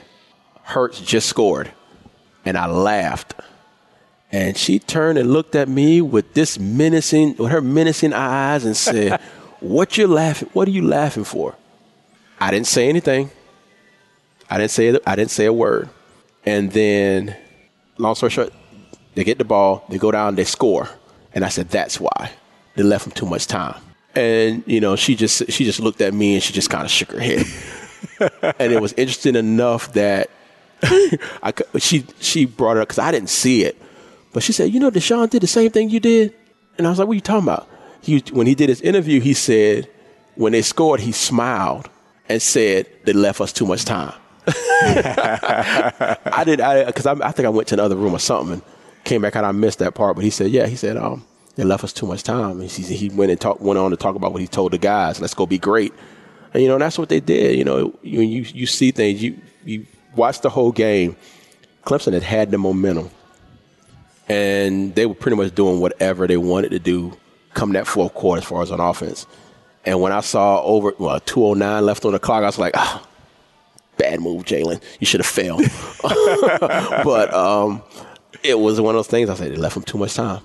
Hurts 0.62 1.02
just 1.02 1.28
scored, 1.28 1.72
and 2.46 2.58
I 2.58 2.68
laughed 2.68 3.34
and 4.32 4.58
she 4.58 4.80
turned 4.80 5.18
and 5.18 5.32
looked 5.32 5.56
at 5.56 5.70
me 5.70 6.02
with 6.02 6.34
this 6.34 6.60
menacing, 6.60 7.38
with 7.38 7.52
her 7.52 7.62
menacing 7.62 8.14
eyes, 8.14 8.66
and 8.66 8.76
said, 8.76 9.20
"What 9.60 9.98
you 9.98 10.08
laughing? 10.08 10.50
What 10.54 10.68
are 10.68 10.72
you 10.72 10.84
laughing 10.84 11.24
for?" 11.24 11.56
I 12.40 12.52
didn't 12.52 12.68
say 12.68 12.90
anything. 12.90 13.32
I 14.50 14.58
didn't 14.58 14.72
say 14.72 15.00
I 15.06 15.16
didn't 15.16 15.32
say 15.32 15.46
a 15.46 15.54
word. 15.54 15.90
And 16.46 16.72
then, 16.72 17.36
long 17.98 18.16
story 18.16 18.30
short, 18.30 18.54
they 19.16 19.24
get 19.24 19.38
the 19.38 19.44
ball, 19.44 19.86
they 19.90 19.98
go 19.98 20.12
down, 20.12 20.36
they 20.36 20.46
score, 20.46 20.90
and 21.34 21.44
I 21.44 21.50
said, 21.50 21.70
"That's 21.70 22.00
why 22.00 22.32
they 22.76 22.84
left 22.84 23.06
them 23.06 23.14
too 23.14 23.26
much 23.26 23.48
time." 23.48 23.76
And 24.16 24.64
you 24.66 24.82
know, 24.82 24.96
she 24.96 25.16
just 25.16 25.52
she 25.52 25.64
just 25.64 25.80
looked 25.80 26.02
at 26.02 26.14
me 26.14 26.36
and 26.36 26.44
she 26.44 26.54
just 26.54 26.70
kind 26.70 26.86
of 26.86 26.92
shook 26.92 27.12
her 27.12 27.20
head. 27.20 27.46
and 28.60 28.74
it 28.74 28.82
was 28.82 28.94
interesting 28.94 29.36
enough 29.36 29.94
that 29.94 30.30
I, 30.84 31.54
she 31.78 32.06
she 32.20 32.46
brought 32.46 32.78
it 32.78 32.82
up 32.82 32.88
because 32.88 33.00
I 33.00 33.12
didn't 33.12 33.30
see 33.30 33.64
it. 33.64 33.78
But 34.34 34.44
she 34.44 34.52
said, 34.52 34.74
you 34.74 34.80
know, 34.80 34.92
Deshaun 34.92 35.30
did 35.30 35.42
the 35.42 35.48
same 35.48 35.72
thing 35.72 35.90
you 35.90 36.00
did. 36.00 36.34
And 36.78 36.86
I 36.86 36.90
was 36.90 37.00
like, 37.00 37.08
what 37.08 37.14
are 37.14 37.16
you 37.16 37.22
talking 37.22 37.44
about? 37.44 37.68
He, 38.02 38.24
when 38.32 38.48
he 38.48 38.56
did 38.56 38.70
his 38.70 38.82
interview, 38.82 39.20
he 39.20 39.34
said, 39.34 39.90
when 40.36 40.52
they 40.52 40.62
scored, 40.62 41.00
he 41.00 41.12
smiled 41.12 41.90
and 42.30 42.42
said 42.42 42.88
they 43.06 43.14
left 43.14 43.42
us 43.42 43.52
too 43.52 43.66
much 43.66 43.86
time. 43.86 44.14
I 44.48 46.44
did, 46.46 46.58
because 46.86 47.06
I, 47.06 47.14
I, 47.14 47.32
think 47.32 47.46
I 47.46 47.50
went 47.50 47.68
to 47.70 47.76
another 47.76 47.96
room 47.96 48.14
or 48.14 48.20
something 48.20 48.54
and 48.54 48.62
came 49.04 49.22
back 49.22 49.36
out. 49.36 49.44
I 49.44 49.52
missed 49.52 49.80
that 49.80 49.96
part, 49.96 50.16
but 50.16 50.24
he 50.24 50.30
said, 50.30 50.52
yeah, 50.52 50.68
he 50.68 50.76
said, 50.76 50.98
um, 50.98 51.26
they 51.56 51.64
left 51.64 51.84
us 51.84 51.92
too 51.92 52.06
much 52.06 52.24
time. 52.24 52.62
And 52.62 52.70
he, 52.70 52.84
he 52.84 53.10
went 53.10 53.32
and 53.32 53.42
talk, 53.42 53.60
went 53.60 53.80
on 53.80 53.92
to 53.92 53.98
talk 53.98 54.16
about 54.16 54.32
what 54.32 54.42
he 54.42 54.48
told 54.48 54.72
the 54.74 54.78
guys. 54.78 55.20
Let's 55.20 55.34
go 55.34 55.46
be 55.46 55.58
great. 55.58 55.94
And 56.54 56.64
you 56.64 56.70
know, 56.70 56.78
that's 56.78 56.98
what 56.98 57.10
they 57.10 57.20
did. 57.20 57.58
You 57.58 57.66
know, 57.66 57.94
you 58.04 58.22
you, 58.22 58.42
you 58.42 58.66
see 58.66 58.92
things. 58.92 59.22
You 59.22 59.38
you 59.66 59.86
watch 60.16 60.42
the 60.42 60.50
whole 60.50 60.72
game. 60.72 61.16
Clemson 61.84 62.14
had 62.14 62.24
had 62.24 62.52
the 62.52 62.58
momentum 62.58 63.10
and 64.28 64.94
they 64.96 65.06
were 65.06 65.16
pretty 65.16 65.38
much 65.38 65.56
doing 65.56 65.80
whatever 65.80 66.28
they 66.28 66.38
wanted 66.38 66.72
to 66.72 66.80
do 66.80 67.18
come 67.54 67.74
that 67.74 67.88
fourth 67.88 68.14
quarter 68.14 68.40
as 68.40 68.46
far 68.46 68.62
as 68.62 68.72
on 68.72 68.80
offense. 68.80 69.26
And 69.86 70.02
when 70.02 70.12
I 70.12 70.20
saw 70.20 70.62
over 70.64 70.94
well, 71.00 71.20
209 71.20 71.86
left 71.86 72.06
on 72.06 72.12
the 72.12 72.20
clock, 72.20 72.44
I 72.44 72.48
was 72.48 72.60
like, 72.60 72.76
ah, 72.76 73.06
bad 73.98 74.20
move, 74.20 74.44
Jalen. 74.44 74.82
You 75.00 75.08
should 75.08 75.22
have 75.22 75.28
failed. 75.28 75.64
but 77.04 77.34
um, 77.34 77.82
it 78.44 78.60
was 78.60 78.80
one 78.80 78.96
of 78.96 79.00
those 79.00 79.08
things 79.08 79.30
I 79.30 79.36
said, 79.36 79.52
they 79.52 79.56
left 79.56 79.76
them 79.76 79.84
too 79.84 79.98
much 79.98 80.14
time. 80.14 80.42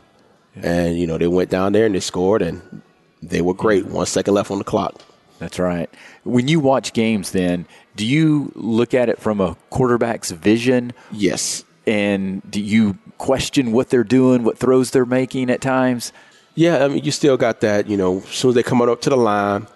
Yeah. 0.56 0.70
And, 0.70 0.98
you 0.98 1.06
know, 1.06 1.18
they 1.18 1.26
went 1.26 1.50
down 1.50 1.72
there 1.72 1.86
and 1.86 1.94
they 1.94 2.00
scored 2.00 2.42
and 2.42 2.82
they 3.22 3.42
were 3.42 3.54
great. 3.54 3.86
One 3.86 4.06
second 4.06 4.34
left 4.34 4.50
on 4.50 4.58
the 4.58 4.64
clock. 4.64 5.00
That's 5.38 5.58
right. 5.58 5.90
When 6.24 6.46
you 6.46 6.60
watch 6.60 6.92
games, 6.92 7.32
then, 7.32 7.66
do 7.96 8.06
you 8.06 8.52
look 8.54 8.94
at 8.94 9.08
it 9.08 9.18
from 9.18 9.40
a 9.40 9.56
quarterback's 9.70 10.30
vision? 10.30 10.92
Yes. 11.10 11.64
And 11.84 12.48
do 12.48 12.60
you 12.60 12.96
question 13.22 13.70
what 13.70 13.88
they're 13.88 14.02
doing, 14.02 14.42
what 14.42 14.58
throws 14.58 14.90
they're 14.90 15.06
making 15.06 15.48
at 15.48 15.60
times? 15.60 16.12
Yeah, 16.56 16.84
I 16.84 16.88
mean, 16.88 17.04
you 17.04 17.12
still 17.12 17.36
got 17.36 17.60
that. 17.60 17.86
You 17.86 17.96
know, 17.96 18.18
as 18.18 18.24
soon 18.26 18.48
as 18.48 18.54
they 18.56 18.64
come 18.64 18.82
up 18.82 19.00
to 19.02 19.10
the 19.10 19.16
line, 19.16 19.68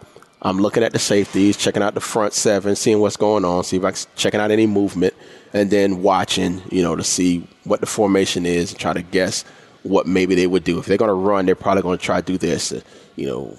I'm 0.42 0.58
looking 0.58 0.82
at 0.82 0.92
the 0.92 0.98
safeties, 0.98 1.56
checking 1.56 1.80
out 1.80 1.94
the 1.94 2.00
front 2.00 2.32
seven, 2.32 2.74
seeing 2.74 2.98
what's 2.98 3.16
going 3.16 3.44
on, 3.44 3.62
see 3.62 3.76
if 3.76 3.84
I'm 3.84 3.94
checking 4.16 4.40
out 4.40 4.50
any 4.50 4.66
movement, 4.66 5.14
and 5.52 5.70
then 5.70 6.02
watching, 6.02 6.60
you 6.72 6.82
know, 6.82 6.96
to 6.96 7.04
see 7.04 7.46
what 7.62 7.80
the 7.80 7.86
formation 7.86 8.46
is 8.46 8.72
and 8.72 8.80
try 8.80 8.92
to 8.92 9.02
guess 9.02 9.44
what 9.84 10.08
maybe 10.08 10.34
they 10.34 10.48
would 10.48 10.64
do. 10.64 10.80
If 10.80 10.86
they're 10.86 10.96
going 10.98 11.08
to 11.08 11.14
run, 11.14 11.46
they're 11.46 11.54
probably 11.54 11.82
going 11.82 11.98
to 11.98 12.04
try 12.04 12.20
to 12.20 12.26
do 12.26 12.36
this. 12.38 12.72
Uh, 12.72 12.80
you 13.14 13.26
know, 13.26 13.56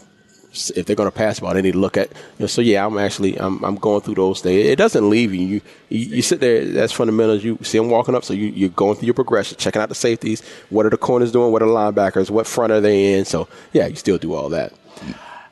if 0.53 0.85
they're 0.85 0.95
going 0.95 1.09
to 1.09 1.15
pass 1.15 1.39
ball, 1.39 1.53
they 1.53 1.61
need 1.61 1.73
to 1.73 1.79
look 1.79 1.97
at. 1.97 2.09
You 2.09 2.17
know, 2.41 2.47
so 2.47 2.61
yeah, 2.61 2.85
I'm 2.85 2.97
actually 2.97 3.39
I'm, 3.39 3.63
I'm 3.63 3.75
going 3.75 4.01
through 4.01 4.15
those 4.15 4.41
things. 4.41 4.65
It 4.65 4.77
doesn't 4.77 5.09
leave 5.09 5.33
you. 5.33 5.45
You 5.45 5.61
you, 5.89 5.99
you 6.15 6.21
sit 6.21 6.39
there. 6.39 6.65
That's 6.65 6.93
fundamentals. 6.93 7.43
You 7.43 7.57
see 7.61 7.77
them 7.77 7.89
walking 7.89 8.15
up, 8.15 8.23
so 8.23 8.33
you 8.33 8.47
you're 8.47 8.69
going 8.69 8.95
through 8.95 9.07
your 9.07 9.13
progression, 9.13 9.57
checking 9.57 9.81
out 9.81 9.89
the 9.89 9.95
safeties. 9.95 10.41
What 10.69 10.85
are 10.85 10.89
the 10.89 10.97
corners 10.97 11.31
doing? 11.31 11.51
What 11.51 11.61
are 11.61 11.67
the 11.67 11.73
linebackers? 11.73 12.29
What 12.29 12.47
front 12.47 12.71
are 12.71 12.81
they 12.81 13.13
in? 13.13 13.25
So 13.25 13.47
yeah, 13.73 13.87
you 13.87 13.95
still 13.95 14.17
do 14.17 14.33
all 14.33 14.49
that. 14.49 14.73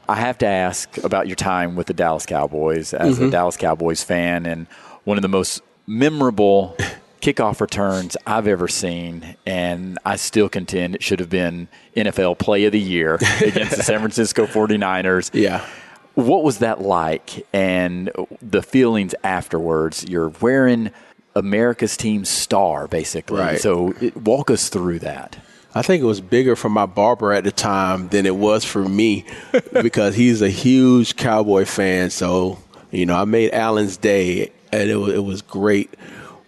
I 0.07 0.15
have 0.15 0.37
to 0.39 0.45
ask 0.45 0.97
about 1.03 1.27
your 1.27 1.35
time 1.35 1.75
with 1.75 1.87
the 1.87 1.93
Dallas 1.93 2.25
Cowboys 2.25 2.93
as 2.93 3.15
mm-hmm. 3.15 3.25
a 3.25 3.31
Dallas 3.31 3.57
Cowboys 3.57 4.03
fan, 4.03 4.45
and 4.45 4.67
one 5.03 5.17
of 5.17 5.23
the 5.23 5.29
most 5.29 5.61
memorable 5.87 6.77
kickoff 7.25 7.59
returns 7.59 8.15
I've 8.27 8.47
ever 8.47 8.67
seen, 8.67 9.35
and 9.47 9.97
I 10.05 10.15
still 10.15 10.47
contend 10.47 10.93
it 10.93 11.01
should 11.01 11.19
have 11.19 11.29
been 11.29 11.67
NFL 11.95 12.37
Play 12.37 12.65
of 12.65 12.71
the 12.71 12.79
Year 12.79 13.15
against 13.41 13.77
the 13.77 13.83
San 13.83 13.97
Francisco 13.97 14.45
49ers. 14.45 15.31
Yeah. 15.33 15.65
What 16.13 16.43
was 16.43 16.59
that 16.59 16.81
like, 16.81 17.45
and 17.51 18.11
the 18.43 18.61
feelings 18.61 19.15
afterwards? 19.23 20.05
You're 20.07 20.29
wearing 20.39 20.91
America's 21.35 21.97
team 21.97 22.25
star, 22.25 22.87
basically. 22.87 23.39
Right. 23.39 23.59
So, 23.59 23.95
it, 23.99 24.15
walk 24.15 24.51
us 24.51 24.69
through 24.69 24.99
that. 24.99 25.35
I 25.73 25.81
think 25.81 26.03
it 26.03 26.05
was 26.05 26.21
bigger 26.21 26.55
for 26.55 26.69
my 26.69 26.85
barber 26.85 27.33
at 27.33 27.43
the 27.43 27.51
time 27.51 28.07
than 28.09 28.27
it 28.27 28.35
was 28.35 28.63
for 28.63 28.87
me 28.87 29.25
because 29.73 30.15
he's 30.15 30.43
a 30.43 30.49
huge 30.49 31.15
Cowboy 31.15 31.65
fan. 31.65 32.11
So, 32.11 32.59
you 32.91 33.07
know, 33.07 33.19
I 33.19 33.25
made 33.25 33.51
Allen's 33.51 33.97
day, 33.97 34.51
and 34.71 34.89
it 34.89 34.95
was, 34.95 35.13
it 35.15 35.23
was 35.23 35.41
great 35.41 35.91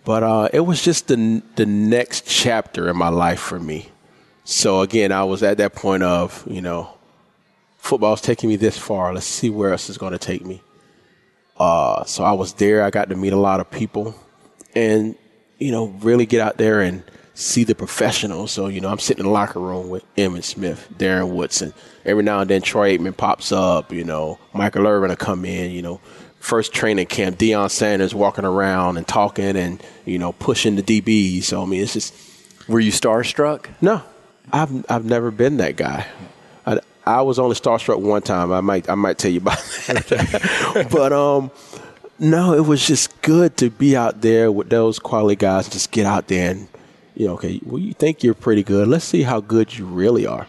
but 0.07 0.23
uh, 0.23 0.47
it 0.53 0.61
was 0.61 0.81
just 0.81 1.09
the 1.09 1.43
the 1.57 1.65
next 1.65 2.25
chapter 2.25 2.87
in 2.87 2.95
my 2.95 3.09
life 3.09 3.41
for 3.41 3.59
me. 3.59 3.89
So 4.45 4.79
again, 4.79 5.11
I 5.11 5.25
was 5.25 5.43
at 5.43 5.57
that 5.57 5.75
point 5.75 6.01
of, 6.01 6.45
you 6.49 6.61
know, 6.61 6.93
football's 7.77 8.21
taking 8.21 8.47
me 8.47 8.55
this 8.55 8.77
far. 8.77 9.13
Let's 9.13 9.25
see 9.25 9.49
where 9.49 9.73
else 9.73 9.89
it's 9.89 9.97
going 9.97 10.13
to 10.13 10.17
take 10.17 10.45
me. 10.45 10.61
Uh, 11.57 12.05
so 12.05 12.23
I 12.23 12.31
was 12.31 12.53
there. 12.53 12.83
I 12.83 12.89
got 12.89 13.09
to 13.09 13.17
meet 13.17 13.33
a 13.33 13.37
lot 13.37 13.59
of 13.59 13.69
people 13.69 14.15
and, 14.73 15.13
you 15.57 15.73
know, 15.73 15.87
really 15.99 16.25
get 16.25 16.39
out 16.39 16.55
there 16.55 16.79
and 16.79 17.03
see 17.33 17.65
the 17.65 17.75
professionals. 17.75 18.53
So, 18.53 18.67
you 18.67 18.79
know, 18.79 18.87
I'm 18.87 18.99
sitting 18.99 19.25
in 19.25 19.25
the 19.25 19.33
locker 19.33 19.59
room 19.59 19.89
with 19.89 20.05
Emmitt 20.15 20.45
Smith, 20.45 20.87
Darren 20.97 21.31
Woodson. 21.35 21.73
Every 22.05 22.23
now 22.23 22.39
and 22.39 22.49
then 22.49 22.61
Troy 22.61 22.97
Aikman 22.97 23.17
pops 23.17 23.51
up, 23.51 23.91
you 23.91 24.05
know, 24.05 24.39
Michael 24.53 24.87
Irvin 24.87 25.09
will 25.09 25.17
come 25.17 25.43
in, 25.43 25.71
you 25.71 25.81
know, 25.81 25.99
first 26.39 26.73
training 26.73 27.07
camp, 27.07 27.37
Deion 27.37 27.69
Sanders 27.69 28.13
walking 28.15 28.45
around 28.45 28.97
and 28.97 29.07
talking 29.07 29.55
and, 29.55 29.81
you 30.05 30.19
know, 30.19 30.33
pushing 30.33 30.75
the 30.75 30.83
DBs. 30.83 31.43
So, 31.43 31.61
I 31.61 31.65
mean, 31.65 31.81
it's 31.81 31.93
just. 31.93 32.13
Were 32.67 32.81
you 32.81 32.91
starstruck? 32.91 33.67
No, 33.81 34.03
I've, 34.51 34.85
I've 34.89 35.05
never 35.05 35.31
been 35.31 35.57
that 35.57 35.77
guy. 35.77 36.05
I, 36.65 36.81
I 37.05 37.21
was 37.21 37.39
only 37.39 37.55
starstruck 37.55 38.01
one 38.01 38.21
time. 38.21 38.51
I 38.51 38.59
might 38.59 38.89
I 38.89 38.95
might 38.95 39.17
tell 39.17 39.31
you 39.31 39.39
about 39.39 39.57
that. 39.87 40.87
but 40.91 41.13
um, 41.13 41.49
no, 42.19 42.53
it 42.53 42.65
was 42.65 42.85
just 42.85 43.21
good 43.21 43.55
to 43.57 43.69
be 43.69 43.95
out 43.95 44.21
there 44.21 44.51
with 44.51 44.69
those 44.69 44.99
quality 44.99 45.37
guys. 45.37 45.69
Just 45.69 45.91
get 45.91 46.05
out 46.05 46.27
there 46.27 46.51
and 46.51 46.67
you 47.15 47.27
know, 47.27 47.33
okay, 47.33 47.59
well, 47.63 47.79
you 47.79 47.93
think 47.93 48.23
you're 48.23 48.33
pretty 48.33 48.61
good. 48.61 48.87
Let's 48.87 49.05
see 49.05 49.23
how 49.23 49.39
good 49.39 49.75
you 49.75 49.85
really 49.85 50.27
are. 50.27 50.47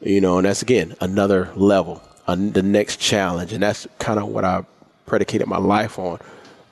You 0.00 0.20
know, 0.20 0.38
and 0.38 0.46
that's 0.46 0.62
again 0.62 0.94
another 1.00 1.50
level, 1.56 2.02
uh, 2.26 2.36
the 2.36 2.62
next 2.62 2.98
challenge, 3.00 3.52
and 3.52 3.62
that's 3.62 3.86
kind 3.98 4.18
of 4.18 4.28
what 4.28 4.44
I 4.44 4.64
predicated 5.10 5.48
my 5.48 5.58
life 5.58 5.98
on. 5.98 6.20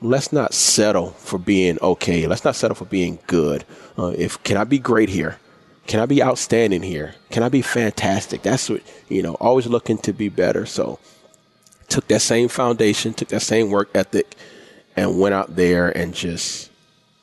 Let's 0.01 0.31
not 0.31 0.53
settle 0.53 1.09
for 1.09 1.37
being 1.37 1.77
okay. 1.81 2.25
Let's 2.25 2.45
not 2.45 2.55
settle 2.55 2.73
for 2.73 2.85
being 2.85 3.19
good. 3.27 3.65
Uh, 3.97 4.13
if 4.17 4.41
can 4.43 4.55
I 4.55 4.63
be 4.63 4.79
great 4.79 5.09
here? 5.09 5.37
Can 5.87 5.99
I 5.99 6.05
be 6.05 6.23
outstanding 6.23 6.81
here? 6.81 7.15
Can 7.31 7.43
I 7.43 7.49
be 7.49 7.61
fantastic? 7.61 8.41
That's 8.41 8.69
what, 8.69 8.81
you 9.09 9.21
know, 9.21 9.33
always 9.41 9.67
looking 9.67 9.97
to 9.99 10.13
be 10.13 10.29
better. 10.29 10.65
So 10.65 10.99
took 11.89 12.07
that 12.07 12.21
same 12.21 12.47
foundation, 12.47 13.13
took 13.13 13.27
that 13.27 13.41
same 13.41 13.71
work 13.71 13.89
ethic 13.93 14.35
and 14.95 15.19
went 15.19 15.35
out 15.35 15.57
there 15.57 15.89
and 15.89 16.13
just 16.13 16.71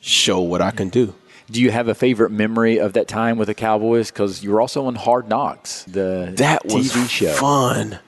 show 0.01 0.41
what 0.41 0.61
I 0.61 0.71
can 0.71 0.91
do. 0.91 1.15
Do 1.51 1.63
you 1.63 1.71
have 1.71 1.89
a 1.89 1.95
favorite 1.95 2.31
memory 2.31 2.77
of 2.77 2.93
that 2.93 3.09
time 3.09 3.39
with 3.39 3.49
the 3.49 3.55
Cowboys? 3.55 4.11
Because 4.11 4.45
you 4.45 4.51
were 4.51 4.61
also 4.61 4.85
on 4.85 4.97
Hard 4.97 5.31
Knocks, 5.31 5.85
the 5.85 6.35
that 6.37 6.65
TV 6.65 6.75
was 6.75 7.11
show. 7.11 7.33
Fun. 7.33 8.01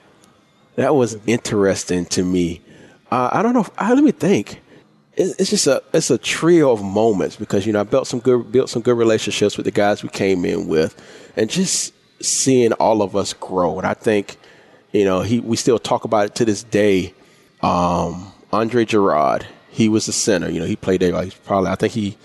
That 0.74 0.94
was 0.94 1.16
interesting 1.26 2.04
to 2.06 2.22
me. 2.22 2.60
Uh, 3.10 3.30
I 3.32 3.42
don't 3.42 3.54
know. 3.54 3.60
If, 3.60 3.70
uh, 3.78 3.92
let 3.94 4.04
me 4.04 4.12
think 4.12 4.60
it's 5.18 5.50
just 5.50 5.66
a 5.66 5.82
it's 5.92 6.10
a 6.10 6.18
trio 6.18 6.70
of 6.70 6.82
moments 6.82 7.34
because 7.34 7.66
you 7.66 7.72
know 7.72 7.80
I 7.80 7.82
built 7.82 8.06
some 8.06 8.20
good 8.20 8.52
built 8.52 8.70
some 8.70 8.82
good 8.82 8.96
relationships 8.96 9.56
with 9.56 9.64
the 9.64 9.72
guys 9.72 10.02
we 10.02 10.08
came 10.10 10.44
in 10.44 10.68
with, 10.68 11.00
and 11.36 11.50
just 11.50 11.92
seeing 12.20 12.72
all 12.74 13.02
of 13.02 13.16
us 13.16 13.32
grow. 13.32 13.78
And 13.78 13.86
I 13.86 13.94
think, 13.94 14.36
you 14.92 15.04
know, 15.04 15.22
he 15.22 15.40
we 15.40 15.56
still 15.56 15.78
talk 15.78 16.04
about 16.04 16.26
it 16.26 16.34
to 16.36 16.44
this 16.44 16.62
day. 16.62 17.14
Um, 17.62 18.32
Andre 18.52 18.84
Gurode, 18.84 19.44
he 19.70 19.88
was 19.88 20.06
the 20.06 20.12
center. 20.12 20.48
You 20.48 20.60
know, 20.60 20.66
he 20.66 20.76
played 20.76 21.00
there. 21.00 21.20
He's 21.22 21.34
probably 21.34 21.70
I 21.70 21.74
think 21.74 21.94
he 21.94 22.16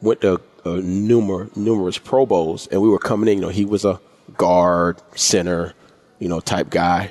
went 0.00 0.20
to 0.20 0.40
uh, 0.64 0.80
numerous 0.84 1.98
Pro 1.98 2.24
Bowls, 2.24 2.68
and 2.68 2.80
we 2.80 2.88
were 2.88 2.98
coming 2.98 3.28
in. 3.28 3.38
You 3.38 3.42
know, 3.42 3.48
he 3.48 3.64
was 3.64 3.84
a 3.84 4.00
guard 4.36 5.02
center, 5.16 5.74
you 6.20 6.28
know, 6.28 6.38
type 6.38 6.70
guy. 6.70 7.10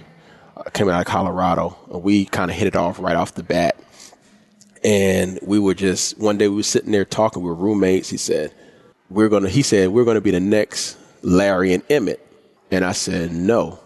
Came 0.73 0.89
out 0.89 0.99
of 0.99 1.07
Colorado, 1.07 1.77
and 1.91 2.03
we 2.03 2.25
kind 2.25 2.51
of 2.51 2.57
hit 2.57 2.67
it 2.67 2.75
off 2.75 2.99
right 2.99 3.15
off 3.15 3.33
the 3.35 3.43
bat 3.43 3.77
and 4.83 5.39
we 5.41 5.59
were 5.59 5.73
just 5.73 6.17
one 6.17 6.37
day 6.37 6.47
we 6.47 6.55
were 6.57 6.63
sitting 6.63 6.91
there 6.91 7.05
talking. 7.05 7.43
We 7.43 7.49
were 7.49 7.55
roommates. 7.55 8.09
He 8.09 8.17
said, 8.17 8.53
"We're 9.09 9.29
gonna." 9.29 9.49
He 9.49 9.61
said, 9.61 9.89
"We're 9.89 10.05
gonna 10.05 10.21
be 10.21 10.31
the 10.31 10.39
next 10.39 10.97
Larry 11.21 11.73
and 11.73 11.87
Emmitt. 11.87 12.19
And 12.71 12.85
I 12.85 12.91
said, 12.91 13.31
"No, 13.31 13.79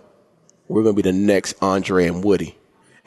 we're 0.68 0.84
gonna 0.84 0.94
be 0.94 1.02
the 1.02 1.12
next 1.12 1.56
Andre 1.62 2.08
and 2.08 2.24
Woody." 2.24 2.56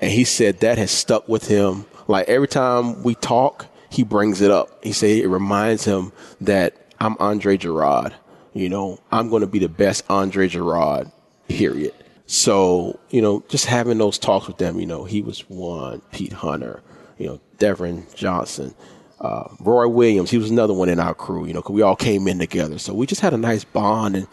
And 0.00 0.10
he 0.10 0.24
said 0.24 0.60
that 0.60 0.78
has 0.78 0.90
stuck 0.90 1.28
with 1.28 1.48
him. 1.48 1.86
Like 2.08 2.28
every 2.28 2.48
time 2.48 3.02
we 3.02 3.14
talk, 3.14 3.66
he 3.90 4.02
brings 4.02 4.40
it 4.40 4.50
up. 4.50 4.84
He 4.84 4.92
said 4.92 5.10
it 5.10 5.28
reminds 5.28 5.84
him 5.84 6.12
that 6.40 6.74
I'm 7.00 7.16
Andre 7.18 7.56
Gurode. 7.56 8.12
You 8.52 8.68
know, 8.68 8.98
I'm 9.10 9.30
going 9.30 9.40
to 9.40 9.48
be 9.48 9.58
the 9.58 9.68
best 9.68 10.04
Andre 10.08 10.48
Gurode, 10.48 11.10
Period. 11.48 11.92
So, 12.26 12.98
you 13.10 13.20
know, 13.20 13.44
just 13.48 13.66
having 13.66 13.98
those 13.98 14.18
talks 14.18 14.46
with 14.46 14.56
them, 14.56 14.80
you 14.80 14.86
know, 14.86 15.04
he 15.04 15.20
was 15.20 15.40
one, 15.48 16.00
Pete 16.12 16.32
Hunter, 16.32 16.82
you 17.18 17.26
know, 17.26 17.40
Devin 17.58 18.06
Johnson, 18.14 18.74
uh, 19.20 19.48
Roy 19.60 19.88
Williams. 19.88 20.30
He 20.30 20.38
was 20.38 20.50
another 20.50 20.72
one 20.72 20.88
in 20.88 20.98
our 20.98 21.14
crew, 21.14 21.44
you 21.46 21.52
know, 21.52 21.60
because 21.60 21.74
we 21.74 21.82
all 21.82 21.96
came 21.96 22.26
in 22.26 22.38
together. 22.38 22.78
So 22.78 22.94
we 22.94 23.06
just 23.06 23.20
had 23.20 23.34
a 23.34 23.38
nice 23.38 23.64
bond 23.64 24.16
and 24.16 24.26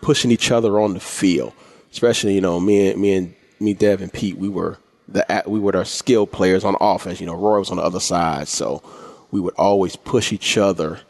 pushing 0.00 0.30
each 0.30 0.50
other 0.50 0.80
on 0.80 0.94
the 0.94 1.00
field. 1.00 1.52
Especially, 1.90 2.34
you 2.34 2.40
know, 2.40 2.60
me 2.60 2.90
and 2.90 3.00
me 3.00 3.14
and 3.14 3.34
me, 3.60 3.72
Dev 3.72 4.02
and 4.02 4.12
Pete, 4.12 4.36
we 4.36 4.48
were 4.48 4.78
the 5.06 5.42
we 5.46 5.58
were 5.58 5.72
the 5.72 5.84
skill 5.84 6.26
players 6.26 6.64
on 6.64 6.76
offense. 6.80 7.20
You 7.20 7.26
know, 7.26 7.34
Roy 7.34 7.58
was 7.60 7.70
on 7.70 7.78
the 7.78 7.82
other 7.82 8.00
side, 8.00 8.48
so 8.48 8.82
we 9.30 9.40
would 9.40 9.54
always 9.54 9.96
push 9.96 10.32
each 10.32 10.58
other 10.58 11.00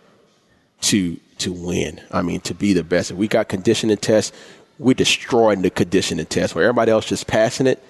to 0.82 1.18
to 1.38 1.52
win. 1.52 2.00
I 2.12 2.22
mean, 2.22 2.40
to 2.42 2.54
be 2.54 2.72
the 2.72 2.84
best. 2.84 3.10
If 3.10 3.16
we 3.16 3.28
got 3.28 3.48
conditioning 3.48 3.96
tests, 3.96 4.36
we're 4.78 4.94
destroying 4.94 5.62
the 5.62 5.70
conditioning 5.70 6.26
test. 6.26 6.54
Where 6.54 6.64
everybody 6.64 6.90
else 6.90 7.06
just 7.06 7.26
passing 7.26 7.66
it, 7.66 7.82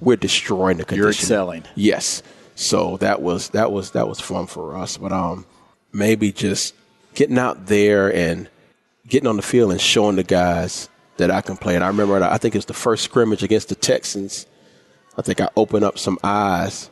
we're 0.00 0.16
destroying 0.16 0.78
the 0.78 0.84
conditioning. 0.84 1.02
You're 1.02 1.10
excelling. 1.10 1.64
Yes. 1.74 2.22
So 2.54 2.96
that 2.98 3.22
was 3.22 3.50
that 3.50 3.72
was 3.72 3.92
that 3.92 4.08
was 4.08 4.20
fun 4.20 4.46
for 4.46 4.76
us. 4.76 4.96
But 4.96 5.12
um, 5.12 5.46
maybe 5.92 6.32
just 6.32 6.74
getting 7.14 7.38
out 7.38 7.66
there 7.66 8.14
and 8.14 8.48
getting 9.08 9.26
on 9.26 9.36
the 9.36 9.42
field 9.42 9.72
and 9.72 9.80
showing 9.80 10.16
the 10.16 10.22
guys 10.22 10.88
that 11.16 11.30
I 11.30 11.40
can 11.40 11.56
play. 11.56 11.74
And 11.74 11.84
I 11.84 11.88
remember 11.88 12.22
I 12.22 12.38
think 12.38 12.54
it's 12.54 12.66
the 12.66 12.74
first 12.74 13.04
scrimmage 13.04 13.42
against 13.42 13.68
the 13.68 13.74
Texans. 13.74 14.46
I 15.16 15.22
think 15.22 15.40
I 15.40 15.48
opened 15.56 15.84
up 15.84 15.98
some 15.98 16.18
eyes, 16.24 16.90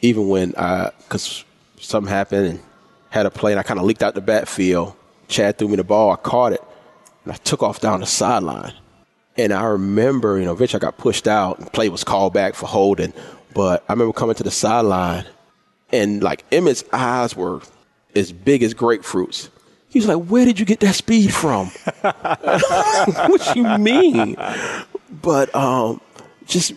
even 0.00 0.28
when 0.28 0.54
I 0.56 0.90
because 0.98 1.44
something 1.78 2.10
happened 2.10 2.46
and 2.46 2.60
had 3.10 3.26
a 3.26 3.30
play 3.30 3.52
and 3.52 3.58
I 3.58 3.64
kind 3.64 3.80
of 3.80 3.86
leaked 3.86 4.02
out 4.02 4.14
the 4.14 4.20
backfield. 4.20 4.94
Chad 5.28 5.58
threw 5.58 5.68
me 5.68 5.76
the 5.76 5.84
ball. 5.84 6.10
I 6.10 6.16
caught 6.16 6.52
it 6.52 6.62
and 7.24 7.32
I 7.32 7.36
took 7.36 7.62
off 7.62 7.80
down 7.80 8.00
the 8.00 8.06
sideline. 8.06 8.72
And 9.36 9.52
I 9.52 9.64
remember, 9.64 10.38
you 10.38 10.44
know, 10.44 10.54
Rich, 10.54 10.74
I 10.74 10.78
got 10.78 10.98
pushed 10.98 11.26
out 11.28 11.58
and 11.58 11.72
play 11.72 11.88
was 11.88 12.04
called 12.04 12.34
back 12.34 12.54
for 12.54 12.66
holding. 12.66 13.12
But 13.54 13.84
I 13.88 13.92
remember 13.92 14.12
coming 14.12 14.34
to 14.36 14.42
the 14.42 14.50
sideline 14.50 15.24
and 15.92 16.22
like 16.22 16.48
Emmitt's 16.50 16.84
eyes 16.92 17.34
were 17.34 17.60
as 18.14 18.32
big 18.32 18.62
as 18.62 18.74
grapefruits. 18.74 19.48
He 19.88 19.98
was 19.98 20.06
like, 20.06 20.26
Where 20.26 20.44
did 20.44 20.60
you 20.60 20.66
get 20.66 20.80
that 20.80 20.94
speed 20.94 21.32
from? 21.32 21.66
what 22.00 23.56
you 23.56 23.64
mean? 23.78 24.36
But 25.10 25.54
um, 25.54 26.00
just 26.46 26.74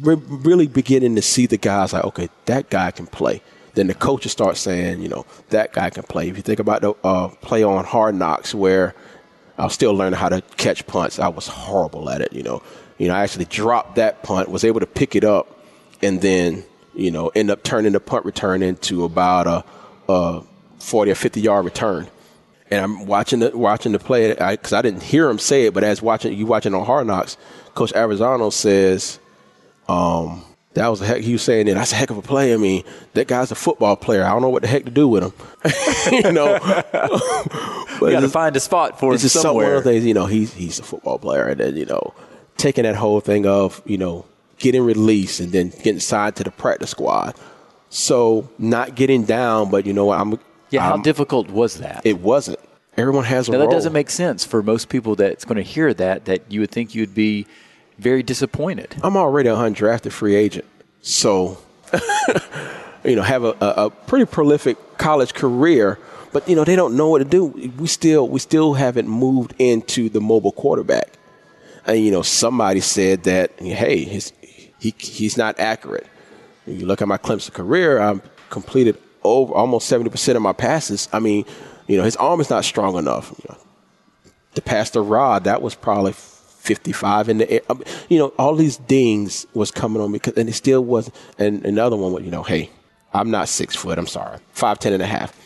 re- 0.00 0.14
really 0.14 0.66
beginning 0.66 1.16
to 1.16 1.22
see 1.22 1.46
the 1.46 1.56
guys 1.56 1.92
like, 1.92 2.04
okay, 2.04 2.28
that 2.46 2.70
guy 2.70 2.90
can 2.90 3.06
play. 3.06 3.42
Then 3.74 3.86
the 3.86 3.94
coaches 3.94 4.32
start 4.32 4.56
saying, 4.56 5.00
you 5.00 5.08
know, 5.08 5.24
that 5.48 5.72
guy 5.72 5.90
can 5.90 6.02
play. 6.02 6.28
If 6.28 6.36
you 6.36 6.42
think 6.42 6.60
about 6.60 6.82
the 6.82 6.94
uh, 7.04 7.28
play 7.28 7.62
on 7.62 7.84
Hard 7.84 8.14
Knocks, 8.14 8.54
where 8.54 8.94
I 9.58 9.64
was 9.64 9.74
still 9.74 9.94
learning 9.94 10.18
how 10.18 10.28
to 10.28 10.40
catch 10.56 10.86
punts, 10.86 11.18
I 11.18 11.28
was 11.28 11.46
horrible 11.46 12.08
at 12.10 12.20
it. 12.20 12.32
You 12.32 12.42
know, 12.42 12.62
you 12.98 13.08
know, 13.08 13.14
I 13.14 13.22
actually 13.22 13.44
dropped 13.46 13.96
that 13.96 14.22
punt, 14.22 14.48
was 14.48 14.64
able 14.64 14.80
to 14.80 14.86
pick 14.86 15.14
it 15.16 15.24
up, 15.24 15.64
and 16.02 16.20
then 16.20 16.64
you 16.94 17.10
know 17.10 17.28
end 17.28 17.50
up 17.50 17.62
turning 17.62 17.92
the 17.92 18.00
punt 18.00 18.24
return 18.24 18.62
into 18.62 19.04
about 19.04 19.46
a, 19.46 19.64
a 20.12 20.42
40 20.78 21.10
or 21.10 21.14
50 21.14 21.40
yard 21.40 21.64
return. 21.64 22.08
And 22.70 22.80
I'm 22.82 23.06
watching 23.06 23.40
the 23.40 23.56
watching 23.56 23.92
the 23.92 23.98
play 23.98 24.30
because 24.30 24.72
I, 24.72 24.78
I, 24.78 24.82
didn't 24.82 25.02
hear 25.02 25.28
him 25.28 25.38
say 25.38 25.66
it, 25.66 25.74
but 25.74 25.84
as 25.84 26.00
watching 26.00 26.32
you 26.32 26.46
watching 26.46 26.74
on 26.74 26.86
Hard 26.86 27.06
Knocks, 27.06 27.36
Coach 27.74 27.92
Avezzano 27.92 28.52
says, 28.52 29.18
um, 29.88 30.42
that 30.74 30.88
was 30.88 31.00
a 31.02 31.06
heck. 31.06 31.20
He 31.20 31.32
was 31.32 31.42
saying 31.42 31.66
that 31.66 31.74
that's 31.74 31.92
a 31.92 31.96
heck 31.96 32.10
of 32.10 32.16
a 32.16 32.22
play. 32.22 32.54
I 32.54 32.56
mean, 32.56 32.84
that 33.14 33.28
guy's 33.28 33.50
a 33.50 33.54
football 33.54 33.96
player. 33.96 34.24
I 34.24 34.30
don't 34.30 34.42
know 34.42 34.48
what 34.48 34.62
the 34.62 34.68
heck 34.68 34.84
to 34.84 34.90
do 34.90 35.06
with 35.06 35.24
him. 35.24 35.32
you 36.24 36.32
know, 36.32 36.58
but 36.92 38.06
you 38.06 38.10
got 38.10 38.20
to 38.20 38.28
find 38.28 38.56
a 38.56 38.60
spot 38.60 38.98
for 38.98 39.12
it's 39.12 39.22
him 39.22 39.26
just 39.26 39.42
somewhere. 39.42 39.68
One 39.68 39.76
of 39.78 39.84
the 39.84 39.90
things, 39.90 40.06
you 40.06 40.14
know, 40.14 40.26
he's 40.26 40.54
he's 40.54 40.78
a 40.78 40.82
football 40.82 41.18
player, 41.18 41.46
and 41.48 41.60
then 41.60 41.76
you 41.76 41.84
know, 41.84 42.14
taking 42.56 42.84
that 42.84 42.96
whole 42.96 43.20
thing 43.20 43.46
of 43.46 43.82
you 43.84 43.98
know 43.98 44.24
getting 44.58 44.82
released 44.82 45.40
and 45.40 45.52
then 45.52 45.70
getting 45.82 46.00
signed 46.00 46.36
to 46.36 46.44
the 46.44 46.50
practice 46.50 46.90
squad. 46.90 47.34
So 47.90 48.48
not 48.58 48.94
getting 48.94 49.24
down, 49.24 49.70
but 49.70 49.84
you 49.84 49.92
know 49.92 50.06
what? 50.06 50.20
I'm. 50.20 50.38
Yeah, 50.70 50.86
I'm, 50.86 50.98
how 50.98 51.02
difficult 51.02 51.50
was 51.50 51.78
that? 51.78 52.00
It 52.04 52.20
wasn't. 52.20 52.58
Everyone 52.96 53.24
has 53.24 53.48
a 53.48 53.52
now, 53.52 53.58
role. 53.58 53.68
That 53.68 53.74
doesn't 53.74 53.92
make 53.92 54.08
sense 54.08 54.44
for 54.44 54.62
most 54.62 54.88
people 54.88 55.16
that's 55.16 55.44
going 55.44 55.56
to 55.56 55.62
hear 55.62 55.92
that. 55.94 56.24
That 56.24 56.50
you 56.50 56.60
would 56.60 56.70
think 56.70 56.94
you'd 56.94 57.14
be 57.14 57.46
very 58.02 58.22
disappointed. 58.22 58.94
I'm 59.02 59.16
already 59.16 59.48
a 59.48 59.54
undrafted 59.54 60.12
free 60.12 60.34
agent, 60.34 60.66
so 61.00 61.58
you 63.04 63.16
know 63.16 63.22
have 63.22 63.44
a, 63.44 63.54
a, 63.60 63.90
pretty 63.90 64.26
prolific 64.26 64.76
college 64.98 65.34
career. 65.34 65.98
But 66.32 66.48
you 66.48 66.56
know 66.56 66.64
they 66.64 66.76
don't 66.76 66.96
know 66.96 67.08
what 67.08 67.18
to 67.18 67.24
do. 67.24 67.46
We 67.78 67.86
still 67.86 68.28
we 68.28 68.40
still 68.40 68.74
haven't 68.74 69.08
moved 69.08 69.54
into 69.58 70.08
the 70.08 70.20
mobile 70.20 70.52
quarterback. 70.52 71.18
And 71.86 71.98
you 72.04 72.10
know 72.10 72.22
somebody 72.22 72.80
said 72.80 73.24
that 73.24 73.58
hey 73.58 74.04
his 74.04 74.32
he 74.78 74.94
he's 74.98 75.36
not 75.36 75.58
accurate. 75.60 76.06
When 76.64 76.78
you 76.80 76.86
look 76.86 77.02
at 77.02 77.08
my 77.08 77.18
Clemson 77.18 77.52
career, 77.52 78.00
I've 78.00 78.20
completed 78.50 78.96
over 79.22 79.52
almost 79.54 79.88
seventy 79.88 80.10
percent 80.10 80.36
of 80.36 80.42
my 80.42 80.52
passes. 80.52 81.08
I 81.12 81.18
mean, 81.20 81.44
you 81.86 81.96
know, 81.96 82.04
his 82.04 82.16
arm 82.16 82.40
is 82.40 82.50
not 82.50 82.64
strong 82.64 82.96
enough. 82.96 83.30
You 83.30 83.44
know, 83.50 83.58
the 84.54 84.62
pass 84.62 84.90
to 84.90 85.00
Rod, 85.02 85.44
that 85.44 85.60
was 85.60 85.74
probably 85.74 86.14
55 86.62 87.28
in 87.28 87.38
the. 87.38 87.70
Um, 87.70 87.82
you 88.08 88.18
know, 88.18 88.28
all 88.38 88.54
these 88.54 88.76
dings 88.76 89.46
was 89.52 89.70
coming 89.70 90.00
on 90.00 90.12
me, 90.12 90.20
and 90.36 90.48
it 90.48 90.52
still 90.54 90.84
was. 90.84 91.10
And 91.38 91.64
another 91.66 91.96
one 91.96 92.12
was, 92.12 92.24
you 92.24 92.30
know, 92.30 92.44
hey, 92.44 92.70
I'm 93.12 93.30
not 93.30 93.48
six 93.48 93.74
foot. 93.74 93.98
I'm 93.98 94.06
sorry, 94.06 94.38
five 94.52 94.78
ten 94.78 94.92
and 94.92 95.02
a 95.02 95.06
half. 95.06 95.36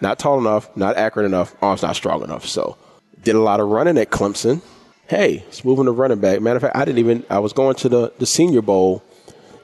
Not 0.00 0.18
tall 0.18 0.38
enough, 0.38 0.74
not 0.76 0.96
accurate 0.96 1.26
enough, 1.26 1.54
arms 1.62 1.82
not 1.82 1.96
strong 1.96 2.22
enough. 2.22 2.46
So, 2.46 2.76
did 3.22 3.34
a 3.34 3.40
lot 3.40 3.60
of 3.60 3.68
running 3.68 3.98
at 3.98 4.10
Clemson. 4.10 4.62
Hey, 5.08 5.44
it's 5.48 5.64
moving 5.64 5.84
the 5.84 5.92
running 5.92 6.20
back. 6.20 6.40
Matter 6.40 6.56
of 6.56 6.62
fact, 6.62 6.76
I 6.76 6.84
didn't 6.84 6.98
even. 6.98 7.24
I 7.28 7.40
was 7.40 7.52
going 7.52 7.74
to 7.76 7.88
the 7.88 8.12
the 8.18 8.26
Senior 8.26 8.62
Bowl. 8.62 9.02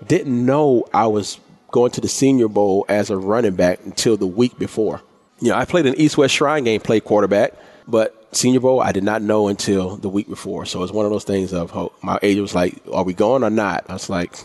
Didn't 0.06 0.44
know 0.44 0.84
I 0.92 1.06
was 1.06 1.38
going 1.70 1.92
to 1.92 2.00
the 2.00 2.08
Senior 2.08 2.48
Bowl 2.48 2.84
as 2.88 3.10
a 3.10 3.16
running 3.16 3.54
back 3.54 3.80
until 3.84 4.16
the 4.16 4.26
week 4.26 4.58
before. 4.58 5.00
You 5.40 5.50
know, 5.50 5.56
I 5.56 5.64
played 5.64 5.86
an 5.86 5.94
East 5.96 6.18
West 6.18 6.34
Shrine 6.34 6.64
game, 6.64 6.80
played 6.80 7.04
quarterback, 7.04 7.54
but 7.86 8.17
Senior 8.32 8.60
Bowl 8.60 8.80
I 8.80 8.92
did 8.92 9.04
not 9.04 9.22
know 9.22 9.48
until 9.48 9.96
the 9.96 10.08
week 10.08 10.28
before. 10.28 10.66
So 10.66 10.82
it's 10.82 10.92
one 10.92 11.06
of 11.06 11.12
those 11.12 11.24
things 11.24 11.52
of 11.52 11.72
my 12.02 12.18
agent 12.22 12.42
was 12.42 12.54
like, 12.54 12.80
"Are 12.92 13.04
we 13.04 13.14
going 13.14 13.42
or 13.42 13.50
not?" 13.50 13.84
I 13.88 13.94
was 13.94 14.10
like, 14.10 14.36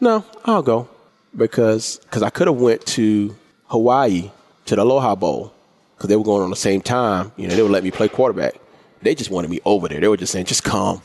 "No, 0.00 0.24
I'll 0.44 0.62
go." 0.62 0.88
because 1.36 2.00
cause 2.10 2.22
I 2.22 2.30
could 2.30 2.46
have 2.46 2.56
went 2.56 2.84
to 2.86 3.36
Hawaii 3.66 4.30
to 4.66 4.76
the 4.76 4.82
Aloha 4.82 5.14
Bowl 5.14 5.54
because 5.96 6.08
they 6.08 6.16
were 6.16 6.24
going 6.24 6.42
on 6.42 6.50
the 6.50 6.56
same 6.56 6.80
time. 6.80 7.32
You 7.36 7.48
know, 7.48 7.54
they 7.54 7.62
would 7.62 7.70
let 7.70 7.84
me 7.84 7.90
play 7.90 8.08
quarterback. 8.08 8.54
They 9.02 9.14
just 9.14 9.30
wanted 9.30 9.50
me 9.50 9.60
over 9.64 9.88
there. 9.88 10.00
They 10.00 10.08
were 10.08 10.16
just 10.16 10.32
saying, 10.32 10.46
just 10.46 10.64
come. 10.64 11.00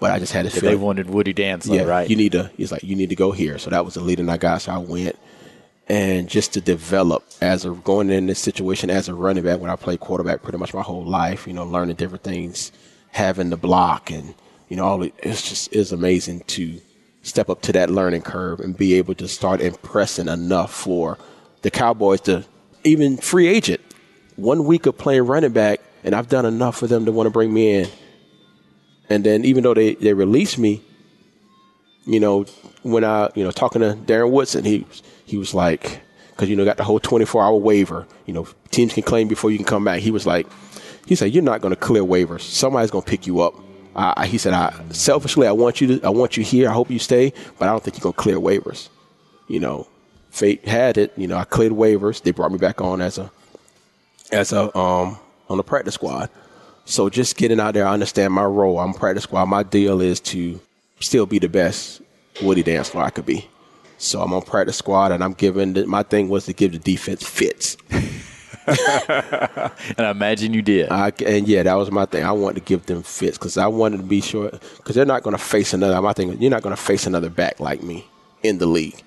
But 0.00 0.12
I 0.12 0.18
just 0.18 0.32
had 0.32 0.44
to 0.44 0.50
feel. 0.50 0.70
They 0.70 0.76
wanted 0.76 1.10
Woody 1.10 1.34
Dantzler, 1.34 1.76
yeah, 1.76 1.82
right? 1.82 2.08
You 2.08 2.14
need 2.14 2.32
to. 2.32 2.50
He's 2.56 2.70
like, 2.70 2.84
you 2.84 2.94
need 2.94 3.08
to 3.08 3.16
go 3.16 3.32
here. 3.32 3.58
So 3.58 3.70
that 3.70 3.84
was 3.84 3.94
the 3.94 4.00
leading 4.00 4.28
I 4.28 4.36
got. 4.36 4.62
So 4.62 4.72
I 4.72 4.78
went, 4.78 5.18
and 5.88 6.28
just 6.28 6.52
to 6.52 6.60
develop 6.60 7.24
as 7.40 7.64
a 7.64 7.70
going 7.70 8.10
in 8.10 8.26
this 8.26 8.38
situation 8.38 8.90
as 8.90 9.08
a 9.08 9.14
running 9.14 9.44
back 9.44 9.60
when 9.60 9.70
I 9.70 9.76
played 9.76 10.00
quarterback 10.00 10.42
pretty 10.42 10.58
much 10.58 10.74
my 10.74 10.82
whole 10.82 11.04
life. 11.04 11.46
You 11.46 11.54
know, 11.54 11.64
learning 11.64 11.96
different 11.96 12.24
things, 12.24 12.72
having 13.12 13.50
the 13.50 13.56
block, 13.56 14.10
and 14.10 14.34
you 14.68 14.76
know, 14.76 14.84
all 14.84 15.02
it, 15.02 15.14
it's 15.22 15.48
just 15.48 15.72
is 15.72 15.92
amazing 15.92 16.40
to 16.48 16.80
step 17.22 17.48
up 17.48 17.62
to 17.62 17.72
that 17.72 17.90
learning 17.90 18.22
curve 18.22 18.60
and 18.60 18.76
be 18.76 18.94
able 18.94 19.14
to 19.14 19.28
start 19.28 19.60
impressing 19.60 20.28
enough 20.28 20.72
for 20.72 21.18
the 21.62 21.70
Cowboys 21.70 22.20
to 22.22 22.44
even 22.84 23.16
free 23.16 23.48
agent. 23.48 23.80
One 24.36 24.64
week 24.64 24.86
of 24.86 24.96
playing 24.96 25.26
running 25.26 25.52
back, 25.52 25.80
and 26.04 26.14
I've 26.14 26.28
done 26.28 26.46
enough 26.46 26.76
for 26.76 26.86
them 26.86 27.06
to 27.06 27.12
want 27.12 27.26
to 27.26 27.30
bring 27.30 27.52
me 27.52 27.74
in. 27.74 27.88
And 29.10 29.24
then 29.24 29.44
even 29.44 29.62
though 29.64 29.74
they, 29.74 29.94
they 29.94 30.12
released 30.12 30.58
me, 30.58 30.82
you 32.06 32.20
know, 32.20 32.44
when 32.82 33.04
I, 33.04 33.30
you 33.34 33.42
know, 33.42 33.50
talking 33.50 33.80
to 33.82 33.94
Darren 33.94 34.30
Woodson, 34.30 34.64
he 34.64 34.86
he 35.28 35.36
was 35.36 35.54
like, 35.54 36.00
because 36.30 36.48
you 36.48 36.56
know, 36.56 36.64
got 36.64 36.78
the 36.78 36.84
whole 36.84 37.00
24 37.00 37.42
hour 37.42 37.54
waiver. 37.54 38.06
You 38.26 38.34
know, 38.34 38.48
teams 38.70 38.94
can 38.94 39.02
claim 39.02 39.28
before 39.28 39.50
you 39.50 39.58
can 39.58 39.66
come 39.66 39.84
back. 39.84 40.00
He 40.00 40.10
was 40.10 40.26
like, 40.26 40.46
he 41.06 41.14
said, 41.14 41.32
you're 41.32 41.42
not 41.42 41.60
going 41.60 41.74
to 41.74 41.80
clear 41.80 42.02
waivers. 42.02 42.40
Somebody's 42.40 42.90
going 42.90 43.04
to 43.04 43.10
pick 43.10 43.26
you 43.26 43.40
up. 43.40 43.54
I, 43.94 44.26
he 44.26 44.38
said, 44.38 44.52
I, 44.52 44.72
selfishly, 44.90 45.48
I 45.48 45.52
want 45.52 45.80
you 45.80 45.98
to, 45.98 46.06
I 46.06 46.10
want 46.10 46.36
you 46.36 46.44
here. 46.44 46.68
I 46.68 46.72
hope 46.72 46.88
you 46.88 47.00
stay, 47.00 47.32
but 47.58 47.68
I 47.68 47.72
don't 47.72 47.82
think 47.82 47.96
you're 47.96 48.02
gonna 48.02 48.12
clear 48.12 48.36
waivers. 48.36 48.90
You 49.48 49.58
know, 49.58 49.88
fate 50.30 50.68
had 50.68 50.98
it. 50.98 51.12
You 51.16 51.26
know, 51.26 51.36
I 51.36 51.42
cleared 51.42 51.72
waivers. 51.72 52.22
They 52.22 52.30
brought 52.30 52.52
me 52.52 52.58
back 52.58 52.80
on 52.80 53.00
as 53.00 53.18
a, 53.18 53.28
as 54.30 54.52
a, 54.52 54.76
um, 54.78 55.18
on 55.48 55.56
the 55.56 55.64
practice 55.64 55.94
squad. 55.94 56.30
So 56.84 57.10
just 57.10 57.36
getting 57.36 57.58
out 57.58 57.74
there, 57.74 57.88
I 57.88 57.92
understand 57.92 58.32
my 58.32 58.44
role. 58.44 58.78
I'm 58.78 58.94
practice 58.94 59.24
squad. 59.24 59.46
My 59.46 59.64
deal 59.64 60.00
is 60.00 60.20
to 60.20 60.60
still 61.00 61.26
be 61.26 61.40
the 61.40 61.48
best 61.48 62.00
Woody 62.40 62.62
Dantzler 62.62 63.02
I 63.02 63.10
could 63.10 63.26
be. 63.26 63.48
So 63.98 64.22
I'm 64.22 64.32
on 64.32 64.42
practice 64.42 64.76
squad, 64.76 65.12
and 65.12 65.22
I'm 65.22 65.34
giving. 65.34 65.74
The, 65.74 65.86
my 65.86 66.02
thing 66.02 66.28
was 66.28 66.46
to 66.46 66.52
give 66.52 66.72
the 66.72 66.78
defense 66.78 67.22
fits. 67.22 67.76
and 68.68 70.06
I 70.06 70.10
imagine 70.10 70.52
you 70.54 70.62
did. 70.62 70.90
I, 70.90 71.12
and 71.24 71.48
yeah, 71.48 71.62
that 71.62 71.74
was 71.74 71.90
my 71.90 72.06
thing. 72.06 72.24
I 72.24 72.32
wanted 72.32 72.60
to 72.60 72.68
give 72.68 72.86
them 72.86 73.02
fits 73.02 73.38
because 73.38 73.56
I 73.56 73.66
wanted 73.66 73.98
to 73.98 74.02
be 74.02 74.20
sure 74.20 74.50
because 74.76 74.94
they're 74.94 75.04
not 75.04 75.22
going 75.22 75.36
to 75.36 75.42
face 75.42 75.72
another. 75.72 76.00
My 76.00 76.12
thing, 76.12 76.40
you're 76.40 76.50
not 76.50 76.62
going 76.62 76.76
to 76.76 76.80
face 76.80 77.06
another 77.06 77.30
back 77.30 77.60
like 77.60 77.82
me 77.82 78.06
in 78.42 78.58
the 78.58 78.66
league. 78.66 79.02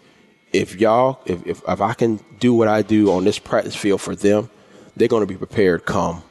If 0.51 0.79
y'all, 0.79 1.19
if, 1.25 1.45
if 1.45 1.61
if 1.67 1.81
I 1.81 1.93
can 1.93 2.19
do 2.39 2.53
what 2.53 2.67
I 2.67 2.81
do 2.81 3.11
on 3.11 3.23
this 3.23 3.39
practice 3.39 3.75
field 3.75 4.01
for 4.01 4.15
them, 4.15 4.49
they're 4.97 5.07
going 5.07 5.21
to 5.21 5.31
be 5.31 5.37
prepared 5.37 5.85
come 5.85 6.23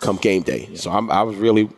come 0.00 0.16
game 0.16 0.42
day. 0.42 0.68
Yeah. 0.70 0.76
So 0.78 0.90
I'm, 0.90 1.10
I 1.10 1.22
was 1.22 1.36
really 1.36 1.68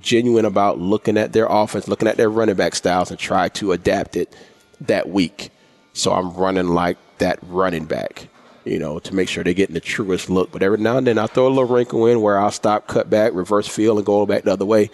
genuine 0.00 0.44
about 0.44 0.78
looking 0.78 1.16
at 1.16 1.32
their 1.32 1.46
offense, 1.46 1.88
looking 1.88 2.08
at 2.08 2.16
their 2.16 2.30
running 2.30 2.56
back 2.56 2.74
styles, 2.74 3.10
and 3.10 3.18
try 3.18 3.48
to 3.50 3.72
adapt 3.72 4.16
it 4.16 4.34
that 4.80 5.08
week. 5.08 5.50
So 5.98 6.12
I'm 6.12 6.32
running 6.34 6.68
like 6.68 6.96
that 7.18 7.38
running 7.42 7.84
back 7.84 8.28
you 8.68 8.78
know, 8.78 8.98
to 8.98 9.14
make 9.14 9.28
sure 9.28 9.42
they're 9.42 9.54
getting 9.54 9.74
the 9.74 9.80
truest 9.80 10.28
look. 10.28 10.52
But 10.52 10.62
every 10.62 10.78
now 10.78 10.98
and 10.98 11.06
then 11.06 11.18
I 11.18 11.26
throw 11.26 11.46
a 11.46 11.48
little 11.48 11.64
wrinkle 11.64 12.06
in 12.06 12.20
where 12.20 12.38
I'll 12.38 12.50
stop, 12.50 12.86
cut 12.86 13.08
back, 13.08 13.32
reverse 13.34 13.66
field, 13.66 13.98
and 13.98 14.06
go 14.06 14.26
back 14.26 14.44
the 14.44 14.52
other 14.52 14.66
way. 14.66 14.90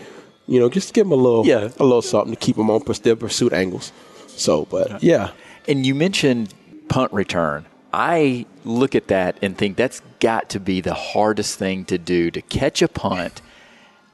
You 0.47 0.61
know, 0.61 0.69
just 0.69 0.89
to 0.89 0.95
give 0.95 1.07
them 1.07 1.13
a 1.13 1.23
little, 1.23 1.45
yeah. 1.47 1.71
a 1.79 1.85
little 1.85 2.03
something 2.03 2.35
to 2.35 2.39
keep 2.39 2.57
them 2.57 2.71
on 2.71 2.83
their 3.03 3.17
pursuit 3.17 3.53
angles. 3.53 3.93
So, 4.29 4.67
but 4.67 5.03
yeah. 5.03 5.33
And 5.67 5.85
you 5.85 5.95
mentioned 5.95 6.55
punt 6.89 7.13
return. 7.13 7.67
I 7.93 8.47
look 8.65 8.95
at 8.95 9.09
that 9.09 9.39
and 9.41 9.57
think 9.57 9.77
that's 9.77 10.03
got 10.21 10.51
to 10.51 10.61
be 10.61 10.81
the 10.81 10.95
hardest 10.95 11.59
thing 11.59 11.85
to 11.87 11.99
do 11.99 12.31
to 12.31 12.43
catch 12.43 12.83
a 12.83 12.89
punt 12.89 13.41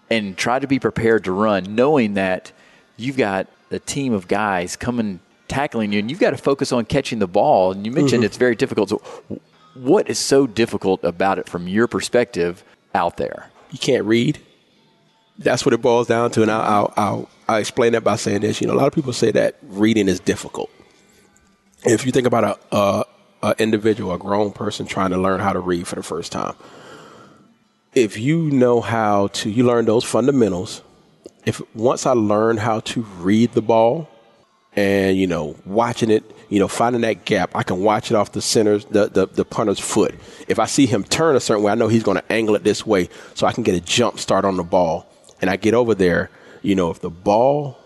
and 0.08 0.36
try 0.36 0.58
to 0.58 0.66
be 0.66 0.78
prepared 0.78 1.24
to 1.24 1.32
run, 1.32 1.74
knowing 1.74 2.14
that 2.14 2.52
you've 2.96 3.16
got 3.16 3.46
a 3.70 3.78
team 3.78 4.12
of 4.12 4.28
guys 4.28 4.76
coming 4.76 5.20
tackling 5.50 5.92
you, 5.92 5.98
and 5.98 6.10
you've 6.10 6.20
got 6.20 6.30
to 6.30 6.38
focus 6.38 6.72
on 6.72 6.86
catching 6.86 7.18
the 7.18 7.26
ball. 7.26 7.72
And 7.72 7.84
you 7.84 7.92
mentioned 7.92 8.20
mm-hmm. 8.20 8.26
it's 8.26 8.36
very 8.36 8.54
difficult. 8.54 8.88
So, 8.88 9.02
what 9.74 10.08
is 10.08 10.18
so 10.18 10.46
difficult 10.46 11.04
about 11.04 11.38
it 11.38 11.48
from 11.48 11.68
your 11.68 11.86
perspective 11.86 12.64
out 12.94 13.18
there? 13.18 13.50
You 13.70 13.78
can't 13.78 14.04
read. 14.04 14.38
That's 15.38 15.64
what 15.64 15.74
it 15.74 15.82
boils 15.82 16.06
down 16.06 16.30
to. 16.32 16.42
And 16.42 16.50
I'll, 16.50 16.62
I'll, 16.62 16.94
I'll, 16.96 17.30
I'll 17.48 17.56
explain 17.56 17.92
that 17.92 18.04
by 18.04 18.16
saying 18.16 18.42
this. 18.42 18.60
You 18.60 18.66
know, 18.66 18.74
a 18.74 18.76
lot 18.76 18.86
of 18.86 18.94
people 18.94 19.12
say 19.12 19.30
that 19.32 19.56
reading 19.62 20.08
is 20.08 20.20
difficult. 20.20 20.70
If 21.84 22.04
you 22.04 22.12
think 22.12 22.26
about 22.26 22.44
a, 22.44 22.76
a, 22.76 23.04
a 23.42 23.54
individual, 23.58 24.12
a 24.12 24.18
grown 24.18 24.52
person 24.52 24.86
trying 24.86 25.10
to 25.10 25.18
learn 25.18 25.40
how 25.40 25.52
to 25.52 25.60
read 25.60 25.86
for 25.86 25.96
the 25.96 26.02
first 26.02 26.30
time, 26.30 26.54
if 27.94 28.18
you 28.18 28.50
know 28.50 28.80
how 28.80 29.28
to, 29.28 29.50
you 29.50 29.64
learn 29.64 29.86
those 29.86 30.04
fundamentals. 30.04 30.82
If 31.46 31.62
once 31.74 32.04
I 32.04 32.12
learned 32.12 32.60
how 32.60 32.80
to 32.80 33.00
read 33.00 33.52
the 33.52 33.62
ball, 33.62 34.09
and 34.76 35.16
you 35.16 35.26
know 35.26 35.56
watching 35.66 36.10
it 36.10 36.22
you 36.48 36.58
know 36.58 36.68
finding 36.68 37.02
that 37.02 37.24
gap 37.24 37.50
i 37.54 37.62
can 37.62 37.82
watch 37.82 38.10
it 38.10 38.14
off 38.14 38.32
the 38.32 38.40
center's 38.40 38.84
the, 38.86 39.08
the, 39.08 39.26
the 39.26 39.44
punter's 39.44 39.80
foot. 39.80 40.14
If 40.48 40.58
i 40.58 40.66
see 40.66 40.86
him 40.86 41.02
turn 41.04 41.36
a 41.36 41.40
certain 41.40 41.64
way 41.64 41.72
i 41.72 41.74
know 41.74 41.88
he's 41.88 42.02
going 42.02 42.18
to 42.18 42.32
angle 42.32 42.54
it 42.54 42.62
this 42.62 42.86
way 42.86 43.08
so 43.34 43.46
i 43.46 43.52
can 43.52 43.64
get 43.64 43.74
a 43.74 43.80
jump 43.80 44.18
start 44.18 44.44
on 44.44 44.56
the 44.56 44.62
ball. 44.62 45.06
And 45.40 45.50
i 45.50 45.56
get 45.56 45.74
over 45.74 45.94
there 45.94 46.30
you 46.62 46.74
know 46.74 46.90
if 46.90 47.00
the 47.00 47.10
ball 47.10 47.78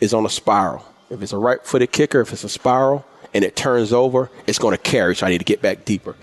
is 0.00 0.14
on 0.14 0.24
a 0.24 0.30
spiral 0.30 0.84
if 1.10 1.22
it's 1.22 1.32
a 1.32 1.38
right 1.38 1.64
footed 1.64 1.90
kicker 1.92 2.20
if 2.20 2.32
it's 2.32 2.44
a 2.44 2.48
spiral 2.48 3.04
and 3.34 3.44
it 3.44 3.56
turns 3.56 3.92
over 3.92 4.30
it's 4.46 4.58
going 4.58 4.76
to 4.76 4.82
carry 4.82 5.16
so 5.16 5.26
i 5.26 5.30
need 5.30 5.38
to 5.38 5.44
get 5.44 5.62
back 5.62 5.84
deeper. 5.84 6.14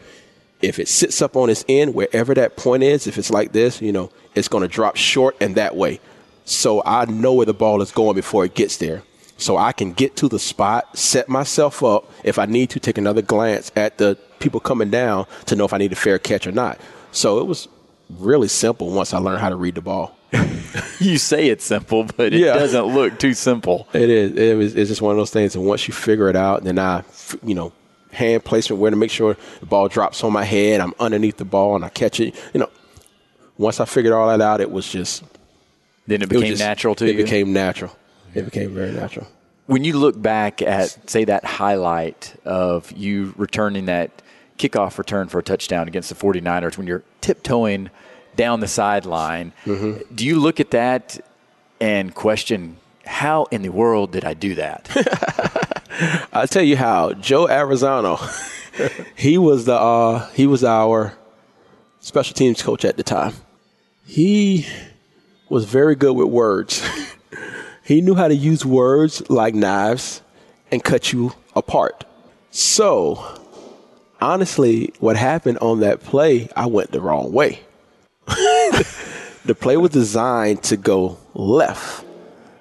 If 0.61 0.77
it 0.77 0.89
sits 0.89 1.21
up 1.21 1.37
on 1.37 1.49
its 1.49 1.63
end 1.69 1.93
wherever 1.95 2.33
that 2.33 2.57
point 2.57 2.83
is 2.83 3.07
if 3.07 3.17
it's 3.17 3.31
like 3.31 3.51
this 3.51 3.81
you 3.81 3.91
know 3.91 4.11
it's 4.35 4.47
going 4.47 4.61
to 4.61 4.67
drop 4.67 4.95
short 4.95 5.35
and 5.41 5.55
that 5.55 5.75
way. 5.75 5.99
So 6.45 6.81
i 6.85 7.05
know 7.05 7.33
where 7.33 7.45
the 7.45 7.53
ball 7.53 7.81
is 7.81 7.91
going 7.91 8.15
before 8.15 8.45
it 8.45 8.53
gets 8.55 8.77
there 8.77 9.03
so 9.39 9.57
I 9.57 9.71
can 9.71 9.93
get 9.93 10.17
to 10.17 10.27
the 10.27 10.37
spot, 10.37 10.97
set 10.97 11.29
myself 11.29 11.81
up. 11.81 12.11
If 12.23 12.37
I 12.37 12.45
need 12.45 12.69
to, 12.71 12.79
take 12.79 12.97
another 12.97 13.21
glance 13.21 13.71
at 13.75 13.97
the 13.97 14.17
people 14.39 14.59
coming 14.59 14.89
down 14.89 15.25
to 15.45 15.55
know 15.55 15.65
if 15.65 15.73
I 15.73 15.77
need 15.77 15.93
a 15.93 15.95
fair 15.95 16.19
catch 16.19 16.45
or 16.45 16.51
not. 16.51 16.79
So 17.11 17.39
it 17.39 17.45
was 17.45 17.67
really 18.09 18.49
simple 18.49 18.91
once 18.91 19.13
I 19.13 19.17
learned 19.17 19.39
how 19.39 19.49
to 19.49 19.55
read 19.55 19.75
the 19.75 19.81
ball. 19.81 20.15
you 20.99 21.17
say 21.17 21.47
it's 21.47 21.63
simple, 21.63 22.03
but 22.03 22.33
it 22.33 22.39
yeah. 22.39 22.53
doesn't 22.53 22.83
look 22.83 23.17
too 23.17 23.33
simple. 23.33 23.87
It 23.93 24.09
is. 24.09 24.37
It 24.37 24.57
was, 24.57 24.75
it's 24.75 24.89
just 24.89 25.01
one 25.01 25.11
of 25.11 25.17
those 25.17 25.31
things. 25.31 25.55
And 25.55 25.65
once 25.65 25.87
you 25.87 25.93
figure 25.93 26.29
it 26.29 26.35
out, 26.35 26.65
then 26.65 26.77
I, 26.77 27.03
you 27.41 27.55
know, 27.55 27.71
hand 28.11 28.43
placement 28.43 28.81
where 28.81 28.91
to 28.91 28.97
make 28.97 29.11
sure 29.11 29.37
the 29.61 29.65
ball 29.65 29.87
drops 29.87 30.23
on 30.23 30.33
my 30.33 30.43
head. 30.43 30.81
I'm 30.81 30.93
underneath 30.99 31.37
the 31.37 31.45
ball 31.45 31.75
and 31.75 31.85
I 31.85 31.89
catch 31.89 32.19
it. 32.19 32.35
You 32.53 32.59
know, 32.59 32.69
once 33.57 33.79
I 33.79 33.85
figured 33.85 34.13
all 34.13 34.27
that 34.27 34.41
out, 34.41 34.59
it 34.59 34.69
was 34.69 34.91
just. 34.91 35.23
Then 36.05 36.23
it 36.23 36.29
became 36.29 36.43
it 36.43 36.49
just, 36.49 36.61
natural 36.61 36.95
to 36.95 37.05
it 37.05 37.13
you. 37.13 37.19
It 37.19 37.23
became 37.23 37.53
natural 37.53 37.95
it 38.33 38.45
became 38.45 38.73
very 38.73 38.91
natural. 38.91 39.27
When 39.65 39.83
you 39.83 39.97
look 39.97 40.19
back 40.19 40.61
at, 40.61 41.09
say, 41.09 41.25
that 41.25 41.45
highlight 41.45 42.35
of 42.43 42.91
you 42.91 43.33
returning 43.37 43.85
that 43.85 44.21
kickoff 44.57 44.97
return 44.97 45.27
for 45.27 45.39
a 45.39 45.43
touchdown 45.43 45.87
against 45.87 46.09
the 46.09 46.15
49ers, 46.15 46.77
when 46.77 46.87
you're 46.87 47.03
tiptoeing 47.21 47.89
down 48.35 48.61
the 48.61 48.67
sideline, 48.67 49.53
mm-hmm. 49.65 50.13
do 50.13 50.25
you 50.25 50.39
look 50.39 50.59
at 50.59 50.71
that 50.71 51.23
and 51.79 52.13
question, 52.13 52.77
how 53.05 53.45
in 53.45 53.61
the 53.61 53.69
world 53.69 54.11
did 54.11 54.25
I 54.25 54.33
do 54.33 54.55
that? 54.55 54.89
I'll 56.33 56.47
tell 56.47 56.63
you 56.63 56.77
how. 56.77 57.13
Joe 57.13 57.47
Avezzano, 57.47 58.17
he 59.15 59.37
was 59.37 59.65
the 59.65 59.75
uh, 59.75 60.29
he 60.31 60.47
was 60.47 60.63
our 60.63 61.17
special 61.99 62.33
teams 62.33 62.61
coach 62.61 62.85
at 62.85 62.97
the 62.97 63.03
time. 63.03 63.33
He 64.05 64.65
was 65.49 65.65
very 65.65 65.95
good 65.95 66.13
with 66.13 66.27
words. 66.27 66.87
He 67.89 68.01
knew 68.01 68.13
how 68.13 68.27
to 68.27 68.35
use 68.35 68.63
words 68.63 69.27
like 69.31 69.55
knives 69.55 70.21
and 70.69 70.83
cut 70.83 71.11
you 71.11 71.33
apart. 71.55 72.05
So, 72.51 73.41
honestly, 74.21 74.93
what 74.99 75.17
happened 75.17 75.57
on 75.57 75.79
that 75.79 76.03
play, 76.03 76.49
I 76.55 76.67
went 76.67 76.91
the 76.91 77.01
wrong 77.01 77.31
way. 77.31 77.61
the 78.27 79.57
play 79.59 79.75
was 79.75 79.89
designed 79.89 80.61
to 80.65 80.77
go 80.77 81.17
left. 81.33 82.05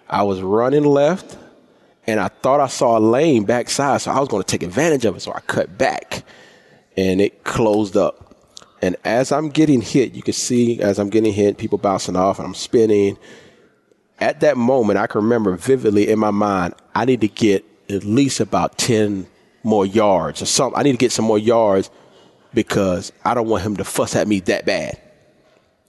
I 0.09 0.23
was 0.23 0.41
running 0.41 0.85
left, 0.85 1.37
and 2.07 2.19
I 2.19 2.29
thought 2.29 2.61
I 2.61 2.69
saw 2.69 2.97
a 2.97 2.99
lane 2.99 3.45
backside, 3.45 4.01
so 4.01 4.11
I 4.11 4.21
was 4.21 4.31
going 4.31 4.43
to 4.43 4.51
take 4.51 4.63
advantage 4.63 5.05
of 5.05 5.15
it. 5.15 5.21
So 5.21 5.35
I 5.35 5.41
cut 5.41 5.77
back, 5.77 6.25
and 6.97 7.21
it 7.21 7.45
closed 7.45 7.99
up. 7.99 8.35
And 8.81 8.97
as 9.05 9.31
I'm 9.31 9.51
getting 9.51 9.83
hit, 9.83 10.15
you 10.15 10.23
can 10.23 10.33
see 10.33 10.81
as 10.81 10.99
I'm 10.99 11.11
getting 11.11 11.35
hit, 11.35 11.59
people 11.59 11.77
bouncing 11.77 12.17
off, 12.17 12.39
and 12.39 12.47
I'm 12.47 12.55
spinning. 12.55 13.19
At 14.21 14.41
that 14.41 14.57
moment, 14.57 14.99
I 14.99 15.07
can 15.07 15.23
remember 15.23 15.57
vividly 15.57 16.09
in 16.09 16.19
my 16.19 16.31
mind, 16.31 16.75
I 16.95 17.05
need 17.05 17.21
to 17.21 17.29
get 17.29 17.65
at 17.89 18.05
least 18.05 18.41
about 18.41 18.79
10 18.79 19.27
more 19.63 19.87
yards 19.87 20.43
or 20.43 20.47
something. 20.47 20.79
I 20.79 20.83
need 20.83 20.93
to 20.93 20.99
get 20.99 21.13
some 21.13 21.25
more 21.25 21.39
yards 21.39 21.91
because 22.55 23.13
I 23.25 23.35
don't 23.35 23.49
want 23.49 23.63
him 23.63 23.77
to 23.77 23.85
fuss 23.85 24.17
at 24.17 24.27
me 24.27 24.41
that 24.41 24.67
bad. 24.67 25.01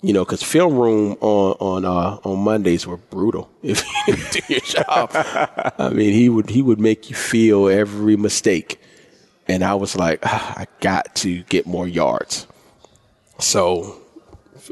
You 0.01 0.13
know, 0.13 0.23
because 0.23 0.41
film 0.41 0.77
room 0.77 1.17
on 1.19 1.57
on 1.59 1.83
uh, 1.85 2.19
on 2.23 2.39
Mondays 2.39 2.87
were 2.87 2.95
brutal. 2.97 3.49
If 3.63 3.83
you 4.07 4.41
do 4.41 4.53
your 4.53 4.61
job, 4.61 5.11
I 5.13 5.89
mean, 5.89 6.13
he 6.13 6.29
would 6.29 6.49
he 6.49 6.61
would 6.61 6.79
make 6.79 7.09
you 7.09 7.17
feel 7.17 7.67
every 7.67 8.15
mistake, 8.15 8.79
and 9.49 9.61
I 9.61 9.73
was 9.73 9.97
like, 9.97 10.25
ah, 10.25 10.53
I 10.55 10.67
got 10.79 11.15
to 11.15 11.43
get 11.43 11.67
more 11.67 11.85
yards. 11.85 12.47
So 13.39 13.98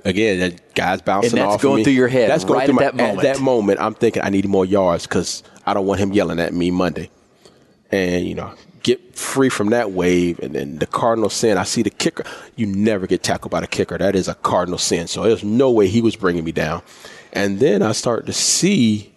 again, 0.05 0.39
that 0.39 0.75
guy's 0.75 1.01
bouncing 1.01 1.39
off 1.39 1.61
going 1.61 1.77
me. 1.77 1.83
through 1.83 1.93
your 1.93 2.07
head 2.07 2.29
That's 2.29 2.43
going 2.43 2.59
right 2.59 2.69
through 2.69 2.79
at 2.79 2.95
my, 2.95 3.01
that 3.01 3.07
moment. 3.07 3.27
At 3.27 3.33
that 3.35 3.41
moment, 3.41 3.79
I'm 3.79 3.93
thinking 3.93 4.23
I 4.23 4.29
need 4.29 4.47
more 4.47 4.65
yards 4.65 5.07
because 5.07 5.43
I 5.65 5.73
don't 5.73 5.85
want 5.85 5.99
him 5.99 6.13
yelling 6.13 6.39
at 6.39 6.53
me 6.53 6.71
Monday. 6.71 7.09
And 7.91 8.25
you 8.25 8.35
know, 8.35 8.53
get 8.83 9.15
free 9.15 9.49
from 9.49 9.69
that 9.69 9.91
wave, 9.91 10.39
and 10.39 10.55
then 10.55 10.79
the 10.79 10.85
cardinal 10.85 11.29
sin. 11.29 11.57
I 11.57 11.63
see 11.63 11.81
the 11.81 11.89
kicker. 11.89 12.23
You 12.55 12.65
never 12.65 13.07
get 13.07 13.23
tackled 13.23 13.51
by 13.51 13.59
the 13.59 13.67
kicker. 13.67 13.97
That 13.97 14.15
is 14.15 14.27
a 14.27 14.35
cardinal 14.35 14.77
sin. 14.77 15.07
So 15.07 15.23
there's 15.23 15.43
no 15.43 15.71
way 15.71 15.87
he 15.87 16.01
was 16.01 16.15
bringing 16.15 16.43
me 16.43 16.51
down. 16.51 16.81
And 17.33 17.59
then 17.59 17.81
I 17.81 17.91
start 17.91 18.25
to 18.27 18.33
see, 18.33 19.13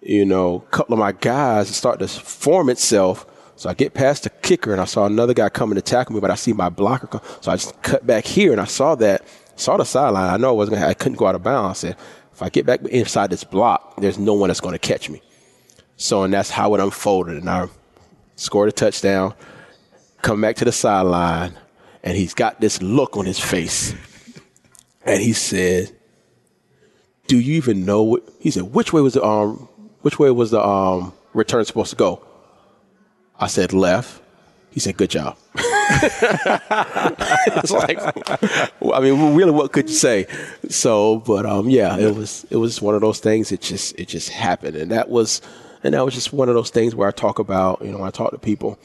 you 0.00 0.24
know, 0.24 0.64
a 0.66 0.70
couple 0.70 0.92
of 0.92 0.98
my 0.98 1.12
guys 1.12 1.74
start 1.74 1.98
to 2.00 2.08
form 2.08 2.68
itself. 2.68 3.26
So 3.56 3.70
I 3.70 3.74
get 3.74 3.94
past 3.94 4.24
the 4.24 4.30
kicker 4.30 4.72
and 4.72 4.80
I 4.80 4.84
saw 4.84 5.06
another 5.06 5.34
guy 5.34 5.48
coming 5.48 5.76
to 5.76 5.82
tackle 5.82 6.14
me, 6.14 6.20
but 6.20 6.30
I 6.30 6.34
see 6.34 6.52
my 6.52 6.68
blocker 6.68 7.06
come. 7.06 7.22
So 7.40 7.50
I 7.50 7.56
just 7.56 7.80
cut 7.82 8.06
back 8.06 8.24
here 8.24 8.52
and 8.52 8.60
I 8.60 8.66
saw 8.66 8.94
that, 8.96 9.26
saw 9.56 9.76
the 9.76 9.84
sideline. 9.84 10.32
I 10.32 10.36
know 10.36 10.50
I 10.50 10.52
wasn't 10.52 10.76
gonna, 10.76 10.88
I 10.88 10.94
couldn't 10.94 11.18
go 11.18 11.26
out 11.26 11.34
of 11.34 11.42
bounds. 11.42 11.84
I 11.84 11.88
said, 11.88 11.96
if 12.32 12.42
I 12.42 12.50
get 12.50 12.66
back 12.66 12.82
inside 12.82 13.30
this 13.30 13.44
block, 13.44 13.96
there's 13.96 14.18
no 14.18 14.34
one 14.34 14.48
that's 14.48 14.60
going 14.60 14.74
to 14.74 14.78
catch 14.78 15.08
me. 15.08 15.22
So, 15.96 16.22
and 16.22 16.34
that's 16.34 16.50
how 16.50 16.74
it 16.74 16.80
unfolded. 16.80 17.38
And 17.38 17.48
I 17.48 17.68
scored 18.34 18.68
a 18.68 18.72
touchdown, 18.72 19.34
come 20.20 20.42
back 20.42 20.56
to 20.56 20.66
the 20.66 20.72
sideline, 20.72 21.58
and 22.02 22.14
he's 22.16 22.34
got 22.34 22.60
this 22.60 22.82
look 22.82 23.16
on 23.16 23.24
his 23.24 23.40
face. 23.40 23.94
And 25.06 25.22
he 25.22 25.32
said, 25.32 25.96
do 27.26 27.38
you 27.38 27.54
even 27.54 27.84
know 27.84 28.02
what 28.02 28.22
he 28.40 28.50
said 28.50 28.62
which 28.62 28.92
way 28.92 29.00
was 29.00 29.14
the 29.14 29.24
um 29.24 29.68
which 30.02 30.18
way 30.18 30.30
was 30.30 30.50
the 30.50 30.64
um 30.64 31.12
return 31.32 31.64
supposed 31.64 31.90
to 31.90 31.96
go 31.96 32.25
i 33.40 33.46
said 33.46 33.72
left. 33.72 34.22
He 34.70 34.80
said 34.80 34.96
good 34.98 35.10
job. 35.10 35.36
It's 37.58 37.70
like 37.70 37.98
i 38.94 39.00
mean 39.00 39.34
really 39.34 39.50
what 39.50 39.72
could 39.72 39.88
you 39.88 39.94
say? 39.94 40.26
So 40.68 41.18
but 41.20 41.46
um 41.46 41.70
yeah 41.70 41.96
it 41.96 42.14
was 42.14 42.44
it 42.50 42.56
was 42.56 42.82
one 42.82 42.94
of 42.94 43.00
those 43.00 43.20
things 43.20 43.52
it 43.52 43.60
just 43.62 43.98
it 43.98 44.08
just 44.08 44.28
happened. 44.30 44.76
And 44.76 44.90
that 44.90 45.08
was 45.08 45.40
and 45.82 45.94
that 45.94 46.04
was 46.04 46.14
just 46.14 46.32
one 46.32 46.48
of 46.48 46.54
those 46.54 46.70
things 46.70 46.94
where 46.94 47.08
i 47.08 47.12
talk 47.12 47.38
about 47.38 47.80
you 47.82 47.92
know 47.92 48.02
i 48.02 48.10
talk 48.10 48.32
to 48.32 48.38
people 48.38 48.78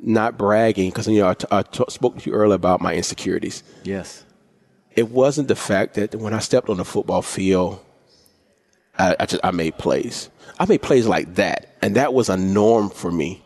not 0.00 0.36
bragging 0.36 0.90
because 0.90 1.08
you 1.08 1.20
know 1.20 1.28
I, 1.28 1.34
t- 1.34 1.46
I 1.50 1.62
t- 1.62 1.84
spoke 1.88 2.18
to 2.18 2.30
you 2.30 2.36
earlier 2.36 2.54
about 2.56 2.80
my 2.82 2.94
insecurities. 2.94 3.62
Yes. 3.82 4.24
it 4.94 5.10
wasn't 5.10 5.48
the 5.48 5.56
fact 5.56 5.94
that 5.94 6.14
when 6.14 6.34
I 6.34 6.38
stepped 6.40 6.68
on 6.68 6.76
the 6.76 6.84
football 6.84 7.22
field, 7.22 7.80
I, 8.98 9.16
I 9.18 9.24
just 9.26 9.42
I 9.42 9.50
made 9.52 9.78
plays. 9.78 10.28
I 10.60 10.66
made 10.66 10.82
plays 10.82 11.06
like 11.06 11.36
that, 11.36 11.74
and 11.80 11.96
that 11.96 12.12
was 12.12 12.28
a 12.28 12.36
norm 12.36 12.90
for 12.90 13.10
me, 13.10 13.42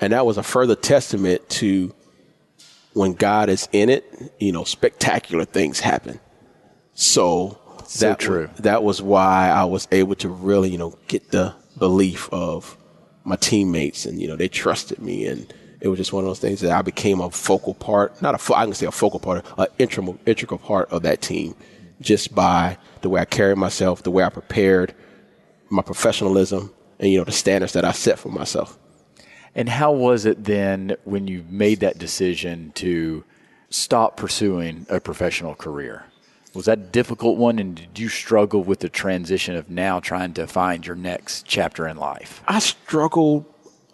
and 0.00 0.12
that 0.12 0.26
was 0.26 0.38
a 0.38 0.42
further 0.42 0.74
testament 0.74 1.48
to 1.50 1.94
when 2.92 3.12
God 3.14 3.48
is 3.48 3.68
in 3.72 3.88
it. 3.88 4.04
You 4.38 4.52
know, 4.52 4.64
spectacular 4.64 5.44
things 5.44 5.80
happen. 5.80 6.20
So, 6.94 7.58
So 7.86 8.06
that 8.08 8.18
true. 8.18 8.50
that 8.60 8.82
was 8.82 9.02
why 9.02 9.48
I 9.48 9.64
was 9.64 9.88
able 9.92 10.14
to 10.16 10.28
really 10.28 10.70
you 10.70 10.78
know 10.78 10.98
get 11.08 11.30
the 11.30 11.54
belief 11.78 12.28
of 12.32 12.76
my 13.24 13.36
teammates, 13.36 14.06
and 14.06 14.20
you 14.20 14.28
know 14.28 14.36
they 14.36 14.48
trusted 14.48 15.00
me 15.00 15.26
and. 15.26 15.52
It 15.78 15.88
was 15.88 15.98
just 15.98 16.10
one 16.10 16.24
of 16.24 16.28
those 16.28 16.40
things 16.40 16.62
that 16.62 16.72
I 16.72 16.80
became 16.80 17.20
a 17.20 17.30
focal 17.30 17.74
part, 17.74 18.22
not 18.22 18.34
a, 18.34 18.38
fo- 18.38 18.54
I 18.54 18.64
can 18.64 18.72
say 18.72 18.86
a 18.86 18.90
focal 18.90 19.20
part, 19.20 19.44
an 19.58 19.66
integral, 19.78 20.18
integral 20.24 20.58
part 20.58 20.88
of 20.88 21.02
that 21.02 21.20
team 21.20 21.54
just 22.00 22.34
by 22.34 22.78
the 23.02 23.08
way 23.08 23.20
I 23.20 23.24
carried 23.24 23.58
myself, 23.58 24.02
the 24.02 24.10
way 24.10 24.24
I 24.24 24.28
prepared, 24.28 24.94
my 25.68 25.82
professionalism, 25.82 26.72
and, 26.98 27.10
you 27.10 27.18
know, 27.18 27.24
the 27.24 27.32
standards 27.32 27.72
that 27.74 27.84
I 27.84 27.92
set 27.92 28.18
for 28.18 28.28
myself. 28.28 28.78
And 29.56 29.70
how 29.70 29.90
was 29.90 30.26
it 30.26 30.44
then 30.44 30.96
when 31.04 31.26
you 31.26 31.42
made 31.48 31.80
that 31.80 31.98
decision 31.98 32.72
to 32.74 33.24
stop 33.70 34.18
pursuing 34.18 34.86
a 34.90 35.00
professional 35.00 35.54
career? 35.54 36.04
Was 36.52 36.66
that 36.66 36.78
a 36.78 36.82
difficult 36.82 37.38
one? 37.38 37.58
And 37.58 37.74
did 37.74 37.98
you 37.98 38.10
struggle 38.10 38.62
with 38.62 38.80
the 38.80 38.90
transition 38.90 39.56
of 39.56 39.70
now 39.70 39.98
trying 39.98 40.34
to 40.34 40.46
find 40.46 40.86
your 40.86 40.94
next 40.94 41.46
chapter 41.46 41.88
in 41.88 41.96
life? 41.96 42.42
I 42.46 42.58
struggled 42.58 43.46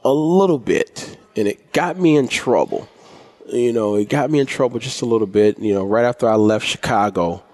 a 0.04 0.12
little 0.12 0.58
bit 0.58 1.16
and 1.36 1.46
it 1.46 1.72
got 1.72 1.96
me 1.96 2.16
in 2.16 2.26
trouble. 2.26 2.88
You 3.46 3.72
know, 3.72 3.94
it 3.94 4.08
got 4.08 4.30
me 4.30 4.40
in 4.40 4.46
trouble 4.46 4.80
just 4.80 5.00
a 5.00 5.06
little 5.06 5.28
bit. 5.28 5.60
You 5.60 5.74
know, 5.74 5.84
right 5.84 6.04
after 6.04 6.28
I 6.28 6.34
left 6.34 6.66
Chicago, 6.66 7.44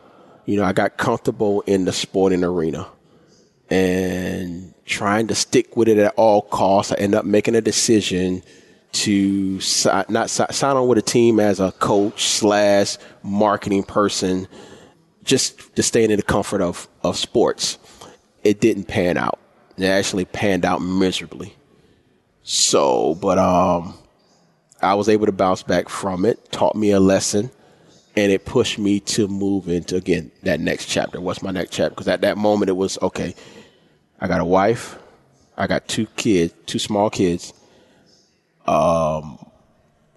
you 0.47 0.56
know, 0.56 0.64
I 0.64 0.72
got 0.72 0.97
comfortable 0.97 1.60
in 1.62 1.85
the 1.85 1.93
sporting 1.93 2.43
arena 2.43 2.89
and 3.68 4.72
trying 4.89 5.28
to 5.28 5.35
stick 5.35 5.77
with 5.77 5.89
it 5.89 5.98
at 5.98 6.15
all 6.16 6.43
costs. 6.43 6.93
I 6.93 6.97
end 6.97 7.15
up 7.15 7.24
making 7.24 7.55
a 7.55 7.60
decision 7.60 8.43
to 8.93 9.60
si- 9.60 9.90
not 10.09 10.31
si- 10.31 10.44
sign 10.51 10.77
on 10.77 10.89
with 10.89 10.98
a 10.98 11.02
team 11.02 11.39
as 11.39 11.60
a 11.60 11.73
coach 11.73 12.24
slash 12.24 12.97
marketing 13.23 13.82
person, 13.85 14.48
just 15.24 15.77
to 15.77 15.82
stay 15.82 16.05
in 16.05 16.16
the 16.16 16.23
comfort 16.23 16.62
of, 16.62 16.89
of 17.02 17.16
sports. 17.16 17.78
It 18.43 18.60
didn't 18.60 18.85
pan 18.85 19.16
out. 19.16 19.39
It 19.77 19.85
actually 19.85 20.24
panned 20.24 20.65
out 20.65 20.81
miserably. 20.81 21.55
So, 22.43 23.15
but 23.16 23.39
um, 23.39 23.94
I 24.81 24.94
was 24.94 25.09
able 25.09 25.27
to 25.27 25.32
bounce 25.32 25.62
back 25.62 25.89
from 25.89 26.24
it, 26.24 26.51
taught 26.51 26.74
me 26.74 26.90
a 26.93 27.01
lesson, 27.01 27.51
and 28.16 28.32
it 28.32 28.47
pushed 28.47 28.78
me 28.78 29.01
to 29.01 29.28
move 29.28 29.69
into 29.69 29.97
again 29.97 30.32
that 30.44 30.60
next 30.60 30.86
chapter. 30.86 31.20
What's 31.20 31.43
my 31.43 31.51
next 31.51 31.73
chapter? 31.73 31.90
Because 31.90 32.09
at 32.09 32.23
that 32.23 32.39
moment 32.39 32.70
it 32.70 32.77
was 32.77 32.98
okay. 33.02 33.35
I 34.20 34.28
got 34.28 34.40
a 34.40 34.44
wife, 34.44 34.98
I 35.56 35.66
got 35.66 35.88
two 35.88 36.06
kids, 36.16 36.54
two 36.66 36.78
small 36.78 37.10
kids. 37.10 37.52
Um, 38.66 39.38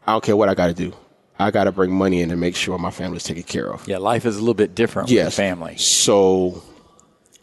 I 0.05 0.13
don't 0.13 0.23
care 0.23 0.35
what 0.35 0.49
I 0.49 0.55
got 0.55 0.67
to 0.67 0.73
do. 0.73 0.93
I 1.39 1.51
got 1.51 1.63
to 1.63 1.71
bring 1.71 1.91
money 1.91 2.21
in 2.21 2.31
and 2.31 2.39
make 2.39 2.55
sure 2.55 2.77
my 2.77 2.91
family's 2.91 3.23
taken 3.23 3.43
care 3.43 3.71
of. 3.71 3.87
Yeah, 3.87 3.97
life 3.97 4.25
is 4.25 4.35
a 4.35 4.39
little 4.39 4.53
bit 4.53 4.75
different 4.75 5.09
with 5.25 5.33
family. 5.33 5.77
So 5.77 6.61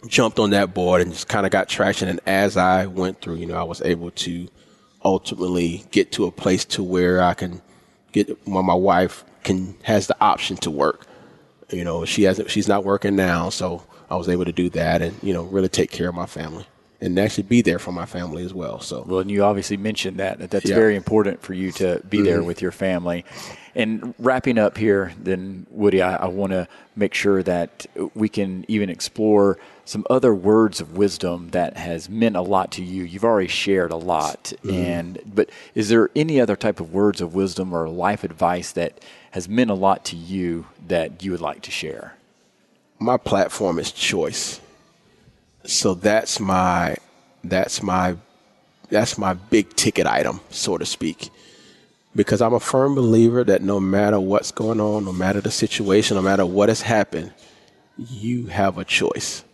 jumped 0.06 0.38
on 0.38 0.50
that 0.50 0.74
board 0.74 1.02
and 1.02 1.12
just 1.12 1.28
kind 1.28 1.44
of 1.44 1.50
got 1.50 1.68
traction. 1.68 2.08
And 2.08 2.20
as 2.26 2.56
I 2.56 2.86
went 2.86 3.20
through, 3.20 3.36
you 3.36 3.46
know, 3.46 3.56
I 3.56 3.64
was 3.64 3.82
able 3.82 4.10
to 4.12 4.48
ultimately 5.04 5.84
get 5.90 6.12
to 6.12 6.26
a 6.26 6.30
place 6.30 6.64
to 6.66 6.82
where 6.82 7.22
I 7.22 7.34
can 7.34 7.60
get 8.12 8.46
where 8.46 8.62
my 8.62 8.74
wife 8.74 9.24
can 9.44 9.74
has 9.82 10.06
the 10.06 10.16
option 10.20 10.56
to 10.58 10.70
work. 10.70 11.06
You 11.70 11.84
know, 11.84 12.04
she 12.04 12.22
hasn't 12.22 12.50
she's 12.50 12.68
not 12.68 12.84
working 12.84 13.16
now, 13.16 13.50
so 13.50 13.82
I 14.10 14.16
was 14.16 14.28
able 14.28 14.44
to 14.46 14.52
do 14.52 14.70
that 14.70 15.02
and, 15.02 15.14
you 15.22 15.32
know, 15.32 15.42
really 15.44 15.68
take 15.68 15.90
care 15.90 16.08
of 16.08 16.14
my 16.14 16.26
family 16.26 16.64
and 17.00 17.16
actually 17.18 17.44
be 17.44 17.62
there 17.62 17.78
for 17.78 17.92
my 17.92 18.06
family 18.06 18.42
as 18.44 18.52
well. 18.52 18.80
So 18.80 19.04
Well, 19.06 19.20
and 19.20 19.30
you 19.30 19.44
obviously 19.44 19.76
mentioned 19.76 20.16
that, 20.18 20.38
that 20.38 20.50
that's 20.50 20.64
Yeah. 20.64 20.70
Mm-hmm. 20.72 20.80
very 20.80 20.96
important 20.96 21.42
for 21.42 21.54
you 21.54 21.70
to 21.72 22.00
be 22.08 22.22
there 22.22 22.42
with 22.42 22.60
your 22.60 22.72
family. 22.72 23.24
And 23.76 24.14
wrapping 24.18 24.58
up 24.58 24.76
here, 24.76 25.12
then, 25.22 25.66
Woody, 25.70 26.02
I, 26.02 26.16
I 26.16 26.26
want 26.26 26.50
to 26.52 26.66
make 26.96 27.14
sure 27.14 27.44
that 27.44 27.86
we 28.14 28.28
can 28.28 28.64
even 28.66 28.90
explore 28.90 29.56
some 29.84 30.04
other 30.10 30.34
words 30.34 30.80
of 30.80 30.96
wisdom 30.96 31.50
that 31.50 31.76
has 31.76 32.08
meant 32.10 32.34
a 32.34 32.40
lot 32.40 32.72
to 32.72 32.82
you. 32.82 33.04
You've 33.04 33.24
already 33.24 33.46
shared 33.48 33.92
a 33.92 33.96
lot, 33.96 34.52
Mm-hmm. 34.64 34.70
and 34.74 35.18
but 35.24 35.50
is 35.76 35.90
there 35.90 36.10
any 36.16 36.40
other 36.40 36.56
type 36.56 36.80
of 36.80 36.92
words 36.92 37.20
of 37.20 37.34
wisdom 37.34 37.72
or 37.72 37.88
life 37.88 38.24
advice 38.24 38.72
that 38.72 38.98
has 39.30 39.48
meant 39.48 39.70
a 39.70 39.74
lot 39.74 40.04
to 40.06 40.16
you 40.16 40.66
that 40.88 41.22
you 41.22 41.30
would 41.30 41.40
like 41.40 41.62
to 41.62 41.70
share? 41.70 42.14
My 42.98 43.16
platform 43.16 43.78
is 43.78 43.92
choice. 43.92 44.60
So 45.64 45.94
that's 45.94 46.40
my 46.40 46.96
that's 47.44 47.82
my 47.82 48.16
that's 48.90 49.18
my 49.18 49.34
big 49.34 49.74
ticket 49.74 50.06
item, 50.06 50.40
so 50.50 50.78
to 50.78 50.86
speak. 50.86 51.30
Because 52.16 52.40
I'm 52.40 52.54
a 52.54 52.60
firm 52.60 52.94
believer 52.94 53.44
that 53.44 53.62
no 53.62 53.78
matter 53.78 54.18
what's 54.18 54.50
going 54.50 54.80
on, 54.80 55.04
no 55.04 55.12
matter 55.12 55.40
the 55.40 55.50
situation, 55.50 56.16
no 56.16 56.22
matter 56.22 56.46
what 56.46 56.68
has 56.68 56.80
happened, 56.80 57.32
you 57.96 58.46
have 58.46 58.78
a 58.78 58.84
choice. 58.84 59.44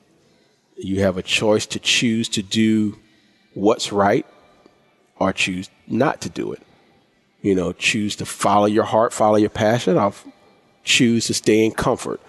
You 0.77 1.01
have 1.01 1.19
a 1.19 1.23
choice 1.23 1.67
to 1.67 1.79
choose 1.79 2.29
to 2.31 2.43
do 2.43 2.97
what's 3.55 3.93
right 3.93 4.27
or 5.19 5.33
choose 5.33 5.69
not 5.87 6.21
to 6.23 6.29
do 6.29 6.53
it. 6.53 6.63
You 7.43 7.55
know, 7.55 7.73
choose 7.73 8.17
to 8.17 8.27
follow 8.27 8.67
your 8.67 8.85
heart, 8.85 9.13
follow 9.13 9.37
your 9.37 9.51
passion, 9.51 9.99
or 9.99 10.15
choose 10.85 11.27
to 11.27 11.35
stay 11.35 11.65
in 11.65 11.73
comfort. 11.73 12.21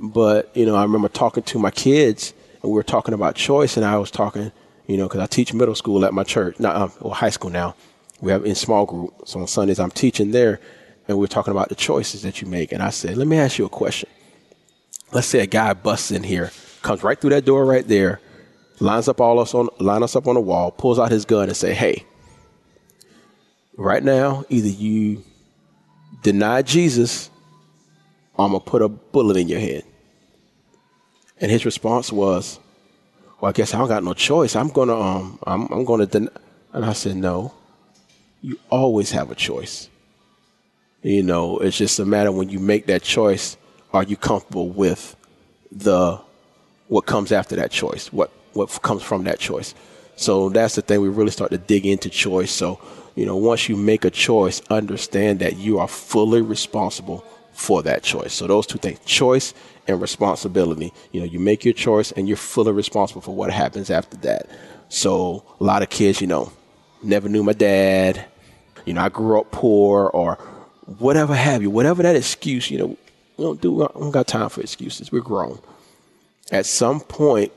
But 0.00 0.50
you 0.56 0.64
know, 0.64 0.76
I 0.76 0.82
remember 0.82 1.08
talking 1.08 1.42
to 1.44 1.58
my 1.58 1.70
kids, 1.70 2.32
and 2.62 2.70
we 2.70 2.74
were 2.74 2.82
talking 2.82 3.12
about 3.12 3.34
choice, 3.34 3.76
and 3.76 3.84
I 3.84 3.98
was 3.98 4.10
talking, 4.10 4.50
you 4.86 4.96
know, 4.96 5.06
because 5.06 5.20
I 5.20 5.26
teach 5.26 5.52
middle 5.52 5.74
school 5.74 6.04
at 6.04 6.14
my 6.14 6.24
church, 6.24 6.58
not 6.58 6.76
um, 6.76 6.92
well, 7.00 7.12
high 7.12 7.30
school 7.30 7.50
now. 7.50 7.76
We 8.22 8.32
have 8.32 8.44
in 8.44 8.54
small 8.54 8.86
group, 8.86 9.14
so 9.26 9.40
on 9.40 9.46
Sundays 9.46 9.78
I'm 9.78 9.90
teaching 9.90 10.30
there, 10.30 10.60
and 11.06 11.18
we 11.18 11.24
are 11.24 11.28
talking 11.28 11.52
about 11.52 11.68
the 11.68 11.74
choices 11.74 12.22
that 12.22 12.40
you 12.40 12.48
make. 12.48 12.72
And 12.72 12.82
I 12.82 12.90
said, 12.90 13.16
let 13.16 13.26
me 13.26 13.38
ask 13.38 13.58
you 13.58 13.66
a 13.66 13.70
question. 13.70 14.08
Let's 15.12 15.26
say 15.26 15.40
a 15.40 15.46
guy 15.46 15.72
busts 15.74 16.10
in 16.10 16.22
here, 16.22 16.50
comes 16.82 17.02
right 17.02 17.20
through 17.20 17.30
that 17.30 17.44
door 17.44 17.64
right 17.64 17.86
there, 17.86 18.20
lines 18.78 19.08
up 19.08 19.20
all 19.20 19.38
us 19.38 19.54
on 19.54 19.68
line 19.78 20.02
us 20.02 20.16
up 20.16 20.26
on 20.26 20.34
the 20.34 20.40
wall, 20.40 20.70
pulls 20.70 20.98
out 20.98 21.10
his 21.10 21.26
gun, 21.26 21.48
and 21.48 21.56
say, 21.56 21.74
hey, 21.74 22.04
right 23.76 24.02
now, 24.02 24.44
either 24.48 24.68
you 24.68 25.22
deny 26.22 26.62
Jesus, 26.62 27.30
or 28.34 28.46
I'm 28.46 28.52
gonna 28.52 28.64
put 28.64 28.80
a 28.80 28.88
bullet 28.88 29.36
in 29.36 29.48
your 29.48 29.60
head. 29.60 29.84
And 31.40 31.50
his 31.50 31.64
response 31.64 32.12
was, 32.12 32.58
"Well, 33.40 33.48
I 33.48 33.52
guess 33.52 33.74
I 33.74 33.78
don't 33.78 33.88
got 33.88 34.04
no 34.04 34.12
choice. 34.14 34.54
I'm 34.54 34.68
gonna 34.68 34.98
um, 34.98 35.38
I'm, 35.46 35.66
I'm 35.72 35.84
gonna 35.84 36.06
deny." 36.06 36.30
And 36.72 36.84
I 36.84 36.92
said, 36.92 37.16
"No, 37.16 37.52
you 38.42 38.58
always 38.68 39.10
have 39.12 39.30
a 39.30 39.34
choice. 39.34 39.88
You 41.02 41.22
know, 41.22 41.58
it's 41.58 41.78
just 41.78 41.98
a 41.98 42.04
matter 42.04 42.30
when 42.30 42.50
you 42.50 42.58
make 42.58 42.86
that 42.86 43.02
choice, 43.02 43.56
are 43.94 44.02
you 44.02 44.16
comfortable 44.16 44.68
with 44.68 45.16
the 45.72 46.20
what 46.88 47.06
comes 47.06 47.32
after 47.32 47.56
that 47.56 47.70
choice? 47.70 48.12
What 48.12 48.30
what 48.52 48.68
comes 48.82 49.02
from 49.02 49.24
that 49.24 49.38
choice?" 49.38 49.74
So 50.16 50.50
that's 50.50 50.74
the 50.74 50.82
thing 50.82 51.00
we 51.00 51.08
really 51.08 51.30
start 51.30 51.50
to 51.52 51.56
dig 51.56 51.86
into 51.86 52.10
choice. 52.10 52.50
So, 52.50 52.78
you 53.14 53.24
know, 53.24 53.36
once 53.36 53.70
you 53.70 53.76
make 53.76 54.04
a 54.04 54.10
choice, 54.10 54.60
understand 54.68 55.38
that 55.38 55.56
you 55.56 55.78
are 55.78 55.88
fully 55.88 56.42
responsible 56.42 57.24
for 57.54 57.82
that 57.84 58.02
choice. 58.02 58.34
So 58.34 58.46
those 58.46 58.66
two 58.66 58.76
things, 58.76 58.98
choice 59.06 59.54
and 59.86 60.00
responsibility. 60.00 60.92
You 61.12 61.20
know, 61.20 61.26
you 61.26 61.38
make 61.38 61.64
your 61.64 61.74
choice 61.74 62.12
and 62.12 62.28
you're 62.28 62.36
fully 62.36 62.72
responsible 62.72 63.20
for 63.20 63.34
what 63.34 63.50
happens 63.50 63.90
after 63.90 64.16
that. 64.18 64.48
So 64.88 65.44
a 65.60 65.64
lot 65.64 65.82
of 65.82 65.90
kids, 65.90 66.20
you 66.20 66.26
know, 66.26 66.52
never 67.02 67.28
knew 67.28 67.42
my 67.42 67.52
dad. 67.52 68.24
You 68.84 68.94
know, 68.94 69.02
I 69.02 69.08
grew 69.08 69.40
up 69.40 69.50
poor 69.50 70.08
or 70.08 70.36
whatever 70.98 71.34
have 71.34 71.62
you, 71.62 71.70
whatever 71.70 72.02
that 72.02 72.16
excuse, 72.16 72.70
you 72.70 72.78
know, 72.78 72.96
we 73.36 73.44
don't 73.44 73.60
do, 73.60 73.72
we 73.72 73.86
don't 73.86 74.10
got 74.10 74.26
time 74.26 74.48
for 74.48 74.60
excuses. 74.60 75.12
We're 75.12 75.20
grown. 75.20 75.60
At 76.50 76.66
some 76.66 77.00
point, 77.00 77.52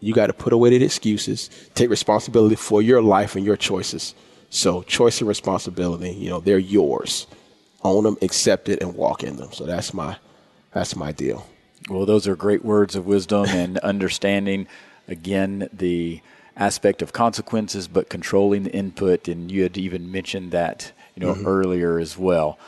you 0.00 0.14
got 0.14 0.28
to 0.28 0.32
put 0.32 0.52
away 0.52 0.70
the 0.70 0.84
excuses, 0.84 1.50
take 1.74 1.90
responsibility 1.90 2.56
for 2.56 2.80
your 2.80 3.02
life 3.02 3.36
and 3.36 3.44
your 3.44 3.56
choices. 3.56 4.14
So 4.48 4.82
choice 4.82 5.20
and 5.20 5.28
responsibility, 5.28 6.10
you 6.10 6.30
know, 6.30 6.40
they're 6.40 6.58
yours. 6.58 7.26
Own 7.82 8.04
them, 8.04 8.16
accept 8.22 8.68
it, 8.68 8.82
and 8.82 8.94
walk 8.94 9.22
in 9.22 9.36
them. 9.36 9.52
So 9.52 9.64
that's 9.64 9.94
my 9.94 10.16
that's 10.72 10.96
my 10.96 11.12
deal. 11.12 11.46
Well, 11.90 12.06
those 12.06 12.28
are 12.28 12.36
great 12.36 12.64
words 12.64 12.94
of 12.94 13.06
wisdom 13.06 13.46
and 13.46 13.78
understanding, 13.78 14.68
again, 15.08 15.68
the 15.72 16.20
aspect 16.56 17.02
of 17.02 17.12
consequences, 17.12 17.88
but 17.88 18.08
controlling 18.08 18.62
the 18.62 18.72
input. 18.72 19.28
And 19.28 19.50
you 19.50 19.64
had 19.64 19.76
even 19.76 20.12
mentioned 20.12 20.52
that, 20.52 20.92
you 21.16 21.26
know, 21.26 21.34
mm-hmm. 21.34 21.46
earlier 21.46 21.98
as 21.98 22.16
well. 22.16 22.58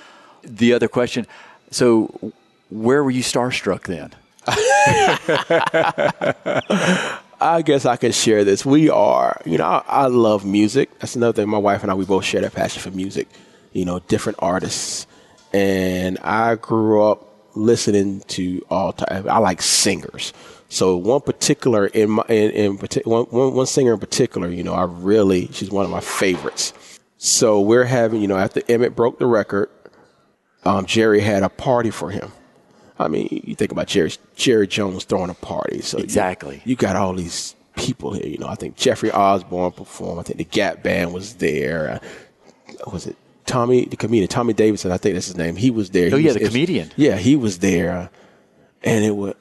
The 0.42 0.72
other 0.72 0.88
question 0.88 1.26
so, 1.70 2.32
where 2.70 3.02
were 3.02 3.10
you 3.10 3.22
starstruck 3.22 3.84
then? 3.84 4.12
I 7.40 7.62
guess 7.62 7.86
I 7.86 7.96
can 7.96 8.12
share 8.12 8.44
this. 8.44 8.66
We 8.66 8.90
are, 8.90 9.40
you 9.46 9.56
know, 9.56 9.64
I, 9.64 9.84
I, 9.86 10.06
love 10.06 10.44
music. 10.44 10.98
That's 10.98 11.16
another 11.16 11.32
thing. 11.32 11.48
My 11.48 11.58
wife 11.58 11.82
and 11.82 11.90
I, 11.90 11.94
we 11.94 12.04
both 12.04 12.24
share 12.24 12.42
that 12.42 12.52
passion 12.52 12.82
for 12.82 12.90
music, 12.90 13.28
you 13.72 13.84
know, 13.84 14.00
different 14.00 14.38
artists. 14.42 15.06
And 15.52 16.18
I 16.18 16.56
grew 16.56 17.02
up 17.02 17.31
listening 17.54 18.20
to 18.28 18.64
all 18.70 18.92
time. 18.92 19.28
I 19.28 19.38
like 19.38 19.62
singers. 19.62 20.32
So 20.68 20.96
one 20.96 21.20
particular 21.20 21.86
in 21.86 22.10
my 22.10 22.24
in, 22.28 22.78
in 22.78 22.88
one, 23.04 23.24
one 23.26 23.66
singer 23.66 23.92
in 23.92 24.00
particular, 24.00 24.48
you 24.48 24.62
know, 24.62 24.74
I 24.74 24.84
really 24.84 25.48
she's 25.52 25.70
one 25.70 25.84
of 25.84 25.90
my 25.90 26.00
favorites. 26.00 26.72
So 27.18 27.60
we're 27.60 27.84
having, 27.84 28.20
you 28.20 28.28
know, 28.28 28.36
after 28.36 28.62
Emmitt 28.62 28.96
broke 28.96 29.18
the 29.18 29.26
record, 29.26 29.70
um, 30.64 30.86
Jerry 30.86 31.20
had 31.20 31.42
a 31.42 31.48
party 31.48 31.90
for 31.90 32.10
him. 32.10 32.32
I 32.98 33.08
mean, 33.08 33.28
you 33.44 33.54
think 33.54 33.72
about 33.72 33.86
Jerry 33.86 34.12
Jerry 34.34 34.66
Jones 34.66 35.04
throwing 35.04 35.30
a 35.30 35.34
party. 35.34 35.82
So 35.82 35.98
exactly, 35.98 36.56
you, 36.56 36.70
you 36.70 36.76
got 36.76 36.96
all 36.96 37.12
these 37.12 37.54
people 37.76 38.12
here. 38.12 38.26
You 38.26 38.38
know, 38.38 38.48
I 38.48 38.54
think 38.54 38.76
Jeffrey 38.76 39.10
Osborne 39.10 39.72
performed. 39.72 40.20
I 40.20 40.22
think 40.22 40.38
the 40.38 40.44
Gap 40.44 40.82
Band 40.82 41.12
was 41.12 41.34
there. 41.34 42.00
Uh, 42.86 42.90
was 42.90 43.06
it 43.06 43.16
Tommy, 43.46 43.86
the 43.86 43.96
comedian, 43.96 44.28
Tommy 44.28 44.52
Davidson, 44.52 44.92
I 44.92 44.96
think 44.96 45.14
that's 45.14 45.26
his 45.26 45.36
name. 45.36 45.56
He 45.56 45.70
was 45.70 45.90
there. 45.90 46.10
Oh, 46.12 46.16
he 46.16 46.24
yeah, 46.24 46.32
was, 46.32 46.42
the 46.42 46.48
comedian. 46.48 46.88
Was, 46.88 46.98
yeah, 46.98 47.16
he 47.16 47.36
was 47.36 47.58
there. 47.58 48.10
And 48.82 49.04
it 49.04 49.14
was, 49.16 49.34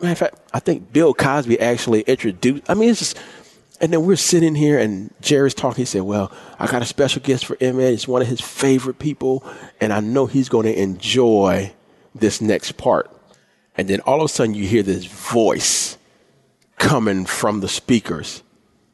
matter 0.00 0.12
of 0.12 0.18
fact, 0.18 0.40
I 0.52 0.60
think 0.60 0.92
Bill 0.92 1.14
Cosby 1.14 1.60
actually 1.60 2.02
introduced, 2.02 2.68
I 2.68 2.74
mean, 2.74 2.90
it's 2.90 2.98
just, 2.98 3.18
and 3.80 3.92
then 3.92 4.04
we're 4.04 4.16
sitting 4.16 4.54
here 4.54 4.78
and 4.78 5.12
Jerry's 5.22 5.54
talking. 5.54 5.82
He 5.82 5.86
said, 5.86 6.02
Well, 6.02 6.30
I 6.58 6.66
got 6.66 6.82
a 6.82 6.86
special 6.86 7.22
guest 7.22 7.46
for 7.46 7.56
Emmitt. 7.56 7.92
It's 7.92 8.06
one 8.06 8.20
of 8.20 8.28
his 8.28 8.40
favorite 8.40 8.98
people. 8.98 9.42
And 9.80 9.92
I 9.92 10.00
know 10.00 10.26
he's 10.26 10.50
going 10.50 10.66
to 10.66 10.78
enjoy 10.78 11.72
this 12.14 12.42
next 12.42 12.72
part. 12.76 13.10
And 13.76 13.88
then 13.88 14.00
all 14.00 14.20
of 14.20 14.26
a 14.26 14.28
sudden 14.28 14.54
you 14.54 14.66
hear 14.66 14.82
this 14.82 15.06
voice 15.06 15.96
coming 16.76 17.24
from 17.24 17.60
the 17.60 17.68
speakers. 17.68 18.42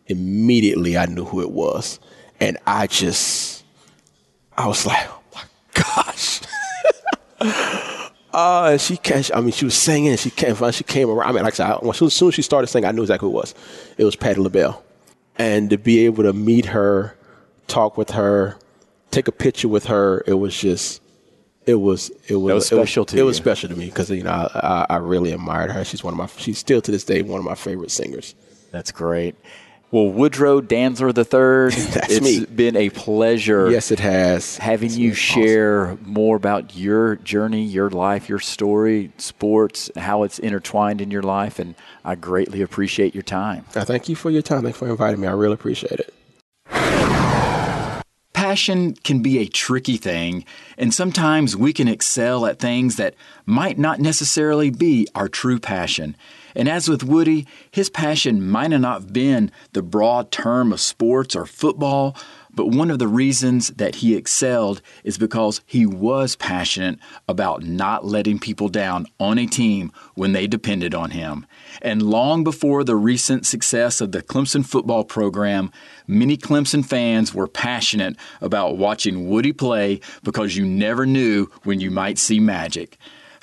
Immediately 0.07 0.97
I 0.97 1.07
knew 1.07 1.25
who 1.25 1.41
it 1.41 1.51
was. 1.51 1.99
And 2.39 2.57
I 2.65 2.87
just, 2.87 3.56
I 4.57 4.67
was 4.67 4.87
like, 4.87 5.07
oh 5.09 5.23
my 5.35 5.43
gosh. 5.75 6.41
uh, 8.33 8.77
she 8.79 8.97
came, 8.97 9.23
I 9.35 9.41
mean, 9.41 9.53
she 9.53 9.65
was 9.65 9.75
singing 9.75 10.11
and 10.11 10.19
she 10.19 10.31
came, 10.31 10.57
she 10.73 10.85
came 10.85 11.11
around. 11.11 11.29
I 11.29 11.33
mean, 11.33 11.45
like 11.45 11.59
I 11.61 11.79
said, 11.79 11.89
as 11.89 12.15
soon 12.15 12.29
as 12.29 12.35
she 12.35 12.43
started 12.43 12.69
singing, 12.69 12.89
I 12.89 12.93
knew 12.93 13.03
exactly 13.03 13.29
who 13.29 13.37
it 13.37 13.41
was. 13.41 13.55
It 13.99 14.05
was 14.05 14.17
Patti 14.17 14.41
LaBelle. 14.41 14.83
And 15.39 15.69
to 15.71 15.77
be 15.77 16.07
able 16.07 16.23
to 16.23 16.33
meet 16.33 16.67
her, 16.67 17.15
talk 17.67 17.99
with 17.99 18.11
her, 18.11 18.57
take 19.11 19.29
a 19.29 19.33
picture 19.33 19.69
with 19.69 19.87
her, 19.87 20.25
it 20.27 20.35
was 20.35 20.59
just, 20.59 21.03
it 21.67 21.75
was 21.75 22.11
it 22.29 22.37
was, 22.37 22.55
was 22.55 22.67
special 22.67 23.03
it 23.03 23.07
was, 23.07 23.13
to 23.13 23.19
it 23.19 23.23
was 23.23 23.37
special 23.37 23.69
to 23.69 23.75
me 23.75 23.87
because 23.87 24.09
you 24.09 24.23
know 24.23 24.31
I, 24.31 24.87
I, 24.89 24.97
really 24.99 25.33
admired 25.33 25.73
her. 25.73 25.85
She's 25.85 26.03
one 26.05 26.15
of 26.15 26.19
my 26.19 26.29
she's 26.41 26.59
still 26.59 26.81
to 26.81 26.93
this 26.93 27.03
day 27.03 27.23
one 27.23 27.41
of 27.41 27.45
my 27.45 27.57
favorite 27.57 27.91
singers. 27.91 28.37
That's 28.71 28.93
great. 28.93 29.35
Well, 29.93 30.09
Woodrow 30.09 30.61
Dantzler 30.61 31.17
III, 31.17 31.85
That's 31.95 32.13
it's 32.13 32.25
me. 32.25 32.45
been 32.45 32.77
a 32.77 32.91
pleasure. 32.91 33.71
Yes, 33.71 33.93
it 33.93 34.01
has. 34.01 34.59
Having 34.59 34.89
it's 34.89 34.99
you 34.99 35.15
share 35.15 35.93
awesome. 35.93 36.01
more 36.05 36.37
about 36.37 36.77
your 36.77 37.17
journey, 37.17 37.65
your 37.65 37.89
life, 37.91 38.29
your 38.29 38.41
story, 38.41 39.13
sports, 39.17 39.91
how 39.97 40.25
it's 40.25 40.41
intertwined 40.41 41.01
in 41.01 41.13
your 41.13 41.23
life, 41.23 41.61
and 41.61 41.77
I 42.05 42.17
greatly 42.17 42.63
appreciate 42.63 43.15
your 43.15 43.23
time. 43.23 43.65
I 43.77 43.85
thank 43.85 44.09
you 44.09 44.17
for 44.17 44.31
your 44.31 44.43
time. 44.43 44.63
Thank 44.63 44.75
you 44.75 44.79
for 44.79 44.89
inviting 44.89 45.21
me. 45.21 45.29
I 45.29 45.33
really 45.33 45.55
appreciate 45.55 46.01
it. 46.01 46.13
Passion 48.33 48.95
can 49.03 49.23
be 49.23 49.39
a 49.39 49.47
tricky 49.47 49.97
thing, 49.97 50.45
and 50.77 50.93
sometimes 50.93 51.57
we 51.57 51.73
can 51.73 51.89
excel 51.89 52.45
at 52.45 52.59
things 52.59 52.97
that 52.97 53.15
might 53.47 53.79
not 53.79 53.99
necessarily 53.99 54.71
be 54.71 55.09
our 55.15 55.29
true 55.29 55.59
passion. 55.59 56.17
And 56.57 56.71
as 56.71 56.89
with 56.89 57.05
Woody, 57.05 57.47
his 57.71 57.91
passion 57.91 58.49
might 58.49 58.69
not 58.69 59.03
have 59.03 59.13
been 59.13 59.53
the 59.75 59.83
broad 59.83 60.33
term 60.33 60.73
of 60.73 60.81
sports 60.81 61.37
or 61.37 61.45
football, 61.45 62.17
but 62.51 62.69
one 62.69 62.91
of 62.91 62.99
the 62.99 63.07
reasons 63.07 63.69
that 63.69 63.97
he 63.97 64.17
excelled 64.17 64.81
is 65.05 65.19
because 65.19 65.61
he 65.67 65.85
was 65.85 66.35
passionate 66.35 66.99
about 67.29 67.63
not 67.63 68.07
letting 68.07 68.39
people 68.39 68.71
down 68.71 69.07
on 69.21 69.39
a 69.39 69.47
team 69.47 69.93
when 70.15 70.33
they 70.33 70.47
depended 70.47 70.95
on 70.95 71.11
him. 71.11 71.47
And 71.83 72.01
long 72.01 72.43
before 72.43 72.83
the 72.83 72.97
recent 72.97 73.45
success 73.45 74.01
of 74.01 74.13
the 74.13 74.23
Clemson 74.23 74.65
football 74.65 75.05
program, 75.05 75.71
many 76.07 76.39
Clemson 76.39 76.85
fans 76.85 77.35
were 77.35 77.47
passionate 77.47 78.17
about 78.41 78.79
watching 78.79 79.29
Woody 79.29 79.53
play 79.53 80.01
because 80.23 80.57
you 80.57 80.65
never 80.65 81.05
knew 81.05 81.51
when 81.65 81.81
you 81.81 81.91
might 81.91 82.17
see 82.17 82.41
magic. 82.41 82.97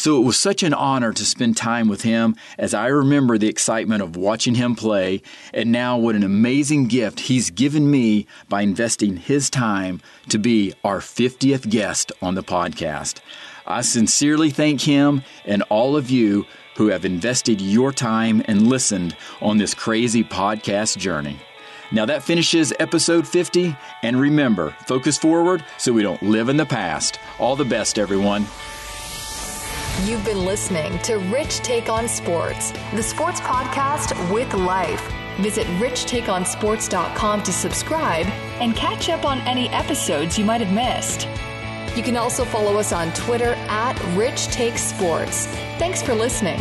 So 0.03 0.17
it 0.17 0.25
was 0.25 0.35
such 0.35 0.63
an 0.63 0.73
honor 0.73 1.13
to 1.13 1.23
spend 1.23 1.55
time 1.55 1.87
with 1.87 2.01
him 2.01 2.35
as 2.57 2.73
I 2.73 2.87
remember 2.87 3.37
the 3.37 3.47
excitement 3.47 4.01
of 4.01 4.17
watching 4.17 4.55
him 4.55 4.75
play, 4.75 5.21
and 5.53 5.71
now 5.71 5.97
what 5.97 6.13
an 6.13 6.23
amazing 6.23 6.89
gift 6.89 7.21
he's 7.21 7.49
given 7.49 7.89
me 7.89 8.27
by 8.49 8.63
investing 8.63 9.15
his 9.15 9.49
time 9.49 10.01
to 10.27 10.37
be 10.37 10.73
our 10.83 10.99
50th 10.99 11.69
guest 11.69 12.11
on 12.21 12.35
the 12.35 12.43
podcast. 12.43 13.21
I 13.65 13.79
sincerely 13.79 14.49
thank 14.49 14.81
him 14.81 15.23
and 15.45 15.61
all 15.69 15.95
of 15.95 16.09
you 16.09 16.47
who 16.75 16.87
have 16.87 17.05
invested 17.05 17.61
your 17.61 17.93
time 17.93 18.43
and 18.43 18.67
listened 18.67 19.15
on 19.39 19.57
this 19.57 19.73
crazy 19.73 20.25
podcast 20.25 20.97
journey. 20.97 21.39
Now 21.93 22.05
that 22.07 22.23
finishes 22.23 22.73
episode 22.77 23.25
50, 23.25 23.73
and 24.01 24.19
remember, 24.19 24.75
focus 24.85 25.17
forward 25.17 25.63
so 25.77 25.93
we 25.93 26.03
don't 26.03 26.23
live 26.23 26.49
in 26.49 26.57
the 26.57 26.65
past. 26.65 27.19
All 27.39 27.55
the 27.55 27.63
best, 27.63 27.97
everyone. 27.97 28.45
You've 30.01 30.25
been 30.25 30.43
listening 30.43 30.99
to 31.03 31.17
Rich 31.17 31.59
Take 31.59 31.87
on 31.87 32.09
Sports, 32.09 32.71
the 32.93 33.01
sports 33.03 33.39
podcast 33.39 34.33
with 34.33 34.53
life. 34.53 35.01
Visit 35.39 35.65
richtakeonsports.com 35.77 37.43
to 37.43 37.53
subscribe 37.53 38.25
and 38.59 38.75
catch 38.75 39.07
up 39.07 39.23
on 39.23 39.39
any 39.41 39.69
episodes 39.69 40.37
you 40.37 40.43
might 40.43 40.59
have 40.59 40.73
missed. 40.73 41.27
You 41.95 42.03
can 42.03 42.17
also 42.17 42.43
follow 42.43 42.77
us 42.77 42.91
on 42.91 43.13
Twitter 43.13 43.53
at 43.69 43.97
Rich 44.17 44.47
Take 44.47 44.77
Sports. 44.77 45.45
Thanks 45.77 46.01
for 46.01 46.13
listening. 46.13 46.59